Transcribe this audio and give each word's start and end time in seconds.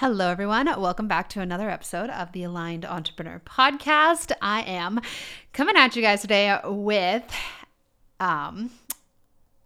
Hello, 0.00 0.30
everyone. 0.30 0.66
Welcome 0.80 1.08
back 1.08 1.28
to 1.30 1.40
another 1.40 1.68
episode 1.68 2.08
of 2.08 2.30
the 2.30 2.44
Aligned 2.44 2.84
Entrepreneur 2.84 3.42
Podcast. 3.44 4.30
I 4.40 4.62
am 4.62 5.00
coming 5.52 5.76
at 5.76 5.96
you 5.96 6.02
guys 6.02 6.20
today 6.20 6.56
with, 6.64 7.24
um, 8.20 8.70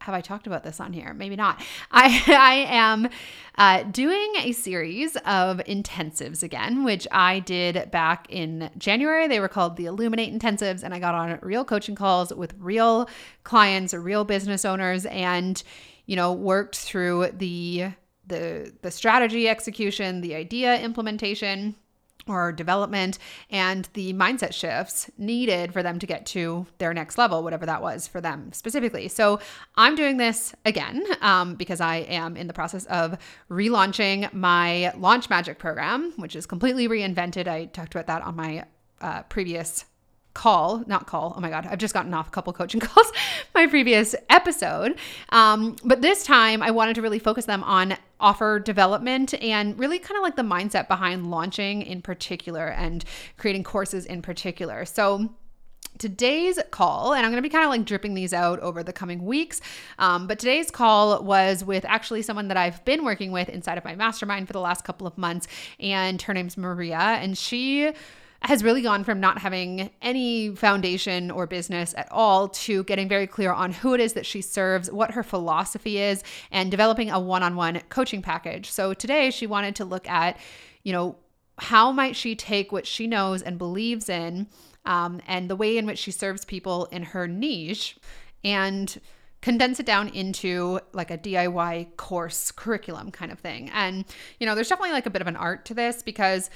have 0.01 0.15
I 0.15 0.23
talked 0.23 0.47
about 0.47 0.65
this 0.65 0.81
on 0.81 0.95
here? 0.95 1.13
Maybe 1.13 1.37
not. 1.37 1.63
I 1.91 2.23
I 2.29 2.55
am 2.67 3.11
uh, 3.59 3.83
doing 3.83 4.33
a 4.39 4.53
series 4.53 5.17
of 5.17 5.59
intensives 5.69 6.43
again, 6.43 6.83
which 6.83 7.07
I 7.13 7.41
did 7.41 7.91
back 7.91 8.27
in 8.31 8.71
January. 8.79 9.29
They 9.29 9.39
were 9.39 9.49
called 9.49 9.77
the 9.77 9.85
Illuminate 9.85 10.33
Intensives, 10.33 10.83
and 10.83 10.95
I 10.95 10.99
got 10.99 11.15
on 11.15 11.41
real 11.43 11.67
coaching 11.67 11.95
calls 11.95 12.33
with 12.33 12.55
real 12.59 13.07
clients 13.45 13.93
real 13.93 14.25
business 14.25 14.65
owners, 14.65 15.05
and 15.05 15.63
you 16.07 16.17
know 16.17 16.33
worked 16.33 16.77
through 16.77 17.33
the 17.35 17.93
the 18.27 18.73
the 18.83 18.91
strategy 18.91 19.49
execution, 19.49 20.21
the 20.21 20.35
idea 20.35 20.81
implementation 20.81 21.75
or 22.29 22.53
development 22.53 23.19
and 23.51 23.89
the 23.95 24.13
mindset 24.13 24.53
shifts 24.53 25.11
needed 25.19 25.73
for 25.73 25.83
them 25.83 25.99
to 25.99 26.07
get 26.07 26.25
to 26.27 26.67
their 26.79 26.95
next 26.95 27.19
level, 27.19 27.43
whatever 27.43 27.67
that 27.67 27.83
was 27.83 28.07
for 28.07 28.21
them 28.21 28.53
specifically. 28.53 29.09
So 29.09 29.41
I'm 29.77 29.97
doing 29.97 30.19
this 30.19 30.55
again 30.65 31.05
um, 31.21 31.57
because 31.57 31.81
I 31.81 31.97
am 31.97 32.37
in 32.37 32.47
the 32.47 32.53
process 32.53 32.85
of 32.87 33.19
relaunching 33.51 34.33
my 34.33 34.93
Launch 34.97 35.29
Magic 35.31 35.59
program, 35.59 36.13
which 36.17 36.37
is 36.37 36.47
completely 36.47 36.89
reinvented. 36.89 37.49
I 37.49 37.67
talked 37.67 37.95
about 37.95 38.07
that 38.07 38.23
on 38.23 38.37
my 38.37 38.65
uh, 39.01 39.23
previous 39.25 39.85
call, 40.35 40.83
not 40.87 41.07
call. 41.07 41.35
Oh 41.37 41.41
my 41.41 41.51
God, 41.51 41.67
I've 41.67 41.79
just 41.79 41.95
gotten 41.95 42.15
off 42.15 42.29
a 42.29 42.31
couple 42.31 42.53
coaching 42.53 42.81
calls, 42.81 43.13
my 43.55 43.67
previous 43.67 44.15
episode. 44.31 44.97
Um, 45.31 45.77
but 45.85 46.03
this 46.03 46.25
time 46.25 46.63
I 46.63 46.71
wanted 46.71 46.95
to 46.95 47.03
really 47.03 47.19
focus 47.19 47.45
them 47.45 47.63
on 47.65 47.97
offer 48.21 48.59
development 48.59 49.35
and 49.43 49.79
really 49.79 49.99
kind 49.99 50.17
of 50.17 50.23
like 50.23 50.37
the 50.37 50.43
mindset 50.43 50.89
behind 50.89 51.31
launching 51.31 51.83
in 51.83 52.01
particular 52.01 52.69
and 52.69 53.05
creating 53.37 53.65
courses 53.65 54.07
in 54.07 54.23
particular. 54.23 54.85
So, 54.85 55.31
today's 55.99 56.59
call, 56.71 57.13
and 57.13 57.25
I'm 57.25 57.31
going 57.31 57.43
to 57.43 57.47
be 57.47 57.53
kind 57.53 57.65
of 57.65 57.71
like 57.71 57.85
dripping 57.85 58.15
these 58.15 58.33
out 58.33 58.59
over 58.61 58.83
the 58.83 58.93
coming 58.93 59.25
weeks. 59.25 59.61
Um, 59.99 60.27
but 60.27 60.39
today's 60.39 60.71
call 60.71 61.23
was 61.23 61.65
with 61.65 61.85
actually 61.85 62.23
someone 62.23 62.49
that 62.49 62.57
I've 62.57 62.85
been 62.85 63.05
working 63.05 63.31
with 63.31 63.49
inside 63.49 63.77
of 63.77 63.85
my 63.85 63.95
mastermind 63.95 64.47
for 64.47 64.53
the 64.53 64.61
last 64.61 64.85
couple 64.85 65.07
of 65.07 65.19
months, 65.19 65.47
and 65.79 66.21
her 66.23 66.33
name's 66.33 66.57
Maria, 66.57 66.97
and 66.97 67.37
she 67.37 67.93
has 68.45 68.65
really 68.65 68.83
gone 68.83 69.05
from 69.05 69.21
not 69.21 69.39
having 69.39 69.91
any 70.01 70.55
foundation 70.55 71.31
or 71.31 71.47
business 71.47 71.95
at 71.97 72.09
all 72.11 72.49
to 72.49 72.83
getting 72.85 73.09
very 73.09 73.27
clear 73.27 73.53
on 73.53 73.73
who 73.73 73.95
it 73.95 74.01
is 74.01 74.15
that 74.15 74.27
she 74.27 74.43
serves, 74.43 74.91
what 74.91 75.13
her 75.13 75.23
philosophy 75.23 75.99
is, 75.99 76.25
and 76.51 76.71
developing 76.71 77.11
a 77.11 77.21
one 77.21 77.43
on 77.43 77.55
one 77.57 77.81
coaching 77.89 78.23
package. 78.23 78.71
So 78.71 78.95
today 78.95 79.31
she 79.31 79.47
wanted 79.47 79.77
to 79.77 79.85
look 79.85 80.09
at, 80.09 80.39
you 80.83 80.93
know, 80.93 81.17
how 81.59 81.93
might 81.93 82.17
she 82.17 82.35
take 82.35 82.73
what 82.73 82.87
she 82.87 83.07
knows 83.07 83.43
and 83.43 83.59
believes 83.59 84.09
in 84.09 84.49
um, 84.85 85.21
and 85.27 85.49
the 85.49 85.57
way 85.57 85.79
in 85.79 85.87
which 85.87 85.99
she 85.99 86.11
serves 86.11 86.45
people 86.45 86.87
in 86.87 87.03
her 87.05 87.29
niche 87.29 87.97
and 88.43 89.01
condense 89.41 89.79
it 89.79 89.87
down 89.87 90.09
into 90.09 90.81
like 90.93 91.11
a 91.11 91.19
DIY 91.19 91.97
course 91.97 92.51
curriculum 92.51 93.11
kind 93.11 93.31
of 93.31 93.39
thing. 93.39 93.71
And, 93.71 94.05
you 94.41 94.47
know, 94.47 94.55
there's 94.55 94.69
definitely 94.69 94.93
like 94.93 95.07
a 95.07 95.11
bit 95.11 95.23
of 95.23 95.29
an 95.29 95.37
art 95.37 95.65
to 95.67 95.75
this 95.75 96.03
because 96.03 96.51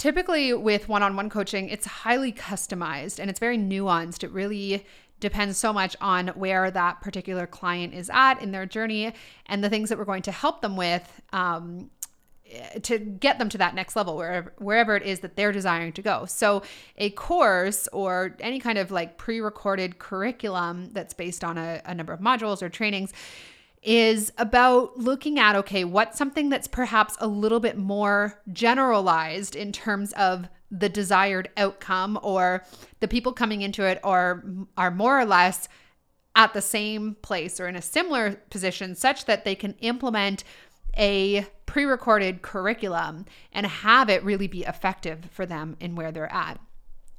typically 0.00 0.54
with 0.54 0.88
one-on-one 0.88 1.28
coaching 1.28 1.68
it's 1.68 1.84
highly 1.84 2.32
customized 2.32 3.18
and 3.18 3.28
it's 3.28 3.38
very 3.38 3.58
nuanced 3.58 4.24
it 4.24 4.30
really 4.30 4.82
depends 5.20 5.58
so 5.58 5.74
much 5.74 5.94
on 6.00 6.28
where 6.28 6.70
that 6.70 7.02
particular 7.02 7.46
client 7.46 7.92
is 7.92 8.10
at 8.10 8.40
in 8.40 8.50
their 8.50 8.64
journey 8.64 9.12
and 9.44 9.62
the 9.62 9.68
things 9.68 9.90
that 9.90 9.98
we're 9.98 10.06
going 10.06 10.22
to 10.22 10.32
help 10.32 10.62
them 10.62 10.74
with 10.74 11.20
um, 11.34 11.90
to 12.82 12.98
get 12.98 13.38
them 13.38 13.50
to 13.50 13.58
that 13.58 13.74
next 13.74 13.94
level 13.94 14.16
wherever 14.16 14.54
wherever 14.56 14.96
it 14.96 15.02
is 15.02 15.20
that 15.20 15.36
they're 15.36 15.52
desiring 15.52 15.92
to 15.92 16.02
go. 16.02 16.24
So 16.24 16.62
a 16.96 17.10
course 17.10 17.86
or 17.92 18.36
any 18.40 18.58
kind 18.58 18.78
of 18.78 18.90
like 18.90 19.18
pre-recorded 19.18 19.98
curriculum 19.98 20.90
that's 20.92 21.14
based 21.14 21.44
on 21.44 21.58
a, 21.58 21.80
a 21.84 21.94
number 21.94 22.12
of 22.12 22.20
modules 22.20 22.62
or 22.62 22.68
trainings 22.68 23.12
is 23.82 24.32
about 24.36 24.98
looking 24.98 25.38
at 25.38 25.56
okay, 25.56 25.84
what's 25.84 26.18
something 26.18 26.50
that's 26.50 26.68
perhaps 26.68 27.16
a 27.20 27.26
little 27.26 27.60
bit 27.60 27.78
more 27.78 28.40
generalized 28.52 29.56
in 29.56 29.72
terms 29.72 30.12
of 30.12 30.48
the 30.70 30.88
desired 30.88 31.48
outcome 31.56 32.18
or 32.22 32.64
the 33.00 33.08
people 33.08 33.32
coming 33.32 33.62
into 33.62 33.84
it 33.84 33.98
are 34.04 34.44
are 34.76 34.90
more 34.90 35.18
or 35.18 35.24
less 35.24 35.68
at 36.36 36.52
the 36.54 36.62
same 36.62 37.16
place 37.22 37.58
or 37.58 37.66
in 37.66 37.74
a 37.74 37.82
similar 37.82 38.36
position 38.50 38.94
such 38.94 39.24
that 39.24 39.44
they 39.44 39.54
can 39.54 39.74
implement 39.80 40.44
a 40.96 41.46
pre-recorded 41.66 42.42
curriculum 42.42 43.24
and 43.52 43.66
have 43.66 44.08
it 44.08 44.22
really 44.24 44.46
be 44.46 44.62
effective 44.62 45.28
for 45.32 45.46
them 45.46 45.76
in 45.80 45.94
where 45.94 46.12
they're 46.12 46.32
at. 46.32 46.60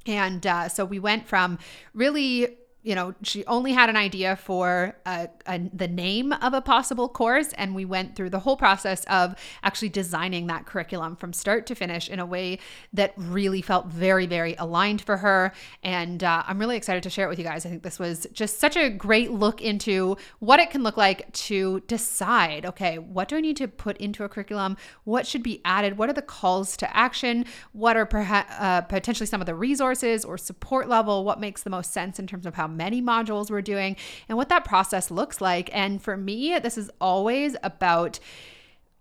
And 0.06 0.46
uh, 0.46 0.68
so 0.68 0.84
we 0.84 0.98
went 0.98 1.26
from 1.26 1.58
really 1.94 2.56
you 2.82 2.96
know, 2.96 3.14
she 3.22 3.44
only 3.46 3.72
had 3.72 3.88
an 3.88 3.96
idea 3.96 4.34
for 4.34 4.96
a, 5.06 5.28
a, 5.46 5.58
the 5.72 5.86
name 5.86 6.32
of 6.32 6.52
a 6.52 6.60
possible 6.60 7.08
course. 7.08 7.52
And 7.56 7.74
we 7.74 7.84
went 7.84 8.16
through 8.16 8.30
the 8.30 8.40
whole 8.40 8.56
process 8.56 9.04
of 9.04 9.36
actually 9.62 9.90
designing 9.90 10.48
that 10.48 10.66
curriculum 10.66 11.14
from 11.14 11.32
start 11.32 11.66
to 11.66 11.76
finish 11.76 12.08
in 12.08 12.18
a 12.18 12.26
way 12.26 12.58
that 12.92 13.14
really 13.16 13.62
felt 13.62 13.86
very, 13.86 14.26
very 14.26 14.56
aligned 14.56 15.00
for 15.00 15.18
her. 15.18 15.52
And 15.84 16.24
uh, 16.24 16.42
I'm 16.46 16.58
really 16.58 16.76
excited 16.76 17.04
to 17.04 17.10
share 17.10 17.26
it 17.26 17.28
with 17.28 17.38
you 17.38 17.44
guys. 17.44 17.64
I 17.64 17.68
think 17.68 17.84
this 17.84 18.00
was 18.00 18.26
just 18.32 18.58
such 18.58 18.76
a 18.76 18.90
great 18.90 19.30
look 19.30 19.62
into 19.62 20.16
what 20.40 20.58
it 20.58 20.70
can 20.70 20.82
look 20.82 20.96
like 20.96 21.32
to 21.32 21.80
decide 21.86 22.66
okay, 22.66 22.98
what 22.98 23.28
do 23.28 23.36
I 23.36 23.40
need 23.40 23.56
to 23.58 23.68
put 23.68 23.96
into 23.98 24.24
a 24.24 24.28
curriculum? 24.28 24.76
What 25.04 25.26
should 25.26 25.42
be 25.42 25.60
added? 25.64 25.98
What 25.98 26.08
are 26.08 26.14
the 26.14 26.22
calls 26.22 26.76
to 26.78 26.96
action? 26.96 27.44
What 27.72 27.96
are 27.96 28.06
perhaps 28.06 28.52
uh, 28.58 28.80
potentially 28.82 29.26
some 29.26 29.40
of 29.40 29.46
the 29.46 29.54
resources 29.54 30.24
or 30.24 30.36
support 30.36 30.88
level? 30.88 31.24
What 31.24 31.38
makes 31.38 31.62
the 31.62 31.70
most 31.70 31.92
sense 31.92 32.18
in 32.18 32.26
terms 32.26 32.46
of 32.46 32.54
how 32.54 32.71
many 32.72 33.02
modules 33.02 33.50
we're 33.50 33.62
doing 33.62 33.96
and 34.28 34.36
what 34.36 34.48
that 34.48 34.64
process 34.64 35.10
looks 35.10 35.40
like. 35.40 35.70
And 35.72 36.02
for 36.02 36.16
me, 36.16 36.58
this 36.58 36.76
is 36.76 36.90
always 37.00 37.56
about 37.62 38.18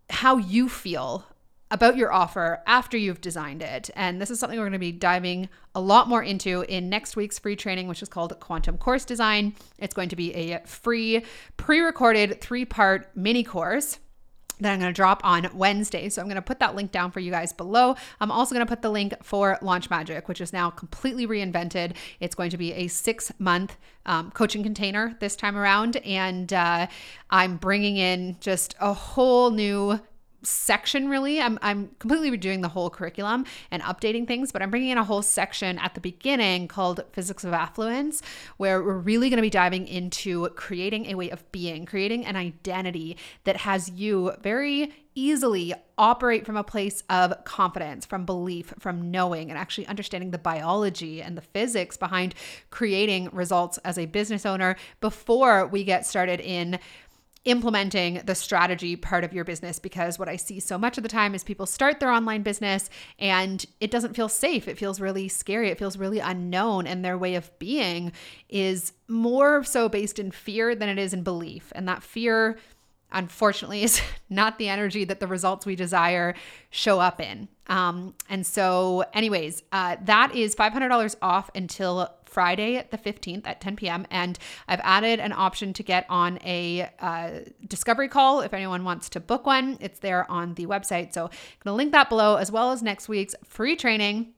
how 0.10 0.38
you 0.38 0.70
feel 0.70 1.26
about 1.72 1.96
your 1.96 2.12
offer 2.12 2.62
after 2.68 2.98
you've 2.98 3.22
designed 3.22 3.62
it. 3.62 3.90
And 3.96 4.22
this 4.22 4.30
is 4.30 4.40
something 4.40 4.60
we're 4.60 4.66
going 4.66 4.74
to 4.74 4.80
be 4.80 4.92
diving 4.92 5.48
a 5.74 5.80
lot 5.80 6.10
more 6.10 6.22
into 6.22 6.64
in 6.64 6.90
next 6.90 7.16
week's 7.16 7.40
free 7.40 7.56
training, 7.56 7.88
which 7.88 8.04
is 8.04 8.10
called 8.10 8.38
Quantum 8.42 8.78
Course 8.78 9.06
Design. 9.06 9.56
It's 9.80 9.94
going 9.94 10.10
to 10.10 10.18
be 10.18 10.34
a 10.34 10.60
free, 10.66 11.24
pre 11.56 11.80
recorded 11.80 12.42
three 12.42 12.66
part 12.66 13.10
mini 13.16 13.44
course 13.44 14.00
that 14.62 14.74
I'm 14.74 14.80
going 14.80 14.90
to 14.90 14.96
drop 14.96 15.22
on 15.24 15.50
Wednesday. 15.54 16.10
So 16.10 16.22
I'm 16.22 16.28
going 16.28 16.36
to 16.36 16.42
put 16.42 16.60
that 16.60 16.76
link 16.76 16.92
down 16.92 17.12
for 17.12 17.20
you 17.20 17.32
guys 17.32 17.52
below. 17.52 17.96
I'm 18.20 18.32
also 18.32 18.56
going 18.56 18.66
to 18.66 18.70
put 18.70 18.82
the 18.82 18.90
link 18.90 19.14
for 19.24 19.58
Launch 19.62 19.90
Magic, 19.90 20.28
which 20.28 20.42
is 20.42 20.54
now 20.54 20.70
completely 20.70 21.28
reinvented. 21.28 21.96
It's 22.20 22.36
going 22.36 22.52
to 22.52 22.58
be 22.58 22.74
a 22.74 22.88
six 22.88 23.32
month 23.40 23.78
um, 24.06 24.32
coaching 24.32 24.64
container 24.64 25.16
this 25.20 25.36
time 25.36 25.58
around. 25.58 25.98
And 25.98 26.52
uh, 26.54 26.88
I'm 27.30 27.58
bringing 27.58 27.98
in 27.98 28.38
just 28.40 28.76
a 28.80 28.94
whole 28.94 29.52
new 29.52 30.00
section 30.44 31.10
really. 31.10 31.42
I'm 31.42 31.60
i'm 31.62 31.90
completely 32.00 32.36
redoing 32.36 32.62
the 32.62 32.70
whole 32.70 32.90
curriculum 32.90 33.46
and 33.70 33.82
updating 33.84 34.28
things 34.28 34.52
but 34.52 34.62
i'm 34.62 34.70
bringing 34.70 34.90
in 34.90 34.98
a 34.98 35.04
whole 35.04 35.22
section 35.22 35.78
at 35.80 35.94
the 35.94 36.02
beginning 36.02 36.68
called 36.68 37.04
physics 37.12 37.44
of 37.44 37.54
affluence 37.54 38.22
where 38.58 38.82
we're 38.82 38.98
really 38.98 39.30
going 39.30 39.38
to 39.38 39.42
be 39.42 39.50
diving 39.50 39.88
into 39.88 40.50
creating 40.50 41.08
a 41.08 41.16
way 41.16 41.30
of 41.30 41.50
being 41.52 41.86
creating 41.86 42.26
an 42.26 42.36
identity 42.36 43.18
that 43.44 43.58
has 43.58 43.90
you 43.92 44.32
very 44.42 44.92
easily 45.16 45.74
operate 45.98 46.46
from 46.46 46.56
a 46.56 46.64
place 46.64 47.04
of 47.10 47.34
confidence, 47.44 48.06
from 48.06 48.26
belief, 48.26 48.74
from 48.80 49.12
knowing, 49.12 49.50
and 49.50 49.58
actually 49.58 49.86
understanding 49.88 50.32
the 50.32 50.38
biology 50.38 51.22
and 51.22 51.38
the 51.38 51.42
physics 51.42 51.98
behind 51.98 52.34
creating 52.70 53.30
results 53.34 53.78
as 53.80 53.98
a 53.98 54.06
business 54.06 54.46
owner 54.46 54.76
before 55.02 55.68
we 55.68 55.84
get 55.84 56.06
started 56.06 56.40
in 56.40 56.80
implementing 57.44 58.22
the 58.26 58.36
strategy 58.36 58.96
part 58.96 59.24
of 59.24 59.34
your 59.34 59.44
business 59.44 59.80
because 59.80 60.20
what 60.20 60.30
I 60.30 60.36
see 60.36 60.60
so 60.60 60.78
much 60.78 60.98
of 60.98 61.04
the 61.04 61.10
time 61.10 61.34
is 61.34 61.44
people 61.44 61.66
start 61.66 62.00
their 62.00 62.12
online 62.12 62.44
business 62.44 62.90
and 63.18 63.66
it 63.80 63.90
doesn't 63.90 64.16
feel 64.16 64.30
safe. 64.30 64.68
It 64.68 64.78
feels 64.78 65.02
really 65.02 65.28
scary. 65.28 65.70
It 65.70 65.80
feels 65.80 65.98
really 65.98 66.20
unknown. 66.20 66.86
And 66.86 67.04
their 67.04 67.18
way 67.18 67.34
of 67.34 67.58
being 67.58 68.12
is 68.48 68.94
more 69.08 69.64
so 69.64 69.90
based 69.90 70.20
in 70.20 70.30
fear 70.30 70.76
than 70.76 70.88
it 70.88 71.00
is 71.00 71.14
in 71.14 71.24
belief. 71.24 71.72
And 71.76 71.88
that 71.88 72.04
fear, 72.04 72.60
unfortunately, 73.12 73.84
is 73.84 74.02
not 74.30 74.58
the 74.58 74.70
energy 74.70 75.04
that 75.06 75.20
the 75.20 75.28
results 75.28 75.66
we 75.66 75.76
desire 75.76 76.36
show 76.70 77.00
up 77.00 77.20
in. 77.20 77.48
Um, 77.68 78.16
and 78.30 78.46
so, 78.46 79.06
anyways, 79.14 79.64
uh, 79.72 79.98
that 80.04 80.36
is 80.36 80.56
$500 80.56 81.16
off 81.22 81.50
until 81.56 82.10
Friday 82.26 82.86
the 82.90 82.98
15th 82.98 83.46
at 83.46 83.62
10 83.62 83.76
p.m. 83.76 84.08
And 84.10 84.40
I've 84.68 84.80
added 84.84 85.20
an 85.20 85.34
option 85.34 85.74
to 85.74 85.84
get 85.84 86.06
on 86.10 86.40
a 86.44 86.90
uh, 87.00 87.32
discovery 87.68 88.08
call 88.08 88.42
if 88.42 88.54
anyone 88.54 88.84
wants 88.84 89.10
to 89.10 89.20
book 89.20 89.46
one. 89.46 89.78
It's 89.82 90.00
there 90.00 90.30
on 90.32 90.56
the 90.56 90.66
website. 90.66 91.14
So 91.14 91.26
I'm 91.26 91.30
going 91.64 91.74
to 91.74 91.74
link 91.74 91.92
that 91.92 92.10
below 92.10 92.38
as 92.38 92.52
well 92.52 92.72
as 92.72 92.82
next 92.82 93.10
week's 93.10 93.36
free 93.44 93.76
training. 93.76 94.34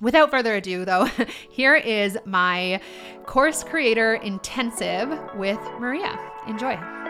Without 0.00 0.30
further 0.30 0.56
ado, 0.56 0.84
though, 0.84 1.04
here 1.50 1.76
is 1.76 2.18
my 2.24 2.80
course 3.26 3.62
creator 3.62 4.14
intensive 4.14 5.08
with 5.36 5.60
Maria. 5.78 6.18
Enjoy. 6.48 7.03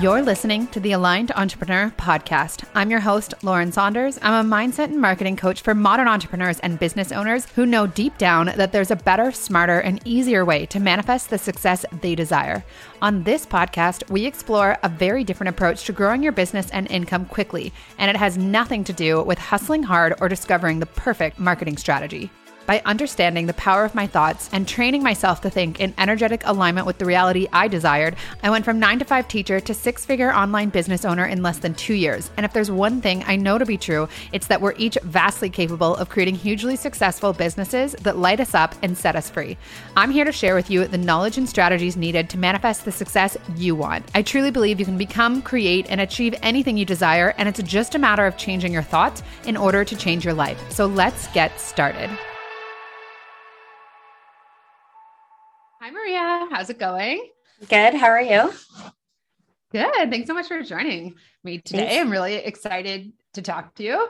You're 0.00 0.22
listening 0.22 0.66
to 0.68 0.80
the 0.80 0.92
Aligned 0.92 1.30
Entrepreneur 1.32 1.92
Podcast. 1.98 2.64
I'm 2.74 2.90
your 2.90 3.00
host, 3.00 3.34
Lauren 3.42 3.70
Saunders. 3.70 4.18
I'm 4.22 4.46
a 4.46 4.56
mindset 4.56 4.84
and 4.84 4.98
marketing 4.98 5.36
coach 5.36 5.60
for 5.60 5.74
modern 5.74 6.08
entrepreneurs 6.08 6.58
and 6.60 6.78
business 6.78 7.12
owners 7.12 7.44
who 7.54 7.66
know 7.66 7.86
deep 7.86 8.16
down 8.16 8.46
that 8.56 8.72
there's 8.72 8.90
a 8.90 8.96
better, 8.96 9.30
smarter, 9.30 9.80
and 9.80 10.00
easier 10.06 10.42
way 10.42 10.64
to 10.66 10.80
manifest 10.80 11.28
the 11.28 11.36
success 11.36 11.84
they 12.00 12.14
desire. 12.14 12.64
On 13.02 13.24
this 13.24 13.44
podcast, 13.44 14.10
we 14.10 14.24
explore 14.24 14.78
a 14.82 14.88
very 14.88 15.22
different 15.22 15.50
approach 15.50 15.84
to 15.84 15.92
growing 15.92 16.22
your 16.22 16.32
business 16.32 16.70
and 16.70 16.90
income 16.90 17.26
quickly, 17.26 17.70
and 17.98 18.08
it 18.08 18.16
has 18.16 18.38
nothing 18.38 18.84
to 18.84 18.92
do 18.94 19.22
with 19.22 19.38
hustling 19.38 19.82
hard 19.82 20.14
or 20.18 20.30
discovering 20.30 20.80
the 20.80 20.86
perfect 20.86 21.38
marketing 21.38 21.76
strategy. 21.76 22.30
By 22.66 22.80
understanding 22.86 23.46
the 23.46 23.52
power 23.54 23.84
of 23.84 23.94
my 23.94 24.06
thoughts 24.06 24.48
and 24.50 24.66
training 24.66 25.02
myself 25.02 25.42
to 25.42 25.50
think 25.50 25.80
in 25.80 25.92
energetic 25.98 26.42
alignment 26.46 26.86
with 26.86 26.96
the 26.96 27.04
reality 27.04 27.46
I 27.52 27.68
desired, 27.68 28.16
I 28.42 28.48
went 28.48 28.64
from 28.64 28.78
nine 28.78 28.98
to 29.00 29.04
five 29.04 29.28
teacher 29.28 29.60
to 29.60 29.74
six 29.74 30.06
figure 30.06 30.32
online 30.32 30.70
business 30.70 31.04
owner 31.04 31.26
in 31.26 31.42
less 31.42 31.58
than 31.58 31.74
two 31.74 31.92
years. 31.92 32.30
And 32.38 32.46
if 32.46 32.54
there's 32.54 32.70
one 32.70 33.02
thing 33.02 33.22
I 33.26 33.36
know 33.36 33.58
to 33.58 33.66
be 33.66 33.76
true, 33.76 34.08
it's 34.32 34.46
that 34.46 34.62
we're 34.62 34.74
each 34.78 34.96
vastly 35.02 35.50
capable 35.50 35.94
of 35.96 36.08
creating 36.08 36.36
hugely 36.36 36.76
successful 36.76 37.34
businesses 37.34 37.92
that 38.00 38.16
light 38.16 38.40
us 38.40 38.54
up 38.54 38.74
and 38.82 38.96
set 38.96 39.14
us 39.14 39.28
free. 39.28 39.58
I'm 39.94 40.10
here 40.10 40.24
to 40.24 40.32
share 40.32 40.54
with 40.54 40.70
you 40.70 40.86
the 40.86 40.96
knowledge 40.96 41.36
and 41.36 41.48
strategies 41.48 41.98
needed 41.98 42.30
to 42.30 42.38
manifest 42.38 42.86
the 42.86 42.92
success 42.92 43.36
you 43.56 43.74
want. 43.74 44.10
I 44.14 44.22
truly 44.22 44.50
believe 44.50 44.80
you 44.80 44.86
can 44.86 44.96
become, 44.96 45.42
create, 45.42 45.86
and 45.90 46.00
achieve 46.00 46.34
anything 46.40 46.78
you 46.78 46.86
desire, 46.86 47.34
and 47.36 47.46
it's 47.46 47.62
just 47.62 47.94
a 47.94 47.98
matter 47.98 48.24
of 48.24 48.38
changing 48.38 48.72
your 48.72 48.82
thoughts 48.82 49.22
in 49.44 49.56
order 49.56 49.84
to 49.84 49.96
change 49.96 50.24
your 50.24 50.34
life. 50.34 50.58
So 50.70 50.86
let's 50.86 51.26
get 51.28 51.60
started. 51.60 52.10
Hi, 55.84 55.90
Maria. 55.90 56.48
How's 56.50 56.70
it 56.70 56.78
going? 56.78 57.28
Good. 57.68 57.92
How 57.92 58.06
are 58.06 58.22
you? 58.22 58.50
Good. 59.70 59.92
Thanks 60.10 60.26
so 60.26 60.32
much 60.32 60.48
for 60.48 60.62
joining 60.62 61.14
me 61.42 61.58
today. 61.58 61.80
Thanks. 61.80 62.00
I'm 62.00 62.10
really 62.10 62.36
excited 62.36 63.12
to 63.34 63.42
talk 63.42 63.74
to 63.74 63.82
you. 63.82 64.08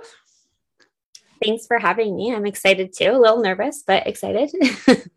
Thanks 1.44 1.66
for 1.66 1.80
having 1.80 2.14
me. 2.14 2.32
I'm 2.32 2.46
excited 2.46 2.92
too. 2.96 3.10
A 3.10 3.18
little 3.18 3.42
nervous, 3.42 3.82
but 3.84 4.06
excited. 4.06 4.52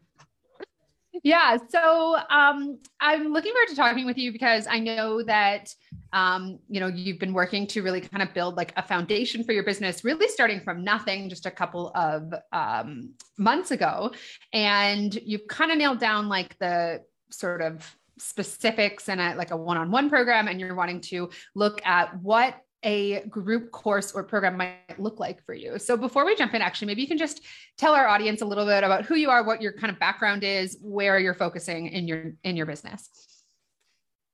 yeah. 1.24 1.58
So 1.70 2.18
um, 2.30 2.80
I'm 3.00 3.34
looking 3.34 3.54
forward 3.54 3.70
to 3.70 3.76
talking 3.76 4.06
with 4.06 4.18
you 4.18 4.32
because 4.32 4.68
I 4.68 4.80
know 4.80 5.24
that 5.24 5.74
um, 6.14 6.60
you 6.70 6.80
know, 6.80 6.88
you've 6.88 7.20
been 7.20 7.34
working 7.34 7.68
to 7.68 7.82
really 7.82 8.02
kind 8.02 8.24
of 8.24 8.34
build 8.34 8.56
like 8.56 8.74
a 8.78 8.82
foundation 8.82 9.44
for 9.44 9.52
your 9.52 9.64
business, 9.64 10.04
really 10.04 10.28
starting 10.28 10.62
from 10.62 10.84
nothing 10.84 11.30
just 11.30 11.46
a 11.46 11.52
couple 11.52 11.92
of 11.96 12.34
um, 12.52 13.12
months 13.38 13.72
ago. 13.72 14.12
And 14.54 15.14
you've 15.14 15.48
kind 15.48 15.72
of 15.72 15.78
nailed 15.78 16.00
down 16.00 16.30
like 16.30 16.58
the 16.60 17.04
sort 17.30 17.62
of 17.62 17.96
specifics 18.18 19.10
and 19.10 19.22
a, 19.22 19.36
like 19.36 19.52
a 19.52 19.58
one-on-one 19.58 20.10
program 20.10 20.48
and 20.48 20.60
you're 20.60 20.76
wanting 20.76 21.02
to 21.02 21.30
look 21.54 21.86
at 21.86 22.20
what 22.22 22.56
a 22.84 23.26
group 23.28 23.72
course 23.72 24.12
or 24.12 24.24
program 24.24 24.58
might 24.58 25.00
look 25.00 25.20
like 25.20 25.44
for 25.44 25.54
you. 25.54 25.80
So 25.80 25.98
before 25.98 26.26
we 26.26 26.36
jump 26.36 26.54
in, 26.54 26.62
actually, 26.62 26.88
maybe 26.88 27.02
you 27.02 27.08
can 27.08 27.18
just 27.18 27.44
tell 27.78 27.94
our 27.94 28.08
audience 28.08 28.42
a 28.42 28.46
little 28.46 28.66
bit 28.66 28.84
about 28.84 29.06
who 29.06 29.16
you 29.16 29.30
are, 29.30 29.44
what 29.44 29.62
your 29.62 29.74
kind 29.74 29.92
of 29.92 30.00
background 30.00 30.44
is, 30.44 30.78
where 30.82 31.20
you're 31.20 31.34
focusing 31.34 31.88
in 31.88 32.08
your 32.08 32.34
in 32.44 32.56
your 32.56 32.66
business. 32.66 33.10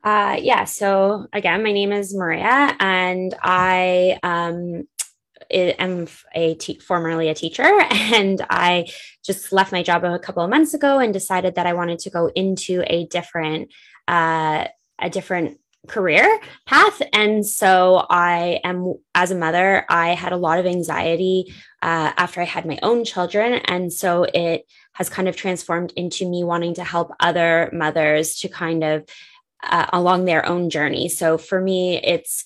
Uh, 0.03 0.37
yeah. 0.41 0.65
So 0.65 1.27
again, 1.31 1.63
my 1.63 1.71
name 1.71 1.93
is 1.93 2.13
Maria, 2.13 2.75
and 2.79 3.33
I 3.41 4.19
um, 4.21 4.83
am 5.49 6.07
a 6.35 6.55
te- 6.55 6.79
formerly 6.79 7.29
a 7.29 7.33
teacher, 7.33 7.63
and 7.89 8.45
I 8.49 8.87
just 9.23 9.53
left 9.53 9.71
my 9.71 9.81
job 9.81 10.03
a 10.03 10.19
couple 10.19 10.43
of 10.43 10.49
months 10.49 10.73
ago 10.73 10.99
and 10.99 11.13
decided 11.13 11.55
that 11.55 11.65
I 11.65 11.73
wanted 11.73 11.99
to 11.99 12.09
go 12.09 12.27
into 12.35 12.83
a 12.87 13.05
different 13.07 13.71
uh, 14.09 14.67
a 14.99 15.09
different 15.09 15.59
career 15.87 16.39
path. 16.65 17.01
And 17.11 17.45
so 17.45 18.05
I 18.09 18.61
am, 18.63 18.95
as 19.13 19.31
a 19.31 19.35
mother, 19.35 19.85
I 19.89 20.13
had 20.13 20.31
a 20.31 20.37
lot 20.37 20.59
of 20.59 20.65
anxiety 20.65 21.53
uh, 21.81 22.13
after 22.15 22.41
I 22.41 22.45
had 22.45 22.65
my 22.65 22.79
own 22.81 23.03
children. 23.03 23.53
And 23.65 23.91
so 23.91 24.25
it 24.33 24.65
has 24.93 25.09
kind 25.09 25.27
of 25.27 25.35
transformed 25.35 25.91
into 25.95 26.29
me 26.29 26.43
wanting 26.43 26.75
to 26.75 26.83
help 26.83 27.11
other 27.19 27.69
mothers 27.73 28.37
to 28.39 28.47
kind 28.47 28.83
of 28.83 29.05
uh, 29.63 29.87
along 29.91 30.25
their 30.25 30.45
own 30.45 30.69
journey. 30.69 31.09
So 31.09 31.37
for 31.37 31.59
me, 31.59 31.97
it's 32.01 32.45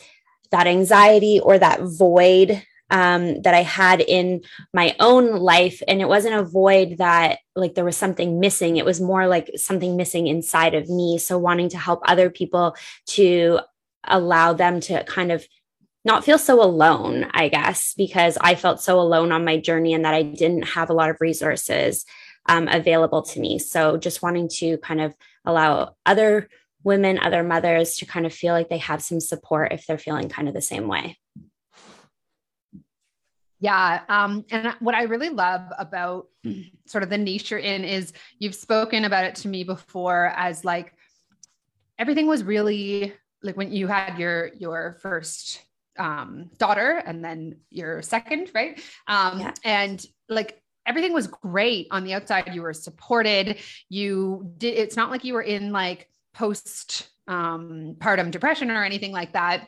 that 0.52 0.68
anxiety 0.68 1.40
or 1.40 1.60
that 1.60 1.82
void 1.82 2.64
um, 2.90 3.42
that 3.42 3.54
I 3.54 3.64
had 3.64 4.02
in 4.02 4.42
my 4.74 4.96
own 5.00 5.38
life. 5.38 5.82
And 5.88 6.02
it 6.02 6.08
wasn't 6.08 6.36
a 6.36 6.44
void 6.44 6.98
that 6.98 7.40
like 7.56 7.76
there 7.76 7.86
was 7.86 7.98
something 7.98 8.40
missing. 8.40 8.78
It 8.78 8.86
was 8.86 9.02
more 9.02 9.28
like 9.28 9.52
something 9.56 9.98
missing 9.98 10.28
inside 10.28 10.74
of 10.74 10.90
me. 10.90 11.18
So 11.18 11.38
wanting 11.38 11.70
to 11.70 11.78
help 11.78 12.02
other 12.06 12.30
people 12.30 12.76
to 13.08 13.60
allow 14.04 14.54
them 14.54 14.80
to 14.82 15.04
kind 15.04 15.32
of 15.32 15.46
not 16.06 16.24
feel 16.24 16.38
so 16.38 16.64
alone, 16.64 17.28
I 17.32 17.50
guess, 17.50 17.94
because 17.94 18.38
I 18.40 18.56
felt 18.56 18.82
so 18.82 19.00
alone 19.00 19.34
on 19.34 19.44
my 19.44 19.58
journey 19.60 19.94
and 19.94 20.06
that 20.06 20.14
I 20.14 20.24
didn't 20.24 20.64
have 20.64 20.90
a 20.90 20.94
lot 20.94 21.10
of 21.10 21.18
resources 21.20 22.06
um, 22.48 22.70
available 22.70 23.24
to 23.24 23.40
me. 23.42 23.60
So 23.60 23.98
just 23.98 24.22
wanting 24.22 24.48
to 24.56 24.78
kind 24.78 25.02
of 25.02 25.14
allow 25.44 25.96
other 26.06 26.48
women, 26.84 27.20
other 27.20 27.44
mothers 27.44 27.98
to 27.98 28.06
kind 28.06 28.26
of 28.26 28.34
feel 28.34 28.54
like 28.54 28.70
they 28.70 28.78
have 28.78 29.04
some 29.04 29.20
support 29.20 29.74
if 29.74 29.86
they're 29.86 29.98
feeling 29.98 30.30
kind 30.30 30.48
of 30.48 30.54
the 30.54 30.62
same 30.62 30.88
way. 30.88 31.18
Yeah. 33.60 34.02
Um, 34.08 34.46
and 34.52 34.76
what 34.80 34.96
I 34.96 35.04
really 35.04 35.30
love 35.30 35.62
about 35.78 36.28
sort 36.86 37.04
of 37.04 37.10
the 37.10 37.18
niche 37.18 37.52
you're 37.52 37.60
in 37.60 37.84
is 37.84 38.14
you've 38.40 38.56
spoken 38.56 39.06
about 39.06 39.26
it 39.26 39.36
to 39.36 39.48
me 39.48 39.64
before 39.64 40.32
as 40.36 40.64
like 40.64 40.94
everything 41.98 42.28
was 42.28 42.44
really 42.44 43.14
like 43.42 43.58
when 43.58 43.72
you 43.72 43.88
had 43.88 44.18
your 44.20 44.52
your 44.60 44.98
first 45.02 45.64
um, 45.98 46.50
daughter 46.58 47.02
and 47.06 47.24
then 47.24 47.58
your 47.70 48.02
second, 48.02 48.52
right? 48.54 48.80
Um, 49.08 49.40
yeah. 49.40 49.54
And 49.64 50.06
like 50.30 50.62
everything 50.86 51.14
was 51.14 51.28
great 51.28 51.88
on 51.92 52.04
the 52.04 52.14
outside. 52.14 52.54
You 52.54 52.62
were 52.62 52.74
supported. 52.74 53.58
You 53.90 54.54
did. 54.58 54.78
It's 54.78 54.96
not 54.96 55.10
like 55.10 55.24
you 55.24 55.34
were 55.34 55.42
in 55.42 55.72
like 55.72 56.10
post 56.34 57.10
um, 57.28 57.96
partum 58.00 58.32
depression 58.32 58.70
or 58.72 58.84
anything 58.84 59.12
like 59.12 59.34
that, 59.34 59.68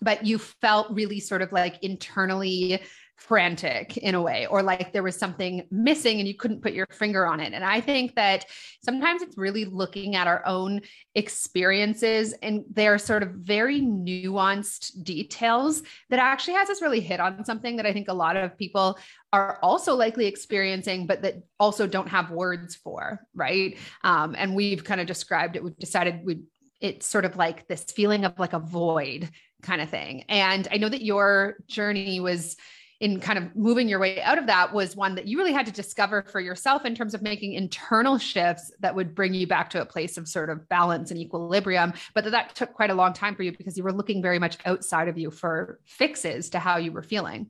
but 0.00 0.24
you 0.26 0.38
felt 0.38 0.90
really 0.90 1.20
sort 1.20 1.42
of 1.42 1.52
like 1.52 1.82
internally 1.82 2.80
frantic 3.22 3.96
in 3.98 4.16
a 4.16 4.20
way 4.20 4.46
or 4.46 4.62
like 4.62 4.92
there 4.92 5.02
was 5.02 5.16
something 5.16 5.64
missing 5.70 6.18
and 6.18 6.26
you 6.26 6.34
couldn't 6.34 6.60
put 6.60 6.72
your 6.72 6.86
finger 6.90 7.24
on 7.24 7.38
it. 7.38 7.52
And 7.52 7.64
i 7.64 7.80
think 7.80 8.16
that 8.16 8.46
sometimes 8.84 9.22
it's 9.22 9.38
really 9.38 9.64
looking 9.64 10.16
at 10.16 10.26
our 10.26 10.44
own 10.44 10.80
experiences 11.14 12.34
and 12.42 12.64
they're 12.72 12.98
sort 12.98 13.22
of 13.22 13.30
very 13.30 13.80
nuanced 13.80 15.04
details 15.04 15.82
that 16.10 16.18
actually 16.18 16.54
has 16.54 16.68
us 16.68 16.82
really 16.82 17.00
hit 17.00 17.20
on 17.20 17.44
something 17.44 17.76
that 17.76 17.86
i 17.86 17.92
think 17.92 18.08
a 18.08 18.12
lot 18.12 18.36
of 18.36 18.58
people 18.58 18.98
are 19.32 19.58
also 19.62 19.94
likely 19.94 20.26
experiencing 20.26 21.06
but 21.06 21.22
that 21.22 21.36
also 21.60 21.86
don't 21.86 22.08
have 22.08 22.30
words 22.30 22.74
for 22.74 23.20
right? 23.34 23.78
Um, 24.02 24.34
and 24.36 24.54
we've 24.54 24.82
kind 24.82 25.00
of 25.00 25.06
described 25.06 25.54
it 25.54 25.62
we've 25.62 25.78
decided 25.78 26.20
we 26.24 26.40
it's 26.80 27.06
sort 27.06 27.24
of 27.24 27.36
like 27.36 27.68
this 27.68 27.84
feeling 27.84 28.24
of 28.24 28.36
like 28.40 28.52
a 28.52 28.58
void 28.58 29.30
kind 29.62 29.80
of 29.80 29.88
thing. 29.88 30.24
And 30.28 30.66
i 30.72 30.76
know 30.76 30.88
that 30.88 31.04
your 31.04 31.56
journey 31.68 32.18
was 32.18 32.56
in 33.02 33.18
kind 33.18 33.36
of 33.36 33.54
moving 33.56 33.88
your 33.88 33.98
way 33.98 34.22
out 34.22 34.38
of 34.38 34.46
that 34.46 34.72
was 34.72 34.94
one 34.94 35.16
that 35.16 35.26
you 35.26 35.36
really 35.36 35.52
had 35.52 35.66
to 35.66 35.72
discover 35.72 36.22
for 36.22 36.38
yourself 36.38 36.84
in 36.84 36.94
terms 36.94 37.14
of 37.14 37.20
making 37.20 37.52
internal 37.52 38.16
shifts 38.16 38.70
that 38.78 38.94
would 38.94 39.12
bring 39.12 39.34
you 39.34 39.44
back 39.44 39.68
to 39.68 39.82
a 39.82 39.84
place 39.84 40.16
of 40.16 40.28
sort 40.28 40.48
of 40.48 40.68
balance 40.68 41.10
and 41.10 41.18
equilibrium 41.18 41.92
but 42.14 42.24
that, 42.30 42.54
took 42.54 42.72
quite 42.74 42.90
a 42.90 42.94
long 42.94 43.12
time 43.12 43.34
for 43.34 43.42
you 43.42 43.50
because 43.50 43.76
you 43.76 43.82
were 43.82 43.92
looking 43.92 44.22
very 44.22 44.38
much 44.38 44.56
outside 44.66 45.08
of 45.08 45.18
you 45.18 45.32
for 45.32 45.80
fixes 45.84 46.50
to 46.50 46.58
how 46.58 46.76
you 46.76 46.92
were 46.92 47.02
feeling. 47.02 47.48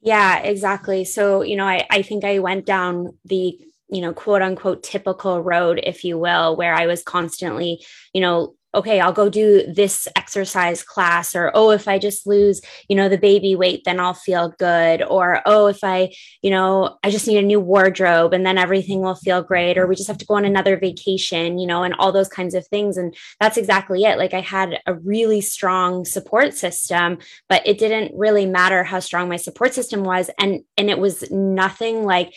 Yeah 0.00 0.38
exactly. 0.38 1.04
So 1.04 1.42
you 1.42 1.56
know 1.56 1.66
i, 1.66 1.84
I 1.90 2.02
think 2.02 2.24
i 2.24 2.38
went 2.38 2.64
down 2.64 3.18
the 3.24 3.58
you 3.88 4.00
know 4.00 4.12
quote 4.12 4.42
unquote 4.42 4.84
typical 4.84 5.42
road 5.42 5.80
if 5.82 6.04
you 6.04 6.18
will 6.18 6.56
where 6.56 6.74
i 6.74 6.86
was 6.86 7.02
constantly 7.02 7.84
you 8.12 8.20
know 8.20 8.54
okay, 8.74 9.00
I'll 9.00 9.12
go 9.12 9.28
do 9.28 9.64
this 9.72 10.08
exercise 10.16 10.82
class, 10.82 11.34
or 11.34 11.50
oh, 11.54 11.70
if 11.70 11.86
I 11.86 11.98
just 11.98 12.26
lose, 12.26 12.60
you 12.88 12.96
know, 12.96 13.08
the 13.08 13.18
baby 13.18 13.54
weight, 13.54 13.82
then 13.84 14.00
I'll 14.00 14.14
feel 14.14 14.54
good, 14.58 15.02
or 15.02 15.42
oh, 15.46 15.66
if 15.66 15.84
I, 15.84 16.12
you 16.40 16.50
know, 16.50 16.98
I 17.02 17.10
just 17.10 17.26
need 17.26 17.38
a 17.38 17.42
new 17.42 17.60
wardrobe 17.60 18.32
and 18.32 18.46
then 18.46 18.58
everything 18.58 19.00
will 19.00 19.14
feel 19.14 19.42
great, 19.42 19.76
or 19.76 19.86
we 19.86 19.94
just 19.94 20.08
have 20.08 20.18
to 20.18 20.26
go 20.26 20.34
on 20.34 20.44
another 20.44 20.78
vacation, 20.78 21.58
you 21.58 21.66
know, 21.66 21.82
and 21.82 21.94
all 21.98 22.12
those 22.12 22.28
kinds 22.28 22.54
of 22.54 22.66
things. 22.66 22.96
And 22.96 23.14
that's 23.40 23.56
exactly 23.56 24.04
it. 24.04 24.18
Like 24.18 24.34
I 24.34 24.40
had 24.40 24.80
a 24.86 24.94
really 24.94 25.40
strong 25.40 26.04
support 26.04 26.54
system, 26.54 27.18
but 27.48 27.66
it 27.66 27.78
didn't 27.78 28.16
really 28.16 28.46
matter 28.46 28.84
how 28.84 29.00
strong 29.00 29.28
my 29.28 29.36
support 29.36 29.74
system 29.74 30.02
was. 30.04 30.30
And, 30.38 30.62
and 30.76 30.88
it 30.88 30.98
was 30.98 31.30
nothing 31.30 32.04
like, 32.04 32.32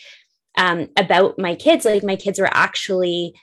um, 0.58 0.88
about 0.96 1.38
my 1.38 1.54
kids. 1.54 1.84
Like 1.84 2.02
my 2.02 2.16
kids 2.16 2.38
were 2.38 2.48
actually 2.50 3.34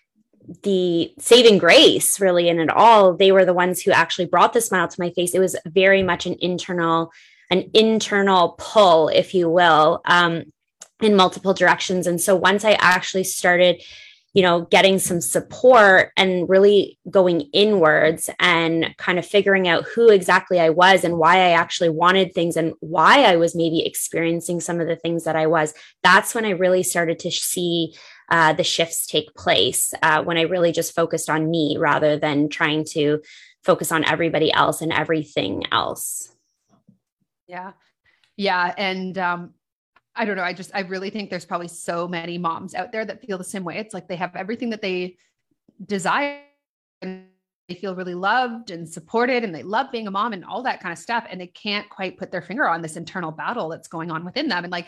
the 0.64 1.14
saving 1.20 1.58
grace 1.58 2.20
really 2.20 2.50
in 2.50 2.60
it 2.60 2.70
all. 2.70 3.16
They 3.16 3.32
were 3.32 3.46
the 3.46 3.54
ones 3.54 3.82
who 3.82 3.92
actually 3.92 4.26
brought 4.26 4.54
the 4.54 4.62
smile 4.62 4.88
to 4.88 5.02
my 5.02 5.12
face. 5.12 5.34
It 5.34 5.40
was 5.40 5.56
very 5.66 6.04
much 6.04 6.26
an 6.26 6.36
internal 6.40 7.12
an 7.50 7.70
internal 7.74 8.56
pull 8.58 9.10
if 9.10 9.34
you 9.34 9.50
will 9.50 10.02
um, 10.06 10.44
in 11.02 11.16
multiple 11.16 11.54
directions. 11.54 12.08
And 12.08 12.20
so 12.20 12.36
once 12.36 12.66
i 12.66 12.72
actually 12.74 13.26
started 13.26 13.82
you 14.34 14.42
know, 14.42 14.62
getting 14.62 14.98
some 14.98 15.22
support 15.22 16.12
and 16.18 16.50
really 16.50 16.98
going 17.10 17.42
inwards 17.54 18.32
and 18.40 18.96
kind 18.98 19.20
of 19.20 19.26
figuring 19.26 19.68
out 19.68 19.86
who 19.86 20.10
exactly 20.10 20.60
I 20.60 20.72
was 20.72 21.04
and 21.04 21.20
why 21.20 21.36
I 21.36 21.52
actually 21.52 21.90
wanted 21.90 22.34
things 22.34 22.58
and 22.58 22.74
why 22.80 23.26
I 23.26 23.36
was 23.36 23.56
maybe 23.56 23.86
experiencing 23.86 24.60
some 24.60 24.82
of 24.82 24.88
the 24.88 24.96
things 24.96 25.26
that 25.26 25.36
I 25.36 25.46
was, 25.46 25.76
that's 26.02 26.34
when 26.34 26.46
I 26.46 26.52
really 26.52 26.82
started 26.82 27.20
to 27.20 27.32
see 27.32 27.94
uh, 28.30 28.54
the 28.54 28.64
shifts 28.64 29.06
take 29.06 29.34
place, 29.36 29.94
uh, 30.02 30.24
when 30.24 30.38
I 30.38 30.42
really 30.42 30.72
just 30.72 30.96
focused 30.96 31.30
on 31.30 31.50
me 31.50 31.78
rather 31.80 32.18
than 32.18 32.50
trying 32.50 32.86
to 32.92 33.22
focus 33.64 33.92
on 33.92 34.04
everybody 34.06 34.52
else 34.52 34.82
and 34.82 34.92
everything 34.92 35.64
else. 35.72 36.36
Yeah. 37.48 37.74
Yeah. 38.38 38.74
And 38.78 39.18
um, 39.18 39.54
I 40.16 40.26
don't 40.26 40.36
know. 40.36 40.44
I 40.44 40.54
just, 40.54 40.72
I 40.74 40.82
really 40.82 41.10
think 41.10 41.30
there's 41.30 41.46
probably 41.46 41.68
so 41.68 42.08
many 42.08 42.38
moms 42.38 42.76
out 42.76 42.92
there 42.92 43.06
that 43.06 43.22
feel 43.22 43.38
the 43.38 43.44
same 43.44 43.64
way. 43.64 43.78
It's 43.78 43.94
like 43.94 44.08
they 44.08 44.16
have 44.16 44.36
everything 44.36 44.72
that 44.72 44.82
they 44.82 45.18
desire 45.86 46.42
and 47.02 47.26
they 47.68 47.76
feel 47.76 47.96
really 47.96 48.16
loved 48.16 48.72
and 48.72 48.88
supported 48.88 49.44
and 49.44 49.56
they 49.56 49.64
love 49.64 49.92
being 49.92 50.08
a 50.08 50.12
mom 50.12 50.34
and 50.34 50.44
all 50.44 50.64
that 50.64 50.82
kind 50.82 50.92
of 50.92 50.98
stuff. 51.00 51.26
And 51.30 51.40
they 51.40 51.48
can't 51.48 51.90
quite 51.90 52.18
put 52.18 52.32
their 52.32 52.42
finger 52.42 52.68
on 52.68 52.82
this 52.82 52.98
internal 52.98 53.32
battle 53.32 53.70
that's 53.70 53.88
going 53.88 54.12
on 54.12 54.26
within 54.26 54.50
them. 54.50 54.64
And 54.64 54.72
like, 54.72 54.88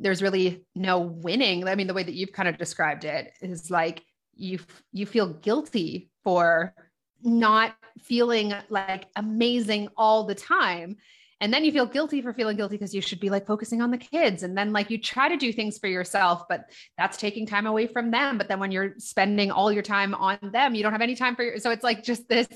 there's 0.00 0.22
really 0.22 0.64
no 0.74 1.00
winning. 1.00 1.66
I 1.68 1.74
mean, 1.74 1.86
the 1.86 1.94
way 1.94 2.02
that 2.02 2.14
you've 2.14 2.32
kind 2.32 2.48
of 2.48 2.58
described 2.58 3.04
it 3.04 3.32
is 3.42 3.70
like 3.70 4.02
you, 4.34 4.58
you 4.92 5.06
feel 5.06 5.34
guilty 5.34 6.10
for 6.22 6.74
not 7.22 7.74
feeling 7.98 8.54
like 8.70 9.06
amazing 9.16 9.88
all 9.96 10.24
the 10.24 10.34
time 10.34 10.96
and 11.44 11.52
then 11.52 11.62
you 11.62 11.70
feel 11.70 11.84
guilty 11.84 12.22
for 12.22 12.32
feeling 12.32 12.56
guilty 12.56 12.76
because 12.76 12.94
you 12.94 13.02
should 13.02 13.20
be 13.20 13.28
like 13.28 13.46
focusing 13.46 13.82
on 13.82 13.90
the 13.90 13.98
kids. 13.98 14.42
And 14.42 14.56
then 14.56 14.72
like 14.72 14.88
you 14.88 14.96
try 14.96 15.28
to 15.28 15.36
do 15.36 15.52
things 15.52 15.76
for 15.76 15.88
yourself, 15.88 16.44
but 16.48 16.70
that's 16.96 17.18
taking 17.18 17.44
time 17.44 17.66
away 17.66 17.86
from 17.86 18.10
them. 18.10 18.38
But 18.38 18.48
then 18.48 18.60
when 18.60 18.72
you're 18.72 18.94
spending 18.96 19.50
all 19.50 19.70
your 19.70 19.82
time 19.82 20.14
on 20.14 20.38
them, 20.40 20.74
you 20.74 20.82
don't 20.82 20.92
have 20.92 21.02
any 21.02 21.14
time 21.14 21.36
for 21.36 21.42
your, 21.42 21.58
so 21.58 21.70
it's 21.70 21.84
like 21.84 22.02
just 22.02 22.30
this 22.30 22.48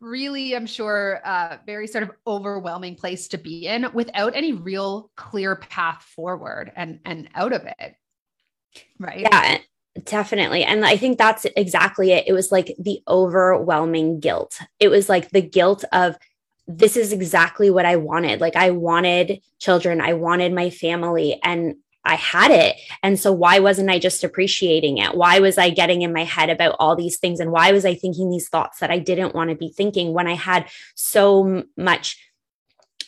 really, 0.00 0.56
I'm 0.56 0.66
sure, 0.66 1.20
uh, 1.24 1.58
very 1.64 1.86
sort 1.86 2.02
of 2.02 2.10
overwhelming 2.26 2.96
place 2.96 3.28
to 3.28 3.38
be 3.38 3.68
in 3.68 3.86
without 3.94 4.34
any 4.34 4.52
real 4.52 5.12
clear 5.14 5.54
path 5.54 6.02
forward 6.02 6.72
and, 6.74 6.98
and 7.04 7.28
out 7.36 7.52
of 7.52 7.62
it. 7.62 7.94
Right. 8.98 9.20
Yeah. 9.20 9.58
Definitely. 10.06 10.64
And 10.64 10.84
I 10.84 10.96
think 10.96 11.18
that's 11.18 11.46
exactly 11.56 12.10
it. 12.10 12.24
It 12.26 12.32
was 12.32 12.50
like 12.50 12.74
the 12.80 13.00
overwhelming 13.06 14.18
guilt. 14.18 14.58
It 14.80 14.88
was 14.88 15.08
like 15.08 15.30
the 15.30 15.40
guilt 15.40 15.84
of 15.92 16.16
this 16.66 16.96
is 16.96 17.12
exactly 17.12 17.70
what 17.70 17.84
I 17.84 17.96
wanted. 17.96 18.40
Like 18.40 18.56
I 18.56 18.70
wanted 18.70 19.40
children, 19.58 20.00
I 20.00 20.14
wanted 20.14 20.52
my 20.52 20.70
family, 20.70 21.38
and 21.42 21.76
I 22.04 22.16
had 22.16 22.50
it. 22.50 22.76
And 23.02 23.18
so 23.18 23.32
why 23.32 23.60
wasn't 23.60 23.90
I 23.90 23.98
just 23.98 24.24
appreciating 24.24 24.98
it? 24.98 25.16
Why 25.16 25.40
was 25.40 25.56
I 25.56 25.70
getting 25.70 26.02
in 26.02 26.12
my 26.12 26.24
head 26.24 26.50
about 26.50 26.76
all 26.78 26.96
these 26.96 27.18
things? 27.18 27.40
And 27.40 27.50
why 27.50 27.72
was 27.72 27.84
I 27.84 27.94
thinking 27.94 28.30
these 28.30 28.48
thoughts 28.48 28.78
that 28.80 28.90
I 28.90 28.98
didn't 28.98 29.34
want 29.34 29.50
to 29.50 29.56
be 29.56 29.70
thinking 29.70 30.12
when 30.12 30.26
I 30.26 30.34
had 30.34 30.68
so 30.94 31.64
much 31.76 32.18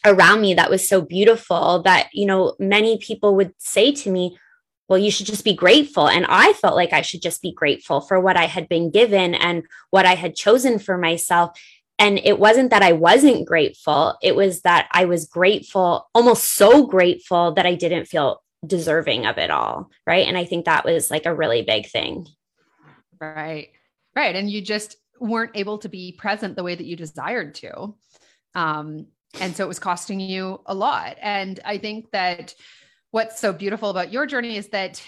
around 0.05 0.41
me 0.41 0.55
that 0.55 0.71
was 0.71 0.89
so 0.89 1.03
beautiful 1.03 1.83
that, 1.83 2.09
you 2.15 2.25
know, 2.25 2.55
many 2.59 2.97
people 2.99 3.37
would 3.37 3.53
say 3.59 3.93
to 3.93 4.11
me, 4.11 4.39
well, 4.89 4.99
you 4.99 5.11
should 5.11 5.27
just 5.27 5.45
be 5.45 5.55
grateful. 5.55 6.09
And 6.09 6.25
I 6.29 6.53
felt 6.55 6.77
like 6.77 6.93
I 6.93 7.03
should 7.03 7.21
just 7.21 7.43
be 7.43 7.53
grateful 7.53 8.01
for 8.01 8.21
what 8.21 8.37
I 8.37 8.45
had 8.45 8.69
been 8.69 8.91
given 8.91 9.35
and 9.35 9.65
what 9.91 10.07
I 10.07 10.15
had 10.15 10.37
chosen 10.37 10.79
for 10.79 10.97
myself. 10.97 11.59
And 11.99 12.19
it 12.19 12.39
wasn't 12.39 12.71
that 12.71 12.83
I 12.83 12.93
wasn't 12.93 13.47
grateful, 13.47 14.17
it 14.23 14.37
was 14.37 14.63
that 14.63 14.89
I 14.93 15.07
was 15.07 15.27
grateful, 15.27 16.09
almost 16.15 16.55
so 16.55 16.87
grateful 16.87 17.55
that 17.55 17.67
I 17.67 17.75
didn't 17.75 18.07
feel 18.07 18.43
deserving 18.67 19.27
of 19.27 19.39
it 19.39 19.51
all. 19.51 19.91
Right. 20.07 20.27
And 20.27 20.37
I 20.37 20.45
think 20.45 20.65
that 20.65 20.85
was 20.85 21.11
like 21.11 21.27
a 21.27 21.35
really 21.35 21.63
big 21.63 21.89
thing. 21.89 22.27
Right. 23.21 23.71
Right. 24.15 24.35
And 24.35 24.51
you 24.51 24.61
just 24.61 24.97
weren't 25.21 25.53
able 25.55 25.79
to 25.79 25.89
be 25.89 26.13
present 26.13 26.57
the 26.57 26.63
way 26.63 26.75
that 26.75 26.87
you 26.87 26.97
desired 26.97 27.55
to. 27.57 27.95
Um, 28.55 29.07
and 29.41 29.55
so 29.55 29.65
it 29.65 29.69
was 29.69 29.79
costing 29.79 30.21
you 30.21 30.61
a 30.67 30.75
lot. 30.75 31.17
And 31.21 31.61
I 31.65 31.79
think 31.79 32.11
that 32.11 32.55
what's 33.11 33.41
so 33.41 33.53
beautiful 33.53 33.91
about 33.91 34.13
your 34.13 34.27
journey 34.27 34.57
is 34.57 34.69
that 34.69 35.03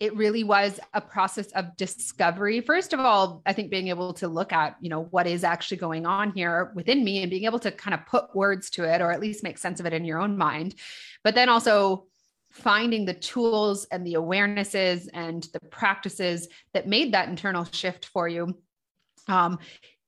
it 0.00 0.16
really 0.16 0.42
was 0.42 0.80
a 0.94 1.00
process 1.00 1.52
of 1.52 1.76
discovery. 1.76 2.60
First 2.60 2.92
of 2.92 3.00
all 3.00 3.42
i 3.46 3.52
think 3.52 3.70
being 3.70 3.88
able 3.88 4.12
to 4.14 4.28
look 4.28 4.52
at 4.52 4.76
you 4.80 4.88
know 4.88 5.04
what 5.04 5.26
is 5.26 5.44
actually 5.44 5.76
going 5.76 6.06
on 6.06 6.32
here 6.32 6.72
within 6.74 7.04
me 7.04 7.22
and 7.22 7.30
being 7.30 7.44
able 7.44 7.58
to 7.60 7.70
kind 7.70 7.94
of 7.94 8.06
put 8.06 8.34
words 8.34 8.70
to 8.70 8.84
it 8.84 9.00
or 9.00 9.12
at 9.12 9.20
least 9.20 9.42
make 9.42 9.58
sense 9.58 9.80
of 9.80 9.86
it 9.86 9.92
in 9.92 10.04
your 10.04 10.18
own 10.18 10.36
mind. 10.36 10.74
But 11.24 11.34
then 11.34 11.48
also 11.48 12.06
finding 12.52 13.06
the 13.06 13.14
tools 13.14 13.86
and 13.90 14.06
the 14.06 14.14
awarenesses 14.14 15.08
and 15.14 15.46
the 15.52 15.60
practices 15.70 16.48
that 16.74 16.86
made 16.86 17.12
that 17.12 17.28
internal 17.28 17.64
shift 17.72 18.04
for 18.06 18.28
you. 18.28 18.56
Um, 19.26 19.58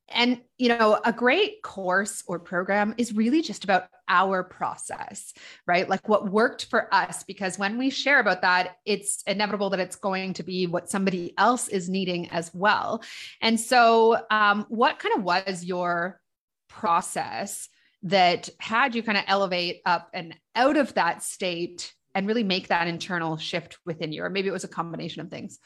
and, 0.09 0.41
you 0.59 0.69
know, 0.69 1.01
a 1.05 1.13
great 1.13 1.63
course 1.63 2.23
or 2.27 2.39
program 2.39 2.95
is 2.99 3.15
really 3.15 3.41
just 3.41 3.65
about 3.65 3.89
our 4.09 4.43
process, 4.43 5.33
right? 5.67 5.89
Like 5.89 6.09
what 6.09 6.31
worked 6.31 6.67
for 6.67 6.93
us, 6.93 7.23
because 7.25 7.59
when 7.59 7.79
we 7.79 7.91
share 7.91 8.21
about 8.21 8.43
that, 8.43 8.77
it's 8.85 9.23
inevitable 9.27 9.71
that 9.71 9.81
it's 9.81 9.97
going 9.97 10.35
to 10.35 10.43
be 10.43 10.67
what 10.67 10.91
somebody 10.91 11.35
else 11.39 11.69
is 11.69 11.89
needing 11.89 12.29
as 12.31 12.53
well. 12.55 13.03
And 13.41 13.59
so, 13.59 14.19
um, 14.31 14.67
what 14.69 14.99
kind 14.99 15.17
of 15.17 15.25
was 15.25 15.65
your 15.65 16.21
process 16.69 17.69
that 18.03 18.49
had 18.59 18.95
you 18.95 19.03
kind 19.03 19.19
of 19.19 19.25
elevate 19.27 19.81
up 19.87 20.11
and 20.13 20.35
out 20.55 20.77
of 20.77 20.93
that 20.95 21.23
state 21.23 21.93
and 22.15 22.27
really 22.27 22.45
make 22.45 22.69
that 22.69 22.87
internal 22.87 23.37
shift 23.37 23.79
within 23.87 24.13
you? 24.13 24.23
Or 24.23 24.31
maybe 24.31 24.49
it 24.49 24.53
was 24.53 24.65
a 24.65 24.69
combination 24.69 25.23
of 25.23 25.31
things. 25.31 25.59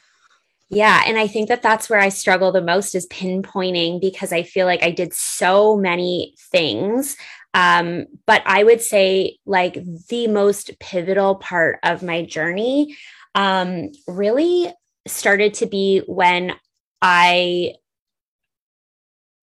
Yeah. 0.69 1.01
And 1.05 1.17
I 1.17 1.25
think 1.25 1.49
that 1.49 1.63
that's 1.63 1.89
where 1.89 1.99
I 1.99 2.09
struggle 2.09 2.51
the 2.51 2.61
most 2.61 2.93
is 2.93 3.07
pinpointing 3.07 3.99
because 3.99 4.31
I 4.31 4.43
feel 4.43 4.67
like 4.67 4.83
I 4.83 4.91
did 4.91 5.13
so 5.13 5.75
many 5.75 6.35
things. 6.51 7.17
Um, 7.53 8.05
but 8.25 8.43
I 8.45 8.63
would 8.63 8.81
say, 8.81 9.37
like, 9.45 9.79
the 10.09 10.27
most 10.27 10.79
pivotal 10.79 11.35
part 11.35 11.79
of 11.83 12.03
my 12.03 12.23
journey 12.23 12.95
um, 13.35 13.91
really 14.07 14.71
started 15.07 15.55
to 15.55 15.65
be 15.65 15.99
when 16.05 16.53
I 17.01 17.73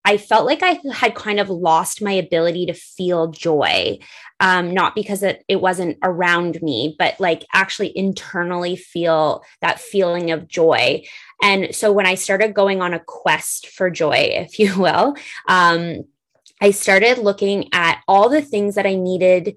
I 0.06 0.18
felt 0.18 0.46
like 0.46 0.62
I 0.62 0.78
had 0.92 1.16
kind 1.16 1.40
of 1.40 1.50
lost 1.50 2.00
my 2.00 2.12
ability 2.12 2.66
to 2.66 2.74
feel 2.74 3.32
joy, 3.32 3.98
um, 4.38 4.72
not 4.72 4.94
because 4.94 5.24
it, 5.24 5.44
it 5.48 5.60
wasn't 5.60 5.98
around 6.00 6.62
me, 6.62 6.94
but 6.96 7.18
like 7.18 7.44
actually 7.52 7.90
internally 7.98 8.76
feel 8.76 9.42
that 9.62 9.80
feeling 9.80 10.30
of 10.30 10.46
joy. 10.46 11.02
And 11.42 11.74
so 11.74 11.90
when 11.90 12.06
I 12.06 12.14
started 12.14 12.54
going 12.54 12.80
on 12.80 12.94
a 12.94 13.02
quest 13.04 13.66
for 13.66 13.90
joy, 13.90 14.14
if 14.30 14.60
you 14.60 14.78
will, 14.78 15.16
um, 15.48 16.04
I 16.60 16.70
started 16.70 17.18
looking 17.18 17.68
at 17.72 18.02
all 18.08 18.28
the 18.28 18.42
things 18.42 18.74
that 18.76 18.86
I 18.86 18.94
needed 18.94 19.56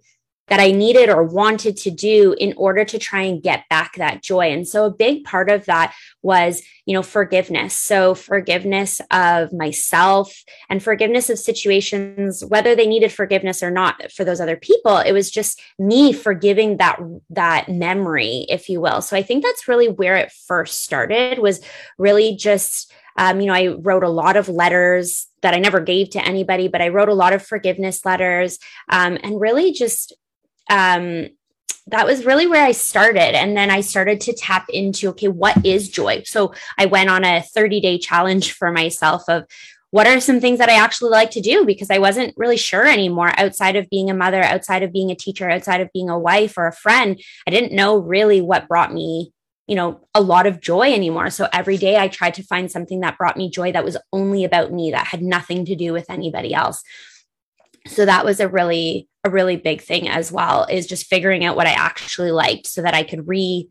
that 0.49 0.59
I 0.59 0.71
needed 0.71 1.09
or 1.09 1.23
wanted 1.23 1.77
to 1.77 1.91
do 1.91 2.35
in 2.37 2.53
order 2.57 2.83
to 2.83 2.97
try 2.97 3.21
and 3.21 3.41
get 3.41 3.69
back 3.69 3.95
that 3.95 4.21
joy. 4.21 4.51
And 4.51 4.67
so 4.67 4.85
a 4.85 4.91
big 4.91 5.23
part 5.23 5.49
of 5.49 5.65
that 5.65 5.93
was, 6.21 6.61
you 6.85 6.93
know, 6.93 7.03
forgiveness. 7.03 7.75
So 7.75 8.15
forgiveness 8.15 8.99
of 9.11 9.53
myself 9.53 10.43
and 10.69 10.83
forgiveness 10.83 11.29
of 11.29 11.39
situations, 11.39 12.43
whether 12.43 12.75
they 12.75 12.87
needed 12.87 13.11
forgiveness 13.11 13.61
or 13.63 13.71
not 13.71 14.11
for 14.11 14.25
those 14.25 14.41
other 14.41 14.57
people. 14.57 14.97
It 14.97 15.13
was 15.13 15.31
just 15.31 15.61
me 15.77 16.11
forgiving 16.13 16.77
that, 16.77 16.99
that 17.29 17.69
memory, 17.69 18.45
if 18.49 18.69
you 18.69 18.81
will. 18.81 19.01
So 19.01 19.15
I 19.15 19.21
think 19.21 19.43
that's 19.43 19.67
really 19.67 19.87
where 19.87 20.15
it 20.15 20.31
first 20.47 20.83
started 20.83 21.39
was 21.39 21.61
really 21.97 22.35
just, 22.35 22.91
um, 23.17 23.39
you 23.39 23.47
know, 23.47 23.53
I 23.53 23.67
wrote 23.67 24.03
a 24.03 24.09
lot 24.09 24.35
of 24.35 24.49
letters 24.49 25.28
that 25.41 25.53
I 25.53 25.59
never 25.59 25.79
gave 25.79 26.09
to 26.11 26.25
anybody, 26.25 26.67
but 26.67 26.81
I 26.81 26.89
wrote 26.89 27.09
a 27.09 27.13
lot 27.13 27.33
of 27.33 27.45
forgiveness 27.45 28.05
letters 28.05 28.59
um, 28.89 29.17
and 29.23 29.39
really 29.39 29.71
just 29.71 30.13
um, 30.69 31.29
that 31.87 32.05
was 32.05 32.25
really 32.25 32.47
where 32.47 32.63
I 32.63 32.71
started. 32.71 33.35
And 33.35 33.57
then 33.57 33.69
I 33.69 33.81
started 33.81 34.21
to 34.21 34.33
tap 34.33 34.67
into, 34.69 35.09
okay, 35.09 35.27
what 35.27 35.65
is 35.65 35.89
joy? 35.89 36.23
So 36.25 36.53
I 36.77 36.85
went 36.85 37.09
on 37.09 37.23
a 37.23 37.41
30 37.41 37.81
day 37.81 37.97
challenge 37.97 38.53
for 38.53 38.71
myself 38.71 39.23
of 39.27 39.45
what 39.91 40.05
are 40.05 40.19
some 40.19 40.39
things 40.39 40.59
that 40.59 40.69
I 40.69 40.73
actually 40.73 41.09
like 41.09 41.31
to 41.31 41.41
do 41.41 41.65
because 41.65 41.89
I 41.89 41.97
wasn't 41.97 42.35
really 42.37 42.57
sure 42.57 42.85
anymore 42.85 43.31
outside 43.37 43.75
of 43.75 43.89
being 43.89 44.09
a 44.09 44.13
mother, 44.13 44.43
outside 44.43 44.83
of 44.83 44.93
being 44.93 45.09
a 45.09 45.15
teacher, 45.15 45.49
outside 45.49 45.81
of 45.81 45.91
being 45.93 46.09
a 46.09 46.19
wife 46.19 46.57
or 46.57 46.67
a 46.67 46.73
friend. 46.73 47.19
I 47.47 47.51
didn't 47.51 47.75
know 47.75 47.97
really 47.97 48.39
what 48.39 48.67
brought 48.67 48.93
me 48.93 49.33
you 49.69 49.75
know 49.75 50.01
a 50.15 50.21
lot 50.21 50.47
of 50.47 50.59
joy 50.59 50.91
anymore. 50.93 51.29
So 51.29 51.47
every 51.53 51.77
day 51.77 51.97
i 51.97 52.07
tried 52.07 52.33
to 52.35 52.43
find 52.43 52.71
something 52.71 53.01
that 53.01 53.17
brought 53.17 53.37
me 53.37 53.49
joy 53.49 53.71
that 53.71 53.85
was 53.85 53.97
only 54.11 54.43
about 54.43 54.73
me 54.73 54.91
that 54.91 55.07
had 55.07 55.21
nothing 55.21 55.63
to 55.65 55.75
do 55.75 55.93
with 55.93 56.09
anybody 56.09 56.53
else. 56.53 56.81
So 57.87 58.05
that 58.05 58.25
was 58.25 58.39
a 58.39 58.49
really 58.49 59.07
a 59.23 59.29
really 59.29 59.57
big 59.57 59.81
thing 59.81 60.09
as 60.09 60.31
well 60.31 60.65
is 60.69 60.87
just 60.87 61.07
figuring 61.07 61.43
out 61.43 61.57
what 61.57 61.67
i 61.67 61.71
actually 61.71 62.31
liked 62.31 62.65
so 62.67 62.81
that 62.81 62.93
i 62.93 63.03
could 63.03 63.27
re 63.27 63.67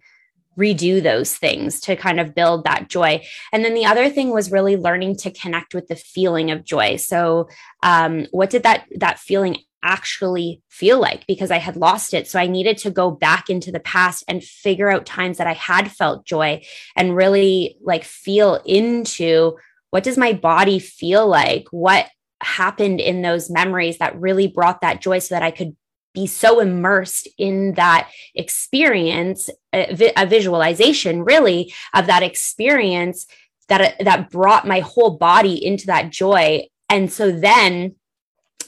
redo 0.58 1.02
those 1.02 1.36
things 1.36 1.80
to 1.80 1.94
kind 1.94 2.18
of 2.18 2.34
build 2.34 2.64
that 2.64 2.88
joy. 2.88 3.24
And 3.52 3.64
then 3.64 3.74
the 3.74 3.86
other 3.86 4.10
thing 4.10 4.30
was 4.30 4.50
really 4.50 4.76
learning 4.76 5.16
to 5.18 5.30
connect 5.30 5.72
with 5.72 5.86
the 5.86 5.94
feeling 5.94 6.50
of 6.50 6.64
joy. 6.64 6.96
So 6.96 7.48
um, 7.82 8.26
what 8.32 8.50
did 8.50 8.64
that 8.64 8.86
that 8.96 9.20
feeling 9.20 9.58
actually 9.82 10.62
feel 10.68 11.00
like 11.00 11.26
because 11.26 11.50
I 11.50 11.58
had 11.58 11.76
lost 11.76 12.14
it. 12.14 12.26
So 12.26 12.38
I 12.38 12.46
needed 12.46 12.78
to 12.78 12.90
go 12.90 13.10
back 13.10 13.48
into 13.48 13.70
the 13.70 13.80
past 13.80 14.24
and 14.28 14.42
figure 14.42 14.90
out 14.90 15.06
times 15.06 15.38
that 15.38 15.46
I 15.46 15.52
had 15.52 15.90
felt 15.90 16.26
joy 16.26 16.64
and 16.96 17.16
really 17.16 17.76
like 17.82 18.04
feel 18.04 18.60
into 18.64 19.56
what 19.90 20.04
does 20.04 20.18
my 20.18 20.32
body 20.32 20.78
feel 20.78 21.26
like? 21.26 21.66
What 21.70 22.08
happened 22.40 23.00
in 23.00 23.22
those 23.22 23.50
memories 23.50 23.98
that 23.98 24.18
really 24.18 24.46
brought 24.46 24.80
that 24.80 25.00
joy 25.00 25.18
so 25.18 25.34
that 25.34 25.42
I 25.42 25.50
could 25.50 25.76
be 26.14 26.26
so 26.26 26.60
immersed 26.60 27.28
in 27.38 27.74
that 27.74 28.10
experience, 28.34 29.50
a, 29.72 30.26
visualization 30.26 31.22
really 31.22 31.72
of 31.94 32.06
that 32.06 32.22
experience 32.22 33.26
that 33.68 33.96
that 34.00 34.30
brought 34.30 34.66
my 34.66 34.80
whole 34.80 35.16
body 35.16 35.64
into 35.64 35.86
that 35.86 36.10
joy. 36.10 36.66
And 36.88 37.12
so 37.12 37.30
then 37.30 37.94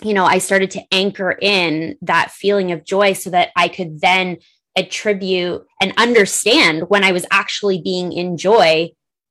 you 0.03 0.15
know, 0.15 0.25
I 0.25 0.39
started 0.39 0.71
to 0.73 0.83
anchor 0.93 1.37
in 1.41 1.97
that 2.03 2.31
feeling 2.31 2.73
of 2.73 2.85
joy 2.85 3.13
so 3.13 3.31
that 3.31 3.51
I 3.57 3.69
could 3.69 4.01
then 4.01 4.39
attribute 4.77 5.67
and 5.81 5.93
understand 5.97 6.89
when 6.89 7.05
I 7.05 7.13
was 7.13 7.27
actually 7.31 7.81
being 7.83 8.13
in 8.13 8.37
joy 8.37 8.91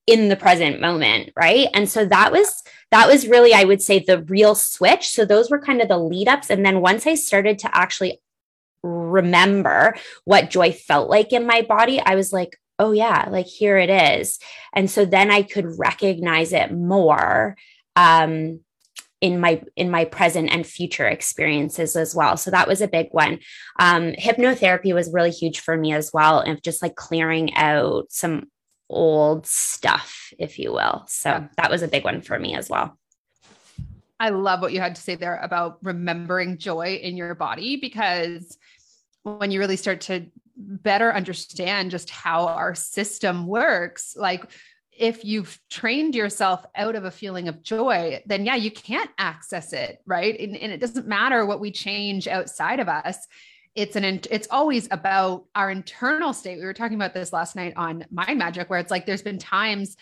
in 0.09 0.27
the 0.27 0.35
present 0.35 0.81
moment 0.81 1.31
right? 1.35 1.67
And 1.73 1.87
so 1.87 2.03
that 2.05 2.31
was 2.31 2.63
that 2.91 3.07
was 3.07 3.27
really 3.27 3.53
i 3.53 3.63
would 3.63 3.81
say 3.81 3.99
the 3.99 4.23
real 4.23 4.55
switch. 4.55 5.07
So 5.09 5.23
those 5.23 5.49
were 5.51 5.61
kind 5.61 5.81
of 5.81 5.87
the 5.87 5.97
lead 5.97 6.27
ups. 6.27 6.49
And 6.49 6.65
then 6.65 6.81
once 6.81 7.05
i 7.05 7.15
started 7.15 7.59
to 7.59 7.77
actually 7.77 8.19
remember 8.81 9.95
what 10.25 10.49
joy 10.49 10.71
felt 10.71 11.09
like 11.09 11.33
in 11.33 11.45
my 11.45 11.61
body 11.61 11.99
i 11.99 12.15
was 12.15 12.31
like 12.31 12.57
oh 12.79 12.93
yeah 12.93 13.27
like 13.29 13.45
here 13.45 13.77
it 13.77 13.89
is. 13.89 14.39
And 14.73 14.89
so 14.89 15.05
then 15.05 15.29
i 15.29 15.43
could 15.43 15.77
recognize 15.77 16.53
it 16.53 16.71
more 16.71 17.55
um 17.95 18.61
in 19.21 19.39
my 19.39 19.61
in 19.75 19.91
my 19.91 20.05
present 20.05 20.49
and 20.51 20.65
future 20.65 21.07
experiences 21.07 21.95
as 21.95 22.15
well. 22.15 22.37
So 22.37 22.51
that 22.51 22.67
was 22.67 22.81
a 22.81 22.87
big 22.87 23.07
one. 23.11 23.39
Um, 23.79 24.13
hypnotherapy 24.13 24.93
was 24.93 25.11
really 25.11 25.31
huge 25.31 25.59
for 25.59 25.75
me 25.75 25.93
as 25.93 26.11
well 26.13 26.39
and 26.39 26.61
just 26.63 26.81
like 26.81 26.95
clearing 26.95 27.53
out 27.55 28.05
some 28.09 28.49
old 28.89 29.45
stuff 29.45 30.33
if 30.39 30.57
you 30.57 30.71
will. 30.71 31.03
So 31.07 31.47
that 31.57 31.69
was 31.69 31.81
a 31.81 31.87
big 31.87 32.03
one 32.03 32.21
for 32.21 32.39
me 32.39 32.55
as 32.55 32.69
well. 32.69 32.97
I 34.21 34.29
love 34.29 34.61
what 34.61 34.73
you 34.73 34.81
had 34.81 34.95
to 34.95 35.01
say 35.01 35.15
there 35.15 35.37
about 35.37 35.79
remembering 35.81 36.57
joy 36.57 36.99
in 37.01 37.15
your 37.15 37.35
body 37.35 37.77
because 37.77 38.57
when 39.23 39.51
you 39.51 39.59
really 39.59 39.77
start 39.77 40.01
to 40.01 40.25
better 40.57 41.13
understand 41.13 41.91
just 41.91 42.09
how 42.09 42.47
our 42.47 42.75
system 42.75 43.47
works 43.47 44.15
like 44.17 44.45
if 44.99 45.23
you've 45.23 45.57
trained 45.69 46.13
yourself 46.13 46.65
out 46.75 46.93
of 46.93 47.05
a 47.05 47.11
feeling 47.11 47.47
of 47.47 47.63
joy, 47.63 48.21
then 48.25 48.45
yeah, 48.45 48.55
you 48.55 48.69
can't 48.69 49.09
access 49.17 49.71
it, 49.71 49.99
right? 50.05 50.37
And, 50.37 50.57
and, 50.57 50.73
it 50.73 50.81
doesn't 50.81 51.07
matter 51.07 51.45
what 51.45 51.61
we 51.61 51.71
change 51.71 52.27
outside 52.27 52.81
of 52.81 52.89
us. 52.89 53.25
It's 53.75 53.95
an 53.95 54.03
it's 54.03 54.47
always 54.51 54.89
about 54.91 55.45
our 55.55 55.71
internal 55.71 56.33
state. 56.33 56.57
We 56.57 56.65
were 56.65 56.73
talking 56.73 56.95
about 56.95 57.13
this 57.13 57.31
last 57.31 57.55
night 57.55 57.73
on 57.77 58.05
Mind 58.11 58.37
Magic, 58.37 58.69
where 58.69 58.79
it's 58.79 58.91
like 58.91 59.05
there's 59.05 59.21
been 59.21 59.39
times 59.39 59.95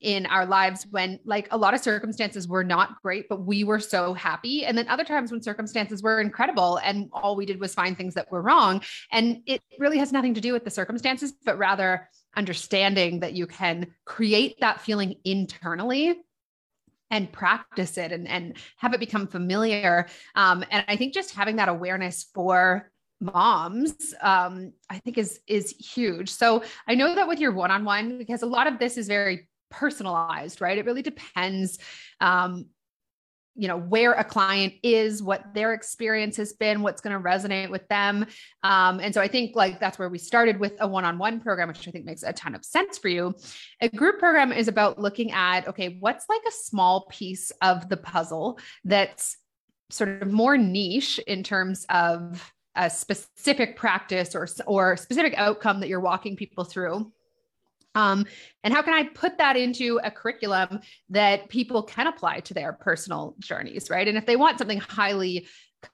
in 0.00 0.26
our 0.26 0.46
lives 0.46 0.86
when 0.90 1.20
like 1.24 1.46
a 1.50 1.56
lot 1.56 1.74
of 1.74 1.80
circumstances 1.80 2.48
were 2.48 2.64
not 2.64 3.00
great 3.02 3.28
but 3.28 3.44
we 3.44 3.64
were 3.64 3.78
so 3.78 4.14
happy 4.14 4.64
and 4.64 4.76
then 4.76 4.88
other 4.88 5.04
times 5.04 5.30
when 5.30 5.42
circumstances 5.42 6.02
were 6.02 6.22
incredible 6.22 6.78
and 6.78 7.10
all 7.12 7.36
we 7.36 7.44
did 7.44 7.60
was 7.60 7.74
find 7.74 7.98
things 7.98 8.14
that 8.14 8.30
were 8.30 8.40
wrong 8.40 8.80
and 9.12 9.42
it 9.44 9.60
really 9.78 9.98
has 9.98 10.10
nothing 10.10 10.32
to 10.32 10.40
do 10.40 10.54
with 10.54 10.64
the 10.64 10.70
circumstances 10.70 11.34
but 11.44 11.58
rather 11.58 12.08
understanding 12.36 13.20
that 13.20 13.32
you 13.32 13.46
can 13.46 13.88
create 14.04 14.60
that 14.60 14.80
feeling 14.80 15.16
internally 15.24 16.16
and 17.10 17.32
practice 17.32 17.98
it 17.98 18.12
and, 18.12 18.28
and 18.28 18.56
have 18.76 18.94
it 18.94 19.00
become 19.00 19.26
familiar. 19.26 20.06
Um, 20.36 20.64
and 20.70 20.84
I 20.86 20.96
think 20.96 21.12
just 21.12 21.34
having 21.34 21.56
that 21.56 21.68
awareness 21.68 22.26
for 22.34 22.90
moms 23.20 24.14
um, 24.22 24.72
i 24.88 24.98
think 24.98 25.18
is 25.18 25.40
is 25.46 25.72
huge 25.72 26.30
so 26.30 26.62
i 26.88 26.94
know 26.94 27.14
that 27.14 27.28
with 27.28 27.38
your 27.38 27.52
one-on-one 27.52 28.18
because 28.18 28.42
a 28.42 28.46
lot 28.46 28.66
of 28.66 28.78
this 28.78 28.96
is 28.96 29.06
very 29.06 29.48
personalized 29.70 30.60
right 30.60 30.78
it 30.78 30.86
really 30.86 31.02
depends 31.02 31.78
um, 32.20 32.66
you 33.54 33.68
know 33.68 33.78
where 33.78 34.12
a 34.12 34.24
client 34.24 34.74
is 34.82 35.22
what 35.22 35.54
their 35.54 35.72
experience 35.72 36.36
has 36.36 36.52
been 36.52 36.82
what's 36.82 37.00
going 37.00 37.16
to 37.16 37.22
resonate 37.22 37.70
with 37.70 37.86
them. 37.88 38.26
Um, 38.62 39.00
and 39.00 39.12
so 39.12 39.20
i 39.20 39.28
think 39.28 39.56
like 39.56 39.80
that's 39.80 39.98
where 39.98 40.08
we 40.08 40.18
started 40.18 40.58
with 40.58 40.72
a 40.80 40.88
one-on-one 40.88 41.40
program 41.40 41.68
which 41.68 41.86
i 41.86 41.90
think 41.90 42.04
makes 42.04 42.22
a 42.22 42.32
ton 42.32 42.54
of 42.54 42.64
sense 42.64 42.98
for 42.98 43.08
you. 43.08 43.34
A 43.80 43.88
group 43.88 44.18
program 44.18 44.52
is 44.52 44.68
about 44.68 44.98
looking 44.98 45.32
at 45.32 45.68
okay 45.68 45.96
what's 46.00 46.26
like 46.28 46.42
a 46.46 46.52
small 46.52 47.06
piece 47.10 47.50
of 47.62 47.88
the 47.88 47.96
puzzle 47.96 48.58
that's 48.84 49.36
sort 49.90 50.22
of 50.22 50.32
more 50.32 50.56
niche 50.56 51.18
in 51.26 51.42
terms 51.42 51.84
of 51.90 52.52
a 52.76 52.88
specific 52.88 53.76
practice 53.76 54.34
or 54.34 54.46
or 54.66 54.96
specific 54.96 55.34
outcome 55.36 55.80
that 55.80 55.88
you're 55.88 56.00
walking 56.00 56.36
people 56.36 56.64
through 56.64 57.12
um, 57.94 58.26
and 58.62 58.72
how 58.72 58.82
can 58.82 58.94
I 58.94 59.04
put 59.04 59.38
that 59.38 59.56
into 59.56 60.00
a 60.02 60.10
curriculum 60.10 60.80
that 61.08 61.48
people 61.48 61.82
can 61.82 62.06
apply 62.06 62.40
to 62.40 62.54
their 62.54 62.72
personal 62.72 63.34
journeys, 63.38 63.90
right? 63.90 64.06
And 64.06 64.16
if 64.16 64.26
they 64.26 64.36
want 64.36 64.58
something 64.58 64.78
highly 64.80 65.46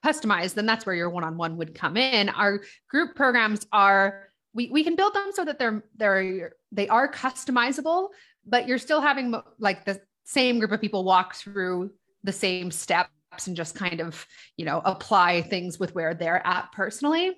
customized, 0.05 0.53
then 0.53 0.65
that's 0.65 0.85
where 0.85 0.95
your 0.95 1.09
one-on-one 1.09 1.57
would 1.57 1.73
come 1.73 1.97
in. 1.97 2.29
Our 2.29 2.61
group 2.89 3.15
programs 3.15 3.65
are 3.71 4.27
we 4.53 4.69
we 4.69 4.83
can 4.83 4.95
build 4.95 5.13
them 5.13 5.29
so 5.33 5.45
that 5.45 5.59
they're 5.59 5.83
they're 5.95 6.53
they 6.71 6.87
are 6.87 7.11
customizable, 7.11 8.09
but 8.45 8.67
you're 8.67 8.77
still 8.77 9.01
having 9.01 9.33
like 9.59 9.85
the 9.85 10.01
same 10.23 10.59
group 10.59 10.71
of 10.71 10.81
people 10.81 11.03
walk 11.03 11.35
through 11.35 11.91
the 12.23 12.31
same 12.31 12.69
steps 12.71 13.09
and 13.45 13.55
just 13.55 13.75
kind 13.75 14.01
of, 14.01 14.25
you 14.57 14.65
know, 14.65 14.81
apply 14.83 15.41
things 15.43 15.79
with 15.79 15.95
where 15.95 16.13
they're 16.13 16.45
at 16.45 16.71
personally. 16.71 17.31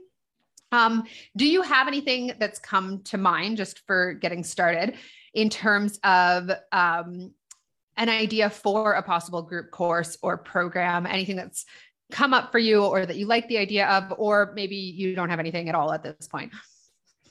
Um, 0.71 1.05
do 1.35 1.47
you 1.47 1.61
have 1.61 1.87
anything 1.87 2.33
that's 2.39 2.59
come 2.59 3.01
to 3.05 3.17
mind 3.17 3.57
just 3.57 3.85
for 3.87 4.13
getting 4.13 4.43
started 4.43 4.95
in 5.33 5.49
terms 5.49 5.99
of 6.03 6.51
um, 6.71 7.31
an 7.97 8.09
idea 8.09 8.49
for 8.49 8.93
a 8.93 9.03
possible 9.03 9.41
group 9.41 9.71
course 9.71 10.17
or 10.21 10.37
program? 10.37 11.05
Anything 11.05 11.35
that's 11.35 11.65
come 12.11 12.33
up 12.33 12.51
for 12.51 12.59
you 12.59 12.83
or 12.83 13.05
that 13.05 13.17
you 13.17 13.25
like 13.25 13.47
the 13.47 13.57
idea 13.57 13.87
of, 13.87 14.13
or 14.17 14.51
maybe 14.55 14.75
you 14.75 15.15
don't 15.15 15.29
have 15.29 15.39
anything 15.39 15.69
at 15.69 15.75
all 15.75 15.91
at 15.91 16.03
this 16.03 16.27
point? 16.27 16.51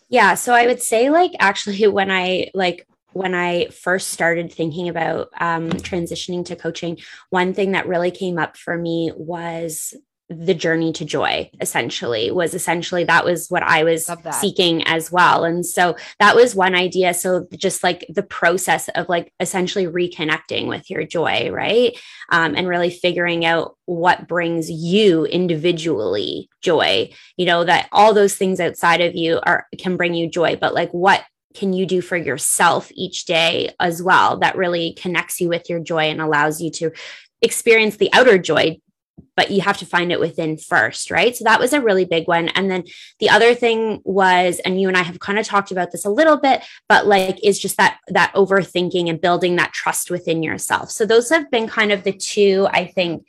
Yeah. 0.09 0.35
So 0.35 0.55
I 0.55 0.67
would 0.67 0.83
say, 0.83 1.11
like, 1.11 1.33
actually, 1.39 1.87
when 1.89 2.11
I 2.11 2.51
like, 2.55 2.87
when 3.13 3.35
I 3.35 3.69
first 3.69 4.09
started 4.09 4.53
thinking 4.53 4.89
about 4.89 5.31
um, 5.41 5.71
transitioning 5.71 6.45
to 6.47 6.57
coaching, 6.57 6.99
one 7.31 7.55
thing 7.55 7.73
that 7.73 7.89
really 7.89 8.11
came 8.11 8.39
up 8.39 8.57
for 8.57 8.77
me 8.77 9.13
was 9.17 9.95
the 10.31 10.55
journey 10.55 10.93
to 10.93 11.05
joy 11.05 11.51
essentially 11.61 12.31
was 12.31 12.53
essentially 12.53 13.05
that 13.05 13.25
was 13.25 13.49
what 13.49 13.63
i 13.63 13.83
was 13.83 14.11
seeking 14.33 14.83
as 14.87 15.11
well. 15.13 15.45
And 15.45 15.65
so 15.65 15.97
that 16.19 16.35
was 16.35 16.55
one 16.55 16.75
idea. 16.75 17.15
So 17.15 17.47
just 17.57 17.83
like 17.83 18.05
the 18.09 18.23
process 18.23 18.89
of 18.89 19.09
like 19.09 19.33
essentially 19.41 19.87
reconnecting 19.87 20.67
with 20.67 20.91
your 20.91 21.05
joy 21.05 21.51
right? 21.51 21.97
Um, 22.31 22.55
and 22.57 22.69
really 22.69 22.91
figuring 22.91 23.45
out 23.45 23.77
what 23.87 24.29
brings 24.29 24.71
you 24.71 25.25
individually 25.27 26.49
joy. 26.63 27.11
You 27.37 27.47
know 27.47 27.65
that 27.65 27.89
all 27.93 28.15
those 28.15 28.37
things 28.37 28.61
outside 28.61 29.01
of 29.01 29.15
you 29.15 29.41
are 29.45 29.67
can 29.79 29.97
bring 29.97 30.15
you 30.15 30.29
joy 30.29 30.57
but 30.57 30.75
like 30.75 30.91
what 30.91 31.25
can 31.55 31.73
you 31.73 31.87
do 31.87 32.01
for 32.01 32.17
yourself 32.17 32.91
each 32.95 33.25
day 33.25 33.71
as 33.81 34.03
well 34.03 34.39
that 34.39 34.57
really 34.57 34.93
connects 34.95 35.41
you 35.41 35.49
with 35.49 35.69
your 35.69 35.81
joy 35.81 36.03
and 36.03 36.21
allows 36.21 36.61
you 36.61 36.71
to 36.71 36.91
experience 37.43 37.97
the 37.97 38.13
outer 38.13 38.39
joy 38.39 38.79
but 39.37 39.51
you 39.51 39.61
have 39.61 39.79
to 39.79 39.87
find 39.87 40.11
it 40.13 40.21
within 40.21 40.57
first, 40.57 41.11
right? 41.11 41.37
So 41.37 41.45
that 41.45 41.61
was 41.61 41.73
a 41.73 41.81
really 41.81 42.05
big 42.05 42.27
one. 42.27 42.49
And 42.49 42.71
then 42.71 42.85
the 43.21 43.31
other 43.31 43.55
thing 43.55 44.01
was, 44.05 44.61
and 44.61 44.81
you 44.81 44.89
and 44.89 44.97
I 44.97 45.03
have 45.03 45.21
kind 45.21 45.39
of 45.39 45.47
talked 45.47 45.71
about 45.71 45.93
this 45.93 46.05
a 46.05 46.11
little 46.11 46.37
bit, 46.37 46.63
but 46.89 47.07
like 47.07 47.39
is 47.45 47.59
just 47.59 47.77
that 47.77 47.99
that 48.09 48.33
overthinking 48.35 49.09
and 49.09 49.21
building 49.21 49.57
that 49.57 49.73
trust 49.73 50.11
within 50.11 50.43
yourself. 50.43 50.91
So 50.91 51.07
those 51.07 51.29
have 51.31 51.51
been 51.51 51.69
kind 51.69 51.93
of 51.93 52.05
the 52.05 52.13
two, 52.13 52.67
I 52.71 52.87
think, 52.87 53.27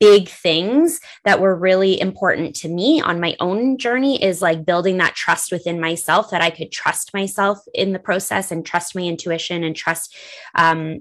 big 0.00 0.28
things 0.28 1.00
that 1.24 1.40
were 1.40 1.54
really 1.54 2.00
important 2.00 2.54
to 2.56 2.68
me 2.68 3.00
on 3.00 3.20
my 3.20 3.36
own 3.38 3.78
journey 3.78 4.22
is 4.22 4.42
like 4.42 4.66
building 4.66 4.96
that 4.98 5.14
trust 5.14 5.52
within 5.52 5.80
myself 5.80 6.30
that 6.30 6.42
I 6.42 6.50
could 6.50 6.72
trust 6.72 7.14
myself 7.14 7.58
in 7.74 7.92
the 7.92 7.98
process 7.98 8.50
and 8.50 8.66
trust 8.66 8.96
my 8.96 9.02
intuition 9.02 9.62
and 9.62 9.76
trust 9.76 10.16
um, 10.54 11.00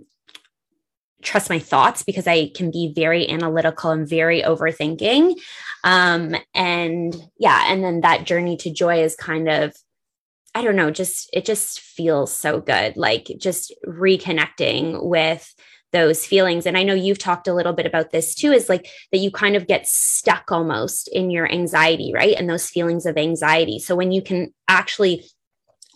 trust 1.22 1.50
my 1.50 1.60
thoughts 1.60 2.04
because 2.04 2.28
I 2.28 2.50
can 2.56 2.72
be 2.72 2.94
very 2.96 3.30
analytical 3.30 3.92
and 3.92 4.08
very 4.08 4.42
overthinking. 4.42 5.36
Um, 5.84 6.36
and 6.54 7.16
yeah, 7.40 7.66
and 7.68 7.84
then 7.84 8.02
that 8.02 8.26
journey 8.26 8.58
to 8.58 8.72
joy 8.72 9.04
is 9.04 9.16
kind 9.16 9.50
of, 9.50 9.76
I 10.54 10.64
don't 10.64 10.76
know, 10.76 10.92
just 10.92 11.30
it 11.34 11.46
just 11.46 11.80
feels 11.80 12.34
so 12.34 12.60
good, 12.60 12.98
like 12.98 13.32
just 13.40 13.74
reconnecting 13.86 15.04
with 15.04 15.54
those 15.94 16.26
feelings. 16.26 16.66
And 16.66 16.78
I 16.78 16.84
know 16.84 16.94
you've 16.94 17.20
talked 17.20 17.48
a 17.48 17.54
little 17.54 17.74
bit 17.74 17.86
about 17.86 18.12
this 18.12 18.36
too, 18.36 18.52
is 18.52 18.70
like 18.70 18.90
that 19.12 19.20
you 19.20 19.32
kind 19.32 19.56
of 19.56 19.68
get 19.68 19.88
stuck 19.88 20.52
almost 20.52 21.08
in 21.08 21.32
your 21.32 21.50
anxiety, 21.52 22.12
right? 22.14 22.36
And 22.38 22.50
those 22.50 22.70
feelings 22.70 23.06
of 23.06 23.18
anxiety. 23.18 23.80
So 23.80 23.96
when 23.96 24.12
you 24.12 24.22
can 24.22 24.54
actually 24.68 25.26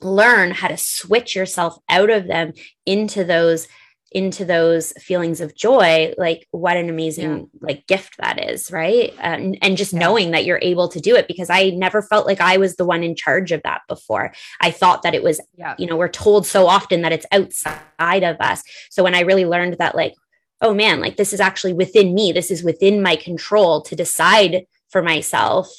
learn 0.02 0.52
how 0.52 0.68
to 0.68 0.78
switch 0.78 1.36
yourself 1.36 1.78
out 1.90 2.10
of 2.10 2.28
them 2.28 2.54
into 2.86 3.24
those 3.24 3.68
into 4.12 4.44
those 4.44 4.92
feelings 4.94 5.40
of 5.40 5.56
joy 5.56 6.14
like 6.18 6.46
what 6.52 6.76
an 6.76 6.90
amazing 6.90 7.38
yeah. 7.38 7.46
like 7.62 7.88
gift 7.88 8.18
that 8.18 8.44
is 8.50 8.70
right 8.70 9.14
and, 9.20 9.58
and 9.62 9.78
just 9.78 9.94
yeah. 9.94 10.00
knowing 10.00 10.32
that 10.32 10.44
you're 10.44 10.60
able 10.62 10.90
to 10.90 11.00
do 11.00 11.16
it 11.16 11.28
because 11.28 11.50
i 11.50 11.70
never 11.70 12.02
felt 12.02 12.28
like 12.28 12.42
i 12.42 12.58
was 12.58 12.76
the 12.76 12.86
one 12.86 13.04
in 13.04 13.16
charge 13.16 13.52
of 13.52 13.62
that 13.64 13.82
before 13.88 14.34
i 14.60 14.70
thought 14.70 15.04
that 15.04 15.16
it 15.16 15.24
was 15.24 15.40
yeah. 15.56 15.76
you 15.78 15.88
know 15.88 15.96
we're 15.96 16.10
told 16.10 16.46
so 16.46 16.68
often 16.68 17.02
that 17.02 17.14
it's 17.14 17.26
outside 17.32 18.24
of 18.24 18.36
us 18.42 18.64
so 18.90 19.04
when 19.04 19.16
i 19.16 19.22
really 19.22 19.46
learned 19.46 19.78
that 19.78 19.96
like 19.96 20.14
oh 20.62 20.74
man 20.74 21.00
like 21.00 21.16
this 21.16 21.32
is 21.32 21.40
actually 21.40 21.74
within 21.74 22.14
me 22.14 22.34
this 22.34 22.52
is 22.52 22.64
within 22.64 23.02
my 23.02 23.16
control 23.16 23.82
to 23.82 23.96
decide 23.96 24.66
for 24.90 25.02
myself 25.02 25.70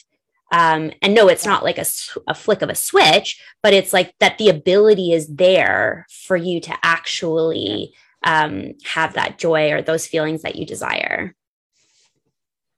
um, 0.53 0.92
and 1.01 1.14
no, 1.14 1.29
it's 1.29 1.47
not 1.47 1.64
like 1.64 1.79
a, 1.79 1.87
a 2.29 2.35
flick 2.35 2.61
of 2.61 2.68
a 2.68 2.75
switch, 2.75 3.40
but 3.62 3.73
it's 3.73 3.95
like 3.95 4.14
that 4.21 4.37
the 4.37 4.51
ability 4.51 5.12
is 5.12 5.27
there 5.27 6.07
for 6.27 6.37
you 6.37 6.61
to 6.61 6.77
actually 6.83 7.95
um, 8.24 8.72
have 8.85 9.14
that 9.14 9.38
joy 9.38 9.72
or 9.72 9.82
those 9.82 10.06
feelings 10.06 10.42
that 10.42 10.56
you 10.56 10.66
desire. 10.66 11.35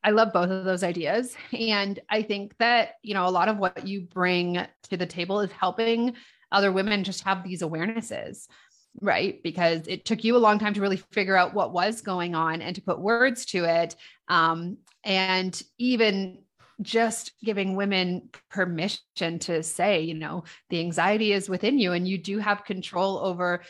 I 0.03 0.11
love 0.11 0.35
both 0.35 0.51
of 0.51 0.65
those 0.65 0.83
ideas. 0.83 1.35
And 1.53 1.99
I 2.11 2.23
think 2.23 2.55
that, 2.59 2.97
you 3.03 3.15
know, 3.15 3.27
a 3.27 3.31
lot 3.31 3.49
of 3.49 3.57
what 3.57 3.87
you 3.87 4.03
bring 4.03 4.65
to 4.91 4.97
the 4.97 5.07
table 5.07 5.41
is 5.41 5.51
helping 5.53 6.15
other 6.53 6.71
women 6.71 7.05
just 7.05 7.25
have 7.25 7.43
these 7.43 7.63
awarenesses, 7.63 8.47
right? 9.01 9.43
Because 9.43 9.89
it 9.89 10.05
took 10.05 10.23
you 10.23 10.37
a 10.37 10.39
long 10.39 10.59
time 10.59 10.75
to 10.75 10.81
really 10.83 11.03
figure 11.13 11.37
out 11.37 11.55
what 11.55 11.73
was 11.73 12.03
going 12.03 12.35
on 12.35 12.61
and 12.61 12.77
to 12.77 12.83
put 12.83 13.01
words 13.01 13.47
to 13.47 13.65
it. 13.65 13.97
Um, 14.29 14.77
and 15.05 15.61
even 15.79 16.45
just 16.83 17.33
giving 17.43 17.77
women 17.77 18.29
permission 18.51 19.39
to 19.39 19.63
say, 19.63 20.03
you 20.03 20.15
know, 20.15 20.45
the 20.71 20.81
anxiety 20.81 21.33
is 21.33 21.49
within 21.49 21.79
you 21.79 21.93
and 21.93 22.07
you 22.07 22.19
do 22.19 22.39
have 22.39 22.65
control 22.65 23.19
over 23.19 23.63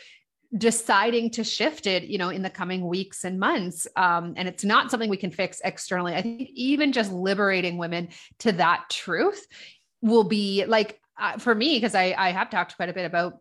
deciding 0.57 1.29
to 1.29 1.43
shift 1.43 1.85
it 1.85 2.03
you 2.03 2.17
know 2.17 2.29
in 2.29 2.41
the 2.41 2.49
coming 2.49 2.87
weeks 2.87 3.23
and 3.23 3.39
months 3.39 3.87
um, 3.95 4.33
and 4.37 4.47
it's 4.47 4.63
not 4.63 4.89
something 4.89 5.09
we 5.09 5.17
can 5.17 5.31
fix 5.31 5.61
externally 5.65 6.13
i 6.13 6.21
think 6.21 6.49
even 6.53 6.91
just 6.91 7.11
liberating 7.11 7.77
women 7.77 8.07
to 8.39 8.51
that 8.51 8.85
truth 8.89 9.45
will 10.01 10.23
be 10.23 10.65
like 10.65 10.99
uh, 11.17 11.37
for 11.37 11.55
me 11.55 11.75
because 11.75 11.95
I, 11.95 12.13
I 12.17 12.31
have 12.31 12.49
talked 12.49 12.75
quite 12.75 12.89
a 12.89 12.93
bit 12.93 13.05
about 13.05 13.39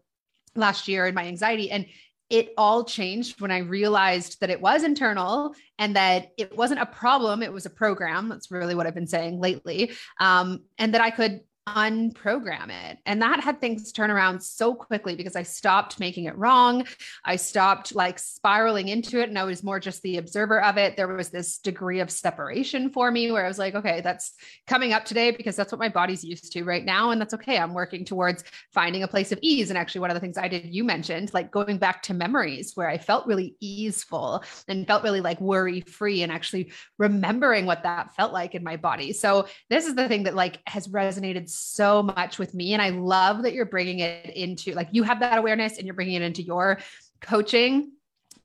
last 0.55 0.88
year 0.88 1.07
and 1.07 1.14
my 1.14 1.27
anxiety 1.27 1.70
and 1.70 1.87
it 2.31 2.55
all 2.57 2.85
changed 2.85 3.40
when 3.40 3.50
I 3.50 3.59
realized 3.59 4.40
that 4.40 4.50
it 4.50 4.61
was 4.61 4.83
internal 4.83 5.55
and 5.79 5.94
that 5.94 6.33
it 6.38 6.57
wasn't 6.57 6.81
a 6.81 6.87
problem. 6.87 7.42
It 7.42 7.53
was 7.53 7.66
a 7.66 7.70
program. 7.70 8.29
That's 8.29 8.50
really 8.50 8.74
what 8.74 8.87
I've 8.87 8.94
been 8.94 9.07
saying 9.07 9.40
lately. 9.40 9.92
Um, 10.18 10.62
and 10.79 10.94
that 10.94 11.03
I 11.03 11.11
could 11.11 11.40
unprogram 11.66 12.68
it. 12.68 12.98
And 13.07 13.22
that 13.22 13.40
had 13.40 13.61
things 13.61 13.90
turn 13.90 14.11
around 14.11 14.42
so 14.42 14.74
quickly 14.74 15.16
because 15.16 15.35
I 15.35 15.44
stopped 15.44 15.98
making 15.98 16.24
it 16.24 16.37
wrong. 16.37 16.87
I 17.24 17.37
stopped 17.37 17.94
like 17.94 18.18
spiraling 18.18 18.88
into 18.88 19.20
it 19.20 19.31
and 19.31 19.38
I 19.38 19.44
was 19.44 19.64
more 19.64 19.81
just 19.81 20.03
the 20.03 20.18
observer 20.18 20.62
of 20.62 20.77
it. 20.77 20.96
There 20.96 21.09
was 21.09 21.31
this 21.31 21.59
degree 21.59 22.00
of 22.00 22.11
separation 22.11 22.90
for 22.90 23.11
me 23.11 23.33
where 23.33 23.44
I 23.44 23.48
was 23.48 23.59
like, 23.59 23.74
okay, 23.74 24.03
that's 24.03 24.35
coming 24.66 24.92
up 24.92 25.07
today 25.07 25.31
because 25.31 25.57
that's 25.57 25.72
what 25.72 25.79
my 25.79 25.88
body's 25.88 26.22
used 26.22 26.53
to 26.53 26.64
right 26.64 26.85
now. 26.85 27.11
And 27.11 27.20
that's 27.20 27.35
okay. 27.35 27.57
I'm 27.57 27.72
working 27.72 28.05
towards 28.05 28.44
finding 28.72 29.03
a 29.03 29.09
place 29.09 29.33
of 29.33 29.38
ease. 29.40 29.70
And 29.70 29.79
actually, 29.79 30.03
one 30.03 30.11
of 30.11 30.14
the 30.14 30.20
things 30.20 30.37
I 30.37 30.48
did, 30.48 30.66
you 30.66 30.85
mentioned, 30.85 31.33
like 31.33 31.50
going 31.50 31.79
back 31.79 32.03
to 32.05 32.14
memories 32.14 32.72
where 32.74 32.88
I 32.88 32.98
felt 32.98 33.27
really 33.27 33.57
easeful 33.61 34.44
and 34.68 34.87
felt 34.87 35.03
really 35.03 35.22
like 35.22 35.40
worry 35.40 35.81
free 35.81 36.22
and 36.22 36.31
actually 36.31 36.72
remembering 36.98 37.64
what 37.64 37.85
that 37.85 38.14
felt 38.14 38.33
like 38.33 38.55
in 38.55 38.62
my 38.62 38.77
body. 38.77 39.12
So, 39.12 39.46
this 39.70 39.87
is 39.87 39.94
the 39.94 40.09
thing 40.09 40.24
that 40.24 40.35
like 40.35 40.61
has 40.66 40.88
resonated 40.88 41.48
so 41.56 42.02
much 42.02 42.38
with 42.38 42.54
me. 42.54 42.72
And 42.72 42.82
I 42.82 42.90
love 42.90 43.42
that 43.42 43.54
you're 43.54 43.64
bringing 43.64 44.00
it 44.00 44.34
into 44.34 44.72
like 44.72 44.88
you 44.92 45.02
have 45.02 45.20
that 45.20 45.38
awareness 45.38 45.78
and 45.78 45.86
you're 45.86 45.94
bringing 45.94 46.14
it 46.14 46.22
into 46.22 46.42
your 46.42 46.78
coaching 47.20 47.92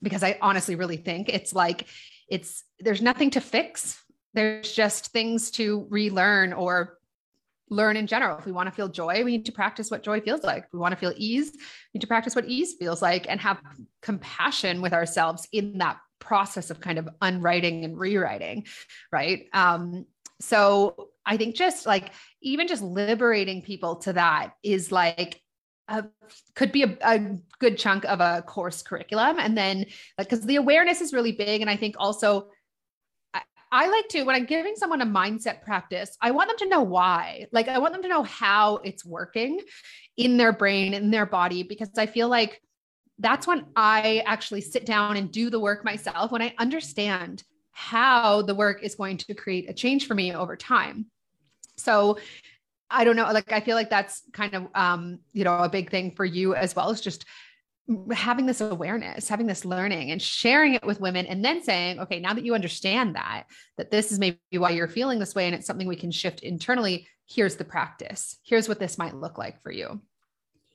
because 0.01 0.23
I 0.23 0.37
honestly 0.41 0.75
really 0.75 0.97
think 0.97 1.29
it's 1.29 1.53
like, 1.53 1.87
it's 2.29 2.63
there's 2.79 3.01
nothing 3.01 3.31
to 3.31 3.41
fix. 3.41 4.01
There's 4.33 4.71
just 4.71 5.07
things 5.07 5.51
to 5.51 5.87
relearn 5.89 6.53
or 6.53 6.99
learn 7.69 7.97
in 7.97 8.07
general. 8.07 8.37
If 8.37 8.45
we 8.45 8.51
want 8.51 8.67
to 8.67 8.75
feel 8.75 8.87
joy, 8.87 9.23
we 9.23 9.31
need 9.31 9.45
to 9.45 9.51
practice 9.51 9.91
what 9.91 10.03
joy 10.03 10.21
feels 10.21 10.43
like. 10.43 10.65
If 10.65 10.73
we 10.73 10.79
want 10.79 10.93
to 10.93 10.99
feel 10.99 11.13
ease, 11.15 11.51
we 11.53 11.97
need 11.97 12.01
to 12.01 12.07
practice 12.07 12.35
what 12.35 12.45
ease 12.45 12.75
feels 12.79 13.01
like 13.01 13.27
and 13.29 13.39
have 13.39 13.59
compassion 14.01 14.81
with 14.81 14.93
ourselves 14.93 15.47
in 15.51 15.79
that 15.79 15.97
process 16.19 16.69
of 16.69 16.79
kind 16.79 16.97
of 16.97 17.09
unwriting 17.21 17.85
and 17.85 17.97
rewriting. 17.97 18.65
Right. 19.11 19.47
Um, 19.53 20.05
so 20.39 21.08
I 21.25 21.37
think 21.37 21.55
just 21.55 21.85
like 21.85 22.11
even 22.41 22.67
just 22.67 22.81
liberating 22.81 23.61
people 23.61 23.97
to 23.97 24.13
that 24.13 24.53
is 24.63 24.91
like 24.91 25.41
could 26.55 26.71
be 26.71 26.83
a, 26.83 26.97
a, 27.01 27.37
good 27.59 27.77
chunk 27.77 28.05
of 28.05 28.19
a 28.19 28.41
course 28.43 28.81
curriculum. 28.81 29.37
And 29.39 29.57
then 29.57 29.85
like 30.17 30.29
because 30.29 30.45
the 30.45 30.55
awareness 30.55 31.01
is 31.01 31.13
really 31.13 31.31
big. 31.31 31.61
And 31.61 31.69
I 31.69 31.75
think 31.75 31.95
also 31.97 32.49
I, 33.33 33.41
I 33.71 33.87
like 33.89 34.07
to, 34.09 34.23
when 34.23 34.35
I'm 34.35 34.45
giving 34.45 34.75
someone 34.75 35.01
a 35.01 35.05
mindset 35.05 35.61
practice, 35.63 36.15
I 36.21 36.31
want 36.31 36.49
them 36.49 36.57
to 36.59 36.69
know 36.69 36.83
why. 36.83 37.47
Like 37.51 37.67
I 37.67 37.79
want 37.79 37.93
them 37.93 38.03
to 38.03 38.07
know 38.07 38.23
how 38.23 38.77
it's 38.77 39.03
working 39.03 39.59
in 40.15 40.37
their 40.37 40.53
brain, 40.53 40.93
in 40.93 41.11
their 41.11 41.25
body, 41.25 41.63
because 41.63 41.89
I 41.97 42.05
feel 42.05 42.29
like 42.29 42.61
that's 43.17 43.45
when 43.45 43.65
I 43.75 44.23
actually 44.25 44.61
sit 44.61 44.85
down 44.85 45.17
and 45.17 45.31
do 45.31 45.49
the 45.49 45.59
work 45.59 45.83
myself, 45.83 46.31
when 46.31 46.41
I 46.41 46.53
understand 46.57 47.43
how 47.79 48.41
the 48.41 48.53
work 48.53 48.83
is 48.83 48.95
going 48.95 49.15
to 49.15 49.33
create 49.33 49.69
a 49.69 49.73
change 49.73 50.05
for 50.05 50.13
me 50.13 50.35
over 50.35 50.57
time. 50.57 51.05
So 51.77 52.19
I 52.89 53.05
don't 53.05 53.15
know, 53.15 53.31
like 53.31 53.53
I 53.53 53.61
feel 53.61 53.77
like 53.77 53.89
that's 53.89 54.21
kind 54.33 54.53
of 54.53 54.67
um, 54.75 55.19
you 55.31 55.45
know, 55.45 55.55
a 55.55 55.69
big 55.69 55.89
thing 55.89 56.11
for 56.11 56.25
you 56.25 56.55
as 56.55 56.75
well 56.75 56.89
is 56.89 56.99
just 56.99 57.23
having 58.11 58.45
this 58.45 58.59
awareness, 58.59 59.29
having 59.29 59.47
this 59.47 59.63
learning 59.63 60.11
and 60.11 60.21
sharing 60.21 60.73
it 60.73 60.85
with 60.85 60.99
women 60.99 61.25
and 61.25 61.43
then 61.43 61.63
saying, 61.63 62.01
okay, 62.01 62.19
now 62.19 62.33
that 62.33 62.43
you 62.43 62.53
understand 62.53 63.15
that 63.15 63.45
that 63.77 63.91
this 63.91 64.11
is 64.11 64.19
maybe 64.19 64.37
why 64.57 64.71
you're 64.71 64.89
feeling 64.89 65.17
this 65.17 65.33
way 65.33 65.45
and 65.45 65.55
it's 65.55 65.65
something 65.65 65.87
we 65.87 65.95
can 65.95 66.11
shift 66.11 66.41
internally, 66.41 67.07
here's 67.27 67.55
the 67.55 67.63
practice. 67.63 68.35
Here's 68.43 68.67
what 68.67 68.79
this 68.79 68.97
might 68.97 69.15
look 69.15 69.37
like 69.37 69.63
for 69.63 69.71
you. 69.71 70.01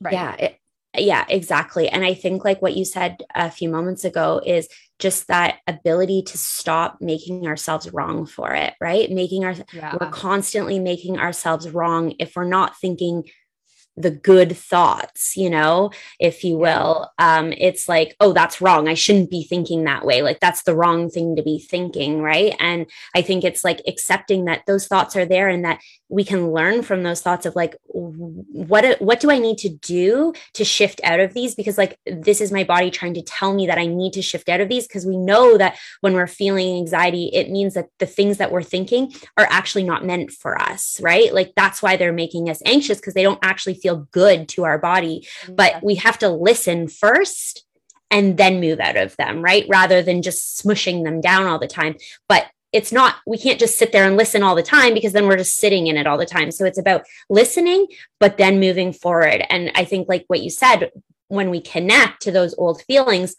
Right. 0.01 0.15
Yeah, 0.15 0.35
it, 0.37 0.59
yeah, 0.97 1.25
exactly. 1.29 1.89
And 1.89 2.05
I 2.05 2.15
think 2.15 2.45
like 2.45 2.63
what 2.63 2.77
you 2.77 2.85
said 2.85 3.23
a 3.35 3.51
few 3.51 3.69
moments 3.69 4.05
ago 4.05 4.41
is 4.45 4.69
just 4.99 5.29
that 5.29 5.59
ability 5.67 6.23
to 6.23 6.39
stop 6.39 6.99
making 7.01 7.47
ourselves 7.47 7.93
wrong 7.93 8.27
for 8.27 8.55
it, 8.55 8.75
right? 8.81 9.11
Making 9.11 9.45
our 9.45 9.55
yeah. 9.73 9.97
we're 10.01 10.11
constantly 10.11 10.79
making 10.79 11.19
ourselves 11.19 11.69
wrong 11.69 12.15
if 12.19 12.37
we're 12.37 12.45
not 12.45 12.79
thinking 12.79 13.25
the 13.97 14.11
good 14.11 14.57
thoughts 14.57 15.37
you 15.37 15.51
know 15.51 15.91
if 16.19 16.45
you 16.45 16.57
will. 16.57 17.11
Um 17.19 17.53
it's 17.53 17.89
like 17.89 18.17
oh 18.21 18.33
that's 18.33 18.61
wrong. 18.61 18.89
I 18.89 18.95
shouldn't 18.95 19.31
be 19.31 19.45
thinking 19.45 19.85
that 19.85 20.05
way. 20.05 20.23
Like 20.23 20.41
that's 20.41 20.63
the 20.63 20.75
wrong 20.75 21.11
thing 21.11 21.37
to 21.37 21.43
be 21.43 21.59
thinking 21.59 22.21
right? 22.21 22.55
And 22.61 22.87
i 23.15 23.23
think 23.23 23.45
it's 23.45 23.65
like 23.65 23.81
accepting 23.87 24.45
that 24.47 24.65
those 24.67 24.87
thoughts 24.87 25.17
are 25.17 25.27
there 25.27 25.49
and 25.49 25.65
that 25.65 25.81
we 26.09 26.25
can 26.25 26.53
learn 26.53 26.83
from 26.83 27.03
those 27.03 27.21
thoughts 27.21 27.47
of 27.47 27.57
like 27.57 27.77
what 27.87 29.01
what 29.01 29.21
do 29.21 29.31
i 29.31 29.39
need 29.39 29.59
to 29.59 29.69
do 29.69 30.33
to 30.53 30.65
shift 30.65 31.01
out 31.05 31.21
of 31.21 31.35
these? 31.35 31.55
Because 31.55 31.79
like 31.79 31.99
this 32.07 32.41
is 32.41 32.53
my 32.53 32.65
body 32.65 32.91
trying 32.91 33.15
to 33.15 33.23
tell 33.23 33.55
me 33.55 33.67
that 33.67 33.79
i 33.79 33.87
need 33.87 34.13
to 34.13 34.23
shift 34.23 34.49
out 34.49 34.61
of 34.61 34.69
these 34.69 34.87
because 34.87 35.07
we 35.07 35.17
know 35.17 35.57
that 35.59 35.77
when 36.01 36.15
we're 36.15 36.27
feeling 36.27 36.77
anxiety 36.77 37.31
it 37.33 37.51
means 37.51 37.75
that 37.75 37.89
the 37.99 38.07
things 38.07 38.39
that 38.39 38.53
we're 38.53 38.63
thinking 38.63 39.13
are 39.37 39.47
actually 39.51 39.85
not 39.85 40.05
meant 40.05 40.31
for 40.31 40.61
us 40.61 41.01
right? 41.01 41.33
Like 41.33 41.53
that's 41.57 41.83
why 41.83 41.97
they're 41.97 42.13
making 42.13 42.49
us 42.49 42.63
anxious 42.65 42.99
because 42.99 43.15
they 43.15 43.23
don't 43.23 43.39
actually 43.43 43.75
feel 43.85 44.09
good 44.11 44.49
to 44.49 44.65
our 44.65 44.79
body 44.79 45.17
but 45.49 45.83
we 45.83 45.95
have 45.97 46.19
to 46.19 46.29
listen 46.29 46.89
first 46.89 47.65
and 48.15 48.37
then 48.37 48.61
move 48.61 48.79
out 48.79 48.97
of 48.97 49.17
them 49.17 49.43
right? 49.43 49.67
Rather 49.69 50.01
than 50.01 50.23
just 50.23 50.63
smushing 50.63 51.05
them 51.05 51.21
down 51.21 51.47
all 51.47 51.59
the 51.59 51.67
time. 51.67 51.97
But 52.29 52.47
it's 52.73 52.93
not 52.93 53.17
we 53.27 53.39
can't 53.39 53.61
just 53.61 53.79
sit 53.79 53.93
there 53.93 54.07
and 54.07 54.17
listen 54.17 54.43
all 54.43 54.55
the 54.55 54.63
time 54.63 54.95
because 54.95 55.13
then 55.13 55.27
we're 55.27 55.37
just 55.37 55.57
sitting 55.57 55.89
in 55.89 55.97
it 55.97 56.07
all 56.07 56.19
the 56.19 56.27
time. 56.27 56.51
So 56.51 56.65
it's 56.65 56.79
about 56.79 57.05
listening 57.29 57.87
but 58.21 58.39
then 58.39 58.61
moving 58.61 58.93
forward. 58.93 59.45
And 59.51 59.73
i 59.75 59.85
think 59.85 60.09
like 60.09 60.25
what 60.29 60.43
you 60.43 60.51
said 60.51 60.91
when 61.29 61.51
we 61.51 61.61
connect 61.61 62.23
to 62.23 62.31
those 62.31 62.55
old 62.57 62.83
feelings 62.83 63.35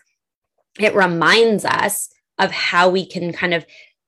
it 0.79 0.93
reminds 0.93 1.63
us 1.63 2.10
of 2.38 2.51
how 2.51 2.89
we 2.89 3.05
can 3.05 3.31
kind 3.31 3.53
of 3.53 3.65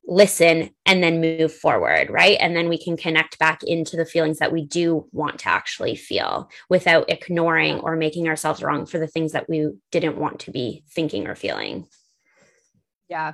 listen 0.08 0.70
and 0.86 1.04
then 1.04 1.20
move 1.20 1.54
forward 1.54 2.10
right 2.10 2.38
and 2.40 2.56
then 2.56 2.70
we 2.70 2.82
can 2.82 2.96
connect 2.96 3.38
back 3.40 3.62
into 3.64 3.98
the 3.98 4.06
feelings 4.06 4.40
that 4.40 4.54
we 4.54 4.66
do 4.66 5.06
want 5.12 5.38
to 5.40 5.50
actually 5.50 5.96
feel 5.96 6.50
without 6.70 7.10
ignoring 7.10 7.80
or 7.80 7.96
making 7.96 8.28
ourselves 8.28 8.64
wrong 8.64 8.86
for 8.86 9.00
the 9.00 9.08
things 9.08 9.34
that 9.34 9.50
we 9.50 9.70
didn't 9.92 10.18
want 10.18 10.40
to 10.40 10.52
be 10.52 10.84
thinking 10.90 11.28
or 11.28 11.36
feeling 11.36 11.86
yeah 13.10 13.34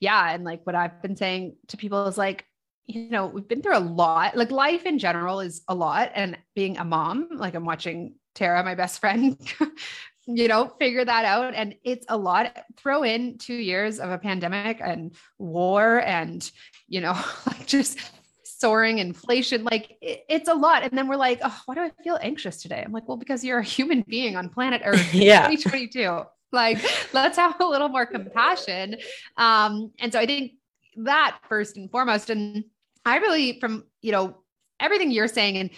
yeah. 0.00 0.32
And 0.32 0.44
like 0.44 0.62
what 0.64 0.74
I've 0.74 1.00
been 1.02 1.16
saying 1.16 1.56
to 1.68 1.76
people 1.76 2.06
is 2.06 2.18
like, 2.18 2.46
you 2.86 3.10
know, 3.10 3.26
we've 3.26 3.46
been 3.46 3.62
through 3.62 3.76
a 3.76 3.78
lot. 3.78 4.36
Like 4.36 4.50
life 4.50 4.84
in 4.84 4.98
general 4.98 5.40
is 5.40 5.62
a 5.68 5.74
lot. 5.74 6.10
And 6.14 6.36
being 6.56 6.78
a 6.78 6.84
mom, 6.84 7.28
like 7.32 7.54
I'm 7.54 7.66
watching 7.66 8.14
Tara, 8.34 8.64
my 8.64 8.74
best 8.74 9.00
friend, 9.00 9.38
you 10.36 10.48
know, 10.48 10.68
figure 10.78 11.04
that 11.04 11.24
out. 11.24 11.54
And 11.54 11.74
it's 11.84 12.06
a 12.08 12.16
lot. 12.16 12.56
Throw 12.76 13.02
in 13.02 13.38
two 13.38 13.54
years 13.54 14.00
of 14.00 14.10
a 14.10 14.18
pandemic 14.18 14.80
and 14.82 15.14
war 15.38 16.00
and, 16.00 16.50
you 16.88 17.00
know, 17.00 17.12
like 17.46 17.66
just 17.66 17.98
soaring 18.44 18.98
inflation. 18.98 19.64
Like 19.64 19.96
it, 20.00 20.24
it's 20.28 20.48
a 20.48 20.54
lot. 20.54 20.82
And 20.82 20.96
then 20.96 21.08
we're 21.08 21.16
like, 21.16 21.40
oh, 21.42 21.60
why 21.66 21.74
do 21.74 21.80
I 21.80 21.90
feel 22.02 22.18
anxious 22.20 22.62
today? 22.62 22.82
I'm 22.84 22.92
like, 22.92 23.08
well, 23.08 23.16
because 23.16 23.44
you're 23.44 23.58
a 23.58 23.64
human 23.64 24.04
being 24.06 24.36
on 24.36 24.48
planet 24.48 24.82
Earth. 24.84 25.14
yeah. 25.14 25.48
2022 25.48 26.24
like, 26.52 26.78
let's 27.12 27.36
have 27.36 27.60
a 27.60 27.64
little 27.64 27.88
more 27.88 28.06
compassion. 28.06 28.96
Um, 29.36 29.92
and 29.98 30.12
so 30.12 30.18
I 30.18 30.26
think 30.26 30.52
that 30.96 31.38
first 31.48 31.76
and 31.76 31.90
foremost, 31.90 32.30
and 32.30 32.64
I 33.04 33.18
really, 33.18 33.58
from, 33.60 33.84
you 34.02 34.12
know, 34.12 34.36
everything 34.78 35.10
you're 35.10 35.28
saying 35.28 35.56
and 35.56 35.70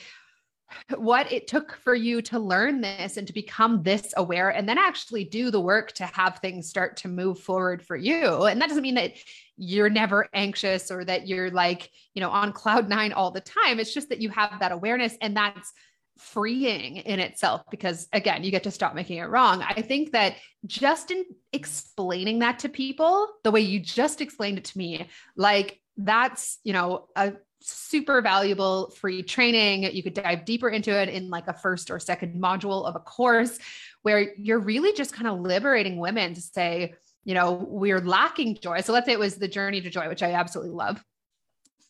what 0.97 1.31
it 1.33 1.47
took 1.47 1.77
for 1.77 1.95
you 1.95 2.23
to 2.23 2.39
learn 2.39 2.81
this 2.81 3.17
and 3.17 3.27
to 3.27 3.33
become 3.33 3.83
this 3.83 4.15
aware 4.17 4.51
and 4.51 4.69
then 4.69 4.79
actually 4.79 5.25
do 5.25 5.51
the 5.51 5.61
work 5.61 5.93
to 5.93 6.07
have 6.07 6.39
things 6.39 6.69
start 6.69 6.97
to 6.99 7.09
move 7.09 7.39
forward 7.39 7.83
for 7.83 7.97
you. 7.97 8.45
And 8.45 8.61
that 8.61 8.69
doesn't 8.69 8.83
mean 8.83 8.95
that 8.95 9.13
you're 9.57 9.91
never 9.91 10.29
anxious 10.35 10.91
or 10.91 11.05
that 11.05 11.29
you're 11.29 11.51
like, 11.51 11.91
you 12.15 12.21
know, 12.21 12.31
on 12.31 12.53
cloud 12.53 12.89
nine 12.89 13.13
all 13.13 13.31
the 13.31 13.41
time. 13.41 13.79
It's 13.79 13.95
just 13.95 14.09
that 14.09 14.21
you 14.21 14.31
have 14.31 14.61
that 14.61 14.73
awareness 14.73 15.17
and 15.21 15.37
that's 15.37 15.73
freeing 16.19 16.99
in 16.99 17.21
itself 17.21 17.63
because 17.71 18.09
again, 18.13 18.45
you 18.45 18.51
get 18.51 18.63
to 18.65 18.71
stop 18.71 18.95
making 18.95 19.19
it 19.19 19.29
wrong. 19.29 19.63
I 19.63 19.83
think 19.83 20.13
that 20.13 20.37
just 20.67 21.11
in 21.11 21.25
explaining 21.53 22.41
that 22.41 22.61
to 22.61 22.69
people, 22.69 23.29
the 23.45 23.51
way 23.51 23.61
you 23.61 23.81
just 23.81 24.21
explained 24.21 24.59
it 24.59 24.65
to 24.65 24.79
me, 24.79 25.09
like 25.37 25.81
that's, 25.97 26.59
you 26.65 26.73
know, 26.73 27.09
a 27.17 27.35
super 27.65 28.21
valuable 28.21 28.91
free 28.91 29.23
training. 29.23 29.85
You 29.95 30.03
could 30.03 30.15
dive 30.15 30.45
deeper 30.45 30.69
into 30.69 30.91
it 30.91 31.09
in 31.09 31.31
like 31.31 31.49
a 31.49 31.53
first 31.53 31.91
or 31.91 31.99
second 31.99 32.41
module 32.41 32.87
of 32.87 32.97
a 32.97 33.01
course 33.01 33.59
where 34.03 34.35
you're 34.37 34.59
really 34.59 34.93
just 34.93 35.13
kind 35.13 35.29
of 35.29 35.41
liberating 35.41 35.97
women 35.97 36.35
to 36.35 36.41
say, 36.41 36.95
you 37.25 37.35
know, 37.35 37.67
we're 37.69 38.01
lacking 38.01 38.59
joy. 38.61 38.81
So 38.81 38.93
let's 38.93 39.07
say 39.07 39.13
it 39.13 39.19
was 39.19 39.37
the 39.37 39.49
journey 39.49 39.81
to 39.81 39.91
joy, 39.91 40.09
which 40.09 40.23
I 40.23 40.33
absolutely 40.33 40.75
love. 40.75 41.03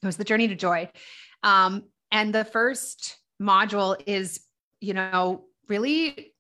It 0.03 0.07
was 0.07 0.17
the 0.17 0.25
journey 0.25 0.49
to 0.49 0.55
joy. 0.55 0.91
Um, 1.43 1.85
and 2.11 2.35
the 2.35 2.45
first 2.45 3.17
module 3.41 4.01
is, 4.07 4.41
you 4.81 4.95
know, 4.95 5.45
really 5.69 6.32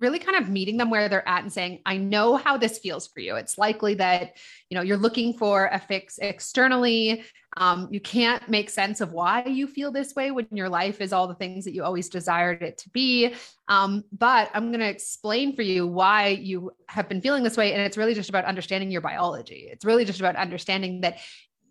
really 0.00 0.18
kind 0.18 0.36
of 0.36 0.48
meeting 0.48 0.76
them 0.76 0.90
where 0.90 1.08
they're 1.08 1.28
at 1.28 1.42
and 1.42 1.52
saying 1.52 1.80
i 1.86 1.96
know 1.96 2.36
how 2.36 2.56
this 2.56 2.78
feels 2.78 3.08
for 3.08 3.20
you. 3.20 3.36
It's 3.36 3.58
likely 3.58 3.94
that 3.94 4.36
you 4.68 4.76
know 4.76 4.82
you're 4.82 4.96
looking 4.96 5.34
for 5.34 5.66
a 5.72 5.78
fix 5.78 6.18
externally. 6.18 7.24
Um, 7.56 7.88
you 7.90 8.00
can't 8.00 8.48
make 8.48 8.70
sense 8.70 9.02
of 9.02 9.12
why 9.12 9.44
you 9.44 9.66
feel 9.66 9.92
this 9.92 10.14
way 10.14 10.30
when 10.30 10.46
your 10.50 10.70
life 10.70 11.02
is 11.02 11.12
all 11.12 11.28
the 11.28 11.34
things 11.34 11.66
that 11.66 11.74
you 11.74 11.84
always 11.84 12.08
desired 12.08 12.62
it 12.62 12.78
to 12.78 12.88
be. 12.90 13.34
Um, 13.68 14.04
but 14.12 14.50
i'm 14.54 14.68
going 14.68 14.80
to 14.80 14.88
explain 14.88 15.54
for 15.54 15.62
you 15.62 15.86
why 15.86 16.28
you 16.28 16.72
have 16.88 17.08
been 17.08 17.20
feeling 17.20 17.42
this 17.42 17.56
way 17.56 17.72
and 17.72 17.82
it's 17.82 17.96
really 17.96 18.14
just 18.14 18.30
about 18.30 18.44
understanding 18.44 18.90
your 18.90 19.00
biology. 19.00 19.68
It's 19.70 19.84
really 19.84 20.04
just 20.04 20.20
about 20.20 20.36
understanding 20.36 21.02
that 21.02 21.18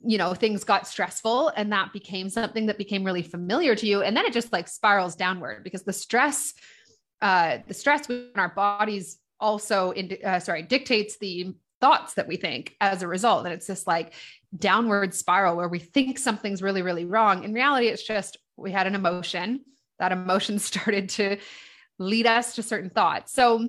you 0.03 0.17
know 0.17 0.33
things 0.33 0.63
got 0.63 0.87
stressful 0.87 1.49
and 1.55 1.71
that 1.71 1.93
became 1.93 2.29
something 2.29 2.65
that 2.65 2.77
became 2.77 3.03
really 3.03 3.21
familiar 3.21 3.75
to 3.75 3.85
you 3.85 4.01
and 4.01 4.17
then 4.17 4.25
it 4.25 4.33
just 4.33 4.51
like 4.51 4.67
spirals 4.67 5.15
downward 5.15 5.63
because 5.63 5.83
the 5.83 5.93
stress 5.93 6.55
uh, 7.21 7.59
the 7.67 7.73
stress 7.73 8.09
in 8.09 8.31
our 8.35 8.49
bodies 8.49 9.17
also 9.39 9.91
in, 9.91 10.17
uh, 10.23 10.39
sorry 10.39 10.63
dictates 10.63 11.17
the 11.17 11.53
thoughts 11.79 12.13
that 12.13 12.27
we 12.27 12.37
think 12.37 12.75
as 12.79 13.01
a 13.01 13.07
result. 13.07 13.45
And 13.45 13.53
it's 13.53 13.67
this 13.67 13.87
like 13.87 14.13
downward 14.57 15.15
spiral 15.15 15.55
where 15.55 15.67
we 15.67 15.79
think 15.79 16.19
something's 16.19 16.61
really 16.61 16.81
really 16.81 17.05
wrong. 17.05 17.43
In 17.43 17.53
reality 17.53 17.87
it's 17.87 18.03
just 18.03 18.37
we 18.57 18.71
had 18.71 18.87
an 18.87 18.95
emotion. 18.95 19.61
That 19.99 20.11
emotion 20.11 20.59
started 20.59 21.09
to 21.09 21.37
lead 21.97 22.27
us 22.27 22.55
to 22.55 22.63
certain 22.63 22.89
thoughts. 22.89 23.33
So 23.33 23.67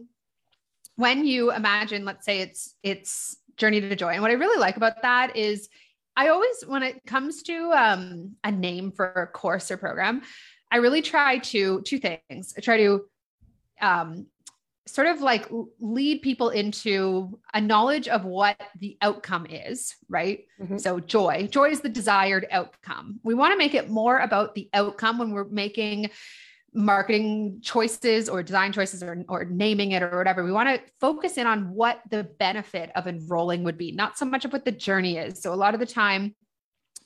when 0.97 1.25
you 1.25 1.53
imagine 1.53 2.05
let's 2.05 2.25
say 2.25 2.41
it's 2.41 2.75
it's 2.83 3.37
journey 3.57 3.81
to 3.81 3.97
joy 3.97 4.11
and 4.11 4.23
what 4.23 4.31
i 4.31 4.35
really 4.35 4.59
like 4.59 4.77
about 4.77 5.03
that 5.03 5.37
is 5.37 5.69
i 6.17 6.29
always 6.29 6.65
when 6.67 6.83
it 6.83 7.05
comes 7.07 7.43
to 7.43 7.73
um, 7.73 8.35
a 8.45 8.53
name 8.53 8.93
for 8.93 9.07
a 9.13 9.27
course 9.27 9.71
or 9.71 9.77
program 9.77 10.23
i 10.73 10.79
really 10.79 11.03
try 11.03 11.39
to 11.39 11.83
two 11.83 11.99
things. 11.99 12.55
I 12.57 12.61
try 12.63 12.79
to 12.79 13.05
um, 13.83 14.27
sort 14.87 15.07
of 15.07 15.21
like 15.21 15.49
lead 15.81 16.23
people 16.23 16.51
into 16.51 17.39
a 17.55 17.61
knowledge 17.61 18.09
of 18.09 18.25
what 18.25 18.61
the 18.81 18.97
outcome 19.01 19.47
is, 19.47 19.95
right? 20.09 20.45
Mm-hmm. 20.61 20.79
So, 20.79 20.99
joy, 20.99 21.49
joy 21.51 21.71
is 21.71 21.81
the 21.81 21.89
desired 21.89 22.47
outcome. 22.51 23.21
We 23.23 23.35
want 23.35 23.53
to 23.53 23.59
make 23.59 23.75
it 23.75 23.91
more 23.91 24.19
about 24.19 24.55
the 24.55 24.69
outcome 24.75 25.19
when 25.19 25.31
we're 25.31 25.45
making 25.45 26.11
marketing 26.75 27.61
choices 27.63 28.29
or 28.29 28.43
design 28.43 28.73
choices 28.73 29.03
or, 29.03 29.23
or 29.29 29.45
naming 29.45 29.93
it 29.93 30.03
or 30.03 30.17
whatever. 30.17 30.43
We 30.43 30.53
want 30.53 30.69
to 30.71 30.81
focus 31.01 31.37
in 31.37 31.47
on 31.47 31.75
what 31.75 32.01
the 32.11 32.25
benefit 32.25 32.91
of 32.97 33.07
enrolling 33.07 33.63
would 33.65 33.77
be, 33.77 33.93
not 33.93 34.17
so 34.17 34.25
much 34.25 34.45
of 34.45 34.53
what 34.53 34.65
the 34.65 34.73
journey 34.73 35.19
is. 35.19 35.41
So, 35.41 35.53
a 35.53 35.57
lot 35.57 35.75
of 35.75 35.81
the 35.81 35.87
time, 35.87 36.35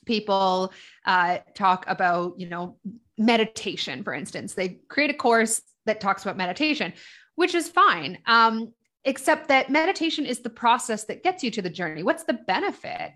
people 0.05 0.73
uh, 1.05 1.39
talk 1.53 1.85
about, 1.87 2.39
you 2.39 2.49
know, 2.49 2.77
meditation, 3.17 4.03
for 4.03 4.13
instance. 4.13 4.53
They 4.53 4.79
create 4.87 5.09
a 5.09 5.13
course 5.13 5.61
that 5.87 5.99
talks 5.99 6.23
about 6.23 6.37
meditation, 6.37 6.93
which 7.35 7.55
is 7.55 7.67
fine. 7.67 8.19
Um, 8.25 8.73
except 9.03 9.47
that 9.47 9.69
meditation 9.69 10.25
is 10.25 10.39
the 10.39 10.49
process 10.49 11.05
that 11.05 11.23
gets 11.23 11.43
you 11.43 11.51
to 11.51 11.61
the 11.61 11.69
journey. 11.69 12.03
What's 12.03 12.23
the 12.23 12.33
benefit 12.33 13.13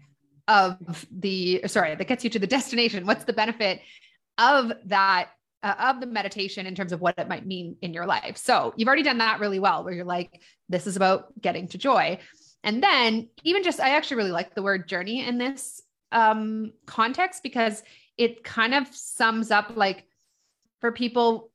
of 0.48 0.78
the, 1.12 1.62
sorry, 1.68 1.96
that 1.96 2.08
gets 2.08 2.24
you 2.24 2.30
to 2.32 2.40
the 2.40 2.48
destination? 2.58 3.06
What's 3.06 3.26
the 3.26 3.34
benefit 3.34 3.82
of 4.38 4.72
that 4.86 5.30
uh, 5.64 5.76
of 5.78 6.00
the 6.00 6.08
meditation 6.08 6.66
in 6.66 6.76
terms 6.76 6.92
of 6.92 7.02
what 7.02 7.18
it 7.18 7.28
might 7.28 7.46
mean 7.46 7.76
in 7.82 7.94
your 7.94 8.06
life. 8.06 8.38
So 8.38 8.74
you've 8.76 8.88
already 8.88 9.04
done 9.04 9.20
that 9.20 9.40
really 9.40 9.60
well, 9.60 9.84
where 9.84 9.94
you're 9.94 10.06
like, 10.06 10.42
this 10.70 10.88
is 10.88 10.96
about 10.96 11.40
getting 11.40 11.68
to 11.70 11.78
joy. 11.78 12.20
And 12.64 12.82
then 12.82 13.30
even 13.44 13.64
just, 13.64 13.80
I 13.80 13.92
actually 13.92 14.18
really 14.18 14.32
like 14.32 14.56
the 14.56 14.64
word 14.64 14.88
journey 14.88 15.26
in 15.26 15.38
this 15.38 15.82
um, 16.12 16.74
context 16.86 17.44
because 17.44 17.84
it 18.18 18.44
kind 18.44 18.74
of 18.74 18.88
sums 18.92 19.52
up 19.52 19.74
like 19.76 20.06
for 20.80 20.92
people 20.92 21.51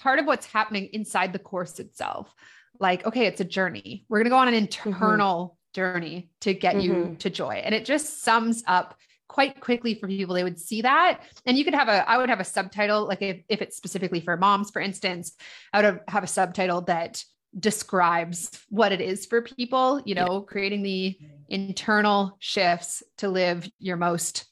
part 0.00 0.18
of 0.18 0.26
what's 0.26 0.46
happening 0.46 0.88
inside 0.92 1.32
the 1.32 1.38
course 1.38 1.78
itself. 1.78 2.34
Like, 2.78 3.06
okay, 3.06 3.26
it's 3.26 3.40
a 3.40 3.44
journey. 3.44 4.04
We're 4.08 4.18
going 4.18 4.24
to 4.24 4.30
go 4.30 4.38
on 4.38 4.48
an 4.48 4.54
mm-hmm. 4.54 4.88
internal 4.88 5.46
mm-hmm. 5.46 5.80
journey 5.80 6.30
to 6.40 6.54
get 6.54 6.76
mm-hmm. 6.76 7.10
you 7.10 7.16
to 7.20 7.30
joy. 7.30 7.62
And 7.64 7.74
it 7.74 7.84
just 7.84 8.22
sums 8.22 8.62
up 8.66 8.96
quite 9.28 9.60
quickly 9.60 9.94
for 9.94 10.06
people. 10.08 10.34
They 10.34 10.44
would 10.44 10.60
see 10.60 10.82
that. 10.82 11.20
And 11.46 11.56
you 11.56 11.64
could 11.64 11.74
have 11.74 11.88
a, 11.88 12.08
I 12.08 12.18
would 12.18 12.28
have 12.28 12.40
a 12.40 12.44
subtitle, 12.44 13.06
like 13.06 13.22
if, 13.22 13.42
if 13.48 13.62
it's 13.62 13.76
specifically 13.76 14.20
for 14.20 14.36
moms, 14.36 14.70
for 14.70 14.80
instance, 14.82 15.32
I 15.72 15.82
would 15.82 16.00
have 16.08 16.24
a 16.24 16.28
subtitle 16.28 16.82
that 16.82 17.24
describes 17.58 18.50
what 18.68 18.92
it 18.92 19.00
is 19.00 19.26
for 19.26 19.42
people, 19.42 20.02
you 20.04 20.14
know, 20.14 20.40
yeah. 20.40 20.52
creating 20.52 20.82
the 20.82 21.18
internal 21.48 22.36
shifts 22.38 23.02
to 23.18 23.28
live 23.28 23.68
your 23.78 23.96
most, 23.96 24.46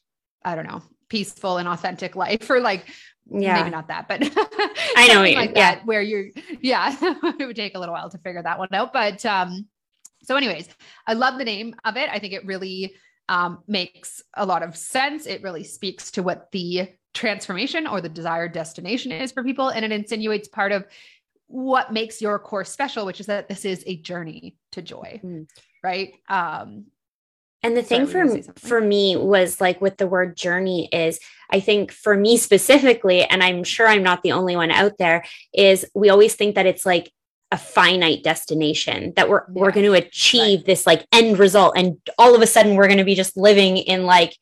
I 0.44 0.55
don't 0.55 0.66
know, 0.66 0.83
peaceful 1.09 1.59
and 1.59 1.68
authentic 1.68 2.16
life 2.16 2.48
or 2.50 2.61
like 2.61 2.87
yeah. 3.30 3.58
Maybe 3.58 3.70
not 3.70 3.88
that 3.88 4.08
but 4.08 4.22
i 4.96 5.08
know 5.08 5.20
like 5.20 5.50
yeah. 5.50 5.74
that 5.74 5.86
where 5.86 6.02
you're 6.02 6.26
yeah 6.60 6.94
it 7.00 7.46
would 7.46 7.56
take 7.56 7.74
a 7.74 7.78
little 7.78 7.94
while 7.94 8.10
to 8.10 8.18
figure 8.18 8.42
that 8.42 8.58
one 8.58 8.68
out 8.72 8.92
but 8.92 9.24
um 9.24 9.66
so 10.22 10.36
anyways 10.36 10.68
i 11.06 11.14
love 11.14 11.38
the 11.38 11.44
name 11.44 11.74
of 11.84 11.96
it. 11.96 12.10
I 12.10 12.18
think 12.18 12.34
it 12.34 12.44
really 12.44 12.94
um, 13.30 13.62
makes 13.68 14.22
a 14.34 14.44
lot 14.44 14.64
of 14.64 14.76
sense. 14.76 15.26
It 15.26 15.42
really 15.42 15.62
speaks 15.62 16.10
to 16.12 16.22
what 16.22 16.50
the 16.50 16.88
transformation 17.14 17.86
or 17.86 18.00
the 18.00 18.08
desired 18.08 18.52
destination 18.52 19.12
is 19.12 19.32
for 19.32 19.42
people 19.42 19.68
and 19.68 19.84
it 19.84 19.92
insinuates 19.92 20.48
part 20.48 20.72
of 20.72 20.84
what 21.46 21.92
makes 21.92 22.22
your 22.22 22.38
course 22.38 22.70
special 22.70 23.04
which 23.04 23.18
is 23.18 23.26
that 23.26 23.48
this 23.48 23.64
is 23.64 23.82
a 23.88 23.96
journey 23.96 24.56
to 24.70 24.80
joy 24.80 25.20
mm. 25.24 25.48
right? 25.82 26.14
Um 26.28 26.86
and 27.62 27.76
the 27.76 27.82
thing 27.82 28.06
for 28.06 28.26
for 28.56 28.80
me 28.80 29.16
was 29.16 29.60
like 29.60 29.80
with 29.80 29.98
the 29.98 30.06
word 30.06 30.36
journey 30.36 30.88
is 30.92 31.20
I 31.50 31.60
think 31.60 31.92
for 31.92 32.16
me 32.16 32.36
specifically 32.36 33.24
and 33.24 33.42
I'm 33.42 33.64
sure 33.64 33.86
I'm 33.86 34.02
not 34.02 34.22
the 34.22 34.32
only 34.32 34.56
one 34.56 34.70
out 34.70 34.98
there 34.98 35.24
is 35.52 35.86
we 35.94 36.08
always 36.08 36.34
think 36.34 36.54
that 36.54 36.66
it's 36.66 36.86
like 36.86 37.12
a 37.52 37.58
finite 37.58 38.22
destination 38.22 39.12
that 39.16 39.28
we're 39.28 39.44
yeah. 39.48 39.62
we're 39.62 39.72
going 39.72 39.86
to 39.86 39.92
achieve 39.92 40.60
right. 40.60 40.66
this 40.66 40.86
like 40.86 41.04
end 41.12 41.38
result 41.38 41.74
and 41.76 41.98
all 42.18 42.34
of 42.34 42.42
a 42.42 42.46
sudden 42.46 42.76
we're 42.76 42.86
going 42.86 42.98
to 42.98 43.04
be 43.04 43.14
just 43.14 43.36
living 43.36 43.76
in 43.76 44.04
like 44.04 44.36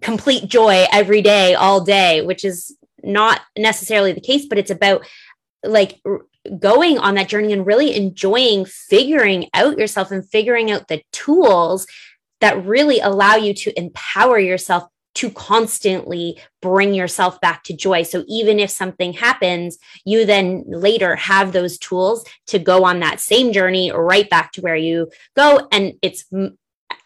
complete 0.00 0.48
joy 0.48 0.86
every 0.92 1.20
day 1.20 1.54
all 1.54 1.82
day 1.82 2.22
which 2.22 2.44
is 2.44 2.76
not 3.02 3.40
necessarily 3.58 4.12
the 4.12 4.20
case 4.20 4.46
but 4.46 4.58
it's 4.58 4.70
about 4.70 5.06
like 5.64 6.00
going 6.58 6.98
on 6.98 7.14
that 7.14 7.28
journey 7.28 7.52
and 7.52 7.66
really 7.66 7.94
enjoying 7.94 8.64
figuring 8.64 9.48
out 9.54 9.78
yourself 9.78 10.10
and 10.10 10.28
figuring 10.28 10.70
out 10.70 10.88
the 10.88 11.02
tools 11.12 11.86
that 12.40 12.64
really 12.64 13.00
allow 13.00 13.34
you 13.36 13.52
to 13.52 13.78
empower 13.78 14.38
yourself 14.38 14.84
to 15.12 15.30
constantly 15.30 16.40
bring 16.62 16.94
yourself 16.94 17.40
back 17.40 17.64
to 17.64 17.76
joy. 17.76 18.02
So 18.02 18.24
even 18.28 18.58
if 18.58 18.70
something 18.70 19.12
happens, 19.12 19.76
you 20.04 20.24
then 20.24 20.64
later 20.66 21.16
have 21.16 21.52
those 21.52 21.78
tools 21.78 22.24
to 22.46 22.58
go 22.58 22.84
on 22.84 23.00
that 23.00 23.20
same 23.20 23.52
journey 23.52 23.92
right 23.92 24.30
back 24.30 24.52
to 24.52 24.60
where 24.60 24.76
you 24.76 25.10
go. 25.36 25.68
And 25.72 25.94
it's 26.00 26.24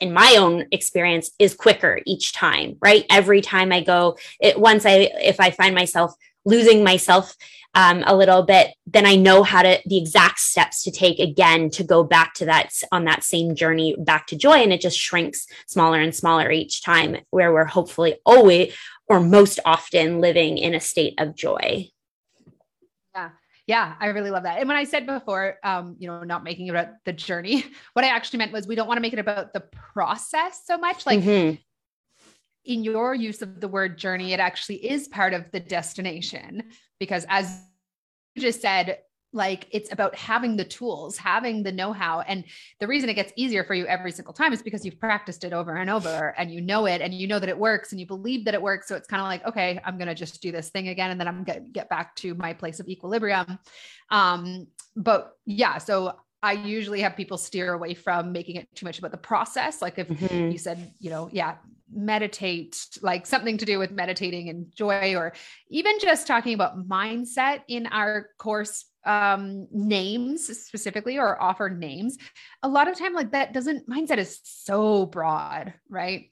in 0.01 0.13
my 0.13 0.37
own 0.39 0.67
experience 0.71 1.31
is 1.39 1.55
quicker 1.55 2.01
each 2.07 2.33
time, 2.33 2.77
right? 2.81 3.07
Every 3.11 3.41
time 3.41 3.73
I 3.73 3.81
go, 3.81 4.19
it 4.39 4.61
once 4.61 4.85
I 4.85 5.11
if 5.23 5.41
I 5.41 5.51
find 5.51 5.75
myself 5.75 6.15
losing 6.45 6.85
myself 6.85 7.35
um, 7.75 8.05
a 8.07 8.17
little 8.17 8.43
bit, 8.43 8.71
then 8.87 9.07
I 9.07 9.17
know 9.17 9.43
how 9.43 9.63
to 9.63 9.81
the 9.87 9.99
exact 9.99 10.39
steps 10.39 10.83
to 10.85 10.91
take 10.91 11.19
again 11.19 11.71
to 11.71 11.85
go 11.85 12.05
back 12.05 12.35
to 12.35 12.45
that 12.47 12.71
on 12.93 13.05
that 13.05 13.25
same 13.25 13.55
journey 13.55 13.97
back 13.99 14.27
to 14.29 14.37
joy. 14.37 14.55
And 14.55 14.73
it 14.73 14.81
just 14.81 14.99
shrinks 14.99 15.47
smaller 15.67 16.01
and 16.01 16.15
smaller 16.15 16.51
each 16.51 16.83
time, 16.83 17.17
where 17.31 17.53
we're 17.53 17.65
hopefully 17.65 18.17
always 18.25 18.75
or 19.09 19.21
most 19.21 19.61
often 19.65 20.21
living 20.21 20.59
in 20.59 20.75
a 20.75 20.81
state 20.81 21.15
of 21.19 21.35
joy. 21.35 21.89
Yeah. 23.15 23.31
Yeah, 23.67 23.95
I 23.99 24.09
really 24.09 24.31
love 24.31 24.43
that. 24.43 24.59
And 24.59 24.69
when 24.69 24.77
I 24.77 24.85
said 24.85 25.07
before, 25.07 25.57
um, 25.65 25.97
you 25.99 26.07
know, 26.07 26.23
not 26.23 26.45
making 26.45 26.67
it 26.67 26.71
about 26.71 26.89
the 27.07 27.15
journey, 27.15 27.65
what 27.95 28.05
I 28.05 28.09
actually 28.09 28.39
meant 28.39 28.53
was 28.53 28.67
we 28.67 28.75
don't 28.75 28.87
want 28.87 28.99
to 28.99 29.03
make 29.03 29.15
it 29.15 29.19
about 29.19 29.53
the 29.53 29.61
process 29.93 30.61
so 30.67 30.77
much. 30.77 31.07
Like 31.07 31.21
mm-hmm. 31.21 31.57
In 32.65 32.85
your 32.85 33.15
use 33.15 33.43
of 33.43 33.61
the 33.61 33.69
word 33.69 33.99
journey, 33.99 34.33
it 34.33 34.41
actually 34.41 34.77
is 34.77 35.09
part 35.09 35.35
of 35.35 35.51
the 35.51 35.61
destination 35.61 36.65
because 36.99 37.27
as 37.29 37.61
you 38.35 38.43
just 38.43 38.61
said, 38.61 38.99
like 39.35 39.67
it's 39.73 39.93
about 39.93 40.15
having 40.15 40.57
the 40.57 40.65
tools 40.65 41.19
having 41.19 41.65
the 41.65 41.73
know-how. 41.73 42.21
And 42.21 42.45
the 42.79 42.87
reason 42.87 43.09
it 43.11 43.15
gets 43.15 43.33
easier 43.37 43.65
for 43.65 43.75
you 43.75 43.85
every 43.87 44.13
single 44.13 44.33
time 44.33 44.53
is 44.53 44.63
because 44.63 44.85
you've 44.85 45.01
practiced 45.01 45.43
it 45.43 45.53
over 45.53 45.75
and 45.75 45.91
over 45.91 46.35
and 46.39 46.53
you 46.53 46.61
know 46.61 46.87
it 46.87 47.01
and 47.01 47.13
you 47.13 47.27
know 47.27 47.41
that 47.41 47.49
it 47.49 47.59
works 47.59 47.91
and 47.91 48.01
you 48.01 48.07
believe 48.07 48.45
that 48.45 48.55
it 48.55 48.63
works. 48.63 48.87
So 48.87 48.95
it's 48.95 49.09
kind 49.09 49.21
of 49.21 49.27
like 49.27 49.45
okay 49.45 49.81
i'm 49.85 49.99
going 49.99 50.09
to 50.09 50.15
just 50.15 50.41
do 50.41 50.53
this 50.53 50.71
thing 50.71 50.89
again 50.89 51.11
and 51.11 51.21
then 51.21 51.27
i'm 51.27 51.43
going 51.43 51.65
to 51.65 51.71
get 51.71 51.89
back 51.89 52.15
to 52.17 52.35
my 52.37 52.53
place 52.53 52.79
of 52.79 52.89
equilibrium. 52.89 53.59
Um 54.11 54.69
but 54.95 55.37
yeah 55.45 55.79
so 55.79 56.15
I 56.45 56.53
usually 56.53 57.01
have 57.01 57.17
people 57.17 57.39
steer 57.39 57.73
away 57.73 57.95
from 57.95 58.31
making 58.31 58.57
it 58.57 58.69
too 58.75 58.85
much 58.85 58.99
about 58.99 59.13
the 59.13 59.17
process. 59.17 59.81
Like 59.81 59.99
if 59.99 60.09
mm-hmm. 60.09 60.51
you 60.51 60.59
said, 60.59 60.93
you 61.01 61.09
know, 61.09 61.31
yeah, 61.33 61.55
meditate, 61.91 62.87
like 63.01 63.25
something 63.25 63.57
to 63.57 63.65
do 63.65 63.79
with 63.79 63.91
meditating 63.91 64.51
and 64.51 64.67
joy, 64.77 65.17
or 65.17 65.33
even 65.71 65.99
just 65.99 66.27
talking 66.27 66.53
about 66.53 66.87
mindset 66.87 67.63
in 67.67 67.87
our 67.87 68.29
course 68.39 68.85
um 69.07 69.69
names 69.71 70.47
specifically 70.47 71.19
or 71.19 71.39
offer 71.43 71.69
names 71.69 72.17
a 72.63 72.69
lot 72.69 72.89
of 72.89 72.99
time 72.99 73.13
like 73.13 73.33
that 73.33 73.53
doesn't 73.53 73.87
mindset 73.87 74.17
is 74.17 74.41
so 74.45 75.05
broad 75.05 75.75
right 75.91 76.31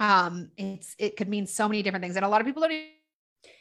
um 0.00 0.50
it's 0.56 0.96
it 0.98 1.16
could 1.16 1.28
mean 1.28 1.46
so 1.46 1.68
many 1.68 1.80
different 1.80 2.02
things 2.02 2.16
and 2.16 2.24
a 2.24 2.28
lot 2.28 2.40
of 2.40 2.44
people 2.44 2.60
don't 2.60 2.72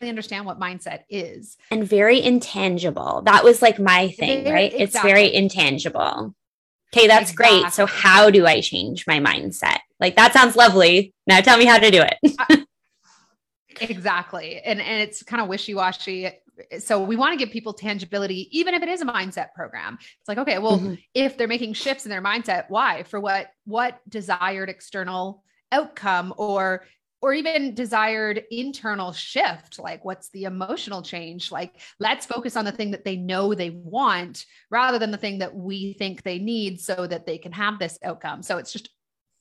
understand 0.02 0.46
what 0.46 0.60
mindset 0.60 1.02
is. 1.10 1.58
And 1.72 1.88
very 1.88 2.22
intangible. 2.22 3.22
That 3.26 3.44
was 3.44 3.62
like 3.62 3.80
my 3.80 4.10
thing 4.10 4.44
very, 4.44 4.56
right 4.56 4.74
exactly. 4.74 4.84
it's 4.84 5.02
very 5.02 5.34
intangible. 5.34 6.36
Okay 6.96 7.08
that's 7.08 7.32
exactly. 7.32 7.62
great. 7.62 7.74
So 7.74 7.86
how 7.86 8.30
do 8.30 8.46
i 8.46 8.62
change 8.62 9.06
my 9.08 9.20
mindset? 9.20 9.80
Like 10.00 10.16
that 10.16 10.34
sounds 10.34 10.56
lovely. 10.56 11.14
Now 11.26 11.42
tell 11.42 11.58
me 11.58 11.66
how 11.66 11.80
to 11.80 11.92
do 11.92 12.04
it. 12.04 12.68
Exactly. 13.82 14.60
And 14.62 14.82
and 14.82 15.02
it's 15.02 15.24
kind 15.24 15.42
of 15.42 15.48
wishy-washy. 15.48 16.30
So 16.80 17.04
we 17.04 17.16
want 17.16 17.34
to 17.34 17.38
give 17.38 17.54
people 17.54 17.74
tangibility 17.74 18.50
even 18.58 18.74
if 18.74 18.82
it 18.82 18.90
is 18.90 19.02
a 19.02 19.06
mindset 19.06 19.54
program. 19.54 19.98
It's 20.02 20.28
like 20.28 20.40
okay 20.40 20.58
well 20.58 20.80
mm-hmm. 20.80 20.96
if 21.14 21.38
they're 21.38 21.48
making 21.48 21.74
shifts 21.74 22.06
in 22.06 22.10
their 22.10 22.22
mindset 22.22 22.66
why? 22.70 23.04
For 23.04 23.20
what 23.20 23.50
what 23.66 24.00
desired 24.10 24.70
external 24.70 25.44
outcome 25.72 26.34
or 26.38 26.86
or 27.22 27.34
even 27.34 27.74
desired 27.74 28.44
internal 28.52 29.12
shift 29.12 29.80
like 29.80 30.06
what's 30.06 30.30
the 30.30 30.44
emotional 30.44 31.02
change 31.02 31.52
like 31.52 31.74
let's 32.00 32.26
focus 32.26 32.56
on 32.56 32.66
the 32.66 32.72
thing 32.72 32.92
that 32.92 33.04
they 33.04 33.16
know 33.16 33.54
they 33.54 33.72
want 33.72 34.46
rather 34.70 35.00
than 35.00 35.12
the 35.12 35.18
thing 35.18 35.40
that 35.40 35.56
we 35.56 35.94
think 35.94 36.24
they 36.24 36.40
need 36.40 36.80
so 36.80 37.08
that 37.08 37.26
they 37.26 37.38
can 37.38 37.52
have 37.52 37.80
this 37.80 37.98
outcome 38.04 38.42
so 38.42 38.58
it's 38.58 38.72
just 38.72 38.90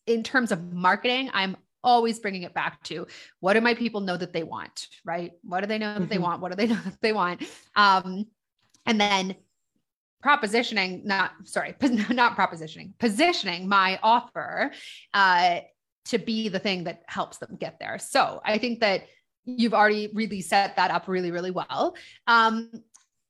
in 0.07 0.23
terms 0.23 0.53
of 0.53 0.73
marketing 0.73 1.31
i'm 1.35 1.57
always 1.87 2.19
bringing 2.19 2.43
it 2.43 2.53
back 2.53 2.83
to 2.83 3.07
what 3.41 3.55
do 3.55 3.61
my 3.61 3.73
people 3.73 4.01
know 4.01 4.17
that 4.17 4.33
they 4.33 4.43
want, 4.43 4.89
right? 5.05 5.31
What 5.43 5.61
do 5.61 5.67
they 5.67 5.79
know 5.79 5.95
that 5.95 6.01
mm-hmm. 6.01 6.09
they 6.11 6.19
want? 6.19 6.43
What 6.43 6.51
do 6.51 6.57
they 6.57 6.67
know 6.75 6.81
that 6.85 7.01
they 7.01 7.13
want? 7.13 7.45
Um, 7.77 8.27
and 8.85 9.01
then 9.01 9.37
propositioning, 10.25 11.05
not 11.05 11.33
sorry, 11.45 11.75
not 12.11 12.37
propositioning, 12.37 12.93
positioning 12.99 13.69
my 13.69 13.99
offer 14.03 14.73
uh, 15.15 15.61
to 16.07 16.19
be 16.19 16.49
the 16.49 16.59
thing 16.59 16.85
that 16.85 17.03
helps 17.07 17.39
them 17.39 17.57
get 17.57 17.79
there. 17.79 17.99
So 17.99 18.41
I 18.45 18.59
think 18.59 18.81
that 18.81 19.03
you've 19.45 19.75
already 19.75 20.11
really 20.13 20.41
set 20.41 20.77
that 20.77 20.91
up 20.91 21.09
really, 21.09 21.31
really 21.31 21.51
well. 21.51 21.95
Um, 22.27 22.71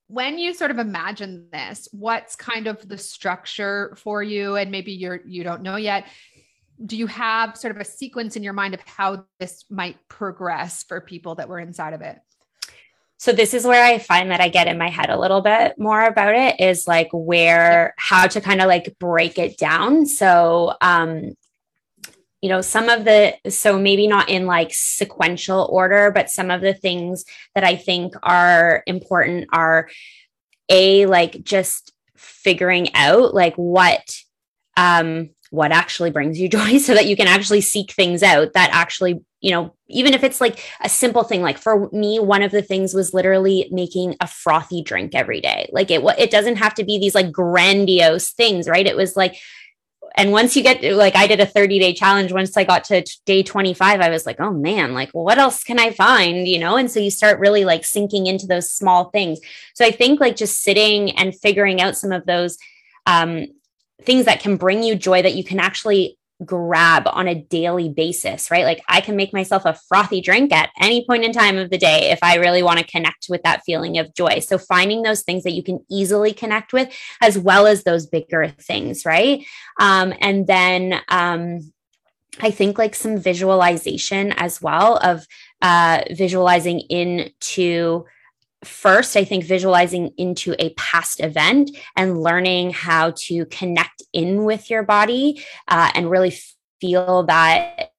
when 0.09 0.39
you 0.39 0.55
sort 0.55 0.71
of 0.71 0.79
imagine 0.79 1.49
this, 1.53 1.89
what's 1.93 2.37
kind 2.37 2.69
of 2.69 2.89
the 2.89 2.97
structure 2.97 3.97
for 3.99 4.23
you? 4.23 4.57
And 4.57 4.71
maybe 4.71 4.93
you're 4.93 5.21
you 5.27 5.43
don't 5.43 5.63
know 5.63 5.77
yet 5.77 6.07
do 6.85 6.97
you 6.97 7.07
have 7.07 7.57
sort 7.57 7.75
of 7.75 7.81
a 7.81 7.85
sequence 7.85 8.37
in 8.37 8.43
your 8.43 8.53
mind 8.53 8.75
of 8.75 8.81
how 8.81 9.25
this 9.39 9.65
might 9.71 9.97
progress 10.09 10.83
for 10.83 11.01
people 11.01 11.37
that 11.37 11.49
were 11.49 11.59
inside 11.59 11.95
of 11.95 12.03
it? 12.03 12.19
So 13.19 13.33
this 13.33 13.55
is 13.55 13.65
where 13.65 13.83
I 13.83 13.99
find 13.99 14.31
that 14.31 14.43
I 14.43 14.51
get 14.51 14.69
in 14.69 14.77
my 14.77 14.91
head 14.91 15.09
a 15.09 15.19
little 15.19 15.41
bit 15.41 15.79
more 15.79 16.05
about 16.05 16.35
it 16.35 16.61
is 16.61 16.87
like 16.87 17.09
where 17.13 17.95
how 17.97 18.27
to 18.27 18.41
kind 18.43 18.61
of 18.61 18.69
like 18.69 18.97
break 18.99 19.39
it 19.39 19.57
down. 19.57 20.05
So 20.05 20.75
um 20.83 21.33
you 22.47 22.53
know 22.53 22.61
some 22.61 22.89
of 22.89 23.05
the 23.05 23.35
so 23.51 23.77
maybe 23.77 24.07
not 24.07 24.29
in 24.29 24.47
like 24.47 24.69
sequential 24.73 25.69
order 25.69 26.13
but 26.13 26.31
some 26.31 26.49
of 26.49 26.61
the 26.61 26.73
things 26.73 27.25
that 27.57 27.65
I 27.65 27.75
think 27.75 28.15
are 28.23 28.85
important 28.87 29.49
are 29.53 29.89
a 30.69 31.07
like 31.07 31.43
just 31.43 31.93
figuring 32.17 32.95
out 32.95 33.35
like 33.35 33.57
what 33.57 34.15
um 34.77 35.31
what 35.51 35.73
actually 35.73 36.13
brings 36.13 36.39
you 36.39 36.49
joy 36.59 36.79
so 36.79 36.95
that 36.95 37.07
you 37.07 37.17
can 37.17 37.27
actually 37.27 37.63
seek 37.63 37.91
things 37.91 38.23
out 38.23 38.53
that 38.53 38.71
actually 38.73 39.25
you 39.41 39.51
know 39.51 39.75
even 39.89 40.15
if 40.15 40.23
it's 40.23 40.41
like 40.41 40.65
a 40.85 40.89
simple 40.89 41.25
thing 41.25 41.43
like 41.43 41.59
for 41.59 41.91
me 41.91 42.21
one 42.21 42.43
of 42.43 42.53
the 42.53 42.63
things 42.63 42.95
was 42.95 43.13
literally 43.13 43.69
making 43.73 44.15
a 44.21 44.29
frothy 44.29 44.83
drink 44.83 45.17
every 45.17 45.41
day. 45.41 45.69
Like 45.73 45.91
it 45.91 46.01
it 46.17 46.31
doesn't 46.31 46.57
have 46.57 46.75
to 46.75 46.85
be 46.85 47.01
these 47.01 47.17
like 47.17 47.33
grandiose 47.33 48.31
things 48.31 48.69
right? 48.69 48.87
It 48.87 48.97
was 48.97 49.17
like 49.17 49.37
and 50.17 50.33
once 50.33 50.57
you 50.57 50.63
get 50.63 50.83
like 50.95 51.15
i 51.17 51.27
did 51.27 51.41
a 51.41 51.47
30 51.47 51.79
day 51.79 51.93
challenge 51.93 52.33
once 52.33 52.57
i 52.57 52.65
got 52.65 52.85
to 52.85 53.05
day 53.25 53.43
25 53.43 54.01
i 54.01 54.09
was 54.09 54.27
like 54.27 54.41
oh 54.41 54.53
man 54.53 54.95
like 54.95 55.11
what 55.11 55.39
else 55.39 55.63
can 55.65 55.79
i 55.79 55.91
find? 55.91 56.47
You 56.47 56.59
know? 56.59 56.77
And 56.77 56.91
so 56.91 57.01
you 57.01 57.11
start 57.11 57.41
really 57.41 57.65
like 57.65 57.85
sinking 57.85 58.27
into 58.27 58.47
those 58.47 58.71
small 58.71 59.11
things. 59.11 59.41
So 59.75 59.85
i 59.85 59.91
think 59.91 60.21
like 60.21 60.37
just 60.37 60.63
sitting 60.63 61.17
and 61.19 61.35
figuring 61.35 61.81
out 61.81 61.97
some 61.97 62.13
of 62.13 62.27
those 62.27 62.59
um, 63.07 63.47
things 64.03 64.25
that 64.27 64.41
can 64.41 64.57
bring 64.57 64.83
you 64.83 64.95
joy 64.95 65.23
that 65.23 65.35
you 65.35 65.45
can 65.45 65.61
actually 65.61 66.19
grab 66.45 67.05
on 67.07 67.29
a 67.29 67.35
daily 67.35 67.89
basis, 67.89 68.51
right? 68.51 68.65
Like 68.65 68.83
I 68.89 69.01
can 69.01 69.17
make 69.17 69.33
myself 69.33 69.65
a 69.65 69.79
frothy 69.89 70.21
drink 70.21 70.53
at 70.53 70.71
any 70.81 71.05
point 71.07 71.25
in 71.25 71.33
time 71.33 71.57
of 71.57 71.71
the 71.71 71.79
day 71.79 72.11
if 72.11 72.19
I 72.23 72.37
really 72.37 72.63
want 72.63 72.79
to 72.79 72.87
connect 72.87 73.27
with 73.29 73.43
that 73.43 73.63
feeling 73.65 73.99
of 73.99 74.15
joy. 74.15 74.41
So 74.41 74.59
finding 74.59 75.03
those 75.03 75.23
things 75.23 75.45
that 75.45 75.53
you 75.53 75.63
can 75.63 75.81
easily 75.91 76.33
connect 76.33 76.73
with, 76.73 76.95
as 77.23 77.39
well 77.39 77.67
as 77.67 77.85
those 77.85 78.07
bigger 78.07 78.49
things, 78.61 79.07
right? 79.07 79.45
Um, 79.81 80.13
and 80.21 80.47
then 80.47 81.01
um, 81.09 81.73
I 82.41 82.51
think 82.51 82.79
like 82.79 82.95
some 82.95 83.19
visualization 83.19 84.33
as 84.33 84.61
well 84.61 84.99
of 84.99 85.27
uh, 85.63 86.03
visualizing 86.11 86.81
into 86.81 88.05
first, 88.65 89.17
I 89.17 89.25
think 89.25 89.45
visualizing 89.45 90.13
into 90.17 90.55
a 90.59 90.73
past 90.75 91.21
event 91.21 91.71
and 91.97 92.23
learning 92.23 92.71
how 92.71 93.13
to 93.17 93.47
connect 93.47 94.03
in 94.13 94.45
with 94.45 94.71
your 94.71 94.83
body 94.83 95.43
uh, 95.69 95.91
and 95.95 96.11
really 96.11 96.37
feel 96.81 97.25
that 97.25 97.91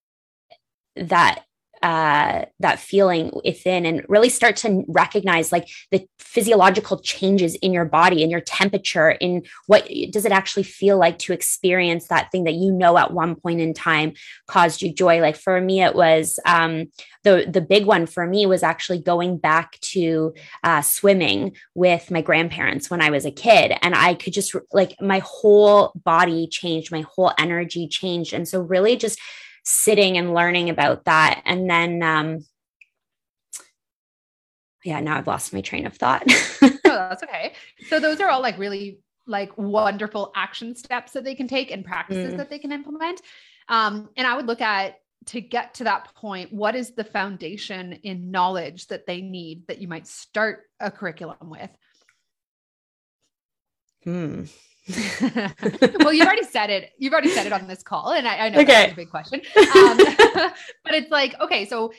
that 0.95 1.43
uh, 1.81 2.45
that 2.59 2.79
feeling 2.79 3.31
within 3.43 3.85
and 3.85 4.03
really 4.07 4.29
start 4.29 4.55
to 4.57 4.83
recognize 4.87 5.51
like 5.51 5.67
the 5.91 6.07
physiological 6.17 6.99
changes 6.99 7.55
in 7.55 7.73
your 7.73 7.85
body 7.85 8.21
and 8.23 8.31
your 8.31 8.41
temperature 8.41 9.11
in 9.11 9.43
what 9.67 9.87
does 10.11 10.25
it 10.25 10.31
actually 10.31 10.63
feel 10.63 10.97
like 10.97 11.19
to 11.19 11.33
experience 11.33 12.07
that 12.07 12.31
thing 12.31 12.43
that 12.45 12.53
you 12.53 12.71
know 12.71 12.97
at 12.97 13.13
one 13.13 13.35
point 13.35 13.59
in 13.59 13.73
time 13.73 14.13
caused 14.47 14.81
you 14.81 14.93
joy? 14.93 15.19
Like 15.19 15.35
for 15.35 15.59
me 15.61 15.81
it 15.81 15.95
was 15.95 16.39
um, 16.45 16.87
the 17.23 17.45
the 17.49 17.61
big 17.61 17.85
one 17.85 18.05
for 18.05 18.25
me 18.25 18.45
was 18.45 18.63
actually 18.63 18.99
going 18.99 19.37
back 19.37 19.79
to 19.81 20.33
uh, 20.63 20.81
swimming 20.81 21.55
with 21.75 22.09
my 22.09 22.21
grandparents 22.21 22.89
when 22.89 23.01
I 23.01 23.09
was 23.09 23.25
a 23.25 23.31
kid 23.31 23.73
and 23.81 23.93
I 23.95 24.13
could 24.13 24.33
just 24.33 24.55
like 24.71 24.95
my 25.01 25.19
whole 25.19 25.91
body 26.03 26.47
changed 26.47 26.91
my 26.91 27.01
whole 27.01 27.33
energy 27.37 27.87
changed 27.87 28.33
and 28.33 28.47
so 28.47 28.61
really 28.61 28.95
just 28.95 29.19
sitting 29.67 30.17
and 30.17 30.33
learning 30.33 30.69
about 30.69 31.03
that. 31.03 31.41
And 31.45 31.69
then, 31.69 32.01
um, 32.01 32.45
yeah, 34.85 35.01
now 35.01 35.17
I've 35.17 35.27
lost 35.27 35.51
my 35.53 35.59
train 35.59 35.85
of 35.85 35.93
thought. 35.93 36.23
oh, 36.61 36.79
that's 36.85 37.21
okay. 37.23 37.51
So 37.89 37.99
those 37.99 38.21
are 38.21 38.29
all 38.29 38.41
like 38.41 38.57
really 38.57 39.01
like 39.25 39.51
wonderful 39.57 40.31
action 40.37 40.73
steps 40.73 41.11
that 41.11 41.25
they 41.25 41.35
can 41.35 41.49
take 41.49 41.69
and 41.69 41.83
practices 41.83 42.33
mm. 42.33 42.37
that 42.37 42.49
they 42.49 42.59
can 42.59 42.71
implement. 42.71 43.21
Um, 43.67 44.09
and 44.15 44.25
I 44.25 44.37
would 44.37 44.47
look 44.47 44.61
at 44.61 44.99
to 45.25 45.41
get 45.41 45.73
to 45.73 45.83
that 45.83 46.15
point, 46.15 46.53
what 46.53 46.73
is 46.73 46.91
the 46.91 47.03
foundation 47.03 47.91
in 48.03 48.31
knowledge 48.31 48.87
that 48.87 49.05
they 49.05 49.19
need 49.19 49.67
that 49.67 49.79
you 49.79 49.89
might 49.89 50.07
start 50.07 50.61
a 50.79 50.89
curriculum 50.89 51.49
with? 51.49 51.69
Hmm. 54.05 54.43
well, 55.99 56.13
you've 56.13 56.25
already 56.25 56.43
said 56.43 56.69
it. 56.69 56.91
You've 56.97 57.13
already 57.13 57.29
said 57.29 57.45
it 57.45 57.53
on 57.53 57.67
this 57.67 57.83
call, 57.83 58.13
and 58.13 58.27
I, 58.27 58.47
I 58.47 58.49
know 58.49 58.59
okay. 58.59 58.65
that's 58.65 58.93
a 58.93 58.95
big 58.95 59.09
question. 59.09 59.41
Um, 59.57 59.97
but 60.83 60.93
it's 60.93 61.11
like, 61.11 61.39
okay, 61.41 61.65
so 61.65 61.91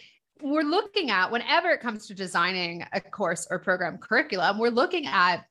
we're 0.43 0.63
looking 0.63 1.11
at 1.11 1.31
whenever 1.31 1.71
it 1.71 1.81
comes 1.81 2.07
to 2.07 2.15
designing 2.15 2.87
a 2.93 3.01
course 3.01 3.47
or 3.51 3.59
program 3.59 3.99
curriculum, 3.99 4.59
we're 4.59 4.71
looking 4.71 5.07
at 5.07 5.45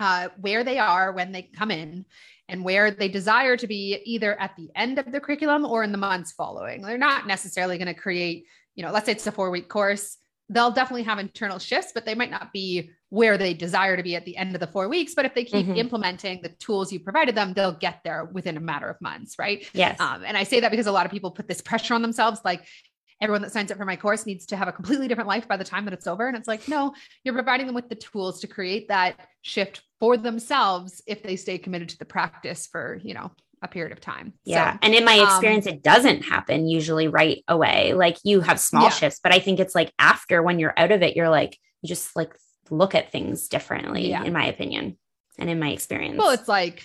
uh, 0.00 0.28
where 0.40 0.64
they 0.64 0.78
are 0.78 1.12
when 1.12 1.32
they 1.32 1.42
come 1.42 1.70
in 1.70 2.04
and 2.48 2.64
where 2.64 2.90
they 2.90 3.08
desire 3.08 3.56
to 3.56 3.66
be 3.66 4.02
either 4.04 4.38
at 4.38 4.54
the 4.56 4.68
end 4.74 4.98
of 4.98 5.10
the 5.10 5.20
curriculum 5.20 5.64
or 5.64 5.82
in 5.84 5.92
the 5.92 5.98
months 5.98 6.32
following. 6.32 6.82
They're 6.82 6.98
not 6.98 7.26
necessarily 7.26 7.78
going 7.78 7.86
to 7.86 7.94
create, 7.94 8.46
you 8.74 8.82
know, 8.82 8.90
let's 8.92 9.06
say 9.06 9.12
it's 9.12 9.26
a 9.26 9.32
four 9.32 9.50
week 9.50 9.68
course. 9.68 10.18
They'll 10.48 10.72
definitely 10.72 11.04
have 11.04 11.18
internal 11.18 11.58
shifts, 11.58 11.92
but 11.94 12.04
they 12.04 12.14
might 12.14 12.30
not 12.30 12.52
be 12.52 12.90
where 13.12 13.36
they 13.36 13.52
desire 13.52 13.94
to 13.94 14.02
be 14.02 14.16
at 14.16 14.24
the 14.24 14.34
end 14.38 14.54
of 14.54 14.60
the 14.60 14.66
four 14.66 14.88
weeks. 14.88 15.14
But 15.14 15.26
if 15.26 15.34
they 15.34 15.44
keep 15.44 15.66
mm-hmm. 15.66 15.76
implementing 15.76 16.40
the 16.40 16.48
tools 16.48 16.90
you 16.90 16.98
provided 16.98 17.34
them, 17.34 17.52
they'll 17.52 17.70
get 17.70 18.00
there 18.04 18.24
within 18.24 18.56
a 18.56 18.60
matter 18.60 18.88
of 18.88 18.98
months, 19.02 19.38
right? 19.38 19.68
Yes. 19.74 20.00
Um, 20.00 20.24
and 20.24 20.34
I 20.34 20.44
say 20.44 20.60
that 20.60 20.70
because 20.70 20.86
a 20.86 20.92
lot 20.92 21.04
of 21.04 21.12
people 21.12 21.30
put 21.30 21.46
this 21.46 21.60
pressure 21.60 21.92
on 21.92 22.00
themselves, 22.00 22.40
like 22.42 22.64
everyone 23.20 23.42
that 23.42 23.52
signs 23.52 23.70
up 23.70 23.76
for 23.76 23.84
my 23.84 23.96
course 23.96 24.24
needs 24.24 24.46
to 24.46 24.56
have 24.56 24.66
a 24.66 24.72
completely 24.72 25.08
different 25.08 25.28
life 25.28 25.46
by 25.46 25.58
the 25.58 25.64
time 25.64 25.84
that 25.84 25.92
it's 25.92 26.06
over. 26.06 26.26
And 26.26 26.38
it's 26.38 26.48
like, 26.48 26.66
no, 26.68 26.94
you're 27.22 27.34
providing 27.34 27.66
them 27.66 27.74
with 27.74 27.90
the 27.90 27.96
tools 27.96 28.40
to 28.40 28.46
create 28.46 28.88
that 28.88 29.16
shift 29.42 29.82
for 30.00 30.16
themselves 30.16 31.02
if 31.06 31.22
they 31.22 31.36
stay 31.36 31.58
committed 31.58 31.90
to 31.90 31.98
the 31.98 32.06
practice 32.06 32.66
for, 32.66 32.98
you 33.04 33.12
know, 33.12 33.30
a 33.60 33.68
period 33.68 33.92
of 33.92 34.00
time. 34.00 34.32
Yeah. 34.46 34.72
So, 34.72 34.78
and 34.80 34.94
in 34.94 35.04
my 35.04 35.18
um, 35.18 35.26
experience, 35.26 35.66
um, 35.66 35.74
it 35.74 35.82
doesn't 35.82 36.22
happen 36.22 36.66
usually 36.66 37.08
right 37.08 37.44
away. 37.46 37.92
Like 37.92 38.16
you 38.24 38.40
have 38.40 38.58
small 38.58 38.84
yeah. 38.84 38.88
shifts, 38.88 39.20
but 39.22 39.34
I 39.34 39.38
think 39.38 39.60
it's 39.60 39.74
like 39.74 39.92
after 39.98 40.42
when 40.42 40.58
you're 40.58 40.72
out 40.78 40.92
of 40.92 41.02
it, 41.02 41.14
you're 41.14 41.28
like, 41.28 41.58
you 41.82 41.88
just 41.88 42.16
like 42.16 42.32
look 42.72 42.94
at 42.94 43.12
things 43.12 43.48
differently, 43.48 44.10
yeah. 44.10 44.24
in 44.24 44.32
my 44.32 44.46
opinion 44.46 44.96
and 45.38 45.50
in 45.50 45.58
my 45.58 45.70
experience. 45.70 46.18
Well, 46.18 46.30
it's 46.30 46.48
like, 46.48 46.84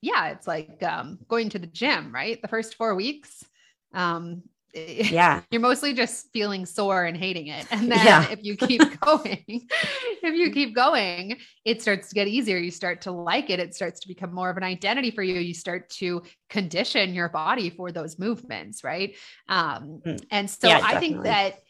yeah, 0.00 0.28
it's 0.28 0.46
like 0.46 0.82
um, 0.82 1.18
going 1.28 1.48
to 1.50 1.58
the 1.58 1.66
gym, 1.66 2.14
right? 2.14 2.40
The 2.40 2.48
first 2.48 2.76
four 2.76 2.94
weeks, 2.94 3.44
um, 3.92 4.42
yeah 4.74 5.40
you're 5.50 5.60
mostly 5.60 5.92
just 5.92 6.32
feeling 6.32 6.66
sore 6.66 7.04
and 7.04 7.16
hating 7.16 7.46
it 7.46 7.64
and 7.70 7.90
then 7.90 8.04
yeah. 8.04 8.28
if 8.30 8.40
you 8.42 8.56
keep 8.56 8.80
going 9.00 9.44
if 9.48 10.34
you 10.34 10.50
keep 10.50 10.74
going 10.74 11.36
it 11.64 11.80
starts 11.80 12.08
to 12.08 12.14
get 12.14 12.26
easier 12.26 12.58
you 12.58 12.72
start 12.72 13.00
to 13.00 13.12
like 13.12 13.50
it 13.50 13.60
it 13.60 13.74
starts 13.74 14.00
to 14.00 14.08
become 14.08 14.34
more 14.34 14.50
of 14.50 14.56
an 14.56 14.64
identity 14.64 15.12
for 15.12 15.22
you 15.22 15.38
you 15.38 15.54
start 15.54 15.88
to 15.90 16.22
condition 16.48 17.14
your 17.14 17.28
body 17.28 17.70
for 17.70 17.92
those 17.92 18.18
movements 18.18 18.82
right 18.82 19.16
um 19.48 20.00
mm. 20.04 20.20
and 20.32 20.50
so 20.50 20.66
yeah, 20.66 20.80
i 20.82 20.98
think 20.98 21.22
that 21.22 21.60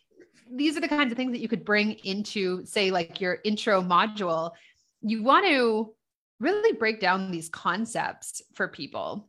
these 0.53 0.77
are 0.77 0.81
the 0.81 0.89
kinds 0.89 1.13
of 1.13 1.17
things 1.17 1.33
that 1.33 1.41
you 1.41 1.49
could 1.49 1.65
bring 1.65 1.93
into 2.05 2.65
say 2.65 2.91
like 2.91 3.21
your 3.21 3.39
intro 3.45 3.83
module. 3.83 4.53
You 5.03 5.23
want 5.23 5.47
to 5.47 5.95
really 6.41 6.77
break 6.77 7.01
down 7.01 7.31
these 7.31 7.49
concepts 7.49 8.43
for 8.55 8.69
people. 8.69 9.29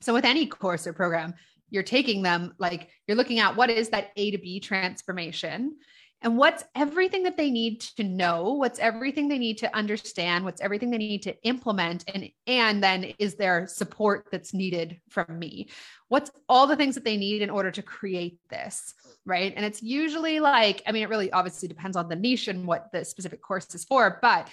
So 0.00 0.12
with 0.12 0.24
any 0.24 0.46
course 0.46 0.86
or 0.86 0.92
program 0.92 1.34
you're 1.72 1.82
taking 1.82 2.22
them 2.22 2.54
like 2.58 2.90
you're 3.08 3.16
looking 3.16 3.40
at 3.40 3.56
what 3.56 3.70
is 3.70 3.88
that 3.88 4.10
A 4.16 4.30
to 4.30 4.38
B 4.38 4.60
transformation 4.60 5.76
and 6.22 6.36
what's 6.36 6.64
everything 6.74 7.22
that 7.24 7.36
they 7.36 7.50
need 7.50 7.80
to 7.80 8.04
know 8.04 8.54
what's 8.54 8.78
everything 8.78 9.28
they 9.28 9.38
need 9.38 9.58
to 9.58 9.76
understand 9.76 10.44
what's 10.44 10.60
everything 10.60 10.90
they 10.90 10.98
need 10.98 11.22
to 11.22 11.34
implement 11.42 12.04
and 12.12 12.28
and 12.46 12.82
then 12.82 13.04
is 13.18 13.34
there 13.34 13.66
support 13.66 14.26
that's 14.30 14.54
needed 14.54 15.00
from 15.08 15.38
me 15.38 15.68
what's 16.08 16.30
all 16.48 16.66
the 16.66 16.76
things 16.76 16.94
that 16.94 17.04
they 17.04 17.16
need 17.16 17.42
in 17.42 17.50
order 17.50 17.70
to 17.70 17.82
create 17.82 18.38
this 18.48 18.94
right 19.26 19.52
and 19.56 19.64
it's 19.64 19.82
usually 19.82 20.40
like 20.40 20.82
i 20.86 20.92
mean 20.92 21.02
it 21.02 21.08
really 21.08 21.32
obviously 21.32 21.68
depends 21.68 21.96
on 21.96 22.08
the 22.08 22.16
niche 22.16 22.48
and 22.48 22.66
what 22.66 22.90
the 22.92 23.04
specific 23.04 23.42
course 23.42 23.74
is 23.74 23.84
for 23.84 24.18
but 24.22 24.48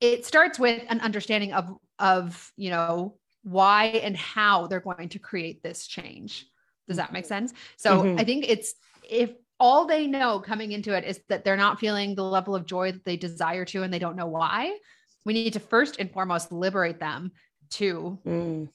it 0.00 0.26
starts 0.26 0.58
with 0.58 0.82
an 0.88 1.00
understanding 1.00 1.52
of 1.52 1.76
of 1.98 2.52
you 2.56 2.70
know 2.70 3.16
why 3.44 3.86
and 3.86 4.16
how 4.16 4.66
they're 4.66 4.80
going 4.80 5.08
to 5.08 5.18
create 5.18 5.62
this 5.62 5.86
change 5.86 6.46
does 6.88 6.96
that 6.96 7.12
make 7.12 7.24
sense? 7.24 7.52
So 7.76 8.02
mm-hmm. 8.02 8.18
I 8.18 8.24
think 8.24 8.44
it's 8.48 8.74
if 9.08 9.30
all 9.62 9.86
they 9.86 10.08
know 10.08 10.40
coming 10.40 10.72
into 10.72 10.92
it 10.92 11.04
is 11.04 11.20
that 11.28 11.44
they're 11.44 11.56
not 11.56 11.78
feeling 11.78 12.16
the 12.16 12.24
level 12.24 12.56
of 12.56 12.66
joy 12.66 12.90
that 12.90 13.04
they 13.04 13.16
desire 13.16 13.64
to 13.64 13.84
and 13.84 13.94
they 13.94 13.98
don't 14.00 14.16
know 14.16 14.26
why, 14.26 14.76
we 15.24 15.32
need 15.32 15.52
to 15.52 15.60
first 15.60 16.00
and 16.00 16.10
foremost 16.10 16.50
liberate 16.50 16.98
them 16.98 17.30
to 17.70 18.18
mm. 18.26 18.68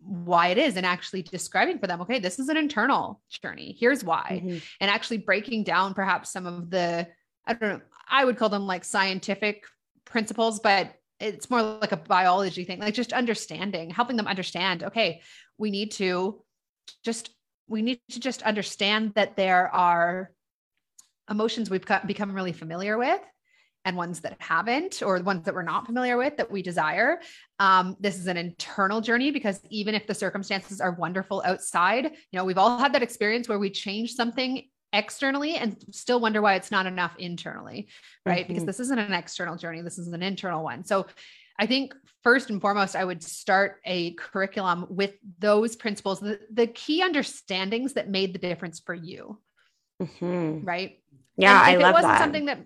why 0.00 0.48
it 0.48 0.56
is 0.56 0.78
and 0.78 0.86
actually 0.86 1.20
describing 1.20 1.78
for 1.78 1.86
them, 1.86 2.00
okay, 2.00 2.20
this 2.20 2.38
is 2.38 2.48
an 2.48 2.56
internal 2.56 3.20
journey. 3.42 3.76
Here's 3.78 4.02
why. 4.02 4.40
Mm-hmm. 4.42 4.58
And 4.80 4.90
actually 4.90 5.18
breaking 5.18 5.64
down 5.64 5.92
perhaps 5.92 6.32
some 6.32 6.46
of 6.46 6.70
the, 6.70 7.06
I 7.46 7.52
don't 7.52 7.68
know, 7.68 7.80
I 8.08 8.24
would 8.24 8.38
call 8.38 8.48
them 8.48 8.66
like 8.66 8.82
scientific 8.82 9.64
principles, 10.06 10.58
but 10.58 10.94
it's 11.20 11.50
more 11.50 11.60
like 11.60 11.92
a 11.92 11.98
biology 11.98 12.64
thing, 12.64 12.80
like 12.80 12.94
just 12.94 13.12
understanding, 13.12 13.90
helping 13.90 14.16
them 14.16 14.26
understand, 14.26 14.84
okay, 14.84 15.20
we 15.58 15.70
need 15.70 15.90
to 15.92 16.42
just 17.04 17.28
we 17.68 17.82
need 17.82 18.00
to 18.10 18.20
just 18.20 18.42
understand 18.42 19.14
that 19.14 19.36
there 19.36 19.74
are 19.74 20.30
emotions 21.30 21.70
we've 21.70 21.86
become 22.06 22.34
really 22.34 22.52
familiar 22.52 22.98
with 22.98 23.20
and 23.86 23.96
ones 23.96 24.20
that 24.20 24.36
haven't 24.38 25.02
or 25.02 25.18
the 25.18 25.24
ones 25.24 25.44
that 25.44 25.54
we're 25.54 25.62
not 25.62 25.86
familiar 25.86 26.16
with 26.16 26.36
that 26.36 26.50
we 26.50 26.62
desire. 26.62 27.20
Um, 27.58 27.96
this 28.00 28.18
is 28.18 28.26
an 28.26 28.36
internal 28.36 29.00
journey 29.00 29.30
because 29.30 29.60
even 29.70 29.94
if 29.94 30.06
the 30.06 30.14
circumstances 30.14 30.80
are 30.80 30.92
wonderful 30.92 31.42
outside 31.44 32.04
you 32.04 32.38
know 32.38 32.44
we've 32.44 32.58
all 32.58 32.78
had 32.78 32.94
that 32.94 33.02
experience 33.02 33.48
where 33.48 33.58
we 33.58 33.70
change 33.70 34.12
something 34.12 34.62
externally 34.92 35.56
and 35.56 35.76
still 35.90 36.20
wonder 36.20 36.40
why 36.40 36.54
it's 36.54 36.70
not 36.70 36.86
enough 36.86 37.14
internally 37.18 37.88
right? 38.24 38.44
Mm-hmm. 38.44 38.48
because 38.48 38.64
this 38.64 38.80
isn't 38.80 38.98
an 38.98 39.12
external 39.12 39.56
journey. 39.56 39.82
This 39.82 39.98
is 39.98 40.08
an 40.08 40.22
internal 40.22 40.62
one. 40.62 40.84
So 40.84 41.06
I 41.58 41.66
think 41.66 41.94
first 42.22 42.50
and 42.50 42.60
foremost, 42.60 42.96
I 42.96 43.04
would 43.04 43.22
start 43.22 43.80
a 43.84 44.12
curriculum 44.14 44.86
with 44.88 45.12
those 45.38 45.76
principles, 45.76 46.20
the, 46.20 46.40
the 46.50 46.66
key 46.66 47.02
understandings 47.02 47.92
that 47.92 48.08
made 48.08 48.32
the 48.32 48.38
difference 48.38 48.80
for 48.80 48.94
you. 48.94 49.38
Mm-hmm. 50.02 50.64
Right. 50.64 51.00
Yeah. 51.36 51.60
I 51.62 51.76
love 51.76 51.80
that. 51.80 51.80
If 51.80 51.88
it 51.88 51.92
wasn't 51.92 52.18
something 52.18 52.44
that, 52.46 52.58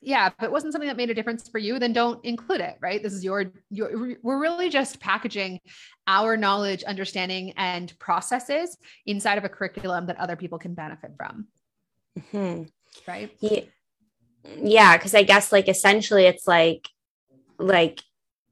yeah, 0.00 0.26
if 0.28 0.42
it 0.42 0.50
wasn't 0.50 0.72
something 0.72 0.88
that 0.88 0.96
made 0.96 1.10
a 1.10 1.14
difference 1.14 1.48
for 1.48 1.58
you, 1.58 1.78
then 1.78 1.92
don't 1.92 2.24
include 2.24 2.60
it. 2.60 2.76
Right. 2.80 3.02
This 3.02 3.12
is 3.12 3.22
your, 3.22 3.52
your, 3.70 4.16
we're 4.22 4.40
really 4.40 4.68
just 4.68 5.00
packaging 5.00 5.60
our 6.06 6.36
knowledge, 6.36 6.82
understanding, 6.84 7.52
and 7.56 7.96
processes 7.98 8.76
inside 9.06 9.38
of 9.38 9.44
a 9.44 9.48
curriculum 9.48 10.06
that 10.06 10.18
other 10.18 10.34
people 10.34 10.58
can 10.58 10.74
benefit 10.74 11.12
from. 11.16 11.46
Mm-hmm. 12.18 12.62
Right. 13.06 13.30
Yeah. 13.40 13.60
Yeah. 14.56 14.98
Cause 14.98 15.14
I 15.14 15.24
guess 15.24 15.52
like 15.52 15.68
essentially 15.68 16.24
it's 16.24 16.46
like, 16.46 16.88
like 17.58 18.00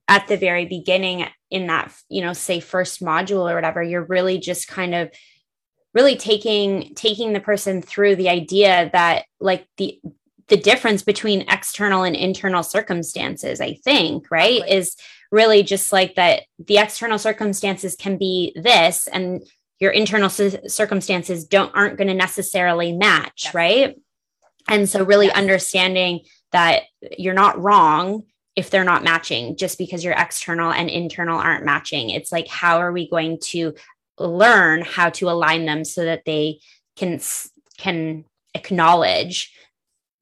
at 0.09 0.29
the 0.29 0.37
very 0.37 0.67
beginning 0.67 1.27
in 1.51 1.67
that 1.67 1.93
you 2.09 2.23
know 2.23 2.33
say 2.33 2.61
first 2.61 3.01
module 3.01 3.51
or 3.51 3.55
whatever 3.55 3.83
you're 3.83 4.05
really 4.05 4.39
just 4.39 4.69
kind 4.69 4.95
of 4.95 5.11
really 5.95 6.17
taking 6.17 6.95
taking 6.95 7.33
the 7.33 7.41
person 7.41 7.81
through 7.83 8.17
the 8.17 8.29
idea 8.29 8.91
that 8.93 9.25
like 9.41 9.67
the 9.77 10.01
the 10.49 10.57
difference 10.57 11.03
between 11.03 11.49
external 11.49 12.05
and 12.05 12.17
internal 12.17 12.63
circumstances 12.63 13.61
i 13.61 13.75
think 13.85 14.31
right 14.31 14.57
exactly. 14.57 14.77
is 14.77 14.97
really 15.33 15.63
just 15.63 15.93
like 15.93 16.15
that 16.15 16.43
the 16.59 16.79
external 16.79 17.19
circumstances 17.19 17.97
can 17.97 18.17
be 18.17 18.53
this 18.57 19.09
and 19.09 19.43
your 19.79 19.91
internal 19.91 20.31
circumstances 20.31 21.45
don't 21.45 21.75
aren't 21.75 21.99
going 21.99 22.09
to 22.09 22.15
necessarily 22.15 22.93
match 22.93 23.45
yes. 23.47 23.55
right 23.55 23.97
and 24.69 24.89
so 24.89 25.05
really 25.05 25.27
yes. 25.27 25.37
understanding 25.37 26.21
that 26.53 26.83
you're 27.19 27.35
not 27.35 27.61
wrong 27.61 28.23
if 28.57 28.71
they're 28.71 28.85
not 28.85 29.05
matching 29.05 29.57
just 29.57 29.79
because 29.79 30.03
your 30.03 30.15
external 30.15 30.73
and 30.73 30.89
internal 30.89 31.39
aren't 31.39 31.65
matching. 31.65 32.11
It's 32.11 32.33
like, 32.33 32.49
how 32.49 32.79
are 32.79 32.91
we 32.91 33.09
going 33.09 33.39
to 33.45 33.75
learn 34.19 34.81
how 34.81 35.11
to 35.11 35.29
align 35.29 35.67
them 35.67 35.85
so 35.85 36.05
that 36.05 36.23
they 36.25 36.61
can 36.97 37.21
can 37.77 38.25
acknowledge 38.55 39.53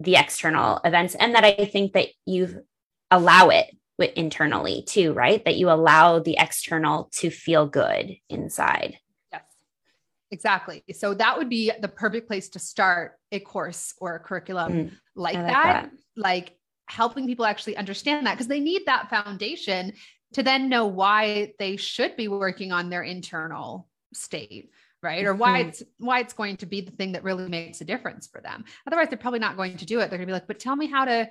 the 0.01 0.17
external 0.17 0.81
events 0.85 1.15
and 1.15 1.37
that 1.37 1.45
I 1.45 1.65
think 1.67 1.93
that 1.93 2.09
you 2.27 2.65
allow 3.13 3.51
it 3.51 3.73
internally 4.17 4.83
too, 4.87 5.13
right? 5.13 5.45
That 5.45 5.57
you 5.57 5.71
allow 5.71 6.19
the 6.19 6.37
external 6.39 7.11
to 7.19 7.31
feel 7.31 7.67
good 7.67 8.17
inside. 8.29 8.99
Yes. 9.33 9.43
Exactly. 10.33 10.83
So 10.93 11.15
that 11.15 11.39
would 11.39 11.49
be 11.49 11.71
the 11.81 11.87
perfect 11.87 12.27
place 12.27 12.49
to 12.51 12.59
start 12.59 13.13
a 13.31 13.39
course 13.39 13.95
or 14.01 14.17
a 14.17 14.19
curriculum 14.19 14.73
mm, 14.73 14.91
like, 15.15 15.37
like 15.37 15.47
that. 15.47 15.63
that. 15.63 15.91
Like 16.17 16.57
helping 16.87 17.27
people 17.27 17.47
actually 17.47 17.77
understand 17.77 18.27
that 18.27 18.35
because 18.35 18.49
they 18.49 18.61
need 18.61 18.83
that 18.87 19.11
foundation 19.11 19.93
to 20.35 20.43
then 20.43 20.69
know 20.69 20.87
why 20.87 21.55
they 21.59 21.77
should 21.77 22.17
be 22.17 22.29
working 22.29 22.73
on 22.73 22.91
their 22.91 23.03
internal 23.03 23.89
state 24.13 24.71
right 25.03 25.25
or 25.25 25.35
why 25.35 25.61
mm-hmm. 25.61 25.69
it's 25.69 25.83
why 25.99 26.21
it's 26.21 26.33
going 26.33 26.57
to 26.57 26.67
be 26.67 26.81
the 26.81 26.91
thing 26.91 27.13
that 27.13 27.23
really 27.23 27.49
makes 27.49 27.81
a 27.81 27.85
difference 27.85 28.27
for 28.27 28.41
them 28.41 28.65
otherwise 28.87 29.09
they're 29.09 29.19
probably 29.19 29.39
not 29.39 29.57
going 29.57 29.77
to 29.77 29.87
do 29.87 30.01
it 30.01 30.11
they're 30.11 30.19
going 30.19 30.27
to 30.27 30.27
be 30.27 30.33
like 30.33 30.47
but 30.47 30.59
tell 30.59 30.77
me 30.77 30.87
how 30.87 31.05
to 31.05 31.29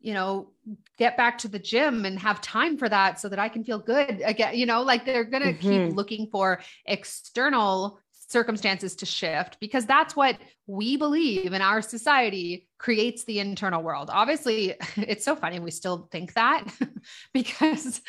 you 0.00 0.14
know 0.14 0.48
get 0.96 1.16
back 1.16 1.38
to 1.38 1.48
the 1.48 1.58
gym 1.58 2.04
and 2.04 2.18
have 2.18 2.40
time 2.40 2.78
for 2.78 2.88
that 2.88 3.20
so 3.20 3.28
that 3.28 3.38
i 3.38 3.48
can 3.48 3.64
feel 3.64 3.78
good 3.78 4.22
again 4.24 4.54
you 4.54 4.64
know 4.64 4.82
like 4.82 5.04
they're 5.04 5.24
going 5.24 5.42
to 5.42 5.52
mm-hmm. 5.52 5.86
keep 5.88 5.96
looking 5.96 6.26
for 6.30 6.60
external 6.86 7.98
circumstances 8.30 8.94
to 8.96 9.06
shift 9.06 9.58
because 9.60 9.86
that's 9.86 10.14
what 10.14 10.36
we 10.66 10.96
believe 10.96 11.52
in 11.52 11.60
our 11.60 11.82
society 11.82 12.68
creates 12.78 13.24
the 13.24 13.40
internal 13.40 13.82
world. 13.82 14.08
Obviously, 14.12 14.74
it's 14.96 15.24
so 15.24 15.34
funny 15.34 15.58
we 15.58 15.70
still 15.70 16.08
think 16.12 16.32
that 16.34 16.64
because 17.34 18.00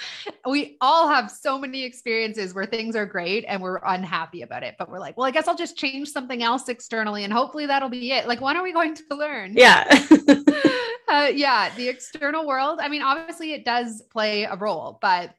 we 0.48 0.78
all 0.80 1.10
have 1.10 1.32
so 1.32 1.58
many 1.58 1.84
experiences 1.84 2.54
where 2.54 2.66
things 2.66 2.96
are 2.96 3.06
great 3.06 3.46
and 3.48 3.62
we're 3.62 3.82
unhappy 3.86 4.44
about 4.44 4.64
it, 4.64 4.76
but 4.78 4.90
we're 4.90 5.00
like, 5.00 5.18
well, 5.18 5.28
I 5.28 5.32
guess 5.32 5.48
I'll 5.48 5.58
just 5.58 5.78
change 5.78 6.10
something 6.10 6.44
else 6.44 6.70
externally 6.70 7.24
and 7.24 7.34
hopefully 7.34 7.66
that'll 7.66 7.90
be 7.90 8.12
it. 8.12 8.28
Like, 8.28 8.42
when 8.42 8.56
are 8.56 8.64
we 8.64 8.74
going 8.74 8.96
to 8.96 9.04
learn? 9.16 9.54
Yeah. 9.56 9.86
uh, 11.10 11.32
yeah, 11.34 11.74
the 11.76 11.90
external 11.90 12.46
world. 12.48 12.80
I 12.82 12.88
mean, 12.88 13.02
obviously, 13.02 13.54
it 13.54 13.66
does 13.66 14.02
play 14.12 14.44
a 14.44 14.56
role, 14.56 15.00
but 15.02 15.34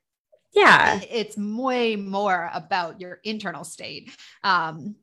yeah 0.54 1.00
it's 1.10 1.36
way 1.36 1.96
more 1.96 2.50
about 2.52 3.00
your 3.00 3.20
internal 3.24 3.64
state 3.64 4.10
um 4.44 4.94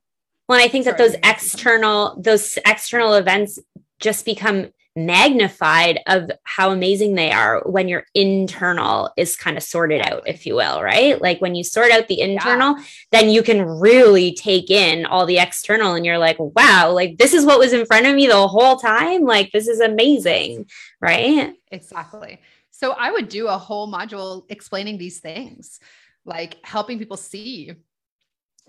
well 0.48 0.64
i 0.64 0.68
think 0.68 0.86
that 0.86 0.98
those 0.98 1.16
external 1.24 2.20
those 2.22 2.58
external 2.66 3.14
events 3.14 3.60
just 4.00 4.26
become 4.26 4.70
magnified 4.96 6.00
of 6.08 6.30
how 6.44 6.72
amazing 6.72 7.16
they 7.16 7.32
are 7.32 7.62
when 7.66 7.88
your 7.88 8.06
internal 8.14 9.12
is 9.18 9.36
kind 9.36 9.58
of 9.58 9.64
sorted 9.64 10.02
out, 10.02 10.28
if 10.28 10.46
you 10.46 10.56
will, 10.56 10.82
right? 10.82 11.22
Like 11.22 11.40
when 11.42 11.56
you 11.56 11.64
sort 11.64 11.92
out 11.92 12.08
the 12.08 12.20
internal, 12.20 12.78
yeah. 12.78 12.84
then 13.12 13.30
you 13.30 13.44
can 13.44 13.62
really 13.62 14.34
take 14.34 14.70
in 14.70 15.06
all 15.06 15.26
the 15.26 15.40
external 15.40 15.94
and 15.94 16.06
you're 16.06 16.18
like, 16.18 16.38
wow, 16.40 16.92
like 16.92 17.18
this 17.18 17.34
is 17.34 17.46
what 17.46 17.60
was 17.60 17.74
in 17.74 17.86
front 17.86 18.08
of 18.08 18.16
me 18.16 18.28
the 18.28 18.48
whole 18.48 18.78
time. 18.78 19.24
Like 19.24 19.52
this 19.52 19.68
is 19.68 19.80
amazing, 19.80 20.70
right? 21.02 21.54
Exactly. 21.72 22.40
So 22.80 22.92
I 22.94 23.12
would 23.12 23.28
do 23.28 23.50
a 23.50 23.58
whole 23.58 23.92
module 23.92 24.46
explaining 24.48 24.98
these 24.98 25.20
things, 25.20 25.82
like 26.24 26.56
helping 26.64 26.98
people 26.98 27.18
see 27.18 27.74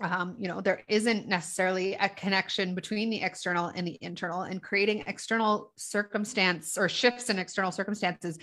um, 0.01 0.35
you 0.39 0.47
know, 0.47 0.61
there 0.61 0.81
isn't 0.87 1.27
necessarily 1.27 1.93
a 1.93 2.09
connection 2.09 2.73
between 2.73 3.09
the 3.11 3.21
external 3.21 3.67
and 3.67 3.85
the 3.85 3.99
internal, 4.01 4.41
and 4.41 4.61
creating 4.61 5.03
external 5.05 5.71
circumstance 5.75 6.75
or 6.75 6.89
shifts 6.89 7.29
in 7.29 7.37
external 7.37 7.71
circumstances 7.71 8.39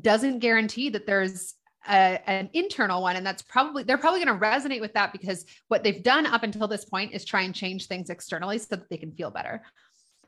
doesn't 0.00 0.40
guarantee 0.40 0.88
that 0.90 1.06
there's 1.06 1.54
a, 1.88 2.20
an 2.28 2.50
internal 2.54 3.00
one. 3.02 3.14
And 3.14 3.24
that's 3.24 3.42
probably, 3.42 3.84
they're 3.84 3.98
probably 3.98 4.24
going 4.24 4.36
to 4.36 4.44
resonate 4.44 4.80
with 4.80 4.94
that 4.94 5.12
because 5.12 5.46
what 5.68 5.84
they've 5.84 6.02
done 6.02 6.26
up 6.26 6.42
until 6.42 6.66
this 6.66 6.84
point 6.84 7.12
is 7.12 7.24
try 7.24 7.42
and 7.42 7.54
change 7.54 7.86
things 7.86 8.10
externally 8.10 8.58
so 8.58 8.66
that 8.70 8.90
they 8.90 8.96
can 8.96 9.12
feel 9.12 9.30
better. 9.30 9.62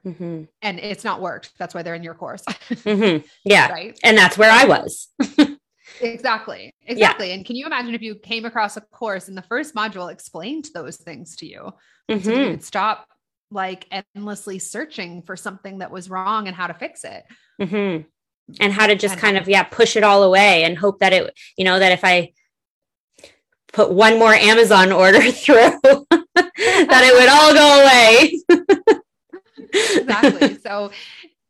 Mm-hmm. 0.07 0.45
And 0.63 0.79
it's 0.79 1.05
not 1.05 1.21
worked. 1.21 1.53
That's 1.59 1.75
why 1.75 1.83
they're 1.83 1.95
in 1.95 2.03
your 2.03 2.15
course. 2.15 2.43
mm-hmm. 2.45 3.27
Yeah. 3.45 3.71
Right. 3.71 3.99
And 4.05 4.17
that's 4.17 4.39
where 4.39 4.51
I 4.51 4.65
was. 4.65 5.09
Exactly. 6.01 6.75
Exactly. 6.87 7.29
Yeah. 7.29 7.35
And 7.35 7.45
can 7.45 7.57
you 7.57 7.67
imagine 7.67 7.95
if 7.95 8.03
you 8.03 8.15
came 8.15 8.45
across 8.45 8.77
a 8.77 8.81
course 8.81 9.29
and 9.29 9.37
the 9.37 9.43
first 9.43 9.75
module 9.75 10.11
explained 10.13 10.69
those 10.73 10.97
things 10.97 11.37
to 11.37 11.47
you? 11.47 11.73
Mm-hmm. 12.09 12.21
So 12.23 12.33
you 12.33 12.51
could 12.51 12.65
stop 12.65 13.09
like 13.51 13.87
endlessly 14.15 14.59
searching 14.59 15.23
for 15.23 15.37
something 15.37 15.79
that 15.79 15.91
was 15.91 16.09
wrong 16.09 16.47
and 16.47 16.57
how 16.57 16.67
to 16.67 16.75
fix 16.75 17.05
it. 17.05 17.25
Mm-hmm. 17.61 18.07
And 18.61 18.73
how 18.73 18.87
to 18.87 18.95
just 18.95 19.15
and 19.15 19.21
kind 19.21 19.37
of, 19.37 19.49
yeah, 19.49 19.65
push 19.65 19.97
it 19.97 20.05
all 20.05 20.23
away 20.23 20.65
and 20.65 20.79
hope 20.79 21.01
that 21.01 21.13
it, 21.13 21.35
you 21.57 21.65
know, 21.65 21.79
that 21.79 21.93
if 21.93 22.05
I 22.05 22.33
put 23.73 23.93
one 23.93 24.19
more 24.19 24.33
Amazon 24.33 24.93
order 24.93 25.21
through, 25.31 25.79
that 25.83 27.03
it 27.05 27.15
would 27.15 27.29
all 27.29 27.55
go 27.55 27.83
away. 27.83 28.78
Exactly. 29.73 30.59
So 30.63 30.91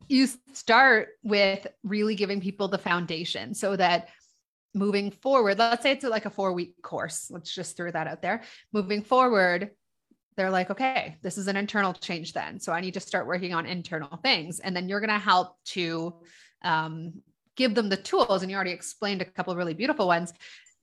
you 0.07 0.27
start 0.53 1.09
with 1.23 1.67
really 1.83 2.15
giving 2.15 2.41
people 2.41 2.67
the 2.67 2.77
foundation 2.77 3.53
so 3.53 3.75
that 3.75 4.09
moving 4.73 5.11
forward, 5.11 5.59
let's 5.59 5.83
say 5.83 5.91
it's 5.91 6.03
like 6.03 6.25
a 6.25 6.29
four 6.29 6.53
week 6.53 6.81
course. 6.81 7.29
Let's 7.29 7.53
just 7.53 7.77
throw 7.77 7.91
that 7.91 8.07
out 8.07 8.21
there. 8.21 8.41
Moving 8.73 9.03
forward, 9.03 9.71
they're 10.35 10.49
like, 10.49 10.69
okay, 10.71 11.17
this 11.21 11.37
is 11.37 11.47
an 11.47 11.57
internal 11.57 11.93
change 11.93 12.33
then. 12.33 12.59
So 12.59 12.71
I 12.71 12.81
need 12.81 12.93
to 12.93 12.99
start 12.99 13.27
working 13.27 13.53
on 13.53 13.65
internal 13.65 14.17
things. 14.23 14.59
And 14.59 14.75
then 14.75 14.87
you're 14.87 15.01
going 15.01 15.09
to 15.09 15.19
help 15.19 15.57
to 15.65 16.15
um, 16.63 17.21
give 17.55 17.75
them 17.75 17.89
the 17.89 17.97
tools. 17.97 18.41
And 18.41 18.49
you 18.49 18.55
already 18.55 18.71
explained 18.71 19.21
a 19.21 19.25
couple 19.25 19.55
really 19.55 19.73
beautiful 19.73 20.07
ones 20.07 20.33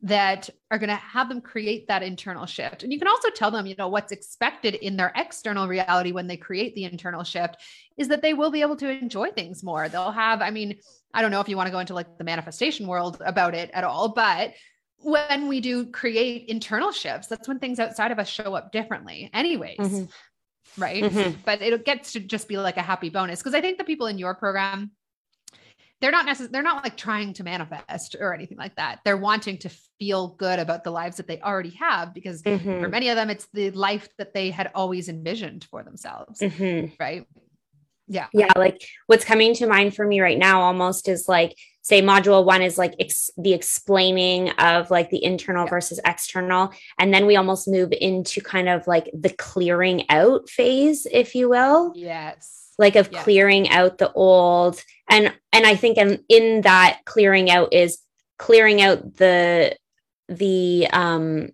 that 0.03 0.51
are 0.70 0.78
going 0.78 0.90
to 0.90 0.97
have 0.97 1.28
them 1.28 1.40
create 1.40 1.88
that 1.88 2.03
internal 2.03 2.44
shift. 2.44 2.82
And 2.82 2.92
you 2.92 2.99
can 2.99 3.09
also 3.09 3.30
tell 3.30 3.51
them, 3.51 3.66
you 3.66 3.74
know, 3.78 3.88
what's 3.88 4.12
expected 4.12 4.74
in 4.74 4.97
their 4.97 5.12
external 5.16 5.66
reality 5.66 6.12
when 6.12 6.26
they 6.26 6.36
create 6.36 6.74
the 6.74 6.84
internal 6.84 7.24
shift 7.24 7.57
is 7.97 8.09
that 8.09 8.20
they 8.20 8.34
will 8.34 8.51
be 8.51 8.61
able 8.61 8.76
to 8.76 8.90
enjoy 8.90 9.30
things 9.30 9.62
more. 9.62 9.88
They'll 9.88 10.12
have, 10.12 10.42
I 10.42 10.51
mean, 10.51 10.78
I 11.14 11.22
don't 11.22 11.30
know 11.30 11.40
if 11.40 11.49
you 11.49 11.57
want 11.57 11.68
to 11.68 11.72
go 11.72 11.78
into 11.78 11.94
like 11.94 12.18
the 12.18 12.24
manifestation 12.24 12.86
world 12.86 13.22
about 13.24 13.55
it 13.55 13.70
at 13.72 13.84
all, 13.84 14.11
but 14.11 14.53
when 14.99 15.49
we 15.49 15.61
do 15.61 15.86
create 15.86 16.49
internal 16.49 16.92
shifts, 16.92 17.28
that's 17.28 17.49
when 17.49 17.59
things 17.59 17.78
outside 17.78 18.12
of 18.12 18.18
us 18.18 18.28
show 18.28 18.55
up 18.55 18.72
differently, 18.72 19.30
anyways. 19.32 19.78
Mm-hmm. 19.78 20.80
Right. 20.80 21.05
Mm-hmm. 21.05 21.40
But 21.44 21.62
it 21.62 21.84
gets 21.86 22.12
to 22.12 22.20
just 22.20 22.49
be 22.49 22.59
like 22.59 22.76
a 22.76 22.82
happy 22.82 23.09
bonus. 23.09 23.42
Cause 23.42 23.55
I 23.55 23.62
think 23.62 23.78
the 23.78 23.84
people 23.84 24.09
in 24.09 24.18
your 24.18 24.34
program, 24.34 24.90
they're 26.01 26.11
not 26.11 26.26
necessarily 26.26 26.53
they're 26.53 26.62
not 26.62 26.84
like 26.84 26.97
trying 26.97 27.32
to 27.32 27.44
manifest 27.44 28.16
or 28.18 28.34
anything 28.34 28.59
like 28.59 28.74
that 28.76 29.01
they're 29.05 29.16
wanting 29.16 29.59
to 29.59 29.70
feel 29.99 30.28
good 30.28 30.59
about 30.59 30.84
the 30.84 30.90
lives 30.90 31.16
that 31.16 31.26
they 31.26 31.40
already 31.40 31.70
have 31.70 32.12
because 32.12 32.42
mm-hmm. 32.42 32.80
for 32.80 32.88
many 32.88 33.09
of 33.09 33.16
them 33.16 33.30
it's 33.30 33.49
the 33.53 33.70
life 33.72 34.09
that 34.18 34.34
they 34.34 34.51
had 34.51 34.70
always 34.74 35.09
envisioned 35.09 35.64
for 35.70 35.82
themselves 35.82 36.40
mm-hmm. 36.40 36.92
right 37.01 37.26
yeah 38.09 38.26
yeah 38.32 38.53
like 38.57 38.80
what's 39.07 39.24
coming 39.24 39.55
to 39.55 39.66
mind 39.66 39.94
for 39.94 40.07
me 40.07 40.20
right 40.20 40.38
now 40.38 40.61
almost 40.61 41.09
is 41.09 41.28
like 41.28 41.57
say 41.82 42.03
module 42.03 42.44
one 42.44 42.62
is 42.62 42.78
like 42.78 42.94
ex- 43.01 43.30
the 43.36 43.53
explaining 43.53 44.51
of 44.51 44.90
like 44.90 45.11
the 45.11 45.24
internal 45.24 45.64
yeah. 45.64 45.70
versus 45.70 46.01
external 46.05 46.72
and 47.01 47.12
then 47.12 47.26
we 47.26 47.36
almost 47.36 47.66
move 47.66 47.92
into 48.01 48.40
kind 48.40 48.68
of 48.68 48.86
like 48.86 49.11
the 49.12 49.30
clearing 49.30 50.05
out 50.09 50.49
phase 50.49 51.07
if 51.11 51.34
you 51.34 51.49
will 51.49 51.92
yes 51.97 52.72
like 52.78 52.97
of 52.97 53.09
yes. 53.11 53.24
clearing 53.24 53.68
out 53.70 53.99
the 53.99 54.12
old 54.12 54.82
and 55.09 55.33
and 55.53 55.67
i 55.67 55.75
think 55.75 55.97
in, 55.99 56.23
in 56.29 56.63
that 56.63 57.01
clearing 57.05 57.51
out 57.51 57.73
is 57.73 57.99
clearing 58.39 58.83
out 58.83 59.17
the 59.17 59.77
the 60.29 60.89
um 60.93 61.49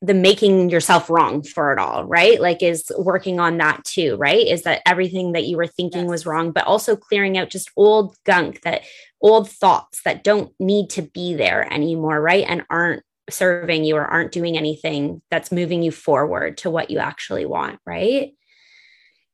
the 0.00 0.14
making 0.14 0.70
yourself 0.70 1.10
wrong 1.10 1.42
for 1.42 1.72
it 1.72 1.78
all, 1.78 2.04
right? 2.04 2.40
Like 2.40 2.62
is 2.62 2.92
working 2.96 3.40
on 3.40 3.58
that 3.58 3.84
too, 3.84 4.16
right? 4.16 4.46
Is 4.46 4.62
that 4.62 4.82
everything 4.86 5.32
that 5.32 5.46
you 5.46 5.56
were 5.56 5.66
thinking 5.66 6.02
yes. 6.02 6.10
was 6.10 6.26
wrong, 6.26 6.52
but 6.52 6.64
also 6.64 6.94
clearing 6.94 7.36
out 7.36 7.50
just 7.50 7.70
old 7.76 8.14
gunk 8.24 8.62
that 8.62 8.82
old 9.20 9.50
thoughts 9.50 10.02
that 10.04 10.22
don't 10.22 10.52
need 10.60 10.90
to 10.90 11.02
be 11.02 11.34
there 11.34 11.70
anymore, 11.72 12.20
right? 12.20 12.44
And 12.48 12.64
aren't 12.70 13.02
serving 13.28 13.84
you 13.84 13.96
or 13.96 14.04
aren't 14.04 14.32
doing 14.32 14.56
anything 14.56 15.20
that's 15.30 15.50
moving 15.50 15.82
you 15.82 15.90
forward 15.90 16.58
to 16.58 16.70
what 16.70 16.90
you 16.90 16.98
actually 16.98 17.44
want, 17.44 17.80
right? 17.84 18.34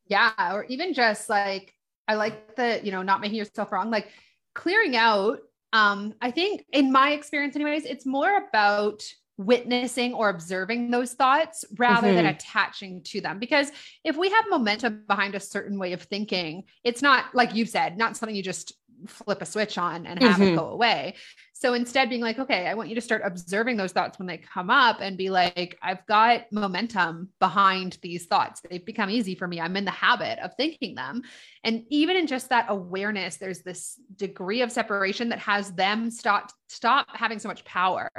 Yeah. 0.07 0.33
Or 0.53 0.65
even 0.65 0.95
just 0.95 1.29
like, 1.29 1.75
I 2.07 2.15
like 2.15 2.57
the, 2.57 2.81
you 2.83 2.93
know, 2.93 3.03
not 3.03 3.21
making 3.21 3.39
yourself 3.39 3.73
wrong, 3.73 3.91
like 3.91 4.09
clearing 4.55 4.97
out. 4.97 5.39
Um, 5.73 6.15
I 6.21 6.31
think 6.31 6.65
in 6.73 6.93
my 6.93 7.13
experience, 7.13 7.57
anyways, 7.57 7.85
it's 7.85 8.07
more 8.07 8.47
about 8.49 9.03
witnessing 9.37 10.15
or 10.15 10.29
observing 10.29 10.91
those 10.91 11.15
thoughts 11.15 11.65
rather 11.77 12.07
mm-hmm. 12.09 12.17
than 12.17 12.27
attaching 12.27 13.03
to 13.03 13.21
them. 13.21 13.39
Because 13.39 13.73
if 14.05 14.17
we 14.17 14.31
have 14.31 14.45
momentum 14.49 15.05
behind 15.09 15.35
a 15.35 15.41
certain 15.41 15.79
way 15.79 15.93
of 15.93 16.03
thinking, 16.03 16.65
it's 16.85 17.03
not 17.03 17.35
like 17.35 17.55
you 17.55 17.67
said, 17.67 17.99
not 17.99 18.17
something 18.17 18.37
you 18.37 18.43
just 18.43 18.75
flip 19.07 19.43
a 19.43 19.47
switch 19.47 19.79
on 19.79 20.07
and 20.07 20.23
have 20.23 20.35
mm-hmm. 20.35 20.55
it 20.55 20.57
go 20.57 20.69
away. 20.69 21.15
So 21.53 21.73
instead, 21.73 22.11
being 22.11 22.21
like, 22.21 22.39
okay, 22.39 22.67
I 22.67 22.75
want 22.75 22.91
you 22.91 22.95
to 22.97 23.01
start 23.01 23.23
observing 23.25 23.77
those 23.77 23.93
thoughts 23.93 24.19
when 24.19 24.27
they 24.27 24.37
come 24.37 24.69
up 24.69 24.99
and 25.01 25.17
be 25.17 25.31
like, 25.31 25.79
I've 25.81 26.05
got 26.07 26.53
momentum 26.53 27.31
behind 27.41 27.97
these 28.03 28.27
thoughts. 28.27 28.61
They've 28.69 28.85
become 28.85 29.09
easy 29.09 29.35
for 29.35 29.49
me. 29.49 29.61
I'm 29.61 29.77
in 29.77 29.85
the 29.85 29.91
habit 29.91 30.41
of 30.41 30.55
thinking 30.57 30.95
them. 30.95 31.23
And 31.63 31.85
even 31.89 32.17
in 32.17 32.27
just 32.27 32.51
that 32.51 32.67
awareness, 32.69 33.37
there's 33.37 33.63
this 33.63 33.99
degree 34.17 34.63
of 34.63 34.73
separation 34.73 35.31
that 35.31 35.39
has 35.39 35.73
them 35.73 36.11
stop 36.11 36.53
stop 36.69 37.07
having 37.15 37.39
so 37.39 37.49
much 37.49 37.65
power. 37.65 38.11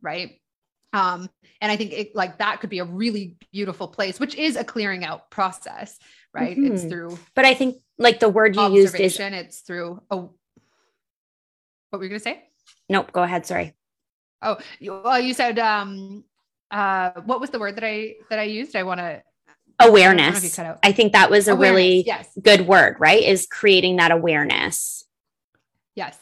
Right. 0.00 0.40
Um, 0.92 1.30
and 1.60 1.70
I 1.70 1.76
think 1.76 1.92
it, 1.92 2.14
like 2.14 2.38
that 2.38 2.60
could 2.60 2.70
be 2.70 2.80
a 2.80 2.84
really 2.84 3.36
beautiful 3.52 3.88
place, 3.88 4.18
which 4.18 4.34
is 4.34 4.56
a 4.56 4.64
clearing 4.64 5.04
out 5.04 5.30
process, 5.30 5.98
right? 6.34 6.56
Mm-hmm. 6.56 6.74
It's 6.74 6.84
through, 6.84 7.18
but 7.34 7.44
I 7.44 7.54
think 7.54 7.76
like 8.02 8.20
the 8.20 8.28
word 8.28 8.56
you 8.56 8.72
used 8.72 8.98
is 8.98 9.18
it's 9.18 9.60
through 9.60 10.02
a. 10.10 10.16
What 10.16 10.32
were 11.98 12.04
you 12.04 12.10
gonna 12.10 12.20
say? 12.20 12.42
Nope. 12.88 13.12
Go 13.12 13.22
ahead. 13.22 13.46
Sorry. 13.46 13.74
Oh, 14.40 14.58
well, 14.80 15.20
you 15.20 15.34
said 15.34 15.58
um, 15.58 16.24
uh, 16.70 17.10
what 17.24 17.40
was 17.40 17.50
the 17.50 17.58
word 17.58 17.76
that 17.76 17.84
I 17.84 18.16
that 18.30 18.38
I 18.38 18.44
used? 18.44 18.74
I 18.76 18.82
want 18.82 19.00
to 19.00 19.22
awareness. 19.78 20.58
I, 20.58 20.76
I, 20.82 20.92
think 20.92 21.12
that 21.12 21.30
was 21.30 21.48
a 21.48 21.52
awareness, 21.52 21.76
really 21.76 22.04
yes. 22.06 22.28
good 22.40 22.66
word, 22.66 22.96
right? 22.98 23.22
Is 23.22 23.46
creating 23.50 23.96
that 23.96 24.10
awareness. 24.10 25.04
Yes 25.94 26.18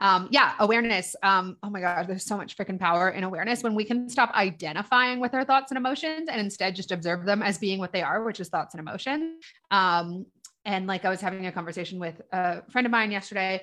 um, 0.00 0.28
yeah, 0.30 0.54
awareness. 0.58 1.14
Um, 1.22 1.58
oh 1.62 1.68
my 1.68 1.80
God, 1.80 2.06
there's 2.08 2.24
so 2.24 2.36
much 2.36 2.56
freaking 2.56 2.78
power 2.78 3.10
in 3.10 3.22
awareness 3.22 3.62
when 3.62 3.74
we 3.74 3.84
can 3.84 4.08
stop 4.08 4.32
identifying 4.32 5.20
with 5.20 5.34
our 5.34 5.44
thoughts 5.44 5.70
and 5.70 5.78
emotions 5.78 6.28
and 6.30 6.40
instead 6.40 6.74
just 6.74 6.90
observe 6.90 7.26
them 7.26 7.42
as 7.42 7.58
being 7.58 7.78
what 7.78 7.92
they 7.92 8.02
are, 8.02 8.24
which 8.24 8.40
is 8.40 8.48
thoughts 8.48 8.74
and 8.74 8.80
emotions. 8.80 9.44
Um, 9.70 10.24
and 10.64 10.86
like 10.86 11.04
I 11.04 11.10
was 11.10 11.20
having 11.20 11.46
a 11.46 11.52
conversation 11.52 11.98
with 11.98 12.20
a 12.32 12.62
friend 12.70 12.86
of 12.86 12.90
mine 12.90 13.10
yesterday 13.10 13.62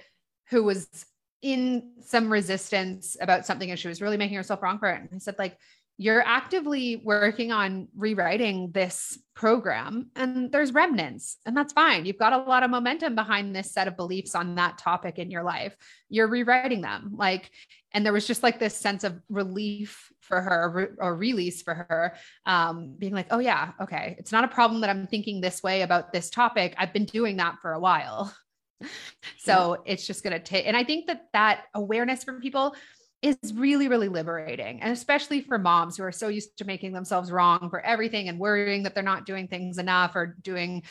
who 0.49 0.63
was 0.63 0.87
in 1.41 1.91
some 2.01 2.31
resistance 2.31 3.15
about 3.21 3.45
something 3.45 3.69
and 3.69 3.79
she 3.79 3.87
was 3.87 4.01
really 4.01 4.17
making 4.17 4.37
herself 4.37 4.61
wrong 4.63 4.79
for 4.79 4.89
it. 4.89 5.01
And 5.01 5.09
I 5.13 5.17
said, 5.19 5.35
like, 5.37 5.57
you're 5.99 6.21
actively 6.21 7.01
working 7.03 7.51
on 7.51 7.87
rewriting 7.95 8.71
this 8.71 9.17
program 9.35 10.11
and 10.15 10.51
there's 10.51 10.71
remnants 10.71 11.37
and 11.45 11.57
that's 11.57 11.73
fine. 11.73 12.05
You've 12.05 12.19
got 12.19 12.33
a 12.33 12.37
lot 12.37 12.61
of 12.61 12.69
momentum 12.69 13.15
behind 13.15 13.55
this 13.55 13.71
set 13.71 13.87
of 13.87 13.97
beliefs 13.97 14.35
on 14.35 14.55
that 14.55 14.77
topic 14.77 15.17
in 15.17 15.31
your 15.31 15.43
life. 15.43 15.75
You're 16.09 16.27
rewriting 16.27 16.81
them. 16.81 17.13
Like 17.15 17.49
and 17.97 18.05
there 18.05 18.13
was 18.13 18.27
just 18.27 18.43
like 18.43 18.59
this 18.59 18.77
sense 18.77 19.03
of 19.03 19.19
relief 19.27 20.13
for 20.21 20.39
her 20.39 20.95
or 20.99 21.15
release 21.15 21.63
for 21.63 21.73
her 21.73 22.13
um, 22.45 22.93
being 22.99 23.13
like 23.13 23.25
oh 23.31 23.39
yeah 23.39 23.71
okay 23.81 24.15
it's 24.19 24.31
not 24.31 24.43
a 24.43 24.47
problem 24.47 24.81
that 24.81 24.89
i'm 24.89 25.07
thinking 25.07 25.41
this 25.41 25.63
way 25.63 25.81
about 25.81 26.13
this 26.13 26.29
topic 26.29 26.75
i've 26.77 26.93
been 26.93 27.05
doing 27.05 27.37
that 27.37 27.55
for 27.59 27.73
a 27.73 27.79
while 27.79 28.31
so 29.39 29.73
yeah. 29.73 29.93
it's 29.93 30.05
just 30.05 30.23
going 30.23 30.33
to 30.33 30.39
take 30.39 30.67
and 30.67 30.77
i 30.77 30.83
think 30.83 31.07
that 31.07 31.23
that 31.33 31.63
awareness 31.73 32.23
for 32.23 32.39
people 32.39 32.75
is 33.23 33.37
really, 33.55 33.87
really 33.87 34.09
liberating. 34.09 34.79
And 34.79 34.93
especially 34.93 35.41
for 35.41 35.57
moms 35.57 35.97
who 35.97 36.03
are 36.03 36.11
so 36.11 36.27
used 36.27 36.55
to 36.59 36.65
making 36.65 36.93
themselves 36.93 37.31
wrong 37.31 37.67
for 37.71 37.79
everything 37.81 38.29
and 38.29 38.37
worrying 38.37 38.83
that 38.83 38.93
they're 38.93 39.01
not 39.03 39.25
doing 39.25 39.47
things 39.47 39.79
enough 39.79 40.15
or 40.15 40.37
doing 40.43 40.83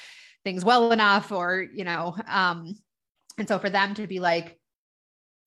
things 0.45 0.65
well 0.65 0.91
enough 0.91 1.31
or, 1.31 1.65
you 1.73 1.85
know, 1.85 2.17
um, 2.27 2.75
and 3.39 3.47
so 3.47 3.61
for 3.61 3.71
them 3.71 3.95
to 3.95 4.09
be 4.09 4.19
like 4.19 4.59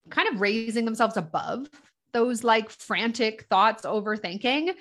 kind 0.10 0.28
of 0.34 0.42
raising 0.42 0.86
themselves 0.86 1.18
above 1.18 1.70
those 2.14 2.44
like 2.44 2.70
frantic 2.70 3.44
thoughts, 3.50 3.86
overthinking 3.86 4.74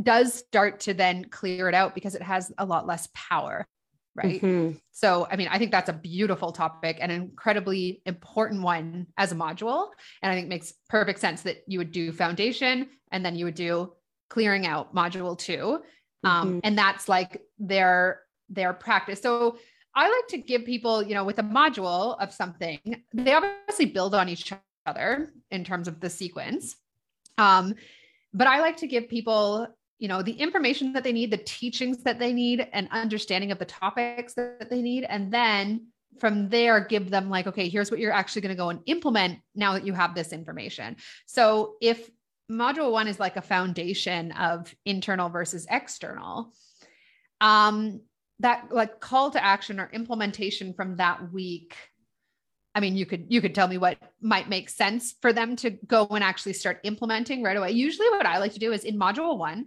does 0.00 0.34
start 0.34 0.80
to 0.80 0.94
then 0.94 1.24
clear 1.24 1.68
it 1.68 1.74
out 1.74 1.94
because 1.94 2.14
it 2.14 2.22
has 2.22 2.52
a 2.58 2.64
lot 2.64 2.86
less 2.86 3.08
power. 3.14 3.66
Right. 4.14 4.42
Mm-hmm. 4.42 4.76
So, 4.90 5.26
I 5.30 5.36
mean, 5.36 5.48
I 5.48 5.58
think 5.58 5.70
that's 5.70 5.88
a 5.88 5.94
beautiful 5.94 6.52
topic 6.52 6.98
and 7.00 7.12
an 7.12 7.22
incredibly 7.22 8.02
important 8.06 8.62
one 8.62 9.06
as 9.16 9.32
a 9.32 9.36
module. 9.36 9.88
And 10.22 10.32
I 10.32 10.34
think 10.34 10.48
makes 10.48 10.74
perfect 10.88 11.20
sense 11.20 11.42
that 11.42 11.58
you 11.66 11.78
would 11.78 11.92
do 11.92 12.12
foundation 12.12 12.88
and 13.12 13.24
then 13.24 13.36
you 13.36 13.44
would 13.44 13.54
do 13.54 13.92
clearing 14.30 14.66
out 14.66 14.94
module 14.94 15.36
2 15.36 15.80
um, 16.24 16.48
mm-hmm. 16.48 16.58
and 16.64 16.78
that's 16.78 17.08
like 17.08 17.42
their 17.58 18.20
their 18.48 18.72
practice 18.72 19.20
so 19.20 19.58
i 19.94 20.08
like 20.08 20.26
to 20.28 20.38
give 20.38 20.64
people 20.64 21.02
you 21.02 21.14
know 21.14 21.24
with 21.24 21.38
a 21.38 21.42
module 21.42 22.20
of 22.20 22.32
something 22.32 22.80
they 23.12 23.32
obviously 23.32 23.86
build 23.86 24.14
on 24.14 24.28
each 24.28 24.52
other 24.86 25.30
in 25.50 25.64
terms 25.64 25.88
of 25.88 26.00
the 26.00 26.10
sequence 26.10 26.76
um, 27.38 27.74
but 28.32 28.46
i 28.46 28.60
like 28.60 28.76
to 28.76 28.86
give 28.86 29.08
people 29.08 29.66
you 29.98 30.08
know 30.08 30.22
the 30.22 30.32
information 30.32 30.92
that 30.92 31.04
they 31.04 31.12
need 31.12 31.30
the 31.30 31.36
teachings 31.36 32.02
that 32.02 32.18
they 32.18 32.32
need 32.32 32.66
and 32.72 32.88
understanding 32.90 33.52
of 33.52 33.58
the 33.58 33.64
topics 33.64 34.34
that 34.34 34.70
they 34.70 34.82
need 34.82 35.04
and 35.04 35.32
then 35.32 35.86
from 36.18 36.48
there 36.48 36.80
give 36.80 37.10
them 37.10 37.30
like 37.30 37.46
okay 37.46 37.68
here's 37.68 37.90
what 37.90 38.00
you're 38.00 38.12
actually 38.12 38.42
going 38.42 38.54
to 38.54 38.60
go 38.60 38.70
and 38.70 38.80
implement 38.86 39.38
now 39.54 39.72
that 39.72 39.86
you 39.86 39.92
have 39.92 40.14
this 40.14 40.32
information 40.32 40.96
so 41.26 41.74
if 41.80 42.10
module 42.50 42.90
one 42.90 43.08
is 43.08 43.20
like 43.20 43.36
a 43.36 43.42
foundation 43.42 44.32
of 44.32 44.74
internal 44.84 45.28
versus 45.28 45.66
external. 45.70 46.52
Um, 47.40 48.00
that 48.40 48.68
like 48.70 49.00
call 49.00 49.30
to 49.30 49.42
action 49.42 49.78
or 49.78 49.88
implementation 49.92 50.74
from 50.74 50.96
that 50.96 51.32
week. 51.32 51.76
I 52.74 52.80
mean, 52.80 52.96
you 52.96 53.06
could 53.06 53.26
you 53.28 53.40
could 53.40 53.54
tell 53.54 53.68
me 53.68 53.78
what 53.78 53.98
might 54.20 54.48
make 54.48 54.70
sense 54.70 55.14
for 55.20 55.32
them 55.32 55.56
to 55.56 55.70
go 55.70 56.06
and 56.06 56.24
actually 56.24 56.52
start 56.52 56.80
implementing 56.84 57.42
right 57.42 57.56
away. 57.56 57.70
Usually, 57.72 58.08
what 58.10 58.26
I 58.26 58.38
like 58.38 58.52
to 58.54 58.58
do 58.58 58.72
is 58.72 58.84
in 58.84 58.98
module 58.98 59.38
one, 59.38 59.66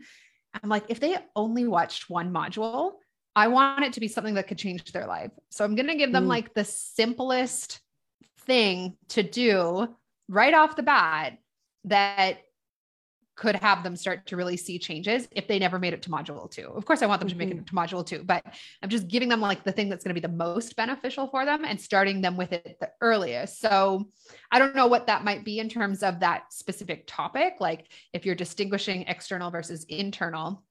I'm 0.62 0.70
like, 0.70 0.86
if 0.90 1.00
they 1.00 1.18
only 1.36 1.68
watched 1.68 2.10
one 2.10 2.32
module, 2.32 2.94
I 3.36 3.48
want 3.48 3.84
it 3.84 3.94
to 3.94 4.00
be 4.00 4.08
something 4.08 4.36
that 4.36 4.48
could 4.48 4.58
change 4.58 4.92
their 4.92 5.08
life. 5.08 5.32
So 5.50 5.66
I'm 5.66 5.76
going 5.76 5.88
to 5.88 5.96
give 5.96 6.12
them 6.12 6.26
mm. 6.26 6.30
like 6.30 6.54
the 6.54 6.64
simplest 6.64 7.80
thing 8.42 8.96
to 9.10 9.24
do 9.24 9.96
right 10.28 10.54
off 10.54 10.76
the 10.76 10.84
bat 10.84 11.38
that 11.86 12.38
could 13.36 13.56
have 13.56 13.84
them 13.84 13.96
start 13.96 14.28
to 14.28 14.38
really 14.38 14.58
see 14.58 14.78
changes 14.78 15.28
if 15.32 15.48
they 15.48 15.58
never 15.58 15.80
made 15.80 15.94
it 15.94 16.02
to 16.04 16.10
module 16.10 16.50
two. 16.50 16.68
Of 16.68 16.86
course, 16.86 17.02
I 17.02 17.08
want 17.08 17.20
them 17.20 17.30
to 17.30 17.36
make 17.36 17.50
it 17.50 17.58
mm-hmm. 17.58 17.66
to 17.66 17.96
module 17.96 18.06
two, 18.06 18.24
but 18.24 18.44
I'm 18.82 18.90
just 18.90 19.08
giving 19.08 19.30
them 19.30 19.42
like 19.42 19.64
the 19.64 19.72
thing 19.72 19.90
that's 19.90 20.04
going 20.04 20.16
to 20.16 20.22
be 20.22 20.26
the 20.26 20.34
most 20.34 20.76
beneficial 20.76 21.28
for 21.28 21.46
them 21.46 21.66
and 21.66 21.80
starting 21.80 22.22
them 22.22 22.38
with 22.38 22.54
it 22.54 22.78
the 22.80 22.92
earliest. 23.02 23.60
So 23.60 24.08
I 24.52 24.60
don't 24.60 24.76
know 24.76 24.88
what 24.88 25.08
that 25.08 25.24
might 25.24 25.44
be 25.44 25.60
in 25.60 25.70
terms 25.70 26.04
of 26.04 26.20
that 26.20 26.54
specific 26.54 27.06
topic. 27.08 27.56
Like 27.60 27.88
if 28.14 28.26
you're 28.26 28.36
distinguishing 28.36 29.04
external 29.08 29.50
versus 29.50 29.86
internal 29.90 30.64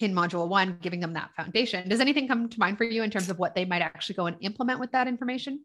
in 0.00 0.12
module 0.12 0.48
one, 0.48 0.78
giving 0.82 1.00
them 1.00 1.12
that 1.14 1.30
foundation. 1.36 1.88
Does 1.88 2.00
anything 2.00 2.28
come 2.28 2.48
to 2.48 2.58
mind 2.58 2.76
for 2.78 2.84
you 2.84 3.02
in 3.02 3.10
terms 3.10 3.30
of 3.30 3.38
what 3.38 3.54
they 3.54 3.64
might 3.64 3.82
actually 3.82 4.16
go 4.16 4.26
and 4.26 4.36
implement 4.40 4.80
with 4.80 4.92
that 4.92 5.06
information? 5.06 5.60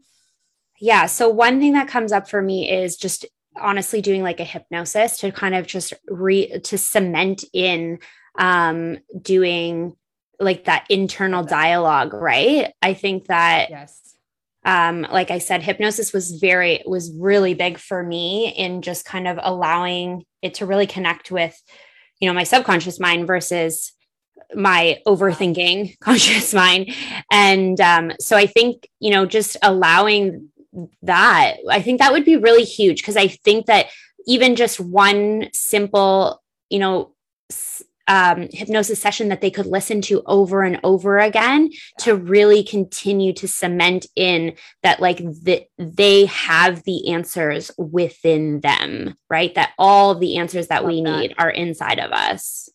Yeah. 0.79 1.07
So, 1.07 1.29
one 1.29 1.59
thing 1.59 1.73
that 1.73 1.87
comes 1.87 2.11
up 2.11 2.29
for 2.29 2.41
me 2.41 2.71
is 2.71 2.95
just 2.95 3.25
honestly 3.59 4.01
doing 4.01 4.23
like 4.23 4.39
a 4.39 4.45
hypnosis 4.45 5.17
to 5.19 5.31
kind 5.31 5.55
of 5.55 5.67
just 5.67 5.93
re 6.07 6.59
to 6.59 6.77
cement 6.77 7.43
in 7.53 7.99
um 8.37 8.97
doing 9.21 9.95
like 10.39 10.65
that 10.65 10.85
internal 10.89 11.43
dialogue 11.43 12.13
right? 12.13 12.73
I 12.81 12.93
think 12.93 13.27
that 13.27 13.69
yes. 13.69 14.15
um 14.65 15.01
like 15.11 15.31
i 15.31 15.37
said 15.37 15.61
hypnosis 15.61 16.13
was 16.13 16.31
very 16.39 16.81
was 16.85 17.11
really 17.13 17.53
big 17.53 17.77
for 17.77 18.03
me 18.03 18.53
in 18.55 18.81
just 18.81 19.05
kind 19.05 19.27
of 19.27 19.39
allowing 19.41 20.23
it 20.41 20.55
to 20.55 20.65
really 20.65 20.87
connect 20.87 21.31
with 21.31 21.61
you 22.19 22.27
know 22.27 22.33
my 22.33 22.43
subconscious 22.43 22.99
mind 22.99 23.27
versus 23.27 23.93
my 24.55 24.97
overthinking 25.05 25.99
conscious 26.01 26.53
mind. 26.53 26.93
And 27.31 27.79
um 27.81 28.11
so 28.19 28.35
i 28.35 28.45
think 28.45 28.87
you 28.99 29.11
know 29.11 29.25
just 29.25 29.57
allowing 29.61 30.49
that. 31.01 31.57
I 31.69 31.81
think 31.81 31.99
that 31.99 32.11
would 32.11 32.25
be 32.25 32.37
really 32.37 32.63
huge 32.63 33.01
because 33.01 33.17
I 33.17 33.27
think 33.27 33.65
that 33.67 33.87
even 34.27 34.55
just 34.55 34.79
one 34.79 35.49
simple, 35.53 36.41
you 36.69 36.79
know, 36.79 37.13
um, 38.09 38.47
hypnosis 38.51 38.99
session 38.99 39.29
that 39.29 39.39
they 39.39 39.51
could 39.51 39.67
listen 39.67 40.01
to 40.01 40.23
over 40.25 40.63
and 40.63 40.79
over 40.83 41.19
again 41.19 41.69
to 41.99 42.15
really 42.15 42.63
continue 42.63 43.33
to 43.33 43.47
cement 43.47 44.07
in 44.15 44.55
that 44.81 44.99
like 44.99 45.19
that 45.43 45.67
they 45.77 46.25
have 46.25 46.83
the 46.83 47.11
answers 47.11 47.69
within 47.77 48.61
them 48.61 49.15
right 49.29 49.53
that 49.53 49.73
all 49.77 50.15
the 50.15 50.37
answers 50.37 50.67
that 50.67 50.83
Love 50.83 50.91
we 50.91 51.03
that. 51.03 51.19
need 51.19 51.35
are 51.37 51.51
inside 51.51 51.99
of 51.99 52.11
us 52.11 52.68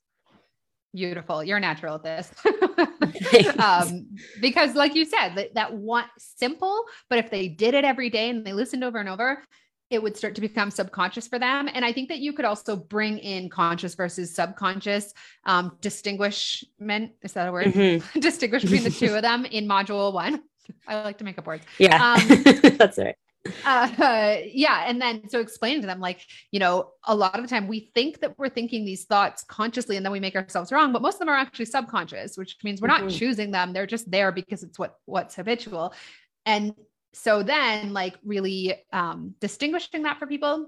Beautiful. 0.94 1.42
You're 1.42 1.58
natural 1.58 1.96
at 1.96 2.04
this. 2.04 2.32
um, 3.58 4.06
because, 4.40 4.74
like 4.74 4.94
you 4.94 5.04
said, 5.04 5.34
that, 5.34 5.54
that 5.54 5.74
one 5.74 6.04
simple, 6.18 6.84
but 7.10 7.18
if 7.18 7.30
they 7.30 7.48
did 7.48 7.74
it 7.74 7.84
every 7.84 8.10
day 8.10 8.30
and 8.30 8.46
they 8.46 8.52
listened 8.52 8.84
over 8.84 8.98
and 8.98 9.08
over, 9.08 9.42
it 9.90 10.02
would 10.02 10.16
start 10.16 10.36
to 10.36 10.40
become 10.40 10.70
subconscious 10.70 11.26
for 11.26 11.38
them. 11.38 11.68
And 11.72 11.84
I 11.84 11.92
think 11.92 12.08
that 12.08 12.18
you 12.18 12.32
could 12.32 12.44
also 12.44 12.76
bring 12.76 13.18
in 13.18 13.48
conscious 13.48 13.94
versus 13.94 14.34
subconscious 14.34 15.12
um, 15.46 15.76
distinguishment. 15.80 17.12
Is 17.22 17.32
that 17.32 17.48
a 17.48 17.52
word? 17.52 17.66
Mm-hmm. 17.66 18.18
Distinguish 18.20 18.62
between 18.62 18.84
the 18.84 18.90
two 18.90 19.14
of 19.14 19.22
them 19.22 19.44
in 19.46 19.66
module 19.66 20.12
one. 20.12 20.42
I 20.86 21.02
like 21.02 21.18
to 21.18 21.24
make 21.24 21.38
up 21.38 21.46
words. 21.46 21.64
Yeah, 21.78 22.16
um, 22.16 22.42
that's 22.78 22.98
right 22.98 23.16
uh, 23.64 23.88
yeah 24.46 24.84
and 24.86 25.00
then 25.00 25.28
so 25.28 25.40
explain 25.40 25.80
to 25.80 25.86
them 25.86 26.00
like 26.00 26.20
you 26.50 26.58
know 26.58 26.90
a 27.04 27.14
lot 27.14 27.36
of 27.36 27.42
the 27.42 27.48
time 27.48 27.68
we 27.68 27.90
think 27.94 28.20
that 28.20 28.38
we're 28.38 28.48
thinking 28.48 28.84
these 28.84 29.04
thoughts 29.04 29.44
consciously 29.44 29.96
and 29.96 30.04
then 30.04 30.12
we 30.12 30.20
make 30.20 30.34
ourselves 30.34 30.72
wrong 30.72 30.92
but 30.92 31.02
most 31.02 31.14
of 31.14 31.18
them 31.20 31.28
are 31.28 31.36
actually 31.36 31.64
subconscious 31.64 32.36
which 32.36 32.56
means 32.64 32.80
we're 32.80 32.88
mm-hmm. 32.88 33.06
not 33.06 33.12
choosing 33.12 33.50
them 33.50 33.72
they're 33.72 33.86
just 33.86 34.10
there 34.10 34.32
because 34.32 34.62
it's 34.62 34.78
what 34.78 34.96
what's 35.06 35.34
habitual. 35.34 35.94
And 36.46 36.74
so 37.12 37.42
then 37.42 37.92
like 37.92 38.16
really 38.24 38.74
um, 38.92 39.34
distinguishing 39.40 40.02
that 40.02 40.18
for 40.18 40.26
people 40.26 40.66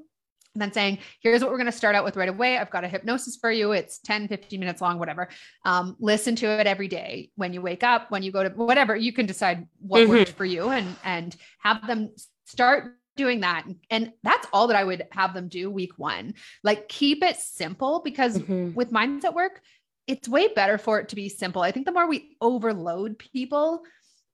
and 0.55 0.62
then 0.62 0.72
saying 0.72 0.99
here's 1.20 1.43
what 1.43 1.51
we're 1.51 1.59
going 1.59 1.66
to 1.66 1.72
start 1.72 1.95
out 1.95 2.05
with 2.05 2.16
right 2.16 2.29
away. 2.29 2.57
I've 2.57 2.70
got 2.70 2.85
a 2.85 2.89
hypnosis 2.89 3.37
for 3.37 3.51
you. 3.51 3.72
It's 3.72 3.99
10 3.99 4.29
15 4.29 4.59
minutes 4.59 4.81
long 4.81 4.99
whatever. 4.99 5.29
Um, 5.64 5.97
listen 5.99 6.37
to 6.37 6.47
it 6.61 6.66
every 6.66 6.89
day. 6.89 7.31
When 7.37 7.53
you 7.53 7.61
wake 7.61 7.83
up 7.83 8.11
when 8.11 8.22
you 8.22 8.33
go 8.33 8.43
to 8.43 8.51
whatever 8.51 8.97
you 8.97 9.12
can 9.12 9.27
decide 9.27 9.66
what 9.81 10.03
mm-hmm. 10.03 10.12
worked 10.12 10.33
for 10.33 10.45
you 10.45 10.70
and 10.70 10.97
and 11.05 11.37
have 11.59 11.87
them 11.87 12.11
start 12.47 12.97
doing 13.16 13.40
that. 13.40 13.64
And 13.90 14.12
that's 14.22 14.47
all 14.53 14.68
that 14.68 14.76
I 14.76 14.84
would 14.84 15.07
have 15.11 15.34
them 15.34 15.49
do 15.49 15.70
week 15.70 15.99
one. 15.99 16.34
Like 16.62 16.88
keep 16.88 17.22
it 17.22 17.36
simple 17.36 18.01
because 18.05 18.38
mm-hmm. 18.38 18.74
with 18.74 18.92
mindset 18.92 19.34
work, 19.34 19.61
it's 20.07 20.28
way 20.28 20.49
better 20.49 20.78
for 20.78 21.01
it 21.01 21.09
to 21.09 21.16
be 21.16 21.28
simple. 21.28 21.62
I 21.62 21.72
think 21.72 21.86
the 21.86 21.92
more 21.92 22.07
we 22.07 22.36
overload 22.40 23.18
people, 23.18 23.82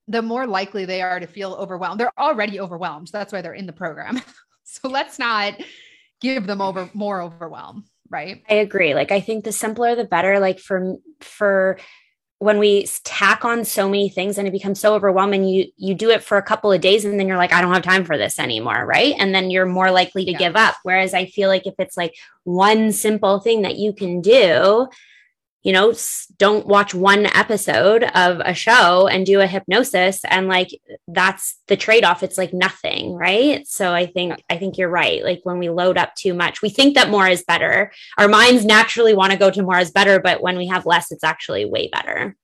the 0.08 0.22
more 0.22 0.46
likely 0.46 0.84
they 0.84 1.00
are 1.00 1.20
to 1.20 1.26
feel 1.26 1.54
overwhelmed. 1.54 2.00
They're 2.00 2.18
already 2.18 2.60
overwhelmed. 2.60 3.08
So 3.08 3.18
that's 3.18 3.32
why 3.32 3.40
they're 3.40 3.54
in 3.54 3.66
the 3.66 3.72
program. 3.72 4.20
so 4.64 4.88
let's 4.88 5.18
not 5.18 5.54
give 6.20 6.46
them 6.46 6.60
over 6.60 6.90
more 6.92 7.22
overwhelm, 7.22 7.84
right? 8.10 8.42
I 8.50 8.54
agree. 8.54 8.94
Like 8.94 9.12
I 9.12 9.20
think 9.20 9.44
the 9.44 9.52
simpler 9.52 9.94
the 9.94 10.04
better 10.04 10.40
like 10.40 10.58
for 10.58 10.96
for 11.20 11.78
when 12.42 12.58
we 12.58 12.84
tack 13.04 13.44
on 13.44 13.64
so 13.64 13.88
many 13.88 14.08
things 14.08 14.36
and 14.36 14.48
it 14.48 14.50
becomes 14.50 14.80
so 14.80 14.96
overwhelming 14.96 15.44
you 15.44 15.70
you 15.76 15.94
do 15.94 16.10
it 16.10 16.24
for 16.24 16.36
a 16.38 16.42
couple 16.42 16.72
of 16.72 16.80
days 16.80 17.04
and 17.04 17.18
then 17.20 17.28
you're 17.28 17.36
like 17.36 17.52
I 17.52 17.60
don't 17.60 17.72
have 17.72 17.84
time 17.84 18.04
for 18.04 18.18
this 18.18 18.40
anymore 18.40 18.84
right 18.84 19.14
and 19.16 19.32
then 19.32 19.48
you're 19.48 19.64
more 19.64 19.92
likely 19.92 20.24
to 20.24 20.32
yeah. 20.32 20.38
give 20.38 20.56
up 20.56 20.74
whereas 20.82 21.14
I 21.14 21.26
feel 21.26 21.48
like 21.48 21.68
if 21.68 21.74
it's 21.78 21.96
like 21.96 22.16
one 22.42 22.90
simple 22.90 23.38
thing 23.38 23.62
that 23.62 23.76
you 23.76 23.92
can 23.92 24.20
do 24.20 24.88
you 25.62 25.72
know 25.72 25.92
don't 26.38 26.66
watch 26.66 26.94
one 26.94 27.26
episode 27.26 28.04
of 28.14 28.40
a 28.40 28.54
show 28.54 29.06
and 29.06 29.24
do 29.24 29.40
a 29.40 29.46
hypnosis 29.46 30.20
and 30.24 30.48
like 30.48 30.68
that's 31.08 31.60
the 31.68 31.76
trade-off. 31.76 32.22
It's 32.22 32.38
like 32.38 32.52
nothing 32.52 33.14
right? 33.14 33.66
So 33.66 33.92
i 33.92 34.06
think 34.06 34.42
i 34.50 34.56
think 34.56 34.78
you're 34.78 34.88
right. 34.88 35.22
Like 35.24 35.40
when 35.44 35.58
we 35.58 35.70
load 35.70 35.96
up 35.96 36.14
too 36.14 36.34
much 36.34 36.62
we 36.62 36.68
think 36.68 36.94
that 36.94 37.10
more 37.10 37.28
is 37.28 37.44
better. 37.44 37.92
Our 38.18 38.28
minds 38.28 38.64
naturally 38.64 39.14
want 39.14 39.32
to 39.32 39.38
go 39.38 39.50
to 39.50 39.62
more 39.62 39.78
is 39.78 39.90
better 39.90 40.20
but 40.20 40.42
when 40.42 40.56
we 40.56 40.66
have 40.66 40.86
less 40.86 41.12
it's 41.12 41.24
actually 41.24 41.64
way 41.64 41.88
better. 41.92 42.36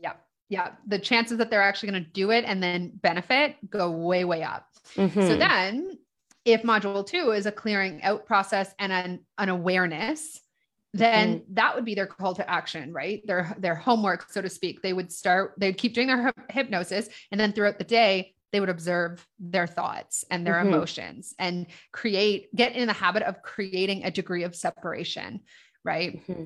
Yeah. 0.00 0.14
Yeah. 0.48 0.72
The 0.86 0.98
chances 0.98 1.38
that 1.38 1.50
they're 1.50 1.62
actually 1.62 1.90
going 1.90 2.04
to 2.04 2.10
do 2.10 2.30
it 2.30 2.44
and 2.46 2.62
then 2.62 2.92
benefit 2.94 3.56
go 3.68 3.90
way 3.90 4.24
way 4.24 4.42
up. 4.42 4.66
Mm-hmm. 4.94 5.20
so 5.20 5.36
then 5.36 5.98
if 6.44 6.62
module 6.62 7.04
two 7.04 7.32
is 7.32 7.46
a 7.46 7.52
clearing 7.52 8.00
out 8.04 8.24
process 8.24 8.72
and 8.78 8.92
an, 8.92 9.20
an 9.36 9.48
awareness 9.48 10.40
then 10.94 11.40
mm-hmm. 11.40 11.54
that 11.54 11.74
would 11.74 11.84
be 11.84 11.94
their 11.94 12.06
call 12.06 12.34
to 12.34 12.48
action, 12.48 12.92
right? 12.92 13.20
Their 13.26 13.54
their 13.58 13.74
homework, 13.74 14.30
so 14.30 14.40
to 14.40 14.48
speak. 14.48 14.82
They 14.82 14.92
would 14.92 15.12
start, 15.12 15.54
they'd 15.58 15.76
keep 15.76 15.94
doing 15.94 16.06
their 16.06 16.32
hypnosis, 16.50 17.08
and 17.30 17.40
then 17.40 17.52
throughout 17.52 17.78
the 17.78 17.84
day, 17.84 18.34
they 18.52 18.60
would 18.60 18.68
observe 18.68 19.26
their 19.38 19.66
thoughts 19.66 20.24
and 20.30 20.46
their 20.46 20.54
mm-hmm. 20.54 20.68
emotions 20.68 21.34
and 21.38 21.66
create, 21.92 22.54
get 22.54 22.74
in 22.74 22.86
the 22.86 22.92
habit 22.92 23.22
of 23.24 23.42
creating 23.42 24.04
a 24.04 24.10
degree 24.10 24.44
of 24.44 24.54
separation, 24.54 25.40
right? 25.84 26.26
Mm-hmm. 26.26 26.44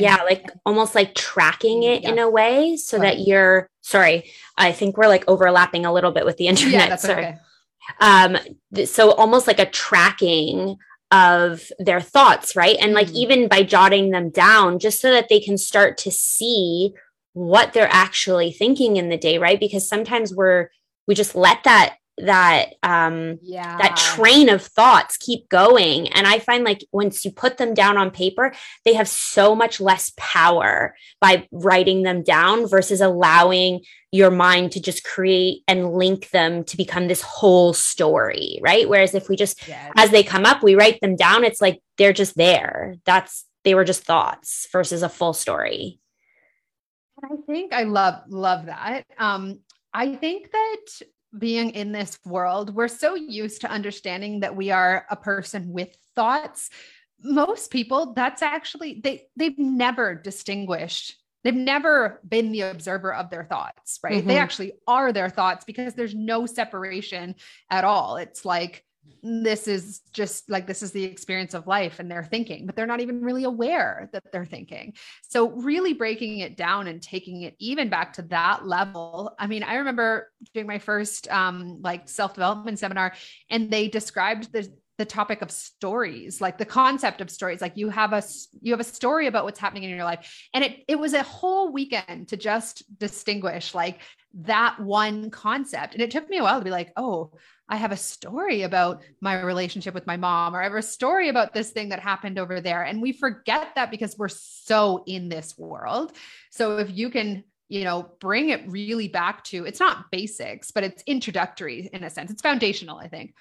yeah, 0.00 0.22
like 0.22 0.46
almost 0.64 0.94
like 0.94 1.14
tracking 1.14 1.82
it 1.82 2.02
Yeah. 2.02 2.10
in 2.10 2.18
a 2.18 2.30
way 2.30 2.76
so 2.76 2.98
Go 2.98 3.04
that 3.04 3.20
you're 3.20 3.68
sorry, 3.80 4.30
I 4.56 4.72
think 4.72 4.96
we're 4.96 5.08
like 5.08 5.24
overlapping 5.28 5.86
a 5.86 5.92
little 5.92 6.12
bit 6.12 6.24
with 6.24 6.36
the 6.36 6.46
internet. 6.46 6.72
yeah, 6.72 6.88
that's 6.88 7.02
sorry. 7.02 7.26
okay. 7.26 7.38
um 8.00 8.36
so 8.84 9.12
almost 9.12 9.46
like 9.46 9.58
a 9.58 9.66
tracking 9.66 10.76
of 11.10 11.62
their 11.78 12.00
thoughts 12.00 12.54
right 12.54 12.76
and 12.80 12.92
like 12.92 13.08
Mm. 13.08 13.14
even 13.14 13.48
by 13.48 13.62
jotting 13.62 14.10
them 14.10 14.30
down 14.30 14.78
just 14.78 15.00
so 15.00 15.10
that 15.10 15.28
they 15.28 15.40
can 15.40 15.58
start 15.58 15.98
to 15.98 16.10
see 16.10 16.92
what 17.32 17.72
they're 17.72 17.88
actually 17.90 18.52
thinking 18.52 18.96
in 18.96 19.08
the 19.08 19.16
day 19.16 19.38
right 19.38 19.58
because 19.58 19.88
sometimes 19.88 20.34
we're 20.34 20.68
we 21.08 21.14
just 21.14 21.34
let 21.34 21.64
that 21.64 21.96
that 22.18 22.74
um 22.82 23.38
Yeah. 23.42 23.78
that 23.78 23.96
train 23.96 24.48
of 24.48 24.62
thoughts 24.62 25.16
keep 25.16 25.48
going 25.48 26.08
and 26.12 26.26
i 26.26 26.38
find 26.38 26.64
like 26.64 26.84
once 26.92 27.24
you 27.24 27.30
put 27.32 27.56
them 27.56 27.72
down 27.72 27.96
on 27.96 28.10
paper 28.10 28.52
they 28.84 28.94
have 28.94 29.08
so 29.08 29.54
much 29.54 29.80
less 29.80 30.12
power 30.18 30.94
by 31.20 31.46
writing 31.50 32.02
them 32.02 32.22
down 32.22 32.68
versus 32.68 33.00
allowing 33.00 33.80
your 34.12 34.30
mind 34.30 34.72
to 34.72 34.80
just 34.80 35.04
create 35.04 35.62
and 35.66 35.94
link 35.94 36.28
them 36.30 36.62
to 36.64 36.76
become 36.76 37.08
this 37.08 37.22
whole 37.22 37.72
story 37.72 38.58
right 38.60 38.88
whereas 38.88 39.14
if 39.14 39.28
we 39.28 39.36
just 39.36 39.66
Yeah. 39.66 39.90
as 39.96 40.10
they 40.10 40.22
come 40.22 40.44
up 40.44 40.62
we 40.62 40.74
write 40.74 41.00
them 41.00 41.16
down 41.16 41.44
it's 41.44 41.60
like 41.62 41.80
they're 41.96 42.12
just 42.12 42.36
there 42.36 42.96
that's 43.06 43.46
they 43.64 43.74
were 43.74 43.84
just 43.84 44.04
thoughts 44.04 44.68
versus 44.72 45.02
a 45.02 45.08
full 45.08 45.32
story 45.32 46.00
I 47.22 47.36
think 47.46 47.74
I 47.74 47.82
love 47.82 48.22
love 48.28 48.64
that. 48.66 49.04
Um, 49.18 49.60
I 49.92 50.14
think 50.14 50.50
that 50.52 51.02
being 51.38 51.70
in 51.70 51.92
this 51.92 52.18
world, 52.24 52.74
we're 52.74 52.88
so 52.88 53.14
used 53.14 53.60
to 53.62 53.70
understanding 53.70 54.40
that 54.40 54.56
we 54.56 54.70
are 54.70 55.06
a 55.10 55.16
person 55.16 55.72
with 55.72 55.96
thoughts. 56.16 56.70
Most 57.22 57.70
people, 57.70 58.14
that's 58.14 58.42
actually 58.42 59.00
they 59.04 59.26
they've 59.36 59.58
never 59.58 60.14
distinguished. 60.14 61.16
They've 61.44 61.54
never 61.54 62.20
been 62.28 62.52
the 62.52 62.62
observer 62.62 63.14
of 63.14 63.30
their 63.30 63.44
thoughts, 63.44 63.98
right? 64.02 64.26
They 64.26 64.34
Mhm. 64.34 64.40
actually 64.42 64.72
are 64.86 65.12
their 65.12 65.30
thoughts 65.30 65.64
because 65.64 65.94
there's 65.94 66.14
no 66.14 66.46
separation 66.46 67.34
at 67.70 67.84
all. 67.84 68.16
It's 68.16 68.44
like 68.44 68.84
this 69.22 69.68
is 69.68 70.00
just 70.12 70.50
like 70.50 70.66
this 70.66 70.82
is 70.82 70.92
the 70.92 71.04
experience 71.04 71.54
of 71.54 71.66
life 71.66 71.98
and 71.98 72.10
they're 72.10 72.24
thinking, 72.24 72.66
but 72.66 72.76
they're 72.76 72.86
not 72.86 73.00
even 73.00 73.20
really 73.20 73.44
aware 73.44 74.08
that 74.12 74.24
they're 74.32 74.44
thinking. 74.44 74.94
So, 75.28 75.50
really 75.50 75.92
breaking 75.92 76.38
it 76.38 76.56
down 76.56 76.86
and 76.86 77.02
taking 77.02 77.42
it 77.42 77.54
even 77.58 77.88
back 77.88 78.14
to 78.14 78.22
that 78.22 78.66
level. 78.66 79.34
I 79.38 79.46
mean, 79.46 79.62
I 79.62 79.76
remember 79.76 80.30
doing 80.54 80.66
my 80.66 80.78
first 80.78 81.30
um, 81.30 81.80
like 81.82 82.08
self 82.08 82.34
development 82.34 82.78
seminar, 82.78 83.14
and 83.48 83.70
they 83.70 83.88
described 83.88 84.52
the 84.52 84.70
the 85.00 85.06
topic 85.06 85.40
of 85.40 85.50
stories, 85.50 86.42
like 86.42 86.58
the 86.58 86.64
concept 86.66 87.22
of 87.22 87.30
stories. 87.30 87.62
Like 87.62 87.74
you 87.74 87.88
have 87.88 88.12
a 88.12 88.22
you 88.60 88.72
have 88.74 88.80
a 88.80 88.84
story 88.84 89.28
about 89.28 89.44
what's 89.44 89.58
happening 89.58 89.84
in 89.84 89.90
your 89.90 90.04
life, 90.04 90.46
and 90.52 90.62
it 90.62 90.84
it 90.88 90.98
was 90.98 91.14
a 91.14 91.22
whole 91.22 91.72
weekend 91.72 92.28
to 92.28 92.36
just 92.36 92.82
distinguish 92.98 93.74
like 93.74 94.00
that 94.32 94.78
one 94.78 95.30
concept. 95.30 95.94
And 95.94 96.02
it 96.02 96.10
took 96.10 96.28
me 96.28 96.38
a 96.38 96.42
while 96.42 96.58
to 96.58 96.64
be 96.64 96.70
like, 96.70 96.92
oh, 96.96 97.32
I 97.68 97.76
have 97.76 97.92
a 97.92 97.96
story 97.96 98.62
about 98.62 99.02
my 99.20 99.40
relationship 99.40 99.94
with 99.94 100.06
my 100.06 100.16
mom, 100.16 100.54
or 100.54 100.60
I 100.60 100.64
have 100.64 100.74
a 100.74 100.82
story 100.82 101.28
about 101.28 101.54
this 101.54 101.70
thing 101.70 101.90
that 101.90 102.00
happened 102.00 102.38
over 102.38 102.60
there. 102.60 102.82
And 102.82 103.00
we 103.00 103.12
forget 103.12 103.68
that 103.76 103.90
because 103.90 104.16
we're 104.18 104.28
so 104.28 105.04
in 105.06 105.28
this 105.28 105.56
world. 105.56 106.12
So 106.50 106.78
if 106.78 106.90
you 106.96 107.10
can, 107.10 107.44
you 107.68 107.84
know, 107.84 108.10
bring 108.20 108.48
it 108.48 108.68
really 108.68 109.08
back 109.08 109.44
to 109.44 109.64
it's 109.64 109.80
not 109.80 110.10
basics, 110.10 110.72
but 110.72 110.82
it's 110.82 111.04
introductory 111.06 111.88
in 111.92 112.02
a 112.02 112.10
sense. 112.10 112.30
It's 112.30 112.42
foundational, 112.42 112.98
I 112.98 113.08
think. 113.08 113.34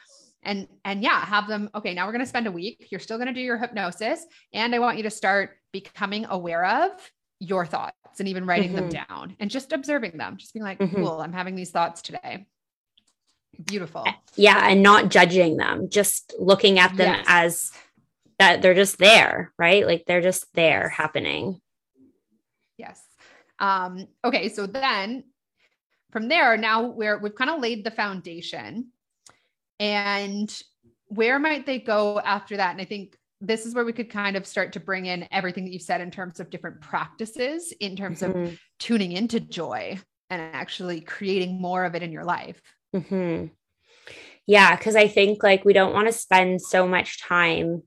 And 0.44 0.68
and 0.86 1.04
yeah, 1.04 1.26
have 1.26 1.48
them, 1.48 1.70
okay, 1.76 1.94
now 1.94 2.06
we're 2.06 2.14
going 2.14 2.24
to 2.24 2.30
spend 2.30 2.48
a 2.48 2.52
week. 2.52 2.88
You're 2.92 3.00
still 3.00 3.18
going 3.18 3.28
to 3.28 3.34
do 3.34 3.42
your 3.42 3.58
hypnosis. 3.58 4.26
And 4.54 4.74
I 4.74 4.80
want 4.80 4.98
you 4.98 5.04
to 5.04 5.10
start 5.10 5.58
becoming 5.72 6.26
aware 6.30 6.66
of 6.66 6.92
your 7.40 7.66
thoughts 7.66 8.20
and 8.20 8.28
even 8.28 8.46
writing 8.46 8.74
them 8.74 8.90
down 8.90 9.36
and 9.40 9.50
just 9.50 9.72
observing 9.72 10.18
them, 10.18 10.38
just 10.38 10.54
being 10.54 10.64
like, 10.64 10.78
Mhm. 10.80 10.96
cool, 10.96 11.22
I'm 11.22 11.34
having 11.34 11.56
these 11.56 11.72
thoughts 11.72 12.02
today. 12.02 12.46
Beautiful. 13.66 14.06
yeah 14.36 14.70
and 14.70 14.82
not 14.84 15.10
judging 15.10 15.58
them 15.58 15.90
just 15.90 16.34
looking 16.40 16.80
at 16.80 16.96
them 16.96 17.14
Yes. 17.14 17.26
as 17.28 17.72
that 18.38 18.62
they're 18.62 18.76
just 18.76 19.00
there 19.00 19.52
right 19.58 19.86
like 19.86 20.06
they're 20.06 20.22
just 20.22 20.46
there 20.54 20.88
happening 20.88 21.60
Yes. 22.78 23.02
Um, 23.60 24.08
okay, 24.24 24.48
so 24.48 24.66
then 24.66 25.26
from 26.12 26.30
there, 26.30 26.56
now 26.56 26.84
we're 26.86 27.18
we've 27.18 27.36
kind 27.36 27.50
of 27.50 27.60
laid 27.60 27.84
the 27.84 27.92
foundation. 27.92 28.94
And 29.82 30.50
where 31.08 31.40
might 31.40 31.66
they 31.66 31.80
go 31.80 32.20
after 32.22 32.56
that? 32.56 32.72
And 32.72 32.80
I 32.80 32.86
think 32.86 33.18
this 33.42 33.66
is 33.66 33.74
where 33.74 33.86
we 33.86 33.94
could 33.94 34.10
kind 34.10 34.36
of 34.36 34.46
start 34.46 34.74
to 34.74 34.80
bring 34.80 35.06
in 35.06 35.28
everything 35.32 35.64
that 35.66 35.72
you've 35.72 35.82
said 35.82 36.02
in 36.02 36.12
terms 36.12 36.40
of 36.40 36.50
different 36.50 36.82
practices, 36.82 37.72
in 37.80 37.96
terms 37.96 38.22
of 38.22 38.32
Mhm. 38.32 38.58
tuning 38.80 39.12
into 39.14 39.40
joy 39.40 39.98
and 40.30 40.42
actually 40.54 41.02
creating 41.02 41.62
more 41.62 41.86
of 41.86 41.96
it 41.96 42.04
in 42.04 42.12
your 42.12 42.26
life. 42.26 42.62
hmm 42.94 43.46
Yeah, 44.46 44.76
because 44.76 44.96
I 44.96 45.08
think 45.08 45.44
like 45.44 45.64
we 45.64 45.74
don't 45.74 45.94
want 45.94 46.08
to 46.08 46.14
spend 46.14 46.62
so 46.62 46.88
much 46.88 47.22
time 47.22 47.84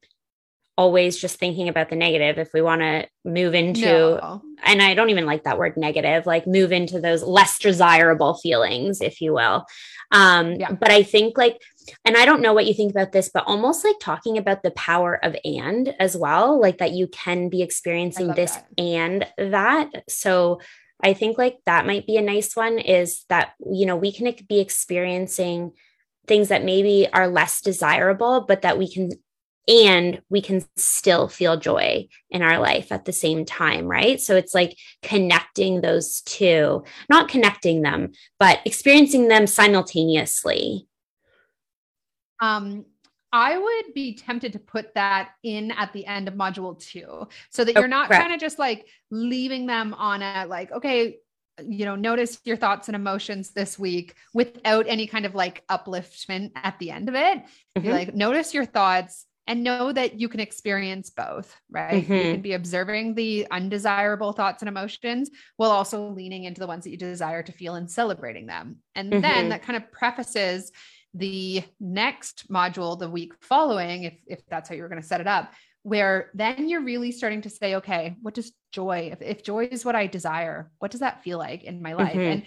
always 0.83 1.17
just 1.17 1.39
thinking 1.39 1.69
about 1.69 1.89
the 1.91 1.97
negative 1.97 2.39
if 2.39 2.51
we 2.53 2.61
want 2.61 2.81
to 2.83 3.07
move 3.25 3.55
into 3.55 3.87
No. 3.87 4.43
and 4.65 4.83
I 4.83 4.95
don't 4.95 5.11
even 5.11 5.27
like 5.27 5.45
that 5.45 5.59
word 5.59 5.77
negative, 5.77 6.27
like 6.27 6.45
move 6.47 6.73
into 6.73 7.01
those 7.01 7.23
less 7.23 7.59
desirable 7.59 8.35
feelings, 8.35 9.01
if 9.01 9.21
you 9.21 9.33
will. 9.33 9.65
Um, 10.11 10.55
Yeah. 10.55 10.73
but 10.73 10.91
I 10.91 11.03
think 11.05 11.39
like, 11.39 11.57
and 12.05 12.17
I 12.17 12.25
don't 12.25 12.43
know 12.43 12.53
what 12.53 12.67
you 12.67 12.75
think 12.75 12.91
about 12.91 13.13
this, 13.13 13.31
but 13.33 13.45
almost 13.47 13.85
like 13.85 13.97
talking 14.01 14.37
about 14.39 14.63
the 14.63 14.73
power 14.73 15.13
of 15.23 15.37
and 15.45 15.95
as 16.01 16.17
well, 16.17 16.61
like 16.61 16.79
that 16.79 16.93
you 16.93 17.07
can 17.07 17.49
be 17.49 17.63
experiencing 17.63 18.29
this 18.35 18.55
that. 18.57 18.67
and 18.79 19.27
that. 19.39 19.89
So 20.09 20.61
I 21.05 21.15
think 21.15 21.39
like 21.39 21.59
that 21.67 21.87
might 21.87 22.07
be 22.07 22.17
a 22.17 22.23
nice 22.23 22.55
one 22.57 22.79
is 22.79 23.25
that, 23.29 23.53
you 23.71 23.87
know, 23.87 23.97
we 23.97 24.13
can 24.13 24.35
be 24.49 24.61
experiencing 24.61 25.73
things 26.27 26.49
that 26.49 26.65
maybe 26.65 27.09
are 27.13 27.29
less 27.29 27.61
desirable, 27.61 28.45
but 28.47 28.63
that 28.63 28.79
we 28.79 28.93
can 28.93 29.11
and 29.69 30.21
we 30.29 30.41
can 30.41 30.65
still 30.77 31.29
feel 31.29 31.57
joy 31.57 32.09
in 32.31 32.43
our 32.43 32.59
life 32.59 32.91
at 32.91 33.05
the 33.05 33.13
same 33.13 33.45
time, 33.45 33.87
right? 33.87 34.21
So 34.21 34.37
it's 34.37 34.55
like 34.55 34.77
connecting 35.03 35.81
those 35.81 36.21
two, 36.23 36.85
not 37.09 37.29
connecting 37.29 37.83
them, 37.83 38.13
but 38.39 38.61
experiencing 38.65 39.29
them 39.29 39.47
simultaneously. 39.47 40.89
Um, 42.41 42.87
I 43.33 43.57
would 43.57 43.95
be 43.95 44.15
tempted 44.15 44.53
to 44.55 44.59
put 44.59 44.95
that 44.95 45.31
in 45.43 45.71
at 45.71 45.93
the 45.93 46.05
end 46.07 46.29
of 46.29 46.35
module 46.35 46.79
two 46.79 47.29
so 47.51 47.65
that 47.65 47.75
you're 47.75 47.89
not 47.89 48.11
kind 48.11 48.33
of 48.33 48.41
just 48.41 48.59
like 48.59 48.87
leaving 49.11 49.67
them 49.67 49.95
on 49.95 50.21
a 50.23 50.45
like, 50.47 50.71
okay, 50.73 51.19
you 51.65 51.85
know, 51.85 51.95
notice 51.95 52.41
your 52.45 52.57
thoughts 52.57 52.89
and 52.89 52.97
emotions 52.97 53.51
this 53.51 53.79
week 53.79 54.17
without 54.35 54.87
any 54.89 55.07
kind 55.07 55.25
of 55.25 55.35
like 55.35 55.65
upliftment 55.69 56.51
at 56.57 56.79
the 56.79 56.91
end 56.91 57.09
of 57.09 57.15
it. 57.15 57.43
Be 57.75 57.83
Mhm. 57.83 57.91
like, 57.91 58.15
notice 58.15 58.53
your 58.53 58.65
thoughts 58.67 59.27
and 59.47 59.65
know 59.65 59.93
that 59.93 60.21
you 60.21 60.29
can 60.29 60.41
experience 60.41 61.11
both, 61.11 61.55
right? 61.71 62.05
You 62.15 62.27
Mhm. 62.27 62.31
can 62.31 62.43
be 62.43 62.53
observing 62.53 63.15
the 63.15 63.47
undesirable 63.51 64.33
thoughts 64.33 64.63
and 64.63 64.69
emotions 64.69 65.31
while 65.57 65.71
also 65.71 66.09
leaning 66.11 66.45
into 66.45 66.61
the 66.61 66.67
ones 66.67 66.85
that 66.85 66.91
you 66.91 66.97
desire 66.97 67.43
to 67.43 67.53
feel 67.53 67.75
and 67.75 67.91
celebrating 67.91 68.47
them. 68.47 68.77
And 68.95 69.21
then 69.21 69.47
Mhm. 69.47 69.49
that 69.51 69.63
kind 69.63 69.77
of 69.77 69.91
prefaces 69.91 70.71
the 71.15 71.63
next 71.81 72.49
module 72.51 72.99
the 72.99 73.11
week 73.11 73.33
following, 73.43 74.05
if, 74.05 74.15
if 74.27 74.47
that's 74.47 74.69
how 74.69 74.75
you 74.75 74.83
were 74.83 74.89
going 74.89 75.03
to 75.03 75.07
set 75.07 75.21
it 75.21 75.27
up, 75.27 75.53
where 75.83 76.31
then 76.35 76.69
you're 76.69 76.81
really 76.81 77.11
starting 77.11 77.43
to 77.43 77.51
say, 77.51 77.75
okay, 77.75 78.17
what 78.23 78.35
does 78.35 78.53
joy, 78.71 79.11
if, 79.13 79.21
if 79.21 79.43
joy 79.43 79.67
is 79.71 79.85
what 79.85 79.97
I 79.97 80.07
desire, 80.07 80.71
what 80.79 80.93
does 80.93 81.01
that 81.01 81.23
feel 81.25 81.39
like 81.39 81.65
in 81.65 81.83
my 81.83 81.95
life? 81.95 82.15
Mhm. 82.17 82.31
And 82.31 82.43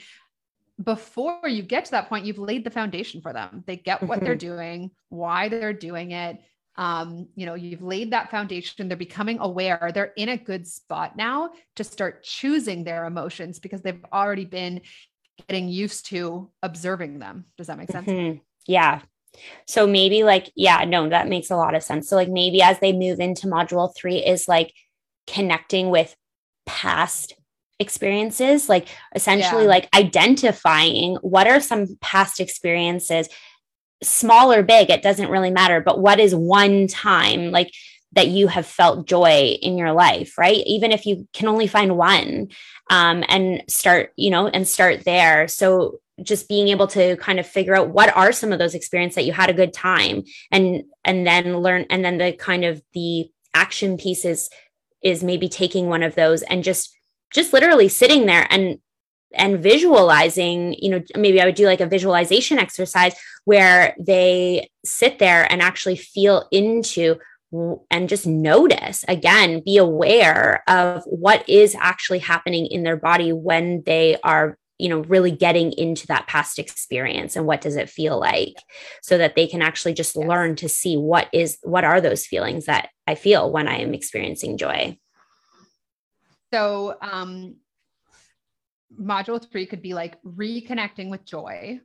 before 0.83 1.47
you 1.47 1.61
get 1.61 1.85
to 1.85 1.91
that 1.91 2.09
point, 2.09 2.25
you've 2.25 2.37
laid 2.37 2.63
the 2.63 2.71
foundation 2.71 3.21
for 3.21 3.33
them. 3.33 3.63
They 3.67 3.77
get 3.77 4.07
what 4.07 4.23
they're 4.23 4.35
doing, 4.35 4.91
why 5.09 5.47
they're 5.49 5.73
doing 5.73 6.11
it. 6.11 6.39
Um, 6.77 7.27
you 7.35 7.45
know, 7.45 7.55
you've 7.55 7.81
laid 7.81 8.11
that 8.11 8.29
foundation. 8.29 8.87
They're 8.87 8.97
becoming 8.97 9.39
aware. 9.39 9.91
They're 9.93 10.13
in 10.17 10.29
a 10.29 10.37
good 10.37 10.67
spot 10.67 11.15
now 11.15 11.51
to 11.75 11.83
start 11.83 12.23
choosing 12.23 12.83
their 12.83 13.05
emotions 13.05 13.59
because 13.59 13.81
they've 13.81 14.03
already 14.11 14.45
been 14.45 14.81
getting 15.47 15.69
used 15.69 16.07
to 16.07 16.49
observing 16.63 17.19
them. 17.19 17.45
Does 17.57 17.67
that 17.67 17.77
make 17.77 17.91
sense? 17.91 18.07
Mhm. 18.07 18.41
Yeah. 18.67 19.01
So 19.67 19.85
maybe 19.85 20.23
like, 20.23 20.51
yeah, 20.55 20.83
no, 20.85 21.09
that 21.09 21.27
makes 21.27 21.49
a 21.49 21.57
lot 21.57 21.75
of 21.75 21.83
sense. 21.83 22.09
So 22.09 22.15
like 22.15 22.29
maybe 22.29 22.61
as 22.61 22.79
they 22.79 22.93
move 22.93 23.19
into 23.19 23.47
module 23.47 23.93
three 23.95 24.17
is 24.17 24.47
like 24.47 24.73
connecting 25.27 25.89
with 25.89 26.15
past 26.65 27.33
experiences, 27.79 28.69
like 28.69 28.87
essentially 29.13 29.63
Yeah. 29.63 29.69
like 29.69 29.89
identifying 29.93 31.15
what 31.17 31.47
are 31.47 31.59
some 31.59 31.97
past 31.99 32.39
experiences, 32.39 33.27
small 34.03 34.51
or 34.51 34.63
big, 34.63 34.89
it 34.89 35.01
doesn't 35.01 35.29
really 35.29 35.51
matter, 35.51 35.81
but 35.81 35.99
what 35.99 36.19
is 36.19 36.35
one 36.35 36.87
time 36.87 37.51
like 37.51 37.71
that 38.13 38.27
you 38.27 38.47
have 38.47 38.65
felt 38.65 39.07
joy 39.07 39.57
in 39.61 39.77
your 39.77 39.91
life, 39.91 40.37
right? 40.37 40.63
Even 40.65 40.91
if 40.91 41.05
you 41.05 41.27
can 41.33 41.47
only 41.47 41.67
find 41.67 41.97
one 41.97 42.47
um, 42.89 43.23
and 43.27 43.63
start, 43.67 44.13
you 44.15 44.29
know, 44.29 44.47
and 44.47 44.67
start 44.67 45.03
there. 45.03 45.47
So 45.47 45.99
just 46.23 46.47
being 46.47 46.69
able 46.69 46.87
to 46.87 47.17
kind 47.17 47.39
of 47.39 47.47
figure 47.47 47.75
out 47.75 47.89
what 47.89 48.15
are 48.15 48.31
some 48.31 48.53
of 48.53 48.59
those 48.59 48.73
experiences 48.73 49.15
that 49.15 49.25
you 49.25 49.33
had 49.33 49.49
a 49.49 49.53
good 49.53 49.73
time 49.73 50.23
and 50.49 50.83
and 51.03 51.27
then 51.27 51.57
learn 51.57 51.85
and 51.89 52.05
then 52.05 52.17
the 52.17 52.31
kind 52.31 52.63
of 52.63 52.81
the 52.93 53.29
action 53.53 53.97
pieces 53.97 54.49
is 55.03 55.23
maybe 55.23 55.49
taking 55.49 55.89
one 55.89 56.03
of 56.03 56.15
those 56.15 56.41
and 56.43 56.63
just 56.63 56.95
just 57.33 57.51
literally 57.51 57.89
sitting 57.89 58.25
there 58.25 58.47
and 58.49 58.79
and 59.33 59.59
visualizing 59.59 60.75
you 60.79 60.89
know 60.89 61.01
maybe 61.15 61.41
i 61.41 61.45
would 61.45 61.55
do 61.55 61.65
like 61.65 61.81
a 61.81 61.87
visualization 61.87 62.57
exercise 62.57 63.13
where 63.45 63.95
they 63.99 64.69
sit 64.83 65.19
there 65.19 65.51
and 65.51 65.61
actually 65.61 65.95
feel 65.95 66.47
into 66.51 67.17
and 67.89 68.09
just 68.09 68.27
notice 68.27 69.05
again 69.07 69.61
be 69.63 69.77
aware 69.77 70.63
of 70.67 71.03
what 71.05 71.47
is 71.47 71.75
actually 71.79 72.19
happening 72.19 72.65
in 72.65 72.83
their 72.83 72.97
body 72.97 73.31
when 73.31 73.81
they 73.85 74.17
are 74.23 74.57
you 74.77 74.89
know 74.89 74.99
really 75.03 75.31
getting 75.31 75.71
into 75.73 76.07
that 76.07 76.27
past 76.27 76.59
experience 76.59 77.35
and 77.35 77.45
what 77.45 77.61
does 77.61 77.75
it 77.75 77.89
feel 77.89 78.19
like 78.19 78.55
so 79.01 79.17
that 79.17 79.35
they 79.35 79.47
can 79.47 79.61
actually 79.61 79.93
just 79.93 80.15
yes. 80.15 80.25
learn 80.25 80.55
to 80.55 80.67
see 80.67 80.97
what 80.97 81.27
is 81.31 81.57
what 81.61 81.83
are 81.83 82.01
those 82.01 82.25
feelings 82.25 82.65
that 82.65 82.89
i 83.07 83.15
feel 83.15 83.51
when 83.51 83.67
i 83.67 83.77
am 83.77 83.93
experiencing 83.93 84.57
joy 84.57 84.97
so 86.53 86.97
um 87.01 87.55
module 88.99 89.43
3 89.43 89.65
could 89.65 89.81
be 89.81 89.93
like 89.93 90.21
reconnecting 90.23 91.09
with 91.09 91.25
joy 91.25 91.79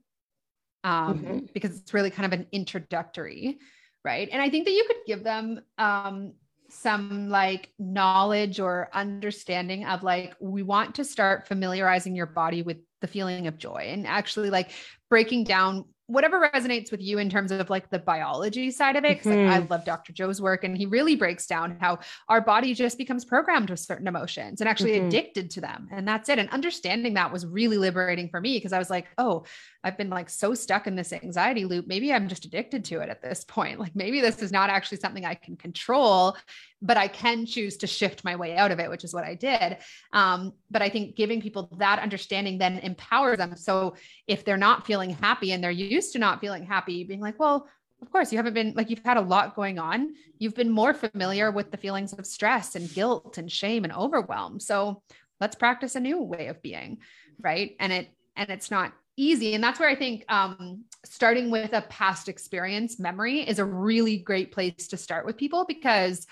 um 0.84 1.18
mm-hmm. 1.18 1.38
because 1.52 1.78
it's 1.78 1.94
really 1.94 2.10
kind 2.10 2.32
of 2.32 2.38
an 2.38 2.46
introductory 2.52 3.58
right 4.04 4.28
and 4.32 4.40
i 4.40 4.48
think 4.48 4.64
that 4.64 4.72
you 4.72 4.84
could 4.86 4.96
give 5.06 5.24
them 5.24 5.60
um 5.78 6.32
some 6.70 7.28
like 7.28 7.72
knowledge 7.78 8.60
or 8.60 8.88
understanding 8.92 9.84
of 9.84 10.02
like 10.02 10.34
we 10.40 10.62
want 10.62 10.94
to 10.94 11.04
start 11.04 11.46
familiarizing 11.48 12.14
your 12.14 12.26
body 12.26 12.62
with 12.62 12.78
the 13.00 13.06
feeling 13.06 13.46
of 13.46 13.58
joy 13.58 13.86
and 13.88 14.06
actually 14.06 14.50
like 14.50 14.70
breaking 15.08 15.44
down 15.44 15.84
whatever 16.10 16.50
resonates 16.52 16.90
with 16.90 17.00
you 17.00 17.18
in 17.18 17.30
terms 17.30 17.52
of 17.52 17.70
like 17.70 17.88
the 17.90 17.98
biology 17.98 18.70
side 18.70 18.96
of 18.96 19.04
it. 19.04 19.20
Mm-hmm. 19.20 19.30
Like, 19.30 19.62
I 19.62 19.66
love 19.66 19.84
Dr. 19.84 20.12
Joe's 20.12 20.40
work, 20.40 20.64
and 20.64 20.76
he 20.76 20.86
really 20.86 21.14
breaks 21.16 21.46
down 21.46 21.76
how 21.80 22.00
our 22.28 22.40
body 22.40 22.74
just 22.74 22.98
becomes 22.98 23.24
programmed 23.24 23.70
with 23.70 23.80
certain 23.80 24.08
emotions 24.08 24.60
and 24.60 24.68
actually 24.68 24.92
mm-hmm. 24.92 25.08
addicted 25.08 25.50
to 25.50 25.60
them. 25.60 25.88
And 25.92 26.06
that's 26.06 26.28
it. 26.28 26.38
And 26.38 26.50
understanding 26.50 27.14
that 27.14 27.32
was 27.32 27.46
really 27.46 27.78
liberating 27.78 28.28
for 28.28 28.40
me 28.40 28.56
because 28.56 28.72
I 28.72 28.78
was 28.78 28.90
like, 28.90 29.06
oh, 29.18 29.44
I've 29.84 29.96
been 29.96 30.10
like 30.10 30.28
so 30.28 30.54
stuck 30.54 30.86
in 30.86 30.96
this 30.96 31.12
anxiety 31.12 31.64
loop. 31.64 31.86
Maybe 31.86 32.12
I'm 32.12 32.28
just 32.28 32.44
addicted 32.44 32.84
to 32.86 33.00
it 33.00 33.08
at 33.08 33.22
this 33.22 33.44
point. 33.44 33.78
Like 33.78 33.94
maybe 33.94 34.20
this 34.20 34.42
is 34.42 34.52
not 34.52 34.70
actually 34.70 34.98
something 34.98 35.24
I 35.24 35.34
can 35.34 35.56
control, 35.56 36.36
but 36.82 36.96
I 36.96 37.08
can 37.08 37.46
choose 37.46 37.76
to 37.78 37.86
shift 37.86 38.24
my 38.24 38.36
way 38.36 38.56
out 38.56 38.70
of 38.70 38.80
it, 38.80 38.88
which 38.88 39.04
is 39.04 39.12
what 39.12 39.24
I 39.24 39.34
did. 39.34 39.78
Um, 40.12 40.52
but 40.70 40.82
I 40.82 40.88
think 40.88 41.16
giving 41.16 41.40
people 41.40 41.68
that 41.78 41.98
understanding 41.98 42.58
then 42.58 42.78
empowers 42.78 43.38
them. 43.38 43.56
So 43.56 43.96
if 44.26 44.44
they're 44.44 44.56
not 44.56 44.86
feeling 44.86 45.10
happy 45.10 45.52
and 45.52 45.62
they're 45.62 45.70
used 45.70 46.12
to 46.12 46.18
not 46.18 46.40
feeling 46.40 46.64
happy, 46.64 47.04
being 47.04 47.20
like, 47.20 47.38
well, 47.38 47.68
of 48.02 48.10
course, 48.10 48.32
you 48.32 48.38
haven't 48.38 48.54
been 48.54 48.72
like 48.74 48.88
you've 48.88 49.04
had 49.04 49.18
a 49.18 49.22
lot 49.22 49.54
going 49.54 49.78
on. 49.78 50.14
You've 50.38 50.54
been 50.54 50.70
more 50.70 50.94
familiar 50.94 51.50
with 51.50 51.70
the 51.70 51.76
feelings 51.76 52.14
of 52.14 52.26
stress 52.26 52.74
and 52.74 52.92
guilt 52.92 53.36
and 53.36 53.52
shame 53.52 53.84
and 53.84 53.92
overwhelm. 53.92 54.58
So 54.58 55.02
let's 55.38 55.54
practice 55.56 55.96
a 55.96 56.00
new 56.00 56.22
way 56.22 56.46
of 56.46 56.62
being, 56.62 56.98
right? 57.40 57.76
And 57.78 57.92
it 57.92 58.08
and 58.36 58.48
it's 58.48 58.70
not 58.70 58.94
easy. 59.16 59.54
And 59.54 59.62
that's 59.62 59.78
where 59.78 59.88
I 59.88 59.96
think 59.96 60.24
um, 60.32 60.84
starting 61.04 61.50
with 61.50 61.74
a 61.74 61.82
past 61.82 62.28
experience 62.28 62.98
memory 62.98 63.40
is 63.40 63.58
a 63.58 63.64
really 63.64 64.16
great 64.16 64.50
place 64.50 64.88
to 64.88 64.96
start 64.96 65.26
with 65.26 65.36
people 65.36 65.66
because 65.68 66.26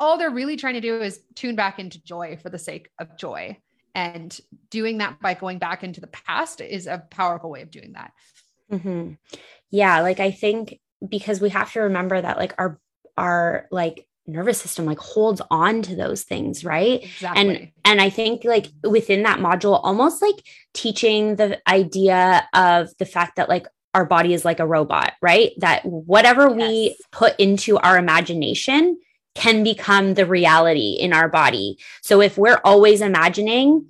all 0.00 0.18
they're 0.18 0.30
really 0.30 0.56
trying 0.56 0.74
to 0.74 0.80
do 0.80 1.00
is 1.00 1.20
tune 1.34 1.56
back 1.56 1.78
into 1.78 2.02
joy 2.02 2.38
for 2.40 2.50
the 2.50 2.58
sake 2.58 2.90
of 2.98 3.16
joy. 3.16 3.58
And 3.94 4.38
doing 4.70 4.98
that 4.98 5.20
by 5.20 5.34
going 5.34 5.58
back 5.58 5.82
into 5.82 6.00
the 6.00 6.06
past 6.06 6.60
is 6.60 6.86
a 6.86 7.02
powerful 7.10 7.50
way 7.50 7.62
of 7.62 7.70
doing 7.70 7.94
that. 7.94 8.12
Mm-hmm. 8.70 9.14
Yeah. 9.70 10.00
Like 10.02 10.20
I 10.20 10.30
think 10.30 10.78
because 11.06 11.40
we 11.40 11.48
have 11.50 11.72
to 11.72 11.80
remember 11.80 12.20
that 12.20 12.38
like 12.38 12.54
our, 12.58 12.78
our 13.16 13.66
like 13.70 14.06
nervous 14.28 14.60
system 14.60 14.84
like 14.84 14.98
holds 14.98 15.40
on 15.50 15.80
to 15.80 15.96
those 15.96 16.22
things 16.22 16.62
right 16.62 17.02
exactly. 17.02 17.40
and 17.40 17.72
and 17.84 18.00
i 18.00 18.10
think 18.10 18.44
like 18.44 18.66
within 18.84 19.22
that 19.22 19.38
module 19.38 19.80
almost 19.82 20.20
like 20.20 20.34
teaching 20.74 21.36
the 21.36 21.58
idea 21.66 22.46
of 22.52 22.90
the 22.98 23.06
fact 23.06 23.36
that 23.36 23.48
like 23.48 23.66
our 23.94 24.04
body 24.04 24.34
is 24.34 24.44
like 24.44 24.60
a 24.60 24.66
robot 24.66 25.14
right 25.22 25.52
that 25.56 25.82
whatever 25.84 26.54
yes. 26.54 26.68
we 26.68 26.96
put 27.10 27.34
into 27.40 27.78
our 27.78 27.96
imagination 27.96 28.98
can 29.34 29.62
become 29.62 30.14
the 30.14 30.26
reality 30.26 30.96
in 30.98 31.12
our 31.12 31.28
body 31.28 31.78
so 32.02 32.20
if 32.20 32.36
we're 32.36 32.60
always 32.64 33.00
imagining 33.00 33.86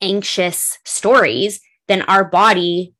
anxious 0.00 0.78
stories 0.84 1.60
then 1.88 2.02
our 2.02 2.24
body 2.24 2.92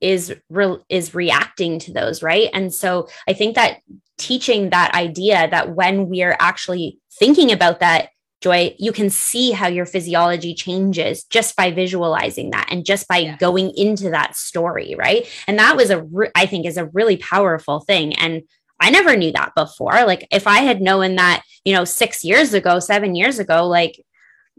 is 0.00 0.34
re- 0.48 0.78
is 0.88 1.14
reacting 1.14 1.78
to 1.78 1.92
those 1.92 2.22
right 2.22 2.50
and 2.52 2.72
so 2.72 3.08
i 3.28 3.32
think 3.32 3.54
that 3.54 3.78
teaching 4.18 4.70
that 4.70 4.94
idea 4.94 5.48
that 5.50 5.74
when 5.74 6.08
we 6.08 6.22
are 6.22 6.36
actually 6.38 6.98
thinking 7.18 7.52
about 7.52 7.80
that 7.80 8.08
joy, 8.40 8.74
you 8.78 8.92
can 8.92 9.10
see 9.10 9.50
how 9.50 9.66
your 9.66 9.86
physiology 9.86 10.54
changes 10.54 11.24
just 11.24 11.56
by 11.56 11.70
visualizing 11.70 12.50
that 12.50 12.68
and 12.70 12.84
just 12.84 13.08
by 13.08 13.18
yeah. 13.18 13.36
going 13.38 13.72
into 13.76 14.10
that 14.10 14.36
story, 14.36 14.94
right? 14.98 15.26
And 15.46 15.58
that 15.58 15.76
was 15.76 15.90
a, 15.90 16.02
re- 16.02 16.30
I 16.34 16.46
think, 16.46 16.66
is 16.66 16.76
a 16.76 16.86
really 16.86 17.16
powerful 17.16 17.80
thing. 17.80 18.14
And 18.14 18.42
I 18.80 18.90
never 18.90 19.16
knew 19.16 19.32
that 19.32 19.54
before. 19.54 20.04
Like, 20.04 20.26
if 20.30 20.46
I 20.46 20.58
had 20.58 20.80
known 20.80 21.16
that, 21.16 21.42
you 21.64 21.74
know, 21.74 21.84
six 21.84 22.24
years 22.24 22.54
ago, 22.54 22.78
seven 22.78 23.14
years 23.14 23.38
ago, 23.38 23.66
like, 23.66 24.04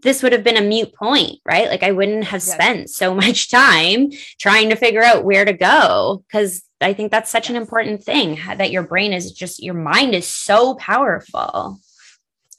this 0.03 0.21
would 0.21 0.31
have 0.31 0.43
been 0.43 0.57
a 0.57 0.61
mute 0.61 0.93
point, 0.93 1.39
right? 1.45 1.67
Like 1.67 1.83
I 1.83 1.91
wouldn't 1.91 2.25
have 2.25 2.43
spent 2.43 2.89
so 2.89 3.15
much 3.25 3.49
time 3.49 4.11
trying 4.39 4.69
to 4.69 4.75
figure 4.75 5.03
out 5.03 5.23
where 5.23 5.43
to 5.43 5.53
go 5.53 6.23
because 6.27 6.63
I 6.79 6.93
think 6.93 7.11
that's 7.11 7.31
such 7.31 7.45
yes. 7.45 7.49
an 7.51 7.55
important 7.55 8.03
thing 8.03 8.39
that 8.45 8.71
your 8.71 8.83
brain 8.83 9.13
is 9.13 9.31
just 9.31 9.61
your 9.61 9.73
mind 9.73 10.13
is 10.13 10.27
so 10.27 10.75
powerful. 10.75 11.79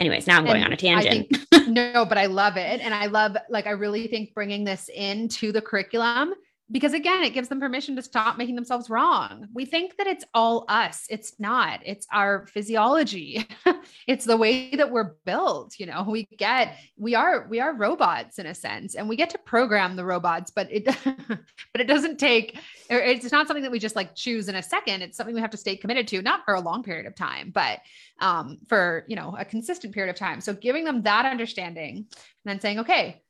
Anyways, 0.01 0.27
now 0.27 0.39
I'm 0.39 0.45
going 0.45 0.57
and 0.57 0.67
on 0.67 0.73
a 0.73 0.77
tangent. 0.77 1.29
Think, 1.51 1.69
no, 1.69 2.05
but 2.05 2.19
I 2.19 2.27
love 2.27 2.57
it. 2.57 2.81
And 2.81 2.95
I 2.95 3.07
love, 3.07 3.37
like, 3.49 3.67
I 3.67 3.71
really 3.71 4.07
think 4.07 4.33
bringing 4.33 4.63
this 4.63 4.89
into 4.89 5.51
the 5.51 5.61
curriculum 5.61 6.35
because 6.71 6.93
again 6.93 7.25
it 7.25 7.33
gives 7.33 7.49
them 7.49 7.61
permission 7.61 7.97
to 7.97 8.03
stop 8.03 8.37
making 8.37 8.55
themselves 8.55 8.91
wrong. 8.91 9.49
We 9.55 9.65
think 9.65 9.97
that 9.97 10.07
it's 10.07 10.25
all 10.35 10.65
us. 10.69 11.07
It's 11.09 11.39
not. 11.39 11.81
It's 11.85 12.07
our 12.13 12.47
physiology. 12.47 13.47
It's 14.07 14.25
the 14.25 14.37
way 14.37 14.71
that 14.75 14.91
we're 14.91 15.15
built 15.25 15.75
you 15.79 15.87
know? 15.87 16.05
We 16.09 16.25
get 16.37 16.77
we 16.97 17.15
are 17.15 17.47
we 17.49 17.61
are 17.61 17.75
robots 17.75 18.39
in 18.39 18.47
a 18.47 18.55
sense 18.55 18.95
and 18.95 19.09
we 19.09 19.17
get 19.17 19.31
to 19.31 19.39
program 19.39 19.97
the 19.97 20.05
robots 20.05 20.51
but 20.51 20.71
it 20.71 20.85
but 21.29 21.81
it 21.81 21.87
doesn't 21.87 22.19
take 22.19 22.59
it's 22.91 23.33
not 23.33 23.47
something 23.47 23.63
that 23.63 23.73
we 23.73 23.79
just 23.79 23.97
like 23.97 24.15
choose 24.15 24.49
in 24.49 24.55
a 24.55 24.63
second. 24.63 25.03
It's 25.03 25.17
something 25.17 25.35
we 25.35 25.41
have 25.41 25.51
to 25.51 25.57
stay 25.57 25.77
committed 25.77 26.09
to 26.09 26.23
not 26.23 26.45
for 26.45 26.55
a 26.55 26.61
long 26.61 26.83
period 26.83 27.07
of 27.07 27.15
time 27.15 27.51
but 27.51 27.81
um 28.21 28.59
for 28.67 29.05
you 29.09 29.17
know 29.17 29.37
a 29.39 29.45
consistent 29.45 29.95
period 29.95 30.11
of 30.11 30.17
time. 30.17 30.41
So 30.41 30.55
giving 30.55 30.85
them 30.85 31.03
that 31.03 31.27
understanding 31.27 31.97
and 31.97 32.07
then 32.45 32.61
saying 32.61 32.81
okay 32.81 33.23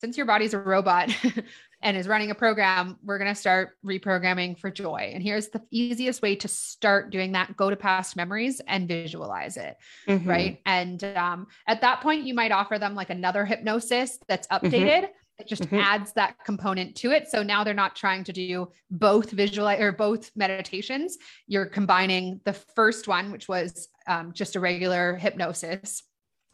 since 0.00 0.16
your 0.16 0.26
body's 0.26 0.54
a 0.54 0.58
robot 0.58 1.10
and 1.82 1.96
is 1.96 2.08
running 2.08 2.30
a 2.30 2.34
program, 2.34 2.98
we're 3.04 3.18
going 3.18 3.32
to 3.32 3.38
start 3.38 3.70
reprogramming 3.84 4.58
for 4.58 4.70
joy. 4.70 5.12
And 5.14 5.22
here's 5.22 5.48
the 5.48 5.62
easiest 5.70 6.22
way 6.22 6.34
to 6.36 6.48
start 6.48 7.10
doing 7.10 7.32
that 7.32 7.56
go 7.56 7.70
to 7.70 7.76
past 7.76 8.16
memories 8.16 8.60
and 8.66 8.88
visualize 8.88 9.56
it. 9.56 9.76
Mm-hmm. 10.08 10.28
Right. 10.28 10.60
And 10.66 11.02
um, 11.04 11.46
at 11.66 11.80
that 11.82 12.00
point, 12.00 12.24
you 12.24 12.34
might 12.34 12.52
offer 12.52 12.78
them 12.78 12.94
like 12.94 13.10
another 13.10 13.44
hypnosis 13.44 14.18
that's 14.26 14.48
mm-hmm. 14.48 14.66
updated. 14.66 15.02
Mm-hmm. 15.02 15.12
It 15.38 15.46
just 15.46 15.62
mm-hmm. 15.62 15.76
adds 15.76 16.12
that 16.14 16.34
component 16.44 16.96
to 16.96 17.12
it. 17.12 17.28
So 17.28 17.44
now 17.44 17.62
they're 17.62 17.72
not 17.72 17.94
trying 17.94 18.24
to 18.24 18.32
do 18.32 18.72
both 18.90 19.30
visual 19.30 19.68
or 19.68 19.92
both 19.92 20.32
meditations. 20.34 21.16
You're 21.46 21.66
combining 21.66 22.40
the 22.44 22.54
first 22.54 23.06
one, 23.06 23.30
which 23.30 23.48
was 23.48 23.88
um, 24.08 24.32
just 24.32 24.56
a 24.56 24.60
regular 24.60 25.14
hypnosis 25.14 26.02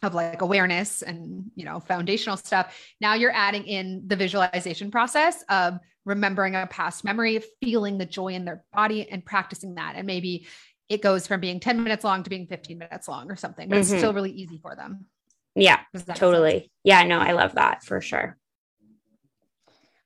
of 0.05 0.15
like 0.15 0.43
awareness 0.43 1.03
and 1.03 1.51
you 1.55 1.65
know 1.65 1.81
foundational 1.81 2.37
stuff. 2.37 2.77
Now 3.01 3.15
you're 3.15 3.33
adding 3.35 3.65
in 3.65 4.05
the 4.07 4.17
visualization 4.17 4.91
process 4.91 5.45
of 5.49 5.79
remembering 6.05 6.55
a 6.55 6.67
past 6.67 7.05
memory 7.05 7.43
feeling 7.63 7.99
the 7.99 8.07
joy 8.07 8.29
in 8.29 8.45
their 8.45 8.65
body 8.73 9.09
and 9.11 9.25
practicing 9.25 9.77
that. 9.77 9.95
And 9.97 10.07
maybe 10.07 10.47
it 10.89 11.03
goes 11.03 11.27
from 11.27 11.41
being 11.41 11.61
10 11.61 11.83
minutes 11.83 12.05
long 12.05 12.23
to 12.23 12.31
being 12.31 12.47
15 12.47 12.79
minutes 12.79 13.09
long 13.09 13.31
or 13.31 13.37
something 13.37 13.69
but 13.69 13.77
mm-hmm. 13.77 13.81
it's 13.81 14.01
still 14.01 14.13
really 14.13 14.33
easy 14.33 14.59
for 14.59 14.77
them. 14.77 15.07
Yeah 15.55 15.81
totally. 16.15 16.71
yeah 16.83 17.05
no 17.05 17.19
i 17.19 17.33
love 17.33 17.55
that 17.55 17.85
for 17.85 18.01
sure. 18.01 18.37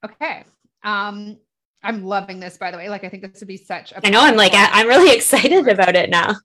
Okay 0.05 0.45
um 0.85 1.37
i'm 1.83 2.05
loving 2.05 2.39
this 2.41 2.57
by 2.57 2.71
the 2.71 2.77
way. 2.77 2.89
Like 2.89 3.05
i 3.05 3.09
think 3.09 3.23
this 3.23 3.41
would 3.41 3.49
be 3.49 3.57
such 3.57 3.93
a 3.93 4.07
i 4.07 4.11
know 4.11 4.21
i'm 4.21 4.37
like 4.37 4.55
I, 4.55 4.69
i'm 4.73 4.89
really 4.89 5.15
excited 5.17 5.67
about 5.67 5.97
it 5.97 6.11
now. 6.11 6.37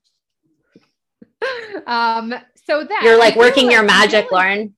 Um 1.86 2.32
so 2.66 2.84
that 2.84 3.02
you're 3.04 3.18
like 3.18 3.36
working 3.36 3.70
your 3.70 3.82
magic, 3.82 4.30
Lauren. 4.32 4.74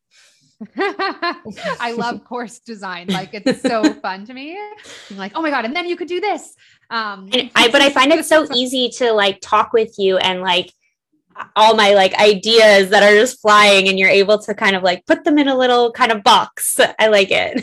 I 0.77 1.95
love 1.97 2.25
course 2.29 2.61
design. 2.61 3.09
Like 3.09 3.31
it's 3.33 3.61
so 3.63 3.93
fun 3.95 4.27
to 4.27 4.35
me. 4.35 4.59
I'm 5.11 5.17
like, 5.17 5.33
oh 5.35 5.43
my 5.43 5.51
God. 5.51 5.65
And 5.65 5.75
then 5.75 5.87
you 5.87 5.97
could 5.97 6.09
do 6.09 6.21
this. 6.21 6.55
Um 6.91 7.29
I 7.55 7.69
but 7.71 7.83
I 7.83 7.91
find 7.91 8.13
it 8.13 8.25
so 8.25 8.47
easy 8.55 8.89
to 8.99 9.13
like 9.13 9.39
talk 9.41 9.73
with 9.73 9.99
you 9.99 10.19
and 10.19 10.41
like 10.41 10.73
all 11.55 11.77
my 11.77 11.93
like 11.93 12.15
ideas 12.15 12.89
that 12.91 13.03
are 13.03 13.15
just 13.15 13.41
flying 13.43 13.89
and 13.89 13.99
you're 13.99 14.09
able 14.09 14.39
to 14.39 14.55
kind 14.55 14.75
of 14.75 14.83
like 14.83 15.05
put 15.07 15.25
them 15.25 15.39
in 15.39 15.49
a 15.49 15.57
little 15.57 15.93
kind 15.93 16.11
of 16.11 16.23
box. 16.23 16.79
I 16.99 17.09
like 17.09 17.29
it. 17.31 17.63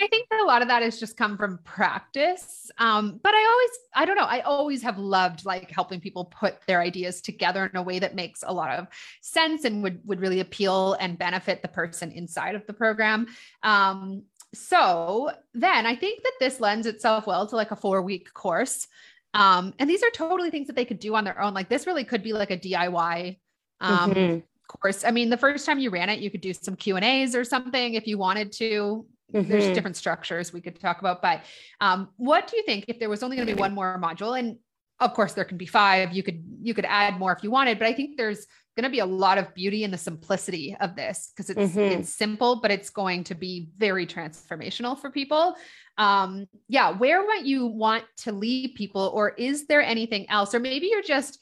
I 0.00 0.06
think 0.08 0.28
that 0.30 0.40
a 0.40 0.44
lot 0.44 0.62
of 0.62 0.68
that 0.68 0.82
has 0.82 0.98
just 0.98 1.16
come 1.16 1.36
from 1.36 1.58
practice. 1.64 2.70
Um, 2.78 3.20
but 3.22 3.34
I 3.34 3.46
always, 3.50 3.70
I 3.94 4.04
don't 4.04 4.16
know, 4.16 4.24
I 4.24 4.40
always 4.40 4.82
have 4.82 4.98
loved 4.98 5.44
like 5.44 5.70
helping 5.70 6.00
people 6.00 6.26
put 6.26 6.56
their 6.66 6.80
ideas 6.80 7.20
together 7.20 7.66
in 7.66 7.76
a 7.76 7.82
way 7.82 7.98
that 7.98 8.14
makes 8.14 8.42
a 8.46 8.52
lot 8.52 8.70
of 8.70 8.86
sense 9.20 9.64
and 9.64 9.82
would 9.82 10.00
would 10.04 10.20
really 10.20 10.40
appeal 10.40 10.94
and 10.94 11.18
benefit 11.18 11.62
the 11.62 11.68
person 11.68 12.12
inside 12.12 12.54
of 12.54 12.66
the 12.66 12.72
program. 12.72 13.26
Um, 13.62 14.24
so 14.54 15.30
then 15.54 15.86
I 15.86 15.96
think 15.96 16.22
that 16.22 16.32
this 16.40 16.60
lends 16.60 16.86
itself 16.86 17.26
well 17.26 17.46
to 17.46 17.56
like 17.56 17.70
a 17.70 17.76
four 17.76 18.02
week 18.02 18.32
course. 18.32 18.88
Um, 19.34 19.74
and 19.78 19.88
these 19.88 20.02
are 20.02 20.10
totally 20.10 20.50
things 20.50 20.66
that 20.68 20.76
they 20.76 20.84
could 20.84 20.98
do 20.98 21.14
on 21.14 21.24
their 21.24 21.40
own. 21.40 21.52
Like 21.52 21.68
this 21.68 21.86
really 21.86 22.04
could 22.04 22.22
be 22.22 22.32
like 22.32 22.50
a 22.50 22.56
DIY 22.56 23.38
um, 23.80 24.10
mm-hmm. 24.10 24.38
course. 24.66 25.04
I 25.04 25.10
mean, 25.10 25.28
the 25.28 25.36
first 25.36 25.66
time 25.66 25.78
you 25.78 25.90
ran 25.90 26.08
it, 26.08 26.20
you 26.20 26.30
could 26.30 26.40
do 26.40 26.54
some 26.54 26.76
Q 26.76 26.96
and 26.96 27.04
A's 27.04 27.34
or 27.34 27.44
something 27.44 27.94
if 27.94 28.06
you 28.06 28.16
wanted 28.18 28.52
to. 28.52 29.04
Mm-hmm. 29.34 29.50
There's 29.50 29.74
different 29.74 29.96
structures 29.96 30.52
we 30.52 30.60
could 30.60 30.80
talk 30.80 31.00
about, 31.00 31.20
but 31.20 31.42
um, 31.80 32.08
what 32.16 32.46
do 32.46 32.56
you 32.56 32.62
think 32.62 32.84
if 32.88 32.98
there 33.00 33.08
was 33.08 33.22
only 33.22 33.36
going 33.36 33.48
to 33.48 33.54
be 33.54 33.58
one 33.58 33.74
more 33.74 34.00
module? 34.00 34.38
And 34.38 34.56
of 35.00 35.14
course, 35.14 35.34
there 35.34 35.44
can 35.44 35.58
be 35.58 35.66
five. 35.66 36.12
You 36.12 36.22
could 36.22 36.42
you 36.62 36.74
could 36.74 36.86
add 36.86 37.18
more 37.18 37.32
if 37.32 37.42
you 37.42 37.50
wanted, 37.50 37.78
but 37.78 37.86
I 37.86 37.92
think 37.92 38.16
there's 38.16 38.46
going 38.76 38.84
to 38.84 38.90
be 38.90 39.00
a 39.00 39.06
lot 39.06 39.38
of 39.38 39.54
beauty 39.54 39.84
in 39.84 39.90
the 39.90 39.98
simplicity 39.98 40.76
of 40.80 40.94
this 40.96 41.32
because 41.34 41.50
it's 41.50 41.72
mm-hmm. 41.72 42.00
it's 42.00 42.14
simple, 42.14 42.60
but 42.60 42.70
it's 42.70 42.90
going 42.90 43.24
to 43.24 43.34
be 43.34 43.68
very 43.76 44.06
transformational 44.06 44.98
for 44.98 45.10
people. 45.10 45.54
Um, 45.98 46.46
yeah, 46.68 46.90
where 46.90 47.26
might 47.26 47.44
you 47.44 47.66
want 47.66 48.04
to 48.18 48.32
lead 48.32 48.74
people, 48.74 49.10
or 49.14 49.30
is 49.30 49.66
there 49.66 49.82
anything 49.82 50.28
else, 50.30 50.54
or 50.54 50.60
maybe 50.60 50.86
you're 50.86 51.02
just 51.02 51.38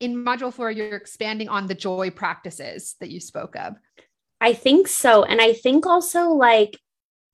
in 0.00 0.24
module 0.24 0.52
four, 0.52 0.70
you're 0.70 0.96
expanding 0.96 1.48
on 1.48 1.66
the 1.66 1.74
joy 1.74 2.10
practices 2.10 2.96
that 3.00 3.10
you 3.10 3.20
spoke 3.20 3.56
of. 3.56 3.76
I 4.40 4.52
think 4.52 4.88
so, 4.88 5.24
and 5.24 5.40
I 5.40 5.54
think 5.54 5.86
also 5.86 6.28
like 6.28 6.78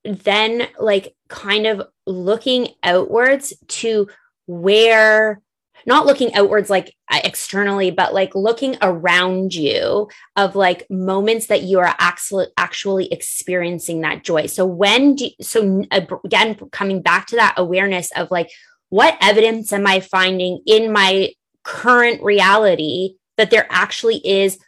then 0.04 0.68
like 0.78 1.14
kind 1.28 1.66
of 1.66 1.82
looking 2.06 2.68
outwards 2.82 3.52
to 3.68 4.08
where 4.46 5.40
not 5.84 6.06
looking 6.06 6.32
outwards 6.34 6.70
like 6.70 6.94
uh, 7.10 7.20
externally 7.24 7.90
but 7.90 8.14
like 8.14 8.34
looking 8.34 8.76
around 8.82 9.54
you 9.54 10.08
of 10.36 10.54
like 10.54 10.86
moments 10.90 11.46
that 11.46 11.62
you 11.62 11.78
are 11.78 11.94
actually 11.98 12.46
actually 12.56 13.12
experiencing 13.12 14.00
that 14.00 14.22
joy. 14.24 14.46
So 14.46 14.64
when 14.64 15.16
do 15.16 15.28
so 15.40 15.84
again 16.24 16.56
coming 16.70 17.02
back 17.02 17.26
to 17.28 17.36
that 17.36 17.54
awareness 17.56 18.10
of 18.16 18.30
like 18.30 18.50
what 18.90 19.16
evidence 19.22 19.72
am 19.72 19.86
i 19.86 20.00
finding 20.00 20.60
in 20.66 20.92
my 20.92 21.30
current 21.64 22.22
reality 22.22 23.14
that 23.38 23.50
there 23.50 23.66
actually 23.70 24.18
is 24.18 24.58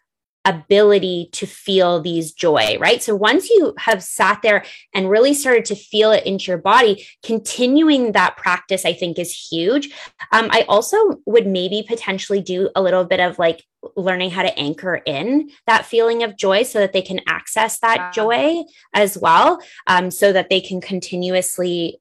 ability 0.45 1.31
to 1.33 1.47
feel 1.47 2.01
these 2.01 2.33
joy, 2.33 2.77
right? 2.79 3.03
So 3.03 3.15
once 3.15 3.49
you 3.49 3.75
have 3.79 4.03
sat 4.03 4.43
there 4.43 4.65
and 4.93 5.09
really 5.09 5.35
started 5.35 5.65
to 5.67 5.75
feel 5.75 6.13
it 6.13 6.27
into 6.27 6.51
your 6.51 6.59
body, 6.59 7.07
continuing 7.23 8.13
that 8.13 8.37
practice, 8.37 8.85
I 8.85 8.93
think, 8.93 9.19
is 9.19 9.33
huge. 9.33 9.87
Um, 10.33 10.49
I 10.51 10.65
also 10.69 10.97
would 11.27 11.47
maybe 11.47 11.85
potentially 11.87 12.43
do 12.43 12.71
a 12.77 12.83
little 12.83 13.05
bit 13.05 13.21
of 13.21 13.39
like 13.39 13.65
learning 13.97 14.31
how 14.31 14.43
to 14.43 14.59
anchor 14.59 14.97
in 15.07 15.51
that 15.67 15.87
feeling 15.87 16.23
of 16.23 16.37
joy 16.37 16.63
so 16.63 16.79
that 16.79 16.93
they 16.93 17.03
can 17.03 17.21
access 17.27 17.79
that 17.81 17.99
wow. 17.99 18.11
joy 18.11 18.63
as 18.93 19.17
well, 19.17 19.61
um, 19.87 20.11
so 20.11 20.33
that 20.33 20.51
they 20.51 20.61
can 20.61 20.81
continuously 20.81 22.01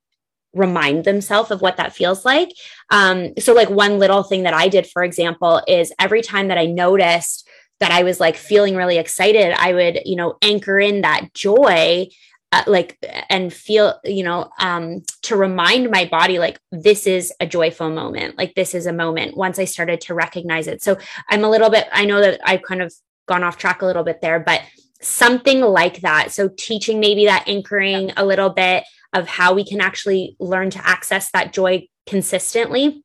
remind 0.53 1.03
themselves 1.03 1.51
of 1.51 1.61
what 1.61 1.77
that 1.77 1.95
feels 1.95 2.25
like. 2.25 2.49
Um, 2.89 3.33
so, 3.39 3.53
like, 3.53 3.69
one 3.69 3.99
little 3.99 4.23
thing 4.23 4.43
that 4.43 4.53
I 4.53 4.67
did, 4.67 4.87
for 4.87 5.03
example, 5.03 5.61
is 5.67 5.91
every 5.99 6.21
time 6.21 6.49
that 6.49 6.57
I 6.57 6.67
noticed 6.67 7.42
that 7.83 7.91
I 7.91 8.03
was 8.03 8.17
like 8.17 8.37
feeling 8.37 8.77
really 8.77 8.97
excited, 8.97 9.53
I 9.57 9.73
would, 9.73 9.99
you 10.05 10.15
know, 10.15 10.37
anchor 10.41 10.79
in 10.79 11.01
that 11.01 11.33
joy. 11.33 12.07
Uh, 12.53 12.63
like 12.67 13.03
and 13.31 13.51
feel 13.51 13.99
you 14.03 14.23
know 14.23 14.47
um 14.59 15.01
to 15.23 15.35
remind 15.35 15.89
my 15.89 16.05
body 16.05 16.37
like 16.37 16.59
this 16.71 17.07
is 17.07 17.33
a 17.39 17.47
joyful 17.47 17.89
moment 17.89 18.37
like 18.37 18.53
this 18.53 18.75
is 18.75 18.85
a 18.85 18.93
moment 18.93 19.35
once 19.35 19.57
i 19.57 19.65
started 19.65 19.99
to 19.99 20.13
recognize 20.13 20.67
it 20.67 20.79
so 20.79 20.95
i'm 21.31 21.43
a 21.43 21.49
little 21.49 21.71
bit 21.71 21.87
i 21.91 22.05
know 22.05 22.21
that 22.21 22.39
i've 22.45 22.61
kind 22.61 22.83
of 22.83 22.93
gone 23.27 23.43
off 23.43 23.57
track 23.57 23.81
a 23.81 23.85
little 23.87 24.03
bit 24.03 24.21
there 24.21 24.39
but 24.39 24.61
something 25.01 25.61
like 25.61 26.01
that 26.01 26.31
so 26.31 26.47
teaching 26.55 26.99
maybe 26.99 27.25
that 27.25 27.43
anchoring 27.47 28.11
a 28.17 28.23
little 28.23 28.51
bit 28.51 28.83
of 29.13 29.27
how 29.27 29.55
we 29.55 29.65
can 29.65 29.81
actually 29.81 30.35
learn 30.39 30.69
to 30.69 30.87
access 30.87 31.31
that 31.31 31.53
joy 31.53 31.83
consistently 32.05 33.03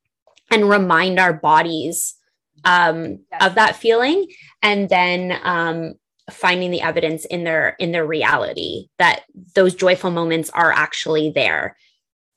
and 0.51 0.69
remind 0.69 1.19
our 1.19 1.33
bodies 1.33 2.18
um, 2.65 3.19
yes. 3.31 3.43
of 3.43 3.55
that 3.55 3.77
feeling 3.77 4.27
and 4.63 4.89
then 4.89 5.39
um, 5.43 5.95
finding 6.31 6.71
the 6.71 6.81
evidence 6.81 7.25
in 7.25 7.45
their 7.45 7.71
in 7.79 7.93
their 7.93 8.07
reality 8.07 8.89
that 8.99 9.23
those 9.55 9.75
joyful 9.75 10.11
moments 10.11 10.51
are 10.51 10.73
actually 10.73 11.31
there 11.31 11.77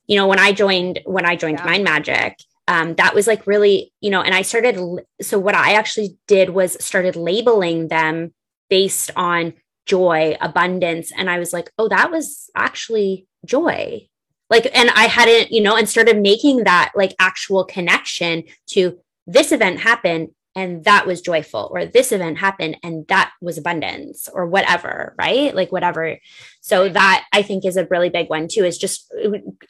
you 0.06 0.16
know 0.16 0.26
when 0.26 0.38
i 0.38 0.52
joined 0.52 1.00
when 1.04 1.26
i 1.26 1.36
joined 1.36 1.58
yeah. 1.58 1.66
mind 1.66 1.84
magic 1.84 2.38
um, 2.68 2.94
that 2.94 3.14
was 3.14 3.26
like 3.26 3.46
really 3.46 3.92
you 4.00 4.10
know 4.10 4.22
and 4.22 4.34
i 4.34 4.42
started 4.42 4.76
so 5.20 5.38
what 5.38 5.54
i 5.54 5.74
actually 5.74 6.16
did 6.26 6.50
was 6.50 6.82
started 6.82 7.16
labeling 7.16 7.88
them 7.88 8.32
based 8.70 9.10
on 9.16 9.52
joy 9.84 10.36
abundance 10.40 11.12
and 11.16 11.28
i 11.28 11.38
was 11.38 11.52
like 11.52 11.70
oh 11.78 11.88
that 11.88 12.10
was 12.10 12.50
actually 12.54 13.26
joy 13.44 14.06
like 14.48 14.70
and 14.74 14.90
i 14.90 15.04
hadn't 15.04 15.52
you 15.52 15.60
know 15.60 15.76
and 15.76 15.88
started 15.88 16.20
making 16.20 16.64
that 16.64 16.92
like 16.94 17.14
actual 17.18 17.64
connection 17.64 18.44
to 18.66 18.98
this 19.26 19.52
event 19.52 19.80
happened 19.80 20.30
and 20.54 20.84
that 20.84 21.06
was 21.06 21.20
joyful 21.20 21.70
or 21.72 21.86
this 21.86 22.12
event 22.12 22.38
happened 22.38 22.76
and 22.82 23.06
that 23.08 23.32
was 23.40 23.56
abundance 23.56 24.28
or 24.32 24.46
whatever 24.46 25.14
right? 25.18 25.54
Like 25.54 25.72
whatever. 25.72 26.18
So 26.60 26.88
that 26.88 27.26
i 27.32 27.42
think 27.42 27.64
is 27.64 27.76
a 27.76 27.86
really 27.86 28.10
big 28.10 28.28
one 28.28 28.48
too 28.48 28.64
is 28.64 28.78
just 28.78 29.12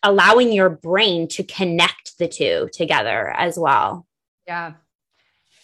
allowing 0.03 0.53
your 0.53 0.71
brain 0.71 1.29
to 1.29 1.43
connect 1.45 2.19
the 2.19 2.29
two 2.29 2.69
together 2.73 3.31
as 3.37 3.59
well. 3.59 4.07
Yeah. 4.47 4.75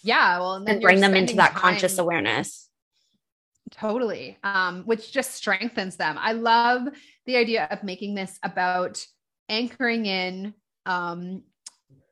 Yeah 0.02 0.38
well 0.38 0.54
and, 0.54 0.68
and 0.68 0.80
bring 0.80 1.00
them 1.00 1.14
into 1.14 1.36
that 1.36 1.52
time. 1.52 1.60
conscious 1.60 1.98
awareness. 1.98 2.68
Totally 3.70 4.38
um 4.44 4.84
which 4.84 5.12
just 5.12 5.32
strengthens 5.32 5.96
them. 5.96 6.16
I 6.18 6.32
love 6.32 6.88
the 7.26 7.36
idea 7.36 7.66
of 7.70 7.82
making 7.82 8.14
this 8.14 8.38
about 8.42 9.04
anchoring 9.48 10.06
in 10.06 10.54
um 10.86 11.42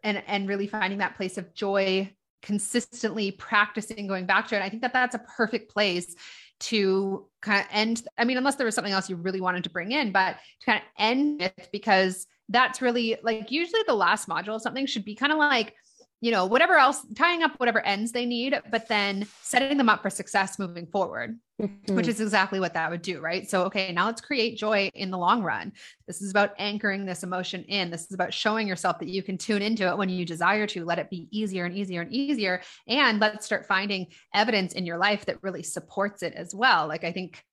and 0.06 0.22
and 0.28 0.48
really 0.48 0.68
finding 0.68 1.00
that 1.00 1.16
place 1.16 1.36
of 1.36 1.52
joy 1.52 2.10
consistently 2.40 3.32
practicing 3.32 4.06
going 4.06 4.24
back 4.24 4.46
to 4.48 4.56
it. 4.56 4.62
I 4.62 4.68
think 4.68 4.82
that 4.82 4.92
that's 4.92 5.16
a 5.16 5.18
perfect 5.18 5.70
place 5.70 6.14
to 6.60 7.26
kind 7.42 7.60
of 7.60 7.66
end. 7.72 8.02
I 8.16 8.24
mean, 8.24 8.36
unless 8.36 8.54
there 8.54 8.64
was 8.64 8.74
something 8.74 8.92
else 8.92 9.10
you 9.10 9.16
really 9.16 9.40
wanted 9.40 9.64
to 9.64 9.70
bring 9.70 9.90
in, 9.92 10.12
but 10.12 10.36
to 10.60 10.66
kind 10.66 10.78
of 10.78 10.84
end 10.96 11.42
it 11.42 11.68
because 11.72 12.26
that's 12.48 12.80
really 12.80 13.16
like 13.24 13.50
usually 13.50 13.82
the 13.86 13.94
last 13.94 14.28
module, 14.28 14.54
of 14.54 14.62
something 14.62 14.86
should 14.86 15.04
be 15.04 15.16
kind 15.16 15.32
of 15.32 15.38
like 15.38 15.74
you 16.20 16.30
know, 16.30 16.46
whatever 16.46 16.76
else, 16.76 17.04
tying 17.14 17.42
up 17.42 17.52
whatever 17.58 17.80
ends 17.80 18.10
they 18.10 18.24
need, 18.24 18.58
but 18.70 18.88
then 18.88 19.26
setting 19.42 19.76
them 19.76 19.90
up 19.90 20.00
for 20.00 20.08
success 20.08 20.58
moving 20.58 20.86
forward, 20.86 21.38
mm-hmm. 21.60 21.94
which 21.94 22.08
is 22.08 22.22
exactly 22.22 22.58
what 22.58 22.72
that 22.72 22.90
would 22.90 23.02
do. 23.02 23.20
Right. 23.20 23.48
So, 23.48 23.64
okay, 23.64 23.92
now 23.92 24.06
let's 24.06 24.22
create 24.22 24.56
joy 24.56 24.88
in 24.94 25.10
the 25.10 25.18
long 25.18 25.42
run. 25.42 25.72
This 26.06 26.22
is 26.22 26.30
about 26.30 26.52
anchoring 26.58 27.04
this 27.04 27.22
emotion 27.22 27.64
in. 27.64 27.90
This 27.90 28.06
is 28.06 28.14
about 28.14 28.32
showing 28.32 28.66
yourself 28.66 28.98
that 29.00 29.08
you 29.08 29.22
can 29.22 29.36
tune 29.36 29.60
into 29.60 29.86
it 29.86 29.98
when 29.98 30.08
you 30.08 30.24
desire 30.24 30.66
to, 30.68 30.86
let 30.86 30.98
it 30.98 31.10
be 31.10 31.28
easier 31.30 31.66
and 31.66 31.76
easier 31.76 32.00
and 32.00 32.12
easier. 32.12 32.62
And 32.88 33.20
let's 33.20 33.44
start 33.44 33.66
finding 33.66 34.06
evidence 34.34 34.72
in 34.72 34.86
your 34.86 34.96
life 34.96 35.26
that 35.26 35.42
really 35.42 35.62
supports 35.62 36.22
it 36.22 36.32
as 36.32 36.54
well. 36.54 36.88
Like, 36.88 37.04
I 37.04 37.12
think, 37.12 37.44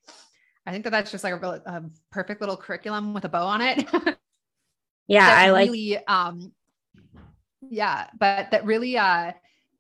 I 0.66 0.72
think 0.72 0.86
that 0.86 0.91
that's 0.91 1.11
just 1.11 1.26
like 1.26 1.34
a, 1.34 1.38
real, 1.38 1.61
a 1.66 1.84
perfect 2.11 2.39
little 2.39 2.55
curriculum 2.55 3.14
with 3.14 3.26
a 3.26 3.30
bow 3.30 3.45
on 3.45 3.59
it. 3.59 3.86
yeah. 5.07 5.28
I 5.28 5.51
like, 5.51 5.68
really, 5.68 5.97
um, 6.07 6.53
yeah 7.70 8.07
but 8.18 8.51
that 8.51 8.66
really 8.66 8.97
uh 8.97 9.32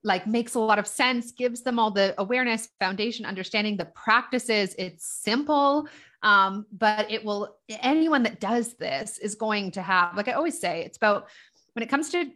like 0.03 0.27
makes 0.27 0.55
a 0.55 0.59
lot 0.59 0.79
of 0.79 0.87
sense 0.87 1.31
gives 1.31 1.61
them 1.61 1.79
all 1.79 1.91
the 1.91 2.13
awareness 2.17 2.67
foundation 2.79 3.25
understanding 3.25 3.77
the 3.77 3.85
practices. 3.85 4.75
It's 4.77 5.05
simple 5.05 5.87
um 6.23 6.65
but 6.71 7.11
it 7.11 7.23
will 7.23 7.57
anyone 7.69 8.23
that 8.23 8.39
does 8.39 8.75
this 8.75 9.17
is 9.19 9.35
going 9.35 9.69
to 9.71 9.81
have 9.81 10.15
like 10.15 10.27
i 10.27 10.31
always 10.31 10.59
say 10.59 10.81
it's 10.83 10.97
about 10.97 11.27
when 11.73 11.83
it 11.83 11.89
comes 11.89 12.09
to 12.09 12.31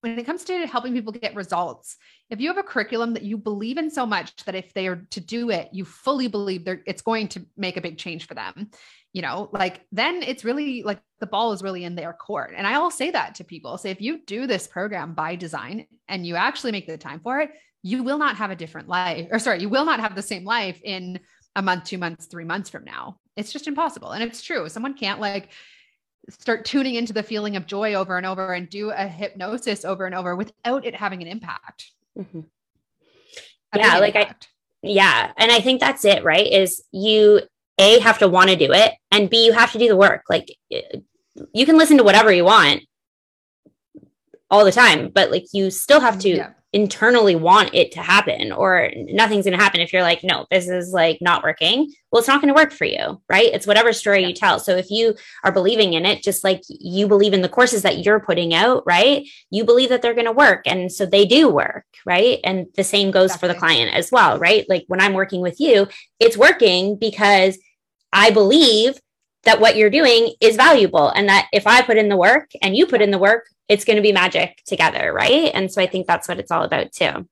when 0.00 0.18
it 0.18 0.26
comes 0.26 0.44
to 0.44 0.66
helping 0.66 0.92
people 0.92 1.12
get 1.12 1.34
results 1.34 1.96
if 2.28 2.40
you 2.40 2.48
have 2.48 2.58
a 2.58 2.62
curriculum 2.62 3.14
that 3.14 3.22
you 3.22 3.38
believe 3.38 3.78
in 3.78 3.88
so 3.88 4.04
much 4.04 4.34
that 4.44 4.54
if 4.54 4.74
they 4.74 4.86
are 4.88 5.06
to 5.10 5.20
do 5.20 5.50
it 5.50 5.68
you 5.72 5.84
fully 5.84 6.28
believe 6.28 6.64
they're 6.64 6.82
it's 6.86 7.02
going 7.02 7.28
to 7.28 7.46
make 7.56 7.76
a 7.76 7.80
big 7.80 7.96
change 7.96 8.26
for 8.26 8.34
them 8.34 8.68
you 9.14 9.22
know, 9.22 9.48
like 9.52 9.80
then 9.92 10.22
it's 10.22 10.44
really 10.44 10.82
like 10.82 11.00
the 11.20 11.26
ball 11.26 11.52
is 11.52 11.62
really 11.62 11.84
in 11.84 11.94
their 11.94 12.12
court. 12.12 12.52
And 12.54 12.66
I 12.66 12.78
will 12.80 12.90
say 12.90 13.10
that 13.12 13.36
to 13.36 13.44
people. 13.44 13.78
Say, 13.78 13.90
if 13.90 14.02
you 14.02 14.22
do 14.26 14.46
this 14.46 14.66
program 14.66 15.14
by 15.14 15.36
design 15.36 15.86
and 16.08 16.26
you 16.26 16.34
actually 16.34 16.72
make 16.72 16.86
the 16.86 16.98
time 16.98 17.20
for 17.20 17.40
it, 17.40 17.50
you 17.82 18.02
will 18.02 18.18
not 18.18 18.36
have 18.36 18.50
a 18.50 18.56
different 18.56 18.88
life, 18.88 19.28
or 19.30 19.38
sorry, 19.38 19.60
you 19.60 19.68
will 19.68 19.84
not 19.84 20.00
have 20.00 20.14
the 20.14 20.22
same 20.22 20.44
life 20.44 20.80
in 20.82 21.20
a 21.54 21.62
month, 21.62 21.84
two 21.84 21.98
months, 21.98 22.26
three 22.26 22.44
months 22.44 22.68
from 22.68 22.84
now. 22.84 23.20
It's 23.36 23.52
just 23.52 23.68
impossible. 23.68 24.10
And 24.10 24.22
it's 24.24 24.42
true. 24.42 24.68
Someone 24.68 24.94
can't 24.94 25.20
like 25.20 25.50
start 26.28 26.64
tuning 26.64 26.96
into 26.96 27.12
the 27.12 27.22
feeling 27.22 27.54
of 27.54 27.66
joy 27.66 27.94
over 27.94 28.16
and 28.16 28.26
over 28.26 28.52
and 28.52 28.68
do 28.68 28.90
a 28.90 29.06
hypnosis 29.06 29.84
over 29.84 30.06
and 30.06 30.14
over 30.14 30.34
without 30.34 30.84
it 30.84 30.96
having 30.96 31.22
an 31.22 31.28
impact. 31.28 31.92
Mm-hmm. 32.18 32.40
Yeah. 33.76 33.98
Like 33.98 34.16
impact. 34.16 34.48
I, 34.82 34.88
yeah. 34.88 35.32
And 35.36 35.52
I 35.52 35.60
think 35.60 35.80
that's 35.80 36.04
it, 36.04 36.24
right? 36.24 36.50
Is 36.50 36.82
you, 36.90 37.42
a 37.78 37.98
have 38.00 38.18
to 38.18 38.28
want 38.28 38.50
to 38.50 38.56
do 38.56 38.72
it 38.72 38.92
and 39.10 39.30
b 39.30 39.46
you 39.46 39.52
have 39.52 39.72
to 39.72 39.78
do 39.78 39.88
the 39.88 39.96
work. 39.96 40.22
Like 40.28 40.56
eh, 40.72 40.82
you 41.52 41.66
can 41.66 41.76
listen 41.76 41.96
to 41.98 42.04
whatever 42.04 42.32
you 42.32 42.44
want 42.44 42.82
all 44.50 44.64
the 44.64 44.72
time 44.72 45.10
but 45.12 45.30
like 45.30 45.46
you 45.52 45.70
still 45.70 46.00
have 46.00 46.18
to 46.18 46.28
yeah 46.28 46.50
internally 46.74 47.36
want 47.36 47.72
it 47.72 47.92
to 47.92 48.00
happen 48.00 48.50
or 48.50 48.90
nothing's 48.96 49.44
going 49.44 49.56
to 49.56 49.62
happen 49.62 49.80
if 49.80 49.92
you're 49.92 50.02
like 50.02 50.24
no 50.24 50.44
this 50.50 50.68
is 50.68 50.92
like 50.92 51.18
not 51.20 51.44
working. 51.44 51.88
Well 52.10 52.18
it's 52.18 52.26
not 52.26 52.40
going 52.40 52.52
to 52.52 52.60
work 52.60 52.72
for 52.72 52.84
you 52.84 53.22
right? 53.28 53.50
It's 53.54 53.66
whatever 53.66 53.92
story 53.92 54.22
yeah. 54.22 54.28
you 54.28 54.34
tell. 54.34 54.58
So 54.58 54.76
if 54.76 54.90
you 54.90 55.14
are 55.44 55.52
believing 55.52 55.92
in 55.94 56.04
it 56.04 56.24
just 56.24 56.42
like 56.42 56.62
you 56.68 57.06
believe 57.06 57.32
in 57.32 57.42
the 57.42 57.48
courses 57.48 57.82
that 57.82 58.04
you're 58.04 58.18
putting 58.18 58.52
out 58.54 58.82
right? 58.86 59.24
You 59.50 59.64
believe 59.64 59.88
that 59.90 60.02
they're 60.02 60.14
going 60.14 60.26
to 60.26 60.32
work 60.32 60.62
and 60.66 60.90
so 60.90 61.06
they 61.06 61.24
do 61.24 61.48
work 61.48 61.84
right? 62.04 62.40
And 62.42 62.66
the 62.74 62.82
same 62.82 63.12
goes 63.12 63.30
exactly. 63.30 63.48
for 63.48 63.54
the 63.54 63.58
client 63.60 63.94
as 63.94 64.10
well 64.10 64.40
right? 64.40 64.68
Like 64.68 64.84
when 64.88 65.00
i'm 65.00 65.14
working 65.14 65.40
with 65.40 65.60
you 65.60 65.86
it's 66.18 66.36
working 66.36 66.96
because 66.98 67.56
i 68.12 68.30
believe 68.30 68.98
that 69.44 69.60
what 69.60 69.76
you're 69.76 69.90
doing 69.90 70.34
is 70.40 70.56
valuable 70.56 71.08
and 71.10 71.28
that 71.28 71.48
if 71.52 71.66
I 71.66 71.82
put 71.82 71.98
in 71.98 72.08
the 72.08 72.16
work 72.16 72.50
and 72.62 72.76
you 72.76 72.86
put 72.86 73.02
in 73.02 73.10
the 73.10 73.18
work, 73.18 73.46
it's 73.68 73.84
going 73.84 73.96
to 73.96 74.02
be 74.02 74.12
magic 74.12 74.62
together. 74.66 75.12
Right. 75.12 75.50
And 75.54 75.70
so 75.70 75.80
I 75.80 75.86
think 75.86 76.06
that's 76.06 76.28
what 76.28 76.38
it's 76.38 76.50
all 76.50 76.64
about 76.64 76.92
too. 76.92 77.26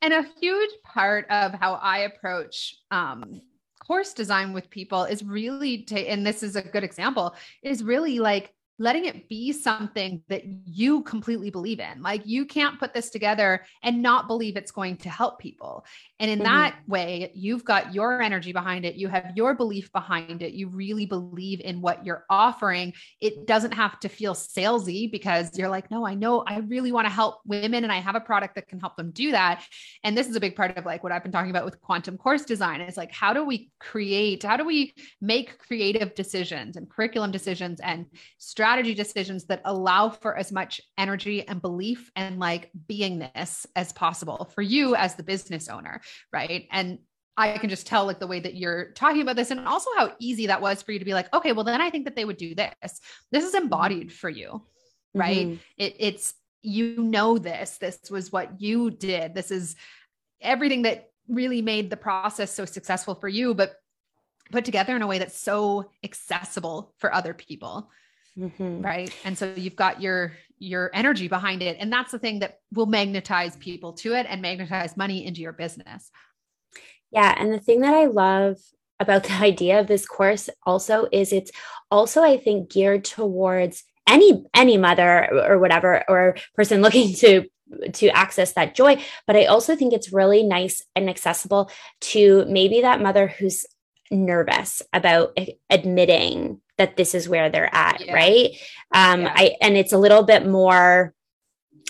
And 0.00 0.14
a 0.14 0.26
huge 0.40 0.70
part 0.84 1.26
of 1.28 1.54
how 1.54 1.74
I 1.74 2.00
approach 2.00 2.76
um, 2.90 3.40
course 3.88 4.12
design 4.12 4.52
with 4.52 4.68
people 4.70 5.04
is 5.04 5.24
really 5.24 5.82
to, 5.84 5.98
and 5.98 6.24
this 6.24 6.42
is 6.42 6.56
a 6.56 6.62
good 6.62 6.84
example, 6.84 7.34
is 7.62 7.82
really 7.82 8.18
like 8.18 8.54
letting 8.78 9.06
it 9.06 9.28
be 9.28 9.52
something 9.52 10.22
that 10.28 10.42
you 10.64 11.02
completely 11.02 11.50
believe 11.50 11.80
in. 11.80 12.00
Like 12.00 12.22
you 12.24 12.46
can't 12.46 12.78
put 12.78 12.94
this 12.94 13.10
together 13.10 13.64
and 13.82 14.02
not 14.02 14.28
believe 14.28 14.56
it's 14.56 14.70
going 14.70 14.96
to 14.98 15.10
help 15.10 15.40
people. 15.40 15.84
And 16.20 16.30
in 16.30 16.38
mm-hmm. 16.38 16.46
that 16.46 16.76
way, 16.86 17.32
you've 17.34 17.64
got 17.64 17.92
your 17.92 18.22
energy 18.22 18.52
behind 18.52 18.84
it. 18.84 18.94
You 18.94 19.08
have 19.08 19.32
your 19.34 19.54
belief 19.54 19.90
behind 19.92 20.42
it. 20.42 20.52
You 20.52 20.68
really 20.68 21.06
believe 21.06 21.60
in 21.60 21.80
what 21.80 22.06
you're 22.06 22.24
offering. 22.30 22.92
It 23.20 23.46
doesn't 23.46 23.72
have 23.72 23.98
to 24.00 24.08
feel 24.08 24.34
salesy 24.34 25.10
because 25.10 25.58
you're 25.58 25.68
like, 25.68 25.90
no, 25.90 26.06
I 26.06 26.14
know 26.14 26.44
I 26.46 26.58
really 26.58 26.92
want 26.92 27.06
to 27.06 27.12
help 27.12 27.40
women 27.44 27.82
and 27.82 27.92
I 27.92 27.98
have 27.98 28.14
a 28.14 28.20
product 28.20 28.54
that 28.54 28.68
can 28.68 28.78
help 28.78 28.96
them 28.96 29.10
do 29.10 29.32
that. 29.32 29.64
And 30.04 30.16
this 30.16 30.28
is 30.28 30.36
a 30.36 30.40
big 30.40 30.54
part 30.54 30.76
of 30.76 30.86
like 30.86 31.02
what 31.02 31.10
I've 31.10 31.24
been 31.24 31.32
talking 31.32 31.50
about 31.50 31.64
with 31.64 31.80
quantum 31.80 32.16
course 32.16 32.44
design 32.44 32.80
is 32.80 32.96
like, 32.96 33.10
how 33.10 33.32
do 33.32 33.44
we 33.44 33.70
create, 33.80 34.44
how 34.44 34.56
do 34.56 34.64
we 34.64 34.94
make 35.20 35.58
creative 35.58 36.14
decisions 36.14 36.76
and 36.76 36.88
curriculum 36.88 37.32
decisions 37.32 37.80
and 37.80 38.06
strategies 38.38 38.67
strategy 38.68 38.94
decisions 38.94 39.44
that 39.46 39.62
allow 39.64 40.10
for 40.10 40.36
as 40.36 40.52
much 40.52 40.78
energy 40.98 41.46
and 41.48 41.62
belief 41.62 42.10
and 42.14 42.38
like 42.38 42.70
beingness 42.86 43.64
as 43.74 43.94
possible 43.94 44.50
for 44.54 44.60
you 44.60 44.94
as 44.94 45.14
the 45.14 45.22
business 45.22 45.68
owner. 45.68 46.02
Right. 46.32 46.68
And 46.70 46.98
I 47.38 47.56
can 47.56 47.70
just 47.70 47.86
tell 47.86 48.04
like 48.04 48.20
the 48.20 48.26
way 48.26 48.40
that 48.40 48.56
you're 48.56 48.90
talking 48.92 49.22
about 49.22 49.36
this 49.36 49.50
and 49.50 49.66
also 49.66 49.88
how 49.96 50.12
easy 50.18 50.48
that 50.48 50.60
was 50.60 50.82
for 50.82 50.92
you 50.92 50.98
to 50.98 51.04
be 51.04 51.14
like, 51.14 51.32
okay, 51.32 51.52
well, 51.52 51.64
then 51.64 51.80
I 51.80 51.88
think 51.88 52.04
that 52.04 52.14
they 52.14 52.26
would 52.26 52.36
do 52.36 52.54
this. 52.54 53.00
This 53.32 53.44
is 53.44 53.54
embodied 53.54 54.12
for 54.12 54.28
you. 54.28 54.66
Right. 55.14 55.46
Mm-hmm. 55.46 55.56
It, 55.78 55.96
it's, 55.98 56.34
you 56.62 57.02
know, 57.02 57.38
this, 57.38 57.78
this 57.78 57.98
was 58.10 58.30
what 58.30 58.60
you 58.60 58.90
did. 58.90 59.34
This 59.34 59.50
is 59.50 59.76
everything 60.42 60.82
that 60.82 61.08
really 61.26 61.62
made 61.62 61.88
the 61.88 61.96
process 61.96 62.52
so 62.52 62.66
successful 62.66 63.14
for 63.14 63.28
you, 63.28 63.54
but 63.54 63.76
put 64.52 64.66
together 64.66 64.94
in 64.94 65.00
a 65.00 65.06
way 65.06 65.18
that's 65.18 65.38
so 65.38 65.90
accessible 66.04 66.92
for 66.98 67.14
other 67.14 67.32
people 67.32 67.88
mm-hmm. 68.38 68.82
right? 68.82 69.14
And 69.24 69.36
so 69.36 69.52
you've 69.54 69.76
got 69.76 70.00
your 70.00 70.32
your 70.58 70.90
energy 70.92 71.28
behind 71.28 71.62
it. 71.62 71.76
And 71.78 71.92
that's 71.92 72.12
the 72.12 72.18
thing 72.18 72.40
that 72.40 72.58
will 72.72 72.86
magnetize 72.86 73.56
people 73.56 73.92
to 73.94 74.14
it 74.14 74.26
and 74.28 74.42
magnetize 74.42 74.96
money 74.96 75.24
into 75.24 75.40
your 75.40 75.52
business. 75.52 76.10
Yeah. 77.10 77.34
And 77.38 77.52
the 77.52 77.60
thing 77.60 77.80
that 77.80 77.94
i 77.94 78.06
love 78.06 78.56
about 79.00 79.22
the 79.24 79.34
idea 79.34 79.80
of 79.80 79.86
this 79.86 80.06
course 80.06 80.50
also 80.66 81.06
is 81.12 81.32
it's 81.32 81.52
also 81.90 82.22
i 82.22 82.36
think 82.36 82.70
geared 82.70 83.04
towards 83.04 83.84
any 84.06 84.44
any 84.54 84.76
mother 84.76 85.28
or 85.32 85.58
whatever 85.58 86.04
or 86.08 86.36
person 86.54 86.82
looking 86.86 87.14
to 87.14 87.44
to 87.92 88.08
access 88.08 88.54
that 88.54 88.74
joy. 88.74 88.96
But 89.26 89.36
i 89.36 89.44
also 89.44 89.76
think 89.76 89.92
it's 89.92 90.12
really 90.12 90.42
nice 90.42 90.82
and 90.96 91.08
accessible 91.08 91.70
to 92.00 92.44
maybe 92.48 92.80
that 92.80 93.02
mother 93.02 93.28
who's 93.28 93.66
nervous 94.10 94.82
about 94.92 95.36
admitting 95.70 96.60
that 96.76 96.96
this 96.96 97.14
is 97.14 97.28
where 97.28 97.50
they're 97.50 97.74
at 97.74 98.04
yeah. 98.04 98.14
right 98.14 98.50
um 98.94 99.22
yeah. 99.22 99.34
i 99.36 99.56
and 99.60 99.76
it's 99.76 99.92
a 99.92 99.98
little 99.98 100.22
bit 100.22 100.46
more 100.46 101.14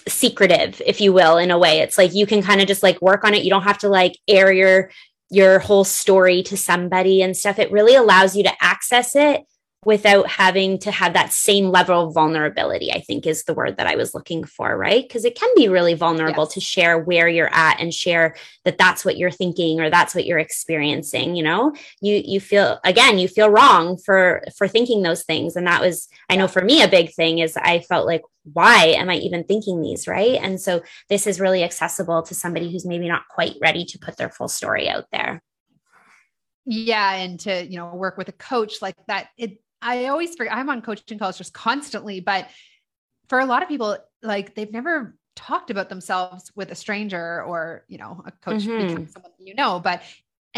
secretive 0.08 0.80
if 0.86 1.00
you 1.00 1.12
will 1.12 1.36
in 1.36 1.50
a 1.50 1.58
way 1.58 1.80
it's 1.80 1.98
like 1.98 2.14
you 2.14 2.26
can 2.26 2.42
kind 2.42 2.60
of 2.60 2.66
just 2.66 2.82
like 2.82 3.00
work 3.02 3.24
on 3.24 3.34
it 3.34 3.44
you 3.44 3.50
don't 3.50 3.62
have 3.62 3.78
to 3.78 3.88
like 3.88 4.16
air 4.26 4.50
your 4.52 4.90
your 5.30 5.58
whole 5.58 5.84
story 5.84 6.42
to 6.42 6.56
somebody 6.56 7.22
and 7.22 7.36
stuff 7.36 7.58
it 7.58 7.70
really 7.70 7.94
allows 7.94 8.34
you 8.34 8.42
to 8.42 8.52
access 8.60 9.14
it 9.14 9.42
without 9.84 10.28
having 10.28 10.78
to 10.78 10.90
have 10.90 11.12
that 11.12 11.32
same 11.32 11.70
level 11.70 12.08
of 12.08 12.14
vulnerability 12.14 12.92
i 12.92 13.00
think 13.00 13.26
is 13.26 13.44
the 13.44 13.54
word 13.54 13.76
that 13.76 13.86
i 13.86 13.96
was 13.96 14.14
looking 14.14 14.44
for 14.44 14.78
right? 14.78 15.06
Because 15.06 15.24
it 15.24 15.34
can 15.34 15.50
be 15.56 15.68
really 15.68 15.94
vulnerable 15.94 16.44
yes. 16.44 16.54
to 16.54 16.60
share 16.60 16.98
where 16.98 17.28
you're 17.28 17.52
at 17.52 17.80
and 17.80 17.92
share 17.92 18.36
that 18.64 18.78
that's 18.78 19.04
what 19.04 19.18
you're 19.18 19.30
thinking 19.30 19.80
or 19.80 19.90
that's 19.90 20.14
what 20.14 20.24
you're 20.24 20.38
experiencing 20.38 21.34
you 21.36 21.42
know? 21.42 21.74
You 22.00 22.22
you 22.24 22.40
feel 22.40 22.78
again 22.84 23.18
you 23.18 23.28
feel 23.28 23.50
wrong 23.50 23.98
for 23.98 24.42
for 24.56 24.68
thinking 24.68 25.02
those 25.02 25.24
things. 25.24 25.56
And 25.56 25.66
that 25.66 25.80
was 25.80 26.08
i 26.30 26.36
know 26.36 26.48
for 26.48 26.62
me 26.62 26.82
a 26.82 26.88
big 26.88 27.12
thing 27.12 27.40
is 27.40 27.56
i 27.56 27.80
felt 27.80 28.06
like 28.06 28.22
why 28.52 28.86
am 28.86 29.10
i 29.10 29.16
even 29.16 29.44
thinking 29.44 29.82
these 29.82 30.06
right? 30.06 30.38
And 30.40 30.60
so 30.60 30.82
this 31.08 31.26
is 31.26 31.40
really 31.40 31.64
accessible 31.64 32.22
to 32.22 32.34
somebody 32.34 32.70
who's 32.70 32.86
maybe 32.86 33.08
not 33.08 33.28
quite 33.28 33.56
ready 33.60 33.84
to 33.86 33.98
put 33.98 34.16
their 34.16 34.30
full 34.30 34.48
story 34.48 34.88
out 34.88 35.06
there. 35.12 35.42
Yeah 36.64 37.14
and 37.14 37.40
to 37.40 37.66
you 37.66 37.76
know 37.76 37.94
work 37.94 38.16
with 38.16 38.28
a 38.28 38.32
coach 38.32 38.80
like 38.82 38.96
that 39.08 39.28
it 39.36 39.58
I 39.80 40.06
always 40.06 40.34
forget, 40.34 40.54
I'm 40.54 40.68
on 40.70 40.82
coaching 40.82 41.18
calls 41.18 41.38
just 41.38 41.52
constantly, 41.52 42.20
but 42.20 42.48
for 43.28 43.38
a 43.40 43.46
lot 43.46 43.62
of 43.62 43.68
people, 43.68 43.96
like 44.22 44.54
they've 44.54 44.72
never 44.72 45.16
talked 45.36 45.70
about 45.70 45.88
themselves 45.88 46.50
with 46.56 46.70
a 46.72 46.74
stranger 46.74 47.42
or, 47.42 47.84
you 47.88 47.98
know, 47.98 48.22
a 48.26 48.32
coach 48.32 48.62
mm-hmm. 48.62 49.04
someone 49.06 49.32
you 49.38 49.54
know, 49.54 49.78
but 49.78 50.02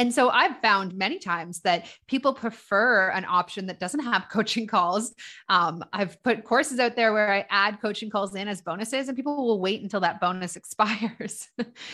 and 0.00 0.14
so 0.14 0.30
I've 0.30 0.56
found 0.62 0.94
many 0.94 1.18
times 1.18 1.60
that 1.60 1.86
people 2.08 2.32
prefer 2.32 3.10
an 3.10 3.26
option 3.26 3.66
that 3.66 3.78
doesn't 3.78 4.00
have 4.00 4.28
coaching 4.32 4.66
calls. 4.66 5.14
Um, 5.50 5.84
I've 5.92 6.20
put 6.22 6.42
courses 6.42 6.78
out 6.80 6.96
there 6.96 7.12
where 7.12 7.30
I 7.30 7.44
add 7.50 7.82
coaching 7.82 8.08
calls 8.08 8.34
in 8.34 8.48
as 8.48 8.62
bonuses, 8.62 9.08
and 9.08 9.16
people 9.16 9.36
will 9.36 9.60
wait 9.60 9.82
until 9.82 10.00
that 10.00 10.18
bonus 10.18 10.56
expires 10.60 11.48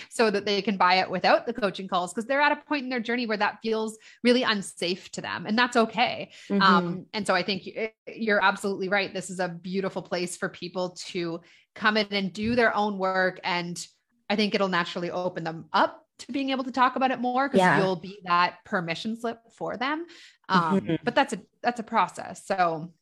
so 0.08 0.30
that 0.30 0.46
they 0.46 0.62
can 0.62 0.76
buy 0.76 1.00
it 1.00 1.10
without 1.10 1.46
the 1.46 1.52
coaching 1.52 1.88
calls 1.88 2.14
because 2.14 2.26
they're 2.26 2.40
at 2.40 2.52
a 2.52 2.56
point 2.68 2.84
in 2.84 2.90
their 2.90 3.00
journey 3.00 3.26
where 3.26 3.36
that 3.36 3.58
feels 3.60 3.98
really 4.22 4.44
unsafe 4.44 5.10
to 5.10 5.20
them. 5.20 5.44
And 5.44 5.58
that's 5.58 5.76
okay. 5.76 6.30
Mm-hmm. 6.48 6.62
Um, 6.62 7.06
and 7.12 7.26
so 7.26 7.34
I 7.34 7.42
think 7.42 7.68
you're 8.06 8.42
absolutely 8.42 8.88
right. 8.88 9.12
This 9.12 9.30
is 9.30 9.40
a 9.40 9.48
beautiful 9.48 10.02
place 10.02 10.36
for 10.36 10.48
people 10.48 10.90
to 11.08 11.40
come 11.74 11.96
in 11.96 12.06
and 12.12 12.32
do 12.32 12.54
their 12.54 12.74
own 12.76 12.98
work. 12.98 13.40
And 13.42 13.84
I 14.30 14.36
think 14.36 14.54
it'll 14.54 14.68
naturally 14.68 15.10
open 15.10 15.42
them 15.42 15.66
up 15.72 16.05
to 16.18 16.32
being 16.32 16.50
able 16.50 16.64
to 16.64 16.72
talk 16.72 16.96
about 16.96 17.10
it 17.10 17.20
more 17.20 17.48
because 17.48 17.58
yeah. 17.58 17.78
you'll 17.78 17.96
be 17.96 18.18
that 18.24 18.64
permission 18.64 19.18
slip 19.18 19.38
for 19.52 19.76
them. 19.76 20.06
Um, 20.48 20.80
mm-hmm. 20.80 20.94
But 21.04 21.14
that's 21.14 21.32
a 21.32 21.40
that's 21.62 21.80
a 21.80 21.82
process. 21.82 22.46
So 22.46 22.92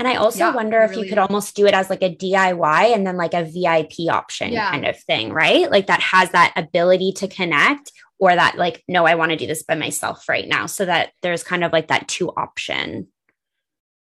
and 0.00 0.08
I 0.08 0.14
also 0.14 0.38
yeah, 0.38 0.54
wonder 0.54 0.80
if 0.80 0.92
really 0.92 1.02
you 1.02 1.08
could 1.10 1.18
almost 1.18 1.54
do 1.54 1.66
it 1.66 1.74
as 1.74 1.90
like 1.90 2.02
a 2.02 2.14
DIY 2.14 2.94
and 2.94 3.06
then 3.06 3.18
like 3.18 3.34
a 3.34 3.44
VIP 3.44 4.10
option 4.10 4.50
yeah. 4.50 4.70
kind 4.70 4.86
of 4.86 4.98
thing, 4.98 5.30
right? 5.30 5.70
Like 5.70 5.88
that 5.88 6.00
has 6.00 6.30
that 6.30 6.54
ability 6.56 7.12
to 7.16 7.28
connect 7.28 7.92
or 8.18 8.34
that 8.34 8.56
like, 8.56 8.82
no, 8.88 9.04
I 9.04 9.14
want 9.14 9.32
to 9.32 9.36
do 9.36 9.46
this 9.46 9.62
by 9.62 9.74
myself 9.74 10.26
right 10.26 10.48
now. 10.48 10.64
So 10.64 10.86
that 10.86 11.10
there's 11.20 11.42
kind 11.42 11.64
of 11.64 11.72
like 11.72 11.88
that 11.88 12.08
two 12.08 12.30
option. 12.30 13.08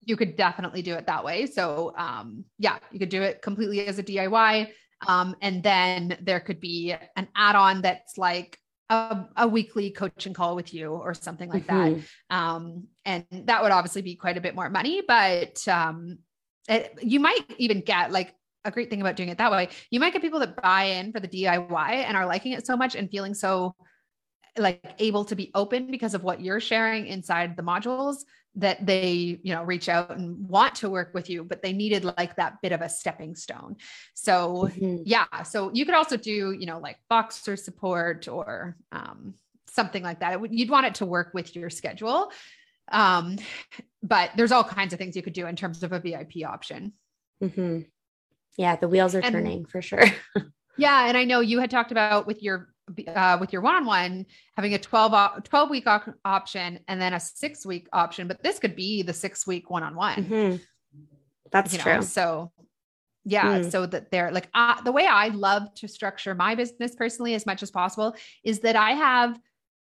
You 0.05 0.17
could 0.17 0.35
definitely 0.35 0.83
do 0.83 0.95
it 0.95 1.07
that 1.07 1.25
way. 1.25 1.47
So 1.47 1.95
um 1.97 2.47
yeah, 2.59 2.79
you 2.91 2.99
could 2.99 3.09
do 3.09 3.23
it 3.23 3.41
completely 3.41 3.87
as 3.87 4.01
a 4.01 4.03
DIY 4.03 4.71
um, 5.07 5.37
and 5.43 5.63
then 5.63 6.19
there 6.23 6.41
could 6.41 6.61
be 6.61 6.95
an 7.17 7.29
add 7.35 7.57
on 7.57 7.83
that's 7.83 8.17
like 8.17 8.59
a, 8.89 9.25
a, 9.37 9.49
weekly 9.49 9.91
coaching 9.91 10.33
call 10.33 10.57
with 10.57 10.73
you 10.73 10.89
or 10.89 11.13
something 11.13 11.51
like 11.51 11.67
mm-hmm. 11.67 12.01
that. 12.31 12.37
Um, 12.37 12.85
and 13.05 13.25
that 13.31 13.63
would 13.63 13.73
obviously 13.73 14.03
be 14.03 14.15
quite 14.15 14.37
a 14.37 14.41
bit 14.41 14.55
more 14.55 14.71
money, 14.71 15.03
but 15.07 15.67
um, 15.69 16.19
it, 16.69 16.99
you 17.03 17.21
might 17.21 17.45
even 17.59 17.81
get 17.81 18.13
like 18.13 18.35
a 18.65 18.71
great 18.71 18.91
thing 18.91 19.01
about 19.01 19.17
doing 19.17 19.29
it 19.29 19.39
that 19.39 19.51
way. 19.51 19.69
You 19.91 20.01
might 20.01 20.13
get 20.13 20.23
people 20.23 20.41
that 20.41 20.61
buy 20.61 20.85
in 20.85 21.13
for 21.13 21.21
the 21.21 21.29
DIY 21.29 21.91
and 21.91 22.17
are 22.17 22.27
liking 22.27 22.53
it 22.53 22.67
so 22.67 22.77
much 22.77 22.95
and 22.95 23.11
feeling 23.11 23.35
so 23.35 23.75
like 24.59 24.83
able 24.99 25.25
to 25.27 25.37
be 25.37 25.51
open 25.55 25.91
because 25.91 26.15
of 26.15 26.25
what 26.25 26.41
you're 26.41 26.61
sharing 26.61 27.07
inside 27.07 27.57
the 27.57 27.63
modules 27.63 28.25
that 28.57 28.85
they 28.85 29.39
you 29.43 29.55
know 29.55 29.63
reach 29.63 29.89
out 29.89 30.17
and 30.17 30.49
want 30.49 30.75
to 30.75 30.89
work 30.89 31.13
with 31.15 31.29
you 31.29 31.45
but 31.45 31.63
they 31.63 31.73
needed 31.73 32.05
like 32.05 32.35
that 32.37 32.61
bit 32.63 32.73
of 32.73 32.81
a 32.81 32.89
stepping 32.89 33.37
stone 33.37 33.77
so 34.15 34.69
mm-hmm. 34.73 35.03
yeah 35.05 35.43
so 35.43 35.71
you 35.73 35.85
could 35.85 35.95
also 35.95 36.17
do 36.17 36.53
you 36.53 36.67
know 36.67 36.79
like 36.79 36.97
Voxer 37.11 37.59
support 37.59 38.27
or 38.29 38.77
um, 38.93 39.35
something 39.69 40.03
like 40.03 40.21
that 40.21 40.41
would, 40.41 40.53
you'd 40.53 40.71
want 40.71 40.87
it 40.87 40.97
to 40.97 41.07
work 41.07 41.33
with 41.35 41.55
your 41.55 41.71
schedule 41.71 42.33
um, 42.93 43.37
but 44.03 44.31
there's 44.37 44.53
all 44.53 44.65
kinds 44.65 44.93
of 44.93 44.99
things 44.99 45.17
you 45.17 45.23
could 45.23 45.33
do 45.33 45.47
in 45.47 45.57
terms 45.57 45.83
of 45.83 45.93
a 45.93 46.01
vip 46.01 46.33
option 46.47 46.93
mm-hmm. 47.43 47.81
yeah 48.57 48.77
the 48.77 48.89
wheels 48.89 49.15
are 49.15 49.21
and, 49.21 49.33
turning 49.33 49.67
for 49.67 49.83
sure 49.83 50.07
yeah 50.79 51.09
and 51.09 51.17
i 51.17 51.25
know 51.25 51.41
you 51.41 51.61
had 51.61 51.71
talked 51.71 51.93
about 51.93 52.27
with 52.27 52.43
your 52.43 52.69
uh, 53.09 53.37
with 53.41 53.53
your 53.53 53.63
one-on-one 53.63 54.27
having 54.57 54.75
a 54.75 54.79
12 54.79 55.43
12 55.45 55.71
week 55.71 55.87
op- 55.87 56.15
option 56.25 56.79
and 56.89 57.01
then 57.01 57.15
a 57.15 57.21
six 57.21 57.67
week 57.67 57.89
option 57.93 58.29
but 58.29 58.43
this 58.43 58.59
could 58.59 58.77
be 58.77 59.03
the 59.03 59.13
six 59.13 59.47
week 59.47 59.71
one-on-one 59.71 60.25
Mhm. 60.25 60.61
That's 61.51 61.73
you 61.73 61.79
know? 61.79 61.85
true. 61.85 62.03
So 62.03 62.53
yeah, 63.25 63.59
Mm. 63.59 63.71
so 63.73 63.87
that 63.87 64.11
they're 64.13 64.31
like 64.31 64.49
uh, 64.55 64.81
the 64.83 64.93
way 64.93 65.07
I 65.07 65.29
love 65.29 65.73
to 65.77 65.89
structure 65.89 66.35
my 66.35 66.55
business 66.55 66.95
personally 66.95 67.35
as 67.35 67.45
much 67.45 67.63
as 67.63 67.71
possible 67.73 68.15
is 68.45 68.61
that 68.61 68.77
I 68.77 68.93
have 68.93 69.37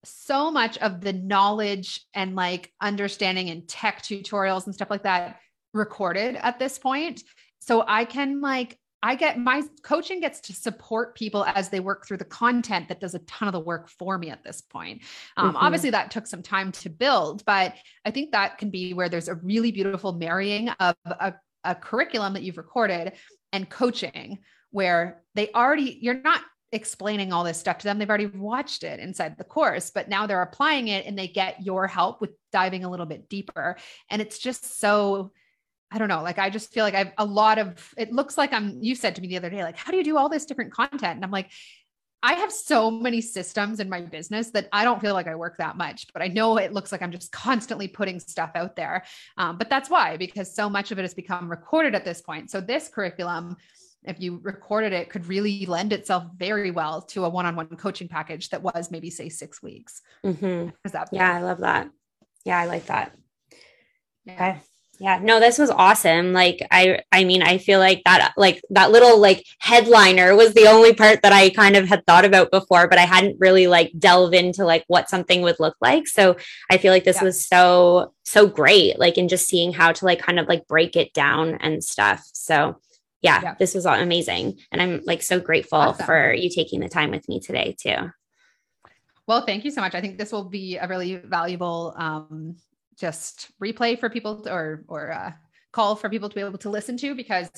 so 0.06 0.52
much 0.52 0.78
of 0.78 1.02
the 1.02 1.12
knowledge 1.14 2.02
and 2.14 2.36
like 2.36 2.72
understanding 2.80 3.50
and 3.50 3.68
tech 3.68 4.02
tutorials 4.04 4.66
and 4.68 4.74
stuff 4.76 4.90
like 4.90 5.04
that 5.04 5.40
recorded 5.74 6.36
at 6.38 6.60
this 6.60 6.78
point. 6.80 7.24
So 7.60 7.84
I 7.88 8.06
can 8.06 8.40
like 8.40 8.78
I 9.06 9.14
get 9.14 9.38
my 9.38 9.62
coaching 9.84 10.20
gets 10.20 10.40
to 10.42 10.54
support 10.54 11.16
people 11.16 11.46
as 11.46 11.70
they 11.70 11.80
work 11.80 12.08
through 12.08 12.18
the 12.18 12.26
content 12.26 12.88
that 12.90 13.00
does 13.00 13.14
a 13.14 13.20
ton 13.20 13.48
of 13.48 13.54
the 13.54 13.60
work 13.60 13.88
for 13.88 14.18
me 14.18 14.32
at 14.32 14.44
this 14.44 14.62
point. 14.62 15.04
Um, 15.38 15.54
Mhm. 15.54 15.58
Obviously, 15.62 15.92
that 15.92 16.10
took 16.10 16.26
some 16.26 16.42
time 16.42 16.72
to 16.72 16.90
build, 16.90 17.46
but 17.46 17.76
I 18.04 18.10
think 18.10 18.32
that 18.32 18.58
can 18.58 18.72
be 18.72 18.96
where 18.96 19.08
there's 19.08 19.28
a 19.28 19.36
really 19.36 19.72
beautiful 19.72 20.12
marrying 20.14 20.70
of 20.70 20.96
a, 21.06 21.36
a 21.64 21.76
curriculum 21.76 22.34
that 22.34 22.42
you've 22.42 22.58
recorded 22.58 23.14
and 23.54 23.70
coaching, 23.70 24.40
where 24.72 25.24
they 25.36 25.52
already, 25.52 26.00
you're 26.02 26.22
not 26.22 26.42
explaining 26.72 27.32
all 27.32 27.44
this 27.44 27.60
stuff 27.60 27.78
to 27.78 27.84
them. 27.84 28.00
They've 28.00 28.10
already 28.10 28.26
watched 28.26 28.84
it 28.84 29.00
inside 29.00 29.38
the 29.38 29.44
course, 29.44 29.92
but 29.92 30.10
now 30.10 30.26
they're 30.26 30.42
applying 30.42 30.88
it 30.88 31.06
and 31.06 31.16
they 31.18 31.28
get 31.28 31.64
your 31.64 31.86
help 31.86 32.22
with 32.22 32.32
diving 32.52 32.84
a 32.84 32.90
little 32.90 33.06
bit 33.06 33.30
deeper. 33.30 33.78
And 34.10 34.20
it's 34.20 34.40
just 34.40 34.80
so 34.80 35.32
I 35.92 35.98
don't 35.98 36.08
know. 36.10 36.24
Like, 36.24 36.40
I 36.40 36.50
just 36.50 36.74
feel 36.74 36.84
like 36.84 36.96
I've 36.96 37.12
a 37.18 37.26
lot 37.26 37.58
of, 37.58 37.94
it 37.98 38.12
looks 38.12 38.38
like 38.38 38.54
I'm, 38.54 38.78
you 38.82 38.96
said 38.96 39.16
to 39.16 39.22
me 39.22 39.28
the 39.28 39.38
other 39.38 39.50
day, 39.50 39.64
like, 39.64 39.78
how 39.78 39.92
do 39.92 39.98
you 39.98 40.04
do 40.04 40.18
all 40.18 40.30
this 40.30 40.46
different 40.46 40.74
content? 40.74 41.16
And 41.16 41.24
I'm 41.24 41.32
like, 41.32 41.52
I 42.24 42.34
have 42.34 42.52
so 42.52 42.90
many 42.90 43.22
systems 43.22 43.80
in 43.80 43.88
my 43.88 44.02
business 44.02 44.50
that 44.52 44.68
I 44.74 44.84
don't 44.84 45.00
feel 45.00 45.14
like 45.14 45.28
I 45.28 45.36
work 45.36 45.58
that 45.60 45.78
much, 45.78 46.08
but 46.12 46.24
I 46.24 46.28
know 46.28 46.58
it 46.58 46.74
looks 46.74 46.92
like 46.92 47.04
I'm 47.04 47.12
just 47.12 47.32
constantly 47.32 47.88
putting 47.88 48.20
stuff 48.20 48.52
out 48.56 48.76
there. 48.76 49.04
Um, 49.38 49.60
but 49.60 49.70
that's 49.70 49.92
why, 49.92 50.18
because 50.18 50.56
so 50.56 50.68
much 50.68 50.92
of 50.92 50.98
it 50.98 51.04
has 51.04 51.14
become 51.14 51.48
recorded 51.48 51.94
at 51.94 52.04
this 52.04 52.22
point. 52.22 52.50
So 52.50 52.62
this 52.62 52.88
curriculum, 52.88 53.58
if 54.04 54.20
you 54.20 54.40
recorded 54.42 54.92
it, 54.92 55.12
could 55.12 55.28
really 55.28 55.68
lend 55.68 55.94
itself 55.94 56.24
very 56.36 56.72
well 56.72 57.04
to 57.04 57.26
a 57.26 57.30
one-on-one 57.30 57.68
coaching 57.78 58.08
package 58.08 58.50
that 58.50 58.64
was 58.64 58.90
maybe 58.90 59.12
say 59.12 59.30
six 59.30 59.62
weeks. 59.62 60.02
Mhm. 60.24 60.74
Is 60.84 60.94
that 60.94 61.10
Yeah, 61.12 61.32
I 61.32 61.42
love 61.44 61.60
that. 61.60 61.92
Yeah, 62.44 62.58
I 62.58 62.66
like 62.66 62.88
that. 62.88 63.16
Yeah. 64.26 64.34
Okay. 64.34 64.62
Yeah, 65.00 65.20
no, 65.22 65.40
this 65.42 65.58
was 65.58 65.70
awesome. 65.70 66.32
Like 66.32 66.66
I 66.72 67.02
I 67.12 67.26
mean, 67.26 67.42
I 67.44 67.58
feel 67.58 67.80
like 67.80 68.02
that 68.06 68.34
like 68.38 68.62
that 68.70 68.92
little 68.92 69.20
like 69.20 69.46
headliner 69.60 70.36
was 70.36 70.54
the 70.54 70.68
only 70.68 70.94
part 70.94 71.22
that 71.22 71.34
I 71.34 71.50
kind 71.50 71.76
of 71.76 71.88
had 71.88 72.06
thought 72.06 72.24
about 72.24 72.50
before, 72.52 72.88
but 72.88 72.98
I 72.98 73.02
hadn't 73.06 73.38
really 73.40 73.68
like 73.68 73.92
delve 74.00 74.34
into 74.34 74.64
like 74.64 74.86
what 74.88 75.10
something 75.10 75.42
would 75.42 75.60
look 75.60 75.76
like. 75.82 76.08
So 76.08 76.38
I 76.72 76.78
feel 76.78 76.94
like 76.94 77.04
this 77.04 77.18
Yeah. 77.18 77.24
was 77.26 77.46
so 77.46 78.14
so 78.24 78.48
great 78.48 78.98
like 78.98 79.18
in 79.18 79.28
just 79.28 79.48
seeing 79.48 79.74
how 79.74 79.92
to 79.92 80.06
like 80.06 80.20
kind 80.20 80.40
of 80.40 80.48
like 80.48 80.66
break 80.68 80.96
it 80.96 81.12
down 81.14 81.56
and 81.56 81.84
stuff. 81.84 82.24
So 82.34 82.78
yeah, 83.22 83.42
Yeah. 83.44 83.56
this 83.60 83.76
was 83.76 83.86
all 83.86 83.96
amazing. 84.00 84.60
And 84.72 84.82
I'm 84.82 85.02
like 85.06 85.24
so 85.24 85.40
grateful 85.40 85.80
Awesome. 85.80 86.06
for 86.06 86.34
you 86.34 86.50
taking 86.50 86.80
the 86.80 86.90
time 86.90 87.12
with 87.12 87.28
me 87.28 87.40
today 87.42 87.76
too. 87.78 88.12
Well, 89.28 89.46
thank 89.46 89.66
you 89.66 89.72
so 89.72 89.82
much. 89.82 89.96
I 89.96 90.02
think 90.02 90.18
this 90.18 90.32
will 90.32 90.44
be 90.46 90.78
a 90.78 90.88
really 90.88 91.16
valuable 91.16 91.94
um, 91.98 92.56
just 93.00 93.52
replay 93.62 94.00
for 94.00 94.10
people 94.10 94.44
to, 94.44 94.52
or 94.54 94.84
or 94.88 95.12
uh, 95.12 95.32
call 95.72 95.96
for 95.96 96.10
people 96.10 96.30
to 96.30 96.36
be 96.36 96.42
able 96.42 96.58
to 96.60 96.70
listen 96.70 96.98
to 96.98 97.16
because 97.16 97.50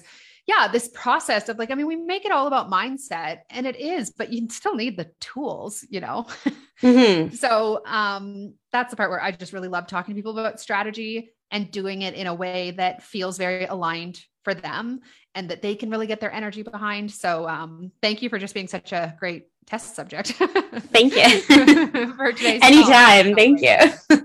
yeah, 0.47 0.69
this 0.69 0.89
process 0.93 1.49
of 1.49 1.57
like 1.59 1.71
I 1.71 1.75
mean 1.75 1.87
we 1.87 1.95
make 1.97 2.25
it 2.25 2.31
all 2.31 2.47
about 2.47 2.71
mindset 2.71 3.39
and 3.49 3.67
it 3.67 3.75
is, 3.75 4.11
but 4.11 4.31
you 4.31 4.49
still 4.49 4.75
need 4.75 4.97
the 4.97 5.11
tools, 5.19 5.85
you 5.89 5.99
know. 5.99 6.25
Mhm. 6.83 7.35
so 7.35 7.81
um, 7.87 8.53
that's 8.71 8.91
the 8.91 8.97
part 8.97 9.09
where 9.09 9.19
I 9.19 9.31
just 9.31 9.51
really 9.51 9.67
love 9.67 9.87
talking 9.87 10.13
to 10.13 10.19
people 10.19 10.37
about 10.37 10.59
strategy 10.59 11.31
and 11.49 11.71
doing 11.71 12.03
it 12.03 12.13
in 12.13 12.27
a 12.27 12.35
way 12.35 12.69
that 12.77 13.01
feels 13.01 13.39
very 13.39 13.65
aligned 13.65 14.21
for 14.43 14.53
them 14.53 14.99
and 15.37 15.47
that 15.49 15.61
they 15.61 15.75
can 15.75 15.91
really 15.91 16.07
get 16.07 16.19
their 16.19 16.33
energy 16.33 16.63
behind. 16.63 17.11
So 17.11 17.47
um, 17.47 17.91
thank 18.01 18.23
you 18.23 18.29
for 18.29 18.39
just 18.39 18.55
being 18.55 18.67
such 18.67 18.91
a 18.91 19.15
great 19.19 19.49
test 19.67 19.95
subject. 19.95 20.29
Thank 20.29 21.15
you. 21.15 21.39
for 22.15 22.33
today's 22.33 22.59
call. 22.59 22.71
Anytime. 22.71 23.35
Thank 23.35 23.61
you. 23.61 23.77